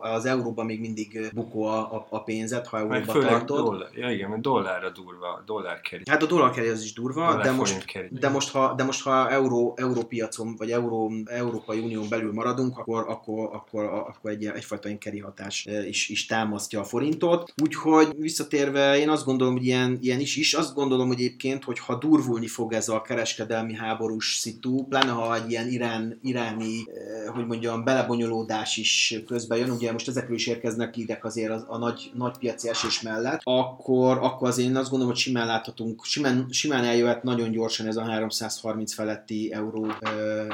az 0.00 0.24
euróban 0.24 0.66
még 0.66 0.80
mindig 0.80 1.30
bukó 1.34 1.64
a, 1.64 1.78
a, 1.78 2.06
a 2.10 2.22
pénzet, 2.22 2.66
ha 2.66 2.78
euróban 2.78 3.26
tartod. 3.26 3.64
Dollár, 3.64 3.88
ja 3.94 4.10
igen, 4.10 4.30
mert 4.30 4.42
dollárra 4.42 4.90
durva, 4.90 5.42
dollár 5.46 5.80
keri. 5.80 6.02
Hát 6.10 6.22
a 6.22 6.26
dollár 6.26 6.50
keri 6.50 6.68
az 6.68 6.82
is 6.82 6.92
durva, 6.92 7.26
dollár 7.26 7.44
de 7.44 7.52
most, 7.52 8.10
de 8.10 8.28
most, 8.28 8.50
ha, 8.50 8.74
de 8.74 8.84
most 8.84 9.02
ha 9.02 9.30
euró, 9.30 9.74
európiacon, 9.76 10.56
vagy 10.56 10.70
euró, 10.70 11.12
Európai 11.24 11.78
Unión 11.78 12.08
belül 12.08 12.32
maradunk, 12.32 12.78
akkor, 12.78 13.04
akkor, 13.08 13.48
akkor, 13.52 13.84
akkor 13.84 14.30
egy, 14.30 14.44
egyfajta 14.46 14.88
keri 14.98 15.18
hatás 15.18 15.66
is, 15.88 16.08
is 16.08 16.26
támasztja 16.26 16.80
a 16.80 16.84
forintot. 16.84 17.52
Úgyhogy 17.62 18.08
visszatérve, 18.18 18.98
én 18.98 19.08
azt 19.08 19.24
gondolom, 19.24 19.52
hogy 19.54 19.64
ilyen, 19.64 19.98
ilyen 20.00 20.20
is 20.20 20.36
is. 20.36 20.54
Azt 20.54 20.74
gondolom 20.74 21.06
hogy 21.06 21.20
egyébként, 21.20 21.64
hogy 21.64 21.78
ha 21.78 21.94
durvulni 21.94 22.46
fog 22.46 22.72
ez 22.72 22.88
a 22.88 23.02
kereskedelmi 23.06 23.74
háborús 23.74 24.36
szitu, 24.36 24.84
pláne 24.84 25.10
ha 25.10 25.34
egy 25.34 25.50
ilyen 25.50 25.68
irán, 25.68 26.18
iráni, 26.22 26.84
eh, 26.86 27.34
hogy 27.34 27.46
mondjam, 27.46 27.84
belebonyolódás 27.84 28.76
is 28.76 29.20
közben 29.26 29.58
jön, 29.58 29.70
ugye 29.70 29.92
most 29.92 30.08
ezekről 30.08 30.36
is 30.36 30.46
érkeznek 30.46 30.96
idek 30.96 31.24
azért 31.24 31.50
a, 31.50 31.64
a 31.68 31.78
nagy, 31.78 32.10
nagy 32.14 32.38
piaci 32.38 32.68
esés 32.68 33.00
mellett, 33.00 33.40
akkor, 33.42 34.18
akkor 34.18 34.48
azért 34.48 34.68
én 34.68 34.76
azt 34.76 34.90
gondolom, 34.90 35.12
hogy 35.12 35.22
simán 35.22 35.46
láthatunk, 35.46 36.04
simán, 36.04 36.46
simán 36.50 36.84
eljöhet 36.84 37.22
nagyon 37.22 37.50
gyorsan 37.50 37.86
ez 37.86 37.96
a 37.96 38.02
330 38.02 38.94
feletti 38.94 39.52
euró, 39.52 39.86
e, 40.00 40.10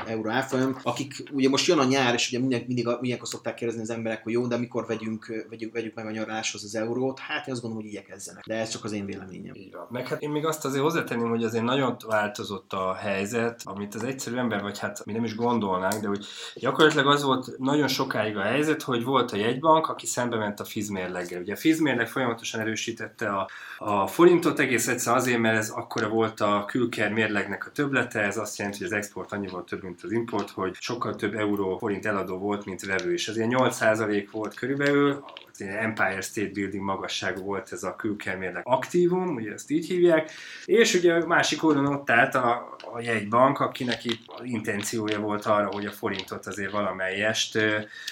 euró 0.06 0.30
árfolyam, 0.30 0.78
akik 0.82 1.22
ugye 1.32 1.48
most 1.48 1.66
jön 1.66 1.78
a 1.78 1.84
nyár, 1.84 2.14
és 2.14 2.28
ugye 2.28 2.38
mindig, 2.38 2.66
mindig 2.66 2.88
ilyenkor 3.00 3.28
szokták 3.28 3.54
kérdezni 3.54 3.82
az 3.82 3.90
emberek, 3.90 4.22
hogy 4.22 4.32
jó, 4.32 4.46
de 4.46 4.56
mikor 4.56 4.86
vegyünk, 4.86 5.46
vegyük, 5.48 5.72
vegyük 5.72 5.94
meg 5.94 6.06
a 6.06 6.10
nyaraláshoz 6.10 6.64
az 6.64 6.74
eurót, 6.74 7.18
hát 7.18 7.46
én 7.46 7.52
azt 7.52 7.62
gondolom, 7.62 7.84
hogy 7.84 7.94
igyekezzenek. 7.94 8.44
De 8.46 8.54
ez 8.54 8.68
csak 8.68 8.84
az 8.84 8.92
én 8.92 9.06
véleményem. 9.06 9.54
Így. 9.54 9.76
Meg 9.90 10.08
hát 10.08 10.22
én 10.22 10.30
még 10.30 10.46
azt 10.46 10.64
azért 10.64 10.82
hozzátenném, 10.82 11.28
hogy 11.28 11.44
azért 11.44 11.64
nagyon 11.64 11.96
változott 12.42 12.72
a 12.72 12.94
helyzet, 12.94 13.60
amit 13.64 13.94
az 13.94 14.04
egyszerű 14.04 14.36
ember, 14.36 14.62
vagy 14.62 14.78
hát 14.78 15.04
mi 15.04 15.12
nem 15.12 15.24
is 15.24 15.34
gondolnánk, 15.34 16.02
de 16.02 16.08
hogy 16.08 16.26
gyakorlatilag 16.54 17.06
az 17.06 17.22
volt 17.22 17.58
nagyon 17.58 17.88
sokáig 17.88 18.36
a 18.36 18.42
helyzet, 18.42 18.82
hogy 18.82 19.04
volt 19.04 19.32
a 19.32 19.36
jegybank, 19.36 19.88
aki 19.88 20.06
szembe 20.06 20.36
ment 20.36 20.60
a 20.60 20.64
fizmérleggel. 20.64 21.40
Ugye 21.40 21.52
a 21.52 21.56
fizmérleg 21.56 22.08
folyamatosan 22.08 22.60
erősítette 22.60 23.28
a, 23.28 23.48
a 23.78 24.06
forintot 24.06 24.58
egész 24.58 24.88
egyszer 24.88 25.14
azért, 25.14 25.38
mert 25.38 25.56
ez 25.56 25.70
akkora 25.70 26.08
volt 26.08 26.40
a 26.40 26.64
külker 26.66 27.12
mérlegnek 27.12 27.66
a 27.66 27.70
töblete, 27.70 28.20
ez 28.20 28.36
azt 28.36 28.58
jelenti, 28.58 28.78
hogy 28.78 28.92
az 28.92 28.98
export 28.98 29.32
annyival 29.32 29.64
több, 29.64 29.82
mint 29.82 30.02
az 30.02 30.12
import, 30.12 30.50
hogy 30.50 30.76
sokkal 30.80 31.14
több 31.14 31.34
euró 31.34 31.78
forint 31.78 32.06
eladó 32.06 32.38
volt, 32.38 32.64
mint 32.64 32.84
vevő, 32.84 33.12
és 33.12 33.28
ez 33.28 33.36
ilyen 33.36 33.54
8% 33.56 34.28
volt 34.30 34.54
körülbelül, 34.54 35.24
Empire 35.68 36.20
State 36.20 36.50
Building 36.52 36.84
magasságú 36.84 37.42
volt 37.42 37.72
ez 37.72 37.82
a 37.82 37.96
külkelmérleg 37.96 38.62
aktívum, 38.66 39.34
ugye 39.34 39.52
ezt 39.52 39.70
így 39.70 39.86
hívják, 39.86 40.30
és 40.64 40.94
ugye 40.94 41.14
a 41.14 41.26
másik 41.26 41.64
oldalon 41.64 41.94
ott 41.94 42.10
állt 42.10 42.34
a, 42.34 42.76
a 42.92 43.00
jegybank, 43.00 43.58
akinek 43.60 44.04
itt 44.04 44.20
intenciója 44.42 45.20
volt 45.20 45.46
arra, 45.46 45.68
hogy 45.72 45.86
a 45.86 45.90
forintot 45.90 46.46
azért 46.46 46.70
valamelyest 46.70 47.56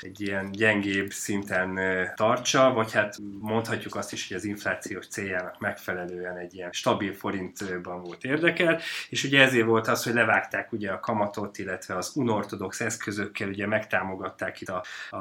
egy 0.01 0.21
ilyen 0.21 0.51
gyengébb 0.53 1.11
szinten 1.11 1.79
tartsa, 2.15 2.73
vagy 2.73 2.93
hát 2.93 3.17
mondhatjuk 3.41 3.95
azt 3.95 4.13
is, 4.13 4.29
hogy 4.29 4.37
az 4.37 4.45
inflációs 4.45 5.07
céljának 5.07 5.59
megfelelően 5.59 6.37
egy 6.37 6.55
ilyen 6.55 6.73
stabil 6.73 7.13
forintban 7.13 8.03
volt 8.03 8.25
érdekelt, 8.25 8.83
és 9.09 9.25
ugye 9.25 9.43
ezért 9.43 9.67
volt 9.67 9.89
az, 9.89 10.05
hogy 10.05 10.15
levágták 10.15 10.73
ugye 10.73 10.91
a 10.91 11.01
kamatot, 11.01 11.59
illetve 11.59 11.97
az 11.97 12.13
unortodox 12.15 12.81
eszközökkel 12.81 13.49
ugye 13.49 13.67
megtámogatták 13.67 14.61
itt 14.61 14.69
a, 14.69 14.85
a, 15.11 15.17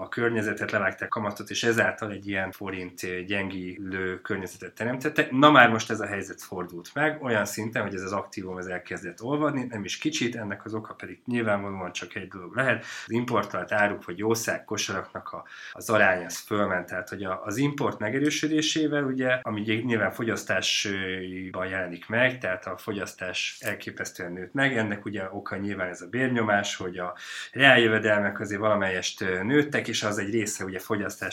a 0.00 0.08
környezetet, 0.08 0.70
levágták 0.70 1.08
kamatot, 1.08 1.50
és 1.56 1.62
ezáltal 1.62 2.10
egy 2.10 2.28
ilyen 2.28 2.50
forint 2.50 3.24
gyengülő 3.26 4.20
környezetet 4.20 4.72
teremtettek. 4.72 5.30
Na 5.30 5.50
már 5.50 5.70
most 5.70 5.90
ez 5.90 6.00
a 6.00 6.06
helyzet 6.06 6.42
fordult 6.42 6.90
meg, 6.94 7.22
olyan 7.22 7.44
szinten, 7.44 7.82
hogy 7.82 7.94
ez 7.94 8.02
az 8.02 8.12
aktívum 8.12 8.58
ez 8.58 8.66
elkezdett 8.66 9.22
olvadni, 9.22 9.64
nem 9.64 9.84
is 9.84 9.98
kicsit, 9.98 10.36
ennek 10.36 10.64
az 10.64 10.74
oka 10.74 10.94
pedig 10.94 11.18
nyilvánvalóan 11.24 11.92
csak 11.92 12.14
egy 12.14 12.28
dolog 12.28 12.56
lehet. 12.56 12.84
Az 13.06 13.10
importált 13.10 13.72
áruk 13.72 14.04
vagy 14.04 14.18
jószág 14.18 14.64
kosaraknak 14.64 15.32
a, 15.32 15.44
az 15.72 15.90
arány 15.90 16.24
az 16.24 16.38
fölment, 16.38 16.86
tehát 16.86 17.08
hogy 17.08 17.24
a, 17.24 17.42
az 17.44 17.56
import 17.56 17.98
megerősödésével, 17.98 19.04
ugye, 19.04 19.38
ami 19.42 19.60
nyilván 19.60 20.12
fogyasztásban 20.12 21.66
jelenik 21.66 22.08
meg, 22.08 22.38
tehát 22.38 22.66
a 22.66 22.76
fogyasztás 22.76 23.56
elképesztően 23.60 24.32
nőtt 24.32 24.52
meg, 24.52 24.76
ennek 24.76 25.04
ugye 25.04 25.22
oka 25.30 25.56
nyilván 25.56 25.88
ez 25.88 26.00
a 26.00 26.06
bérnyomás, 26.06 26.76
hogy 26.76 26.98
a 26.98 27.16
reáljövedelmek 27.52 28.40
azért 28.40 28.60
valamelyest 28.60 29.20
nőttek, 29.20 29.88
és 29.88 30.02
az 30.02 30.18
egy 30.18 30.30
része 30.30 30.64
ugye 30.64 30.78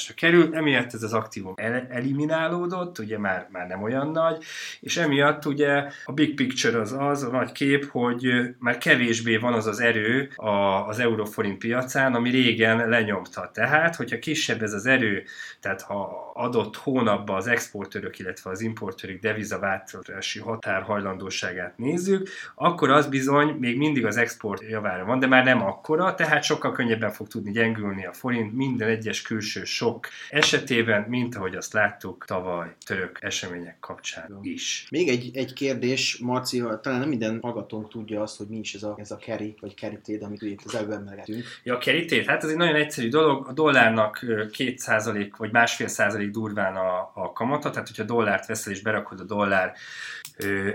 fogyasztásra 0.04 0.14
került, 0.14 0.54
emiatt 0.54 0.94
ez 0.94 1.04
az 1.04 1.14
aktívum 1.14 1.54
el, 1.56 1.88
eliminálódott, 1.90 3.00
ugye 3.00 3.18
már, 3.18 3.48
már 3.52 3.68
nem 3.68 3.84
olyan 3.84 4.12
nagy, 4.12 4.44
és 4.80 4.98
emiatt 4.98 5.46
ugye 5.46 5.88
a 6.06 6.12
big 6.12 6.36
picture 6.36 6.80
az 6.80 6.96
az, 6.98 7.24
a 7.24 7.30
nagy 7.30 7.52
kép, 7.52 7.90
hogy 7.92 8.26
már 8.60 8.78
kevésbé 8.78 9.38
van 9.38 9.54
az 9.54 9.68
az 9.68 9.80
erő 9.80 10.32
a, 10.36 10.50
az 10.88 11.00
euróforint 11.00 11.58
piacán, 11.58 12.14
ami 12.14 12.30
régen 12.30 12.90
lenyomta. 12.90 13.52
Tehát, 13.54 13.96
hogyha 13.96 14.20
kisebb 14.20 14.62
ez 14.62 14.74
az 14.74 14.86
erő, 14.86 15.24
tehát 15.60 15.82
ha 15.82 16.32
adott 16.34 16.76
hónapban 16.76 17.36
az 17.36 17.48
exportőrök, 17.48 18.20
illetve 18.20 18.50
az 18.50 18.62
importőrök 18.62 19.20
devizaváltási 19.20 20.40
határhajlandóságát 20.40 21.78
nézzük, 21.78 22.30
akkor 22.56 22.90
az 22.90 23.08
bizony 23.08 23.56
még 23.60 23.78
mindig 23.78 24.06
az 24.06 24.18
export 24.18 24.62
javára 24.62 25.06
van, 25.06 25.20
de 25.20 25.28
már 25.28 25.44
nem 25.44 25.62
akkora, 25.62 26.16
tehát 26.16 26.44
sokkal 26.44 26.72
könnyebben 26.72 27.12
fog 27.12 27.28
tudni 27.28 27.52
gyengülni 27.52 28.06
a 28.06 28.14
forint 28.14 28.54
minden 28.54 28.90
egyes 28.90 29.22
külső 29.22 29.64
sok 29.64 29.93
esetében, 30.30 31.02
mint 31.02 31.36
ahogy 31.36 31.56
azt 31.56 31.74
láttuk 31.74 32.26
tavaly 32.26 32.76
török 32.86 33.18
események 33.22 33.80
kapcsán 33.80 34.40
is. 34.42 34.88
Még 34.90 35.08
egy, 35.10 35.38
egy 35.38 35.54
kérdés, 35.54 36.18
Marci, 36.18 36.64
talán 36.82 37.00
nem 37.00 37.10
minden 37.10 37.40
hallgatónk 37.42 37.90
tudja 37.90 38.22
azt, 38.22 38.38
hogy 38.38 38.48
mi 38.48 38.58
is 38.58 38.74
ez 38.74 38.84
a, 38.84 38.96
ez 38.98 39.12
a 39.12 39.18
carry, 39.18 39.56
vagy 39.62 39.74
trade, 39.74 40.26
amit 40.26 40.42
ugye 40.42 40.56
az 40.66 40.76
előbb 40.76 40.92
emlegetünk. 40.92 41.44
Ja, 41.64 41.76
a 41.76 41.78
trade, 41.78 42.24
hát 42.28 42.44
ez 42.44 42.50
egy 42.50 42.56
nagyon 42.56 42.76
egyszerű 42.76 43.10
dolog. 43.10 43.48
A 43.48 43.54
dollárnak 43.54 44.20
2% 44.24 45.32
vagy 45.38 45.52
másfél 45.52 45.88
százalék 45.88 46.32
durván 46.32 46.76
a, 46.76 47.12
a 47.14 47.32
kamata, 47.34 47.70
tehát 47.70 47.88
hogyha 47.88 48.04
dollárt 48.04 48.46
veszel 48.46 48.74
és 48.74 48.82
berakod 48.82 49.20
a 49.20 49.24
dollár 49.24 49.74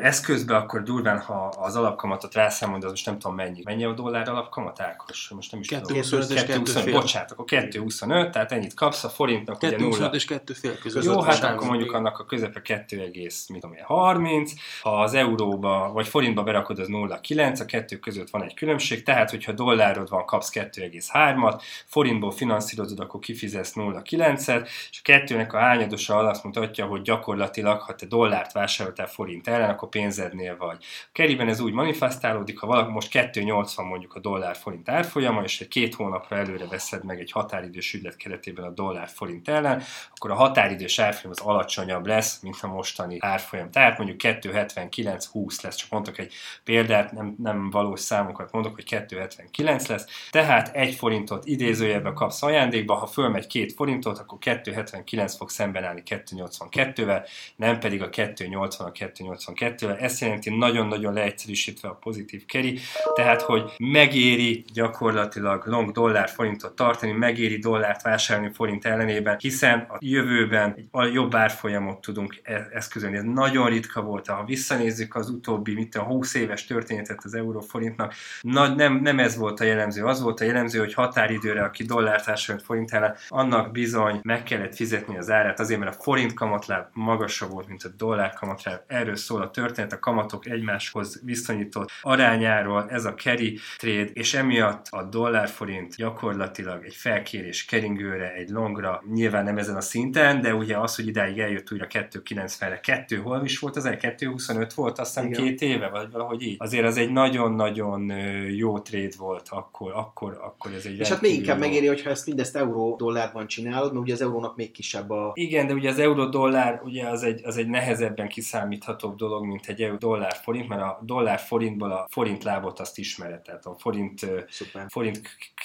eszközbe, 0.00 0.56
akkor 0.56 0.82
durván, 0.82 1.20
ha 1.20 1.46
az 1.46 1.76
alapkamatot 1.76 2.34
rászámolod, 2.34 2.84
az 2.84 2.90
most 2.90 3.06
nem 3.06 3.18
tudom 3.18 3.36
mennyi. 3.36 3.60
Mennyi 3.64 3.84
a 3.84 3.92
dollár 3.92 4.28
alapkamat, 4.28 4.80
Ákos? 4.80 5.28
Most 5.28 5.52
nem 5.52 5.60
is 5.60 5.68
225 5.68 6.30
és 6.30 6.44
225, 6.44 6.94
bocsánat, 6.94 7.30
akkor 7.30 7.44
225, 7.44 8.30
tehát 8.30 8.52
ennyit 8.52 8.74
kapsz, 8.74 9.04
a 9.08 9.10
forintnak 9.14 9.58
2, 9.58 9.76
ugye 9.76 9.98
0. 9.98 10.10
és 10.12 10.24
2 10.24 10.52
fél 10.52 10.78
között. 10.78 11.04
Jó, 11.04 11.20
hát 11.20 11.42
akkor 11.42 11.66
mondjuk 11.68 11.92
annak 11.92 12.18
a 12.18 12.24
közepe 12.24 12.62
2, 12.62 13.10
mit 13.48 13.60
tudom 13.60 13.76
30, 13.82 14.52
ha 14.82 15.00
az 15.00 15.14
euróba 15.14 15.90
vagy 15.92 16.08
forintba 16.08 16.42
berakod, 16.42 16.78
az 16.78 16.88
0,9, 16.90 17.60
a 17.60 17.64
kettő 17.64 17.96
között 17.98 18.30
van 18.30 18.42
egy 18.42 18.54
különbség, 18.54 19.02
tehát 19.02 19.30
hogyha 19.30 19.52
dollárod 19.52 20.08
van, 20.08 20.24
kapsz 20.24 20.50
2,3-at, 20.54 21.62
forintból 21.86 22.30
finanszírozod, 22.30 23.00
akkor 23.00 23.20
kifizetsz 23.20 23.72
0,9-et, 23.74 24.68
és 24.90 24.98
a 24.98 25.02
kettőnek 25.02 25.52
a 25.52 25.58
hányadosa 25.58 26.16
azt 26.16 26.44
mutatja, 26.44 26.86
hogy 26.86 27.02
gyakorlatilag, 27.02 27.80
ha 27.80 27.94
te 27.94 28.06
dollárt 28.06 28.52
vásároltál 28.52 29.06
forint 29.06 29.48
ellen, 29.48 29.70
akkor 29.70 29.88
pénzednél 29.88 30.56
vagy. 30.56 30.76
A 30.80 31.08
keriben 31.12 31.48
ez 31.48 31.60
úgy 31.60 31.72
manifestálódik, 31.72 32.58
ha 32.58 32.66
valaki 32.66 32.90
most 32.90 33.12
2,80 33.12 33.88
mondjuk 33.88 34.14
a 34.14 34.20
dollár 34.20 34.56
forint 34.56 34.88
árfolyama, 34.88 35.42
és 35.42 35.60
egy 35.60 35.68
két 35.68 35.94
hónapra 35.94 36.36
előre 36.36 36.66
veszed 36.66 37.04
meg 37.04 37.20
egy 37.20 37.30
határidős 37.30 37.94
ügylet 37.94 38.16
keretében 38.16 38.64
a 38.64 38.70
dollár 38.70 38.97
forint 39.06 39.48
ellen, 39.48 39.82
akkor 40.10 40.30
a 40.30 40.34
határidős 40.34 40.98
árfolyam 40.98 41.36
az 41.38 41.46
alacsonyabb 41.46 42.06
lesz, 42.06 42.40
mint 42.40 42.56
a 42.60 42.66
mostani 42.66 43.16
árfolyam. 43.20 43.70
Tehát 43.70 43.98
mondjuk 43.98 44.20
2,79-20 44.22 45.62
lesz, 45.62 45.76
csak 45.76 45.90
mondok 45.90 46.18
egy 46.18 46.32
példát, 46.64 47.12
nem, 47.12 47.34
nem 47.42 47.70
valós 47.70 48.00
számokat 48.00 48.52
mondok, 48.52 48.74
hogy 48.74 48.84
2,79 48.90 49.88
lesz, 49.88 50.06
tehát 50.30 50.74
egy 50.74 50.94
forintot 50.94 51.46
idézőjelben 51.46 52.14
kapsz 52.14 52.42
ajándékba, 52.42 52.94
ha 52.94 53.06
fölmegy 53.06 53.46
két 53.46 53.72
forintot, 53.72 54.18
akkor 54.18 54.38
2,79 54.40 55.34
fog 55.38 55.50
szemben 55.50 55.84
állni 55.84 56.02
2,82-vel, 56.06 57.28
nem 57.56 57.78
pedig 57.78 58.02
a 58.02 58.08
2,80 58.08 58.78
a 58.78 58.92
2,82-vel. 58.92 60.00
Ez 60.00 60.20
jelenti 60.20 60.56
nagyon-nagyon 60.56 61.12
leegyszerűsítve 61.12 61.88
a 61.88 61.94
pozitív 61.94 62.46
keri, 62.46 62.78
tehát 63.14 63.42
hogy 63.42 63.72
megéri 63.78 64.64
gyakorlatilag 64.72 65.66
long 65.66 65.92
dollár 65.92 66.28
forintot 66.28 66.76
tartani, 66.76 67.12
megéri 67.12 67.58
dollárt 67.58 68.02
vásárolni 68.02 68.52
forint 68.52 68.84
ellenében, 68.88 69.36
hiszen 69.38 69.86
a 69.88 69.96
jövőben 70.00 70.88
egy 70.92 71.12
jobb 71.12 71.34
árfolyamot 71.34 72.00
tudunk 72.00 72.40
e- 72.42 72.68
eszközölni. 72.72 73.16
Ez 73.16 73.24
nagyon 73.24 73.68
ritka 73.68 74.02
volt. 74.02 74.26
Ha 74.26 74.44
visszanézzük 74.44 75.14
az 75.14 75.30
utóbbi, 75.30 75.74
mit 75.74 75.94
a 75.94 76.02
20 76.02 76.34
éves 76.34 76.64
történetet 76.66 77.24
az 77.24 77.34
euróforintnak, 77.34 78.14
nagy, 78.40 78.74
nem, 78.74 78.94
nem 78.94 79.18
ez 79.18 79.36
volt 79.36 79.60
a 79.60 79.64
jellemző. 79.64 80.04
Az 80.04 80.22
volt 80.22 80.40
a 80.40 80.44
jellemző, 80.44 80.78
hogy 80.78 80.94
határidőre, 80.94 81.62
aki 81.62 81.84
dollárt 81.84 82.24
vásárolt 82.24 82.64
forint 82.64 82.92
ellen, 82.92 83.14
annak 83.28 83.72
bizony 83.72 84.20
meg 84.22 84.42
kellett 84.42 84.74
fizetni 84.74 85.16
az 85.18 85.30
árát, 85.30 85.60
azért, 85.60 85.80
mert 85.80 85.94
a 85.96 86.02
forint 86.02 86.34
kamatláb 86.34 86.86
magasabb 86.92 87.50
volt, 87.50 87.68
mint 87.68 87.84
a 87.84 87.88
dollár 87.96 88.32
kamatláb. 88.32 88.80
Erről 88.86 89.16
szól 89.16 89.42
a 89.42 89.50
történet, 89.50 89.92
a 89.92 89.98
kamatok 89.98 90.46
egymáshoz 90.46 91.20
viszonyított 91.24 91.90
arányáról, 92.00 92.86
ez 92.90 93.04
a 93.04 93.14
carry 93.14 93.58
trade, 93.76 94.10
és 94.12 94.34
emiatt 94.34 94.86
a 94.90 95.02
dollár 95.02 95.48
forint 95.48 95.96
gyakorlatilag 95.96 96.84
egy 96.84 96.94
felkérés 96.94 97.64
keringőre, 97.64 98.32
egy 98.32 98.48
long 98.48 98.77
hangra, 98.78 99.02
nyilván 99.14 99.44
nem 99.44 99.58
ezen 99.58 99.76
a 99.76 99.80
szinten, 99.80 100.40
de 100.40 100.54
ugye 100.54 100.78
az, 100.78 100.96
hogy 100.96 101.06
idáig 101.06 101.38
eljött 101.38 101.72
újra 101.72 101.86
2.90-re, 101.86 102.80
2 102.80 103.16
hol 103.16 103.44
is 103.44 103.58
volt 103.58 103.76
az 103.76 103.84
egy 103.84 103.98
2.25 104.00 104.70
volt, 104.74 104.98
azt 104.98 105.14
hiszem 105.14 105.30
két 105.30 105.60
éve, 105.60 105.88
vagy 105.88 106.10
valahogy 106.10 106.42
így. 106.42 106.56
Azért 106.58 106.84
az 106.84 106.96
egy 106.96 107.10
nagyon-nagyon 107.10 108.12
jó 108.50 108.78
trade 108.78 109.14
volt 109.18 109.46
akkor, 109.48 109.92
akkor, 109.94 110.38
akkor 110.42 110.72
ez 110.72 110.84
egy 110.84 110.98
És 110.98 111.08
hát 111.08 111.20
még 111.20 111.34
inkább 111.34 111.58
jó- 111.58 111.66
megéri, 111.66 111.86
hogyha 111.86 112.10
ezt 112.10 112.26
mindezt 112.26 112.56
euró-dollárban 112.56 113.46
csinálod, 113.46 113.92
mert 113.92 114.04
ugye 114.04 114.12
az 114.12 114.22
eurónak 114.22 114.56
még 114.56 114.70
kisebb 114.70 115.10
a... 115.10 115.30
Igen, 115.34 115.66
de 115.66 115.72
ugye 115.72 115.90
az 115.90 115.98
euró-dollár 115.98 116.80
ugye 116.84 117.08
az 117.08 117.22
egy, 117.22 117.40
az 117.44 117.56
egy 117.56 117.68
nehezebben 117.68 118.28
kiszámíthatóbb 118.28 119.16
dolog, 119.16 119.44
mint 119.44 119.66
egy 119.66 119.82
euró-dollár-forint, 119.82 120.68
mert 120.68 120.82
a 120.82 121.00
dollár-forintból 121.02 121.90
a 121.90 122.06
forint 122.10 122.44
lábot 122.44 122.80
azt 122.80 122.98
ismered. 122.98 123.40
Tehát 123.40 123.66
a 123.66 123.74
forint, 123.78 124.26
Szuper. 124.48 124.86
forint 124.88 125.20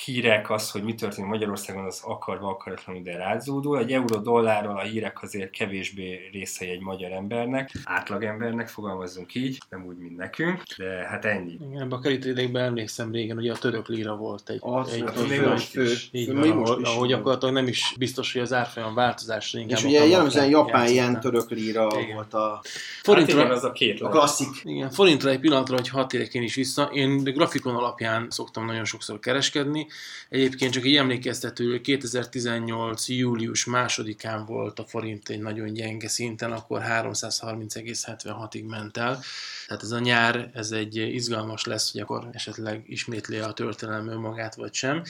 hírek 0.05 0.49
az, 0.49 0.71
hogy 0.71 0.83
mi 0.83 0.93
történik 0.93 1.29
Magyarországon, 1.29 1.85
az 1.85 2.01
akarva 2.05 2.47
akaratlanul 2.47 3.02
ide 3.03 3.17
rázódul. 3.17 3.77
Egy 3.79 3.91
euró-dollárról 3.91 4.77
a 4.77 4.81
hírek 4.81 5.21
azért 5.21 5.49
kevésbé 5.49 6.29
részei 6.31 6.69
egy 6.69 6.81
magyar 6.81 7.11
embernek, 7.11 7.71
átlagembernek, 7.83 8.67
fogalmazzunk 8.67 9.35
így, 9.35 9.57
nem 9.69 9.85
úgy, 9.85 9.97
mint 9.97 10.17
nekünk, 10.17 10.61
de 10.77 10.85
hát 11.09 11.25
ennyi. 11.25 11.51
Igen, 11.69 11.81
ebben 11.81 11.91
a 11.97 11.99
kerítékben 11.99 12.63
emlékszem 12.63 13.11
régen, 13.11 13.35
hogy 13.35 13.47
a 13.49 13.55
török 13.57 13.87
lira 13.87 14.15
volt 14.15 14.49
egy, 14.49 14.57
Az, 14.61 14.93
egy, 14.93 15.01
az 15.01 15.27
még 15.29 15.41
most 15.41 15.67
fő, 15.69 15.83
is. 15.91 16.09
így 16.11 16.27
van, 16.27 16.35
még 16.35 16.51
ahol, 16.51 16.63
most 16.65 16.79
is. 16.79 16.87
ahol 16.87 17.07
gyakorlatilag 17.07 17.53
nem 17.53 17.67
is 17.67 17.93
biztos, 17.97 18.33
hogy 18.33 18.41
az 18.41 18.53
árfolyam 18.53 18.93
változás 18.93 19.53
inkább 19.53 19.77
És 19.77 19.83
ugye 19.83 20.05
jellemzően 20.05 20.49
japán 20.49 20.87
ilyen 20.87 21.19
török 21.19 21.49
lira 21.49 21.87
Igen. 21.99 22.15
volt 22.15 22.33
a, 22.33 22.61
Forintra, 23.03 23.35
Hát 23.37 23.45
igen, 23.45 23.57
az 23.57 23.63
a 23.63 23.71
két 23.71 24.01
a 24.01 24.09
klasszik. 24.09 24.47
Igen, 24.63 24.89
forintra 24.89 25.29
egy 25.29 25.39
pillanatra, 25.39 25.75
hogy 25.75 25.89
hat 25.89 26.13
érek 26.13 26.33
én 26.33 26.43
is 26.43 26.55
vissza. 26.55 26.83
Én 26.93 27.23
grafikon 27.23 27.75
alapján 27.75 28.27
szoktam 28.29 28.65
nagyon 28.65 28.85
sokszor 28.85 29.19
kereskedni. 29.19 29.87
Egyébként 30.29 30.71
csak 30.71 30.83
egy 30.83 30.95
emlékeztető, 30.95 31.81
2018. 31.81 32.92
július 33.05 33.65
másodikán 33.65 34.45
volt 34.45 34.79
a 34.79 34.85
forint 34.85 35.29
egy 35.29 35.41
nagyon 35.41 35.73
gyenge 35.73 36.07
szinten, 36.07 36.51
akkor 36.51 36.81
330,76-ig 36.81 38.65
ment 38.65 38.97
el. 38.97 39.19
Tehát 39.67 39.83
ez 39.83 39.91
a 39.91 39.99
nyár, 39.99 40.49
ez 40.53 40.71
egy 40.71 40.95
izgalmas 40.95 41.65
lesz, 41.65 41.91
hogy 41.91 42.01
akkor 42.01 42.29
esetleg 42.31 42.83
ismétli 42.87 43.37
a 43.37 43.51
történelem 43.51 44.07
önmagát, 44.07 44.55
vagy 44.55 44.73
sem. 44.73 45.03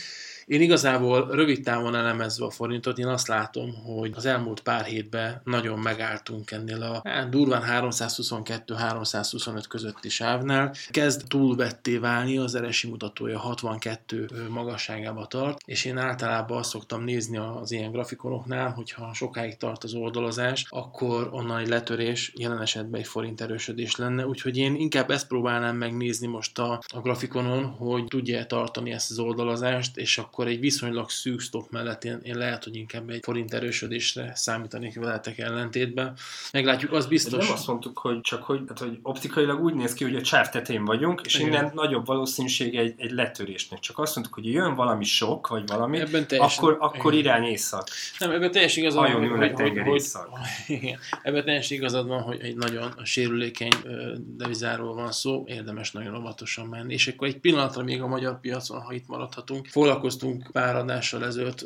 Én 0.46 0.62
igazából 0.62 1.28
rövid 1.32 1.64
távon 1.64 1.96
elemezve 1.96 2.46
a 2.46 2.50
forintot, 2.50 2.98
én 2.98 3.08
azt 3.08 3.28
látom, 3.28 3.74
hogy 3.74 4.12
az 4.16 4.26
elmúlt 4.26 4.62
pár 4.62 4.86
hétben 4.86 5.42
nagyon 5.44 5.80
megálltunk 5.80 6.52
ennél 6.52 6.82
a 6.82 7.02
hát, 7.04 7.30
durván 7.30 7.64
322-325 7.68 9.64
közötti 9.70 10.10
sávnál. 10.10 10.74
Kezd 10.90 11.28
túlvetté 11.28 11.98
válni, 11.98 12.38
az 12.38 12.56
eresi 12.56 12.88
mutatója 12.88 13.40
62 13.40 14.26
magasságába 14.50 15.26
tart, 15.26 15.62
és 15.66 15.86
én 15.86 15.98
általában 15.98 16.58
azt 16.58 16.70
szoktam 16.70 17.04
nézni 17.04 17.38
az 17.38 17.72
ilyen 17.72 17.92
grafikonoknál, 17.92 18.70
hogyha 18.70 19.14
sokáig 19.14 19.58
tart 19.58 19.84
az 19.84 19.94
oldalazás, 19.94 20.66
akkor 20.70 21.30
onnan 21.32 21.58
egy 21.58 21.68
letörés, 21.68 22.34
jelen 22.36 22.62
esetben 22.62 23.00
egy 23.00 23.08
forint 23.08 23.42
erősödés 23.42 23.96
lenne, 23.96 24.28
úgyhogy 24.28 24.58
én 24.58 24.76
inkább 24.76 25.12
ezt 25.12 25.28
próbálnám 25.28 25.76
megnézni 25.76 26.28
most 26.28 26.60
a, 26.60 26.82
a 26.94 27.00
grafikonon, 27.00 27.66
hogy 27.66 28.04
tudja 28.06 28.46
tartani 28.46 28.92
ezt 28.92 29.12
az 29.12 29.20
oldalazást, 29.20 29.98
és 29.98 30.18
akkor 30.18 30.33
egy 30.40 30.60
viszonylag 30.60 31.10
szűk 31.10 31.40
stop 31.40 31.72
mellett 31.72 32.04
én, 32.04 32.20
én 32.24 32.38
lehet, 32.38 32.64
hogy 32.64 32.76
inkább 32.76 33.10
egy 33.10 33.24
forint 33.24 33.54
erősödésre 33.54 34.32
számítanék 34.36 34.96
veletek 34.96 35.38
ellentétben. 35.38 36.18
Meglátjuk, 36.52 36.92
az 36.92 37.04
De 37.04 37.10
biztos. 37.10 37.46
nem 37.46 37.54
azt 37.54 37.68
mondtuk, 37.68 37.98
hogy 37.98 38.22
csak 38.22 38.44
hogy, 38.44 38.62
hát, 38.68 38.80
hogy 38.80 39.00
optikailag 39.02 39.64
úgy 39.64 39.74
néz 39.74 39.94
ki, 39.94 40.04
hogy 40.04 40.16
a 40.16 40.22
csáv 40.22 40.50
tetején 40.50 40.86
vagyunk, 40.86 41.22
és 41.24 41.36
Igen. 41.36 41.48
innen 41.48 41.72
nagyobb 41.74 42.06
valószínűség 42.06 42.76
egy, 42.76 42.94
egy 42.98 43.12
letörésnek. 43.12 43.80
Csak 43.80 44.00
azt 44.00 44.16
mondtuk, 44.16 44.36
hogy 44.36 44.52
jön 44.52 44.76
valami 44.76 45.04
sok, 45.04 45.48
vagy 45.48 45.68
valami, 45.68 46.00
Ebben 46.00 46.28
teljesen- 46.28 46.64
akkor, 46.64 46.78
akkor 46.80 47.14
igen. 47.14 47.26
irány 47.26 47.44
észak. 47.52 47.88
Nem, 48.20 48.32
ebben 48.32 48.52
teljesen 48.52 48.84
igazad 48.84 49.02
van, 49.02 49.12
hogy, 49.12 49.30
hogy, 49.30 49.84
hogy, 49.86 50.04
igen, 50.78 51.00
ebben 51.22 51.44
teljesen 51.44 51.78
igazad 51.78 52.08
van, 52.08 52.22
hogy 52.22 52.40
egy 52.42 52.56
nagyon 52.56 52.94
sérülékeny 53.04 53.72
devizáról 54.38 54.94
van 54.94 55.12
szó, 55.12 55.44
érdemes 55.48 55.92
nagyon 55.92 56.16
óvatosan 56.16 56.66
menni. 56.68 56.94
És 56.94 57.08
akkor 57.08 57.28
egy 57.28 57.38
pillanatra 57.40 57.84
még 57.84 58.02
a 58.02 58.08
magyar 58.08 58.40
piacon, 58.40 58.82
ha 58.82 58.94
itt 58.94 59.08
maradhatunk, 59.08 59.68
foglalkoztunk 59.68 60.23
pár 60.52 60.76
adással 60.76 61.26
ezelőtt 61.26 61.62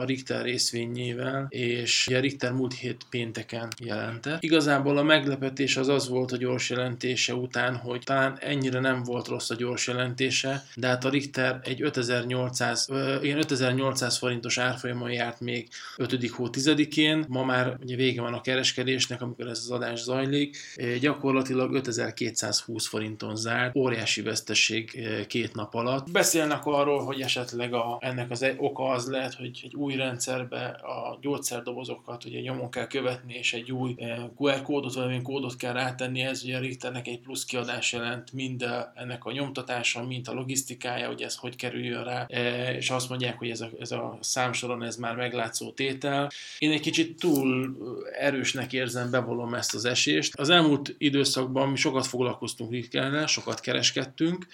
a 0.00 0.04
Richter 0.04 0.44
részvényével, 0.44 1.46
és 1.48 2.08
a 2.14 2.20
Richter 2.20 2.52
múlt 2.52 2.74
hét 2.74 3.06
pénteken 3.10 3.68
jelentett. 3.84 4.42
Igazából 4.42 4.98
a 4.98 5.02
meglepetés 5.02 5.76
az 5.76 5.88
az 5.88 6.08
volt 6.08 6.32
a 6.32 6.36
gyors 6.36 6.70
jelentése 6.70 7.34
után, 7.34 7.76
hogy 7.76 8.02
talán 8.04 8.38
ennyire 8.40 8.80
nem 8.80 9.02
volt 9.02 9.28
rossz 9.28 9.50
a 9.50 9.54
gyors 9.54 9.86
jelentése, 9.86 10.64
de 10.74 10.86
hát 10.86 11.04
a 11.04 11.08
Richter 11.08 11.60
egy 11.64 11.82
5800, 11.82 12.86
ö, 12.90 13.22
ilyen 13.22 13.38
5800 13.38 14.18
forintos 14.18 14.58
árfolyamon 14.58 15.10
járt 15.10 15.40
még 15.40 15.68
5. 15.96 16.28
hó 16.28 16.48
10-én, 16.50 17.24
ma 17.28 17.44
már 17.44 17.76
ugye 17.80 17.96
vége 17.96 18.20
van 18.20 18.34
a 18.34 18.40
kereskedésnek, 18.40 19.22
amikor 19.22 19.46
ez 19.46 19.58
az 19.58 19.70
adás 19.70 20.00
zajlik, 20.00 20.56
gyakorlatilag 21.00 21.74
5220 21.74 22.86
forinton 22.86 23.36
zárt, 23.36 23.76
óriási 23.76 24.22
veszteség 24.22 25.00
két 25.26 25.54
nap 25.54 25.74
alatt. 25.74 26.10
Beszélnek 26.10 26.66
arról, 26.66 27.04
hogy 27.04 27.20
esetleg 27.20 27.74
a, 27.74 27.98
ennek 28.02 28.30
az 28.30 28.42
egy 28.42 28.56
oka 28.58 28.88
az 28.88 29.06
lehet, 29.08 29.34
hogy 29.34 29.60
egy 29.62 29.74
új 29.74 29.94
rendszerbe 29.94 30.64
a 30.66 31.18
gyógyszerdobozokat 31.20 32.24
ugye 32.24 32.40
nyomon 32.40 32.70
kell 32.70 32.86
követni, 32.86 33.34
és 33.34 33.52
egy 33.52 33.72
új 33.72 33.94
eh, 33.98 34.18
QR 34.36 34.62
kódot, 34.62 34.94
valamilyen 34.94 35.22
kódot 35.22 35.56
kell 35.56 35.72
rátenni, 35.72 36.20
ez 36.20 36.42
ugye 36.44 36.58
Richternek 36.58 37.06
egy 37.06 37.20
plusz 37.20 37.44
kiadás 37.44 37.92
jelent, 37.92 38.32
mind 38.32 38.66
ennek 38.94 39.24
a 39.24 39.32
nyomtatása, 39.32 40.06
mint 40.06 40.28
a 40.28 40.32
logisztikája, 40.32 41.06
hogy 41.06 41.22
ez 41.22 41.36
hogy 41.36 41.56
kerüljön 41.56 42.04
rá, 42.04 42.26
Eh, 42.28 42.74
és 42.76 42.90
azt 42.90 43.08
mondják, 43.08 43.38
hogy 43.38 43.50
ez 43.50 43.60
a, 43.60 43.70
ez 43.80 43.90
a 43.90 44.18
számsoron 44.20 44.82
ez 44.82 44.96
már 44.96 45.16
meglátszó 45.16 45.70
tétel. 45.70 46.30
Én 46.58 46.70
egy 46.70 46.80
kicsit 46.80 47.18
túl 47.18 47.76
erősnek 48.18 48.72
érzem, 48.72 49.10
bevallom 49.10 49.54
ezt 49.54 49.74
az 49.74 49.84
esést. 49.84 50.38
Az 50.38 50.48
elmúlt 50.50 50.94
időszakban 50.98 51.68
mi 51.68 51.76
sokat 51.76 52.06
foglalkoztunk 52.06 52.70
Richterrel, 52.70 53.26
sokat 53.26 53.60
kereskedtünk. 53.60 54.46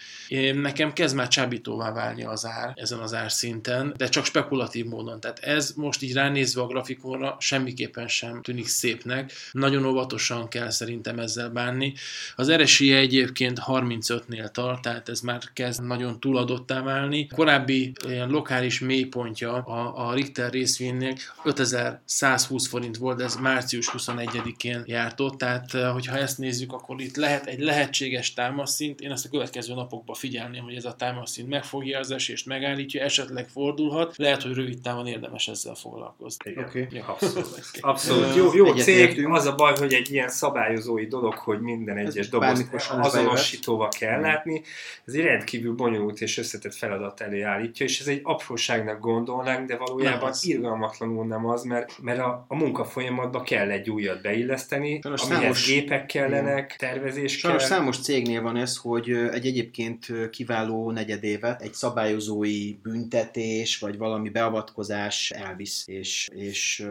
Nekem 0.55 0.92
kezd 0.92 1.16
már 1.16 1.28
csábítóvá 1.28 1.92
válni 1.92 2.24
az 2.24 2.46
ár 2.46 2.72
ezen 2.74 2.99
az 2.99 3.12
árszinten, 3.39 3.95
de 3.97 4.09
csak 4.09 4.24
spekulatív 4.24 4.86
módon. 4.86 5.20
Tehát 5.20 5.39
ez 5.39 5.72
most 5.76 6.03
így 6.03 6.12
ránézve 6.12 6.62
a 6.62 6.66
grafikonra 6.66 7.36
semmiképpen 7.41 8.09
sem 8.09 8.43
tűnik 8.43 8.66
szépnek. 8.66 9.32
Nagyon 9.53 9.84
óvatosan 9.84 10.49
kell 10.49 10.70
szerintem 10.70 11.18
ezzel 11.18 11.49
bánni. 11.49 11.93
Az 12.36 12.53
RSI 12.53 12.93
egyébként 12.93 13.61
35-nél 13.66 14.51
tart, 14.51 14.82
tehát 14.82 15.09
ez 15.09 15.20
már 15.20 15.41
kezd 15.53 15.84
nagyon 15.84 16.20
túladottá 16.20 16.82
válni. 16.82 17.26
Korábbi 17.26 17.93
ilyen 18.09 18.28
lokális 18.28 18.80
mélypontja 18.80 19.53
a, 19.53 20.09
a 20.09 20.14
Richter 20.14 20.51
részvénynek 20.51 21.34
5120 21.45 22.68
forint 22.68 22.97
volt, 22.97 23.20
ez 23.20 23.36
március 23.36 23.91
21-én 23.93 24.82
járt 24.86 25.20
ott, 25.20 25.39
tehát 25.39 25.74
eh, 25.74 25.93
hogyha 25.93 26.16
ezt 26.16 26.39
nézzük, 26.39 26.72
akkor 26.72 27.01
itt 27.01 27.16
lehet 27.16 27.47
egy 27.47 27.61
lehetséges 27.61 28.32
támaszszint. 28.32 29.01
Én 29.01 29.11
ezt 29.11 29.24
a 29.24 29.28
következő 29.28 29.74
napokban 29.74 30.14
figyelném, 30.14 30.62
hogy 30.62 30.74
ez 30.74 30.84
a 30.84 30.95
támaszszint 30.95 31.49
megfogja 31.49 31.99
az 31.99 32.11
esést, 32.11 32.47
megállítja, 32.47 33.03
esetleg 33.03 33.28
fordulhat. 33.53 34.16
Lehet, 34.16 34.43
hogy 34.43 34.53
rövid 34.55 34.81
távon 34.81 35.07
érdemes 35.07 35.49
ezzel 35.49 35.74
foglalkozni. 35.74 36.55
Oké. 36.59 36.87
Ja. 36.91 37.05
Abszolút. 37.07 37.61
Abszolút. 37.81 38.35
Jó, 38.37 38.55
jó 38.55 38.66
cég, 38.74 38.95
Egyetértünk. 38.97 39.35
az 39.35 39.47
a 39.47 39.55
baj, 39.55 39.72
hogy 39.79 39.93
egy 39.93 40.12
ilyen 40.12 40.29
szabályozói 40.29 41.07
dolog, 41.07 41.35
hogy 41.35 41.61
minden 41.61 41.97
Ez 41.97 42.09
egyes 42.09 42.29
dobozt 42.29 42.66
azonosítóval 42.89 43.89
kell 43.99 44.18
Mm. 44.18 44.22
látni, 44.22 44.62
ez 45.05 45.14
egy 45.14 45.20
rendkívül 45.20 45.74
bonyolult 45.74 46.20
és 46.20 46.39
összetett 46.39 46.74
feladat 46.74 47.20
elé 47.20 47.41
állítja, 47.43 47.87
és 47.87 48.01
ez 48.01 48.07
egy 48.07 48.20
apróságnak 48.22 49.01
gondolnánk, 49.01 49.68
de 49.68 49.76
valójában 49.76 50.33
irgalmatlanul 50.43 51.26
nem 51.26 51.47
az, 51.47 51.62
mert, 51.62 51.99
mert 52.03 52.18
a, 52.18 52.45
a 52.49 52.55
munka 52.57 52.85
folyamatba 52.85 53.43
kell 53.43 53.70
egy 53.70 53.91
újat 53.91 54.22
beilleszteni, 54.22 55.01
Sajnos 55.03 55.22
amihez 55.22 55.41
számos- 55.43 55.66
gépek 55.66 56.07
kellenek, 56.07 56.76
tervezés 56.79 57.39
Sajnos 57.39 57.66
kell. 57.66 57.76
számos 57.76 57.99
cégnél 58.01 58.43
van 58.43 58.57
ez, 58.57 58.76
hogy 58.76 59.11
egy 59.11 59.47
egyébként 59.47 60.07
kiváló 60.31 60.91
negyedévet 60.91 61.62
egy 61.62 61.74
szabályozói 61.74 62.74
büntetés, 63.18 63.78
vagy 63.78 63.98
valami 63.98 64.28
beavatkozás 64.28 65.30
elvisz, 65.30 65.84
és, 65.86 66.28
és 66.34 66.88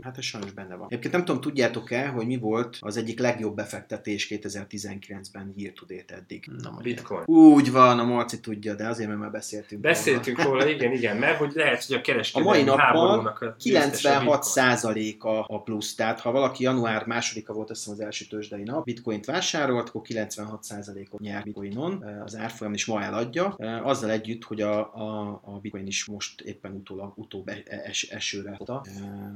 hát 0.00 0.18
ez 0.18 0.24
sajnos 0.24 0.52
benne 0.52 0.74
van. 0.74 0.86
Egyébként 0.88 1.12
nem 1.12 1.24
tudom, 1.24 1.40
tudjátok-e, 1.40 2.06
hogy 2.06 2.26
mi 2.26 2.36
volt 2.36 2.76
az 2.80 2.96
egyik 2.96 3.18
legjobb 3.18 3.54
befektetés 3.54 4.26
2019-ben 4.30 5.52
year 5.56 5.72
to 5.72 5.84
date 5.86 6.14
eddig? 6.14 6.50
Na, 6.62 6.78
Bitcoin. 6.82 7.24
Úgy 7.26 7.72
van, 7.72 7.98
a 7.98 8.04
Marci 8.04 8.40
tudja, 8.40 8.74
de 8.74 8.86
azért, 8.86 9.08
mert 9.08 9.20
már 9.20 9.30
beszéltünk. 9.30 9.80
Beszéltünk 9.80 10.42
róla, 10.42 10.68
igen, 10.68 10.92
igen, 10.92 11.16
mert 11.16 11.36
hogy 11.36 11.52
lehet, 11.54 11.84
hogy 11.84 11.96
a 11.96 11.98
A 11.98 12.02
kereskedelmi 12.02 12.62
mai 12.62 12.76
a 12.76 13.38
győztese 13.40 13.54
96 13.58 14.20
Bitcoin. 14.20 14.42
százaléka 14.42 15.44
a 15.44 15.62
plusz. 15.62 15.94
Tehát 15.94 16.20
ha 16.20 16.30
valaki 16.30 16.62
január 16.62 17.06
másodika 17.06 17.52
volt 17.52 17.70
azt 17.70 17.80
hiszem 17.80 17.94
az 17.98 18.04
első 18.04 18.24
tőzsdei 18.24 18.62
nap, 18.62 18.84
bitcoint 18.84 19.24
vásárolt, 19.24 19.88
akkor 19.88 20.02
96 20.02 20.62
százalékot 20.62 21.20
nyert 21.20 21.44
bitcoinon. 21.44 22.04
Az 22.24 22.36
árfolyam 22.36 22.72
is 22.72 22.86
ma 22.86 23.02
eladja. 23.02 23.46
Azzal 23.82 24.10
együtt, 24.10 24.44
hogy 24.44 24.60
a, 24.60 24.78
a, 24.94 25.40
a 25.44 25.57
bitcoin 25.60 25.86
is 25.86 26.04
most 26.04 26.40
éppen 26.40 26.72
utólag, 26.72 27.12
utóbb 27.16 27.50
es, 27.84 28.02
esőre 28.02 28.56
adta. 28.58 28.84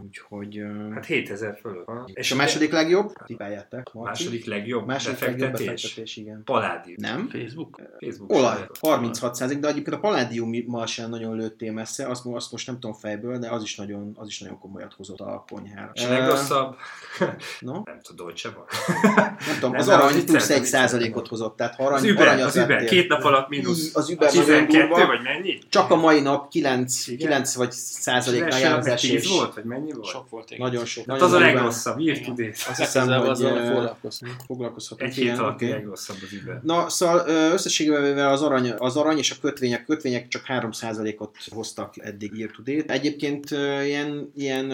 Úgyhogy... 0.04 0.62
Hát 0.94 1.04
7000 1.04 1.58
fölött 1.60 1.86
van. 1.86 2.10
És 2.14 2.32
a 2.32 2.36
második 2.36 2.72
legjobb? 2.72 3.12
Tippeljetek. 3.26 3.92
Marci. 3.92 4.22
második 4.24 4.46
legjobb 4.46 4.86
második 4.86 5.20
legjobb 5.20 5.38
befektetés. 5.38 5.66
befektetés, 5.82 6.16
igen. 6.16 6.42
Paládium. 6.44 6.96
Nem? 7.00 7.28
Facebook? 7.28 7.80
Facebook. 8.00 8.32
Olaj, 8.32 8.66
36 8.80 9.60
de 9.60 9.68
egyébként 9.68 9.96
a 9.96 9.98
Palladiummal 9.98 10.86
sem 10.86 11.10
nagyon 11.10 11.36
lőttél 11.36 11.72
messze, 11.72 12.06
azt, 12.08 12.26
azt 12.26 12.52
most 12.52 12.66
nem 12.66 12.78
tudom 12.80 12.96
fejből, 12.96 13.38
de 13.38 13.48
az 13.50 13.62
is 13.62 13.76
nagyon, 13.76 14.12
az 14.14 14.28
is 14.28 14.40
nagyon 14.40 14.58
komolyat 14.58 14.92
hozott 14.92 15.20
a 15.20 15.44
konyhára. 15.48 15.90
És 15.94 16.04
a 16.04 16.08
legrosszabb, 16.08 16.76
No? 17.60 17.72
nem 17.84 18.00
tudom, 18.02 18.26
Dolce 18.26 18.50
van. 18.50 18.64
Nem 19.46 19.54
tudom, 19.54 19.70
Nem, 19.70 19.80
az 19.80 19.86
nem, 19.86 20.00
arany 20.00 20.24
plusz 20.24 20.50
egy 20.50 20.64
százalékot 20.64 21.28
hozott, 21.28 21.56
tehát 21.56 21.74
ha 21.74 21.84
arany, 21.84 21.98
Az 21.98 22.04
Uber, 22.10 22.40
az 22.40 22.56
Uber, 22.56 22.84
két 22.84 23.08
nap 23.08 23.22
alatt 23.24 23.48
mínusz 23.48 23.94
Az 23.94 24.10
Uber 24.10 24.28
nagyon 24.28 24.44
12, 24.44 24.88
durva. 24.88 25.06
vagy 25.06 25.22
mennyi? 25.22 25.58
Csak 25.68 25.90
a 25.90 25.96
mai 25.96 26.11
nap 26.20 26.48
9, 26.50 27.06
Igen. 27.06 27.18
9 27.18 27.54
vagy 27.54 27.72
százaléknál 27.72 28.50
az 28.50 28.60
jár 28.60 28.78
az 28.78 28.86
nap 28.86 28.86
meg 28.86 28.98
10 28.98 29.10
esés. 29.10 29.30
volt, 29.30 29.54
vagy 29.54 29.64
mennyi 29.64 29.92
volt? 29.92 30.06
Sok 30.06 30.30
volt, 30.30 30.50
igen. 30.50 30.66
Nagyon 30.66 30.84
sok. 30.84 31.04
Hát 31.06 31.20
nagyon 31.20 31.26
az 31.26 31.32
a 31.32 31.38
legrosszabb, 31.38 31.98
írt 31.98 32.24
tudét. 32.24 32.56
Azt 32.68 32.78
hiszem, 32.78 33.08
hogy 33.08 33.28
azzal 33.28 33.66
foglalkozni. 33.66 34.28
foglalkozhatunk. 34.46 35.10
Egy 35.10 35.16
hét 35.16 35.38
alatt 35.38 35.54
oké. 35.54 35.70
legrosszabb 35.70 36.16
az 36.22 36.38
Uber. 36.42 36.60
Na, 36.62 36.88
szóval 36.88 37.28
összességében 37.52 38.02
véve 38.02 38.28
az 38.28 38.42
arany, 38.42 38.70
az 38.70 38.96
arany 38.96 39.18
és 39.18 39.30
a 39.30 39.34
kötvények, 39.40 39.84
kötvények 39.84 40.28
csak 40.28 40.44
3%-ot 40.48 41.36
hoztak 41.50 41.94
eddig 41.98 42.38
year 42.38 42.50
to 42.50 42.62
date. 42.62 42.92
Egyébként 42.92 43.50
ilyen, 43.84 44.32
ilyen 44.36 44.70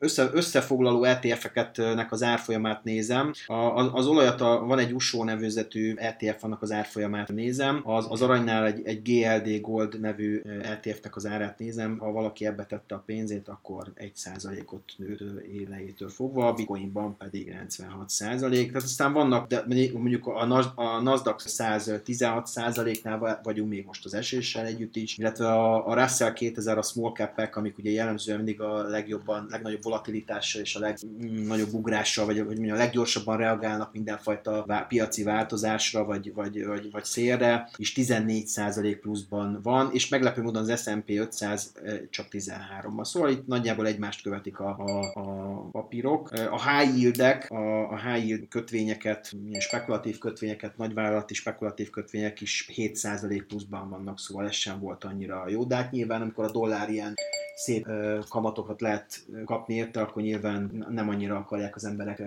össze, 0.00 0.30
összefoglaló 0.32 1.04
ETF-eket 1.04 1.76
nek 1.76 2.12
az 2.12 2.22
árfolyamát 2.22 2.84
nézem. 2.84 3.32
A, 3.46 3.54
az, 3.54 3.88
az 3.92 4.06
olajat, 4.06 4.40
a, 4.40 4.64
van 4.66 4.78
egy 4.78 4.92
USO 4.92 5.24
nevezetű 5.24 5.94
ETF, 5.96 6.44
annak 6.44 6.62
az 6.62 6.72
árfolyamát 6.72 7.28
nézem. 7.28 7.80
Az, 7.84 8.06
az 8.08 8.22
aranynál 8.22 8.66
egy, 8.66 8.80
egy 8.84 9.02
GLD 9.02 9.60
Gold 9.60 10.00
nevű 10.00 10.42
ETF-nek 10.74 11.16
az 11.16 11.26
árát 11.26 11.58
nézem. 11.58 11.98
Ha 11.98 12.12
valaki 12.12 12.46
ebbe 12.46 12.66
tette 12.66 12.94
a 12.94 13.02
pénzét, 13.06 13.48
akkor 13.48 13.92
1%-ot 13.96 14.92
nőtt 14.96 15.20
ö, 15.20 15.40
élejétől 15.40 16.08
fogva, 16.08 16.46
a 16.46 16.52
bitcoinban 16.52 17.16
pedig 17.16 17.56
96%. 17.68 18.66
Tehát 18.66 18.74
aztán 18.74 19.12
vannak, 19.12 19.46
de 19.46 19.64
mondjuk 19.92 20.26
a, 20.26 20.46
Nas- 20.46 20.72
a 20.74 21.00
Nasdaq 21.00 21.42
116%-nál 21.46 23.40
vagyunk 23.42 23.68
még 23.68 23.84
most 23.86 24.04
az 24.04 24.14
eséssel 24.14 24.66
együtt 24.66 24.96
is, 24.96 25.18
illetve 25.18 25.52
a, 25.52 25.94
Russell 25.94 26.32
2000, 26.32 26.78
a 26.78 26.82
small 26.82 27.12
cap 27.12 27.56
amik 27.56 27.78
ugye 27.78 27.90
jellemzően 27.90 28.36
mindig 28.36 28.60
a 28.60 28.82
legjobban, 28.82 29.46
legnagyobb 29.50 29.82
volatilitással 29.82 30.60
és 30.60 30.74
a 30.74 30.80
legnagyobb 30.80 31.72
ugrással, 31.72 32.26
vagy 32.26 32.36
hogy 32.36 32.46
mondjam, 32.46 32.76
a 32.76 32.78
leggyorsabban 32.78 33.36
reagálnak 33.36 33.92
mindenfajta 33.92 34.84
piaci 34.88 35.22
változásra, 35.22 36.04
vagy, 36.04 36.34
vagy, 36.34 36.66
vagy, 36.66 36.90
vagy 36.90 37.04
szélre, 37.04 37.70
és 37.76 37.92
14% 37.96 38.98
pluszban 39.00 39.60
van, 39.62 39.90
és 39.92 40.08
meglepő 40.08 40.42
módon 40.42 40.63
az 40.68 40.82
S&P 40.82 41.10
500 41.10 41.72
eh, 41.84 42.00
csak 42.10 42.26
13-ban. 42.30 43.04
Szóval 43.04 43.30
itt 43.30 43.46
nagyjából 43.46 43.86
egymást 43.86 44.22
követik 44.22 44.58
a, 44.58 44.76
a, 44.78 45.12
a 45.14 45.68
papírok. 45.70 46.30
A 46.50 46.70
high 46.70 46.98
yieldek, 46.98 47.50
a, 47.50 47.90
a 47.90 47.98
high 47.98 48.26
yield 48.26 48.48
kötvényeket, 48.48 49.32
ilyen 49.46 49.60
spekulatív 49.60 50.18
kötvényeket, 50.18 50.76
nagyvállalati 50.76 51.34
spekulatív 51.34 51.90
kötvények 51.90 52.40
is 52.40 52.70
7% 52.76 53.44
pluszban 53.48 53.90
vannak, 53.90 54.18
szóval 54.18 54.46
ez 54.46 54.54
sem 54.54 54.80
volt 54.80 55.04
annyira 55.04 55.48
jó. 55.48 55.64
De 55.64 55.74
hát 55.74 55.90
nyilván, 55.90 56.20
amikor 56.20 56.44
a 56.44 56.50
dollár 56.50 56.90
ilyen 56.90 57.14
szép 57.54 57.88
kamatokat 58.28 58.80
lehet 58.80 59.26
kapni 59.44 59.74
érte, 59.74 60.00
akkor 60.00 60.22
nyilván 60.22 60.86
nem 60.88 61.08
annyira 61.08 61.36
akarják 61.36 61.76
az 61.76 61.84
emberek 61.84 62.18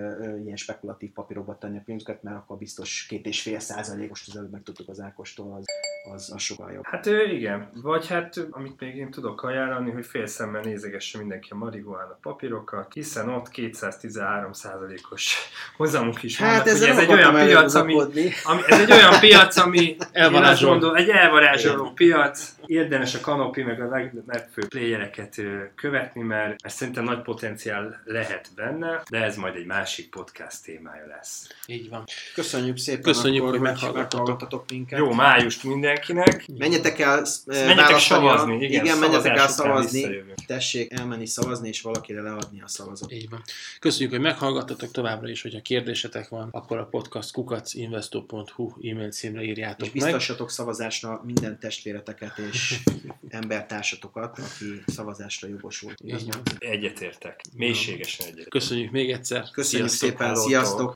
ilyen 0.44 0.56
spekulatív 0.56 1.12
papírokba 1.12 1.58
tenni 1.58 1.78
a 1.78 1.82
pénzüket, 1.86 2.24
mert 2.24 2.36
akkor 2.36 2.58
biztos 2.58 3.06
két 3.10 3.26
és 3.26 3.42
fél 3.42 3.60
százalékos, 3.60 4.28
az 4.28 4.38
előbb 4.38 4.52
megtudtuk 4.52 4.90
az 4.90 5.00
Ákostól, 5.00 5.54
az, 5.54 5.66
az, 6.14 6.32
az 6.34 6.42
sokkal 6.42 6.72
jobb. 6.72 6.84
Hát 6.86 7.06
igen, 7.06 7.70
vagy 7.82 8.08
hát 8.08 8.27
ö, 8.36 8.42
amit 8.52 8.80
még 8.80 8.96
én 8.96 9.12
tudok 9.12 9.44
ajánlani, 9.44 9.92
hogy 9.92 10.06
fél 10.06 10.26
szemmel 10.28 10.62
nézegesse 10.62 11.18
mindenki 11.18 11.48
a 11.52 11.56
marihuána 11.56 12.18
papírokat, 12.22 12.94
hiszen 12.94 13.30
ott 13.30 13.48
213%-os 13.56 15.36
hozamuk 15.78 16.24
is 16.24 16.40
vannak. 16.40 16.54
Hát 16.56 16.68
ezzel 16.68 16.90
ez 16.90 16.96
nem 16.96 17.04
egy 17.06 17.12
olyan 17.12 17.46
piac, 17.46 17.74
ami, 17.74 17.96
ami, 18.44 18.62
ez 18.68 18.80
egy 18.80 18.92
olyan 18.92 19.20
piac, 19.20 19.58
ami 19.58 19.80
én 19.88 19.96
azt 20.00 20.10
Elvarázsol. 20.12 20.70
mondom, 20.70 20.96
egy 20.96 21.10
elvarázsoló 21.10 21.92
piac, 21.96 22.56
érdemes 22.66 23.16
a 23.16 23.20
kanopi 23.20 23.62
meg 23.64 23.82
a 23.82 23.88
leg- 23.90 24.24
legfőbb 24.28 24.68
playereket 24.68 25.36
követni, 25.76 26.22
mert, 26.22 26.62
mert 26.64 26.76
szerintem 26.76 27.04
nagy 27.04 27.22
potenciál 27.22 28.02
lehet 28.06 28.48
benne, 28.56 29.02
de 29.10 29.24
ez 29.24 29.36
majd 29.36 29.56
egy 29.56 29.66
másik 29.66 30.10
podcast 30.10 30.64
témája 30.64 31.06
lesz. 31.08 31.48
Így 31.66 31.90
van. 31.90 32.04
Köszönjük 32.34 32.78
szépen, 32.78 33.02
Köszönjük, 33.02 33.42
akkor, 33.44 33.54
hogy 33.54 33.68
meghallgattatok. 33.68 34.66
minket. 34.70 35.00
Jó 35.00 35.14
májust 35.14 35.64
mindenkinek! 35.64 36.46
Menjetek 36.58 37.00
el 37.00 37.26
Menjetek 37.46 37.76
választani 37.76 38.17
a- 38.17 38.17
szavazni, 38.18 38.56
igen, 38.56 38.84
igen 38.86 38.98
menjetek 38.98 39.38
el 39.38 39.48
szavazni, 39.48 40.24
tessék 40.46 40.92
elmenni 40.92 41.26
szavazni, 41.26 41.68
és 41.68 41.82
valakire 41.82 42.22
leadni 42.22 42.62
a 42.62 42.68
szavazat. 42.68 43.12
Így 43.12 43.30
van. 43.30 43.42
Köszönjük, 43.80 44.12
hogy 44.12 44.20
meghallgattatok 44.20 44.92
továbbra 44.92 45.30
is, 45.30 45.42
hogyha 45.42 45.62
kérdésetek 45.62 46.30
van, 46.30 46.50
akkor 46.52 46.78
a 46.78 46.86
podcast 46.86 47.32
kukacinvesto.hu 47.32 48.72
e-mail 48.90 49.12
címre 49.12 49.44
írjátok 49.44 49.88
És 49.88 49.94
meg. 49.94 50.04
biztassatok 50.04 50.50
szavazásra 50.50 51.22
minden 51.26 51.60
testvéreteket 51.60 52.38
és 52.52 52.80
embertársatokat, 53.30 54.40
aki 54.40 54.84
szavazásra 54.86 55.48
jogosult. 55.48 56.04
Egyetértek. 56.60 57.42
Mélységesen 57.56 58.26
egyetértek. 58.26 58.52
Köszönjük 58.52 58.92
még 58.92 59.12
egyszer. 59.12 59.50
Köszönjük 59.52 59.90
Sziasztok. 59.90 60.10
szépen, 60.10 60.28
hálótól. 60.28 60.48
sziasztok! 60.48 60.86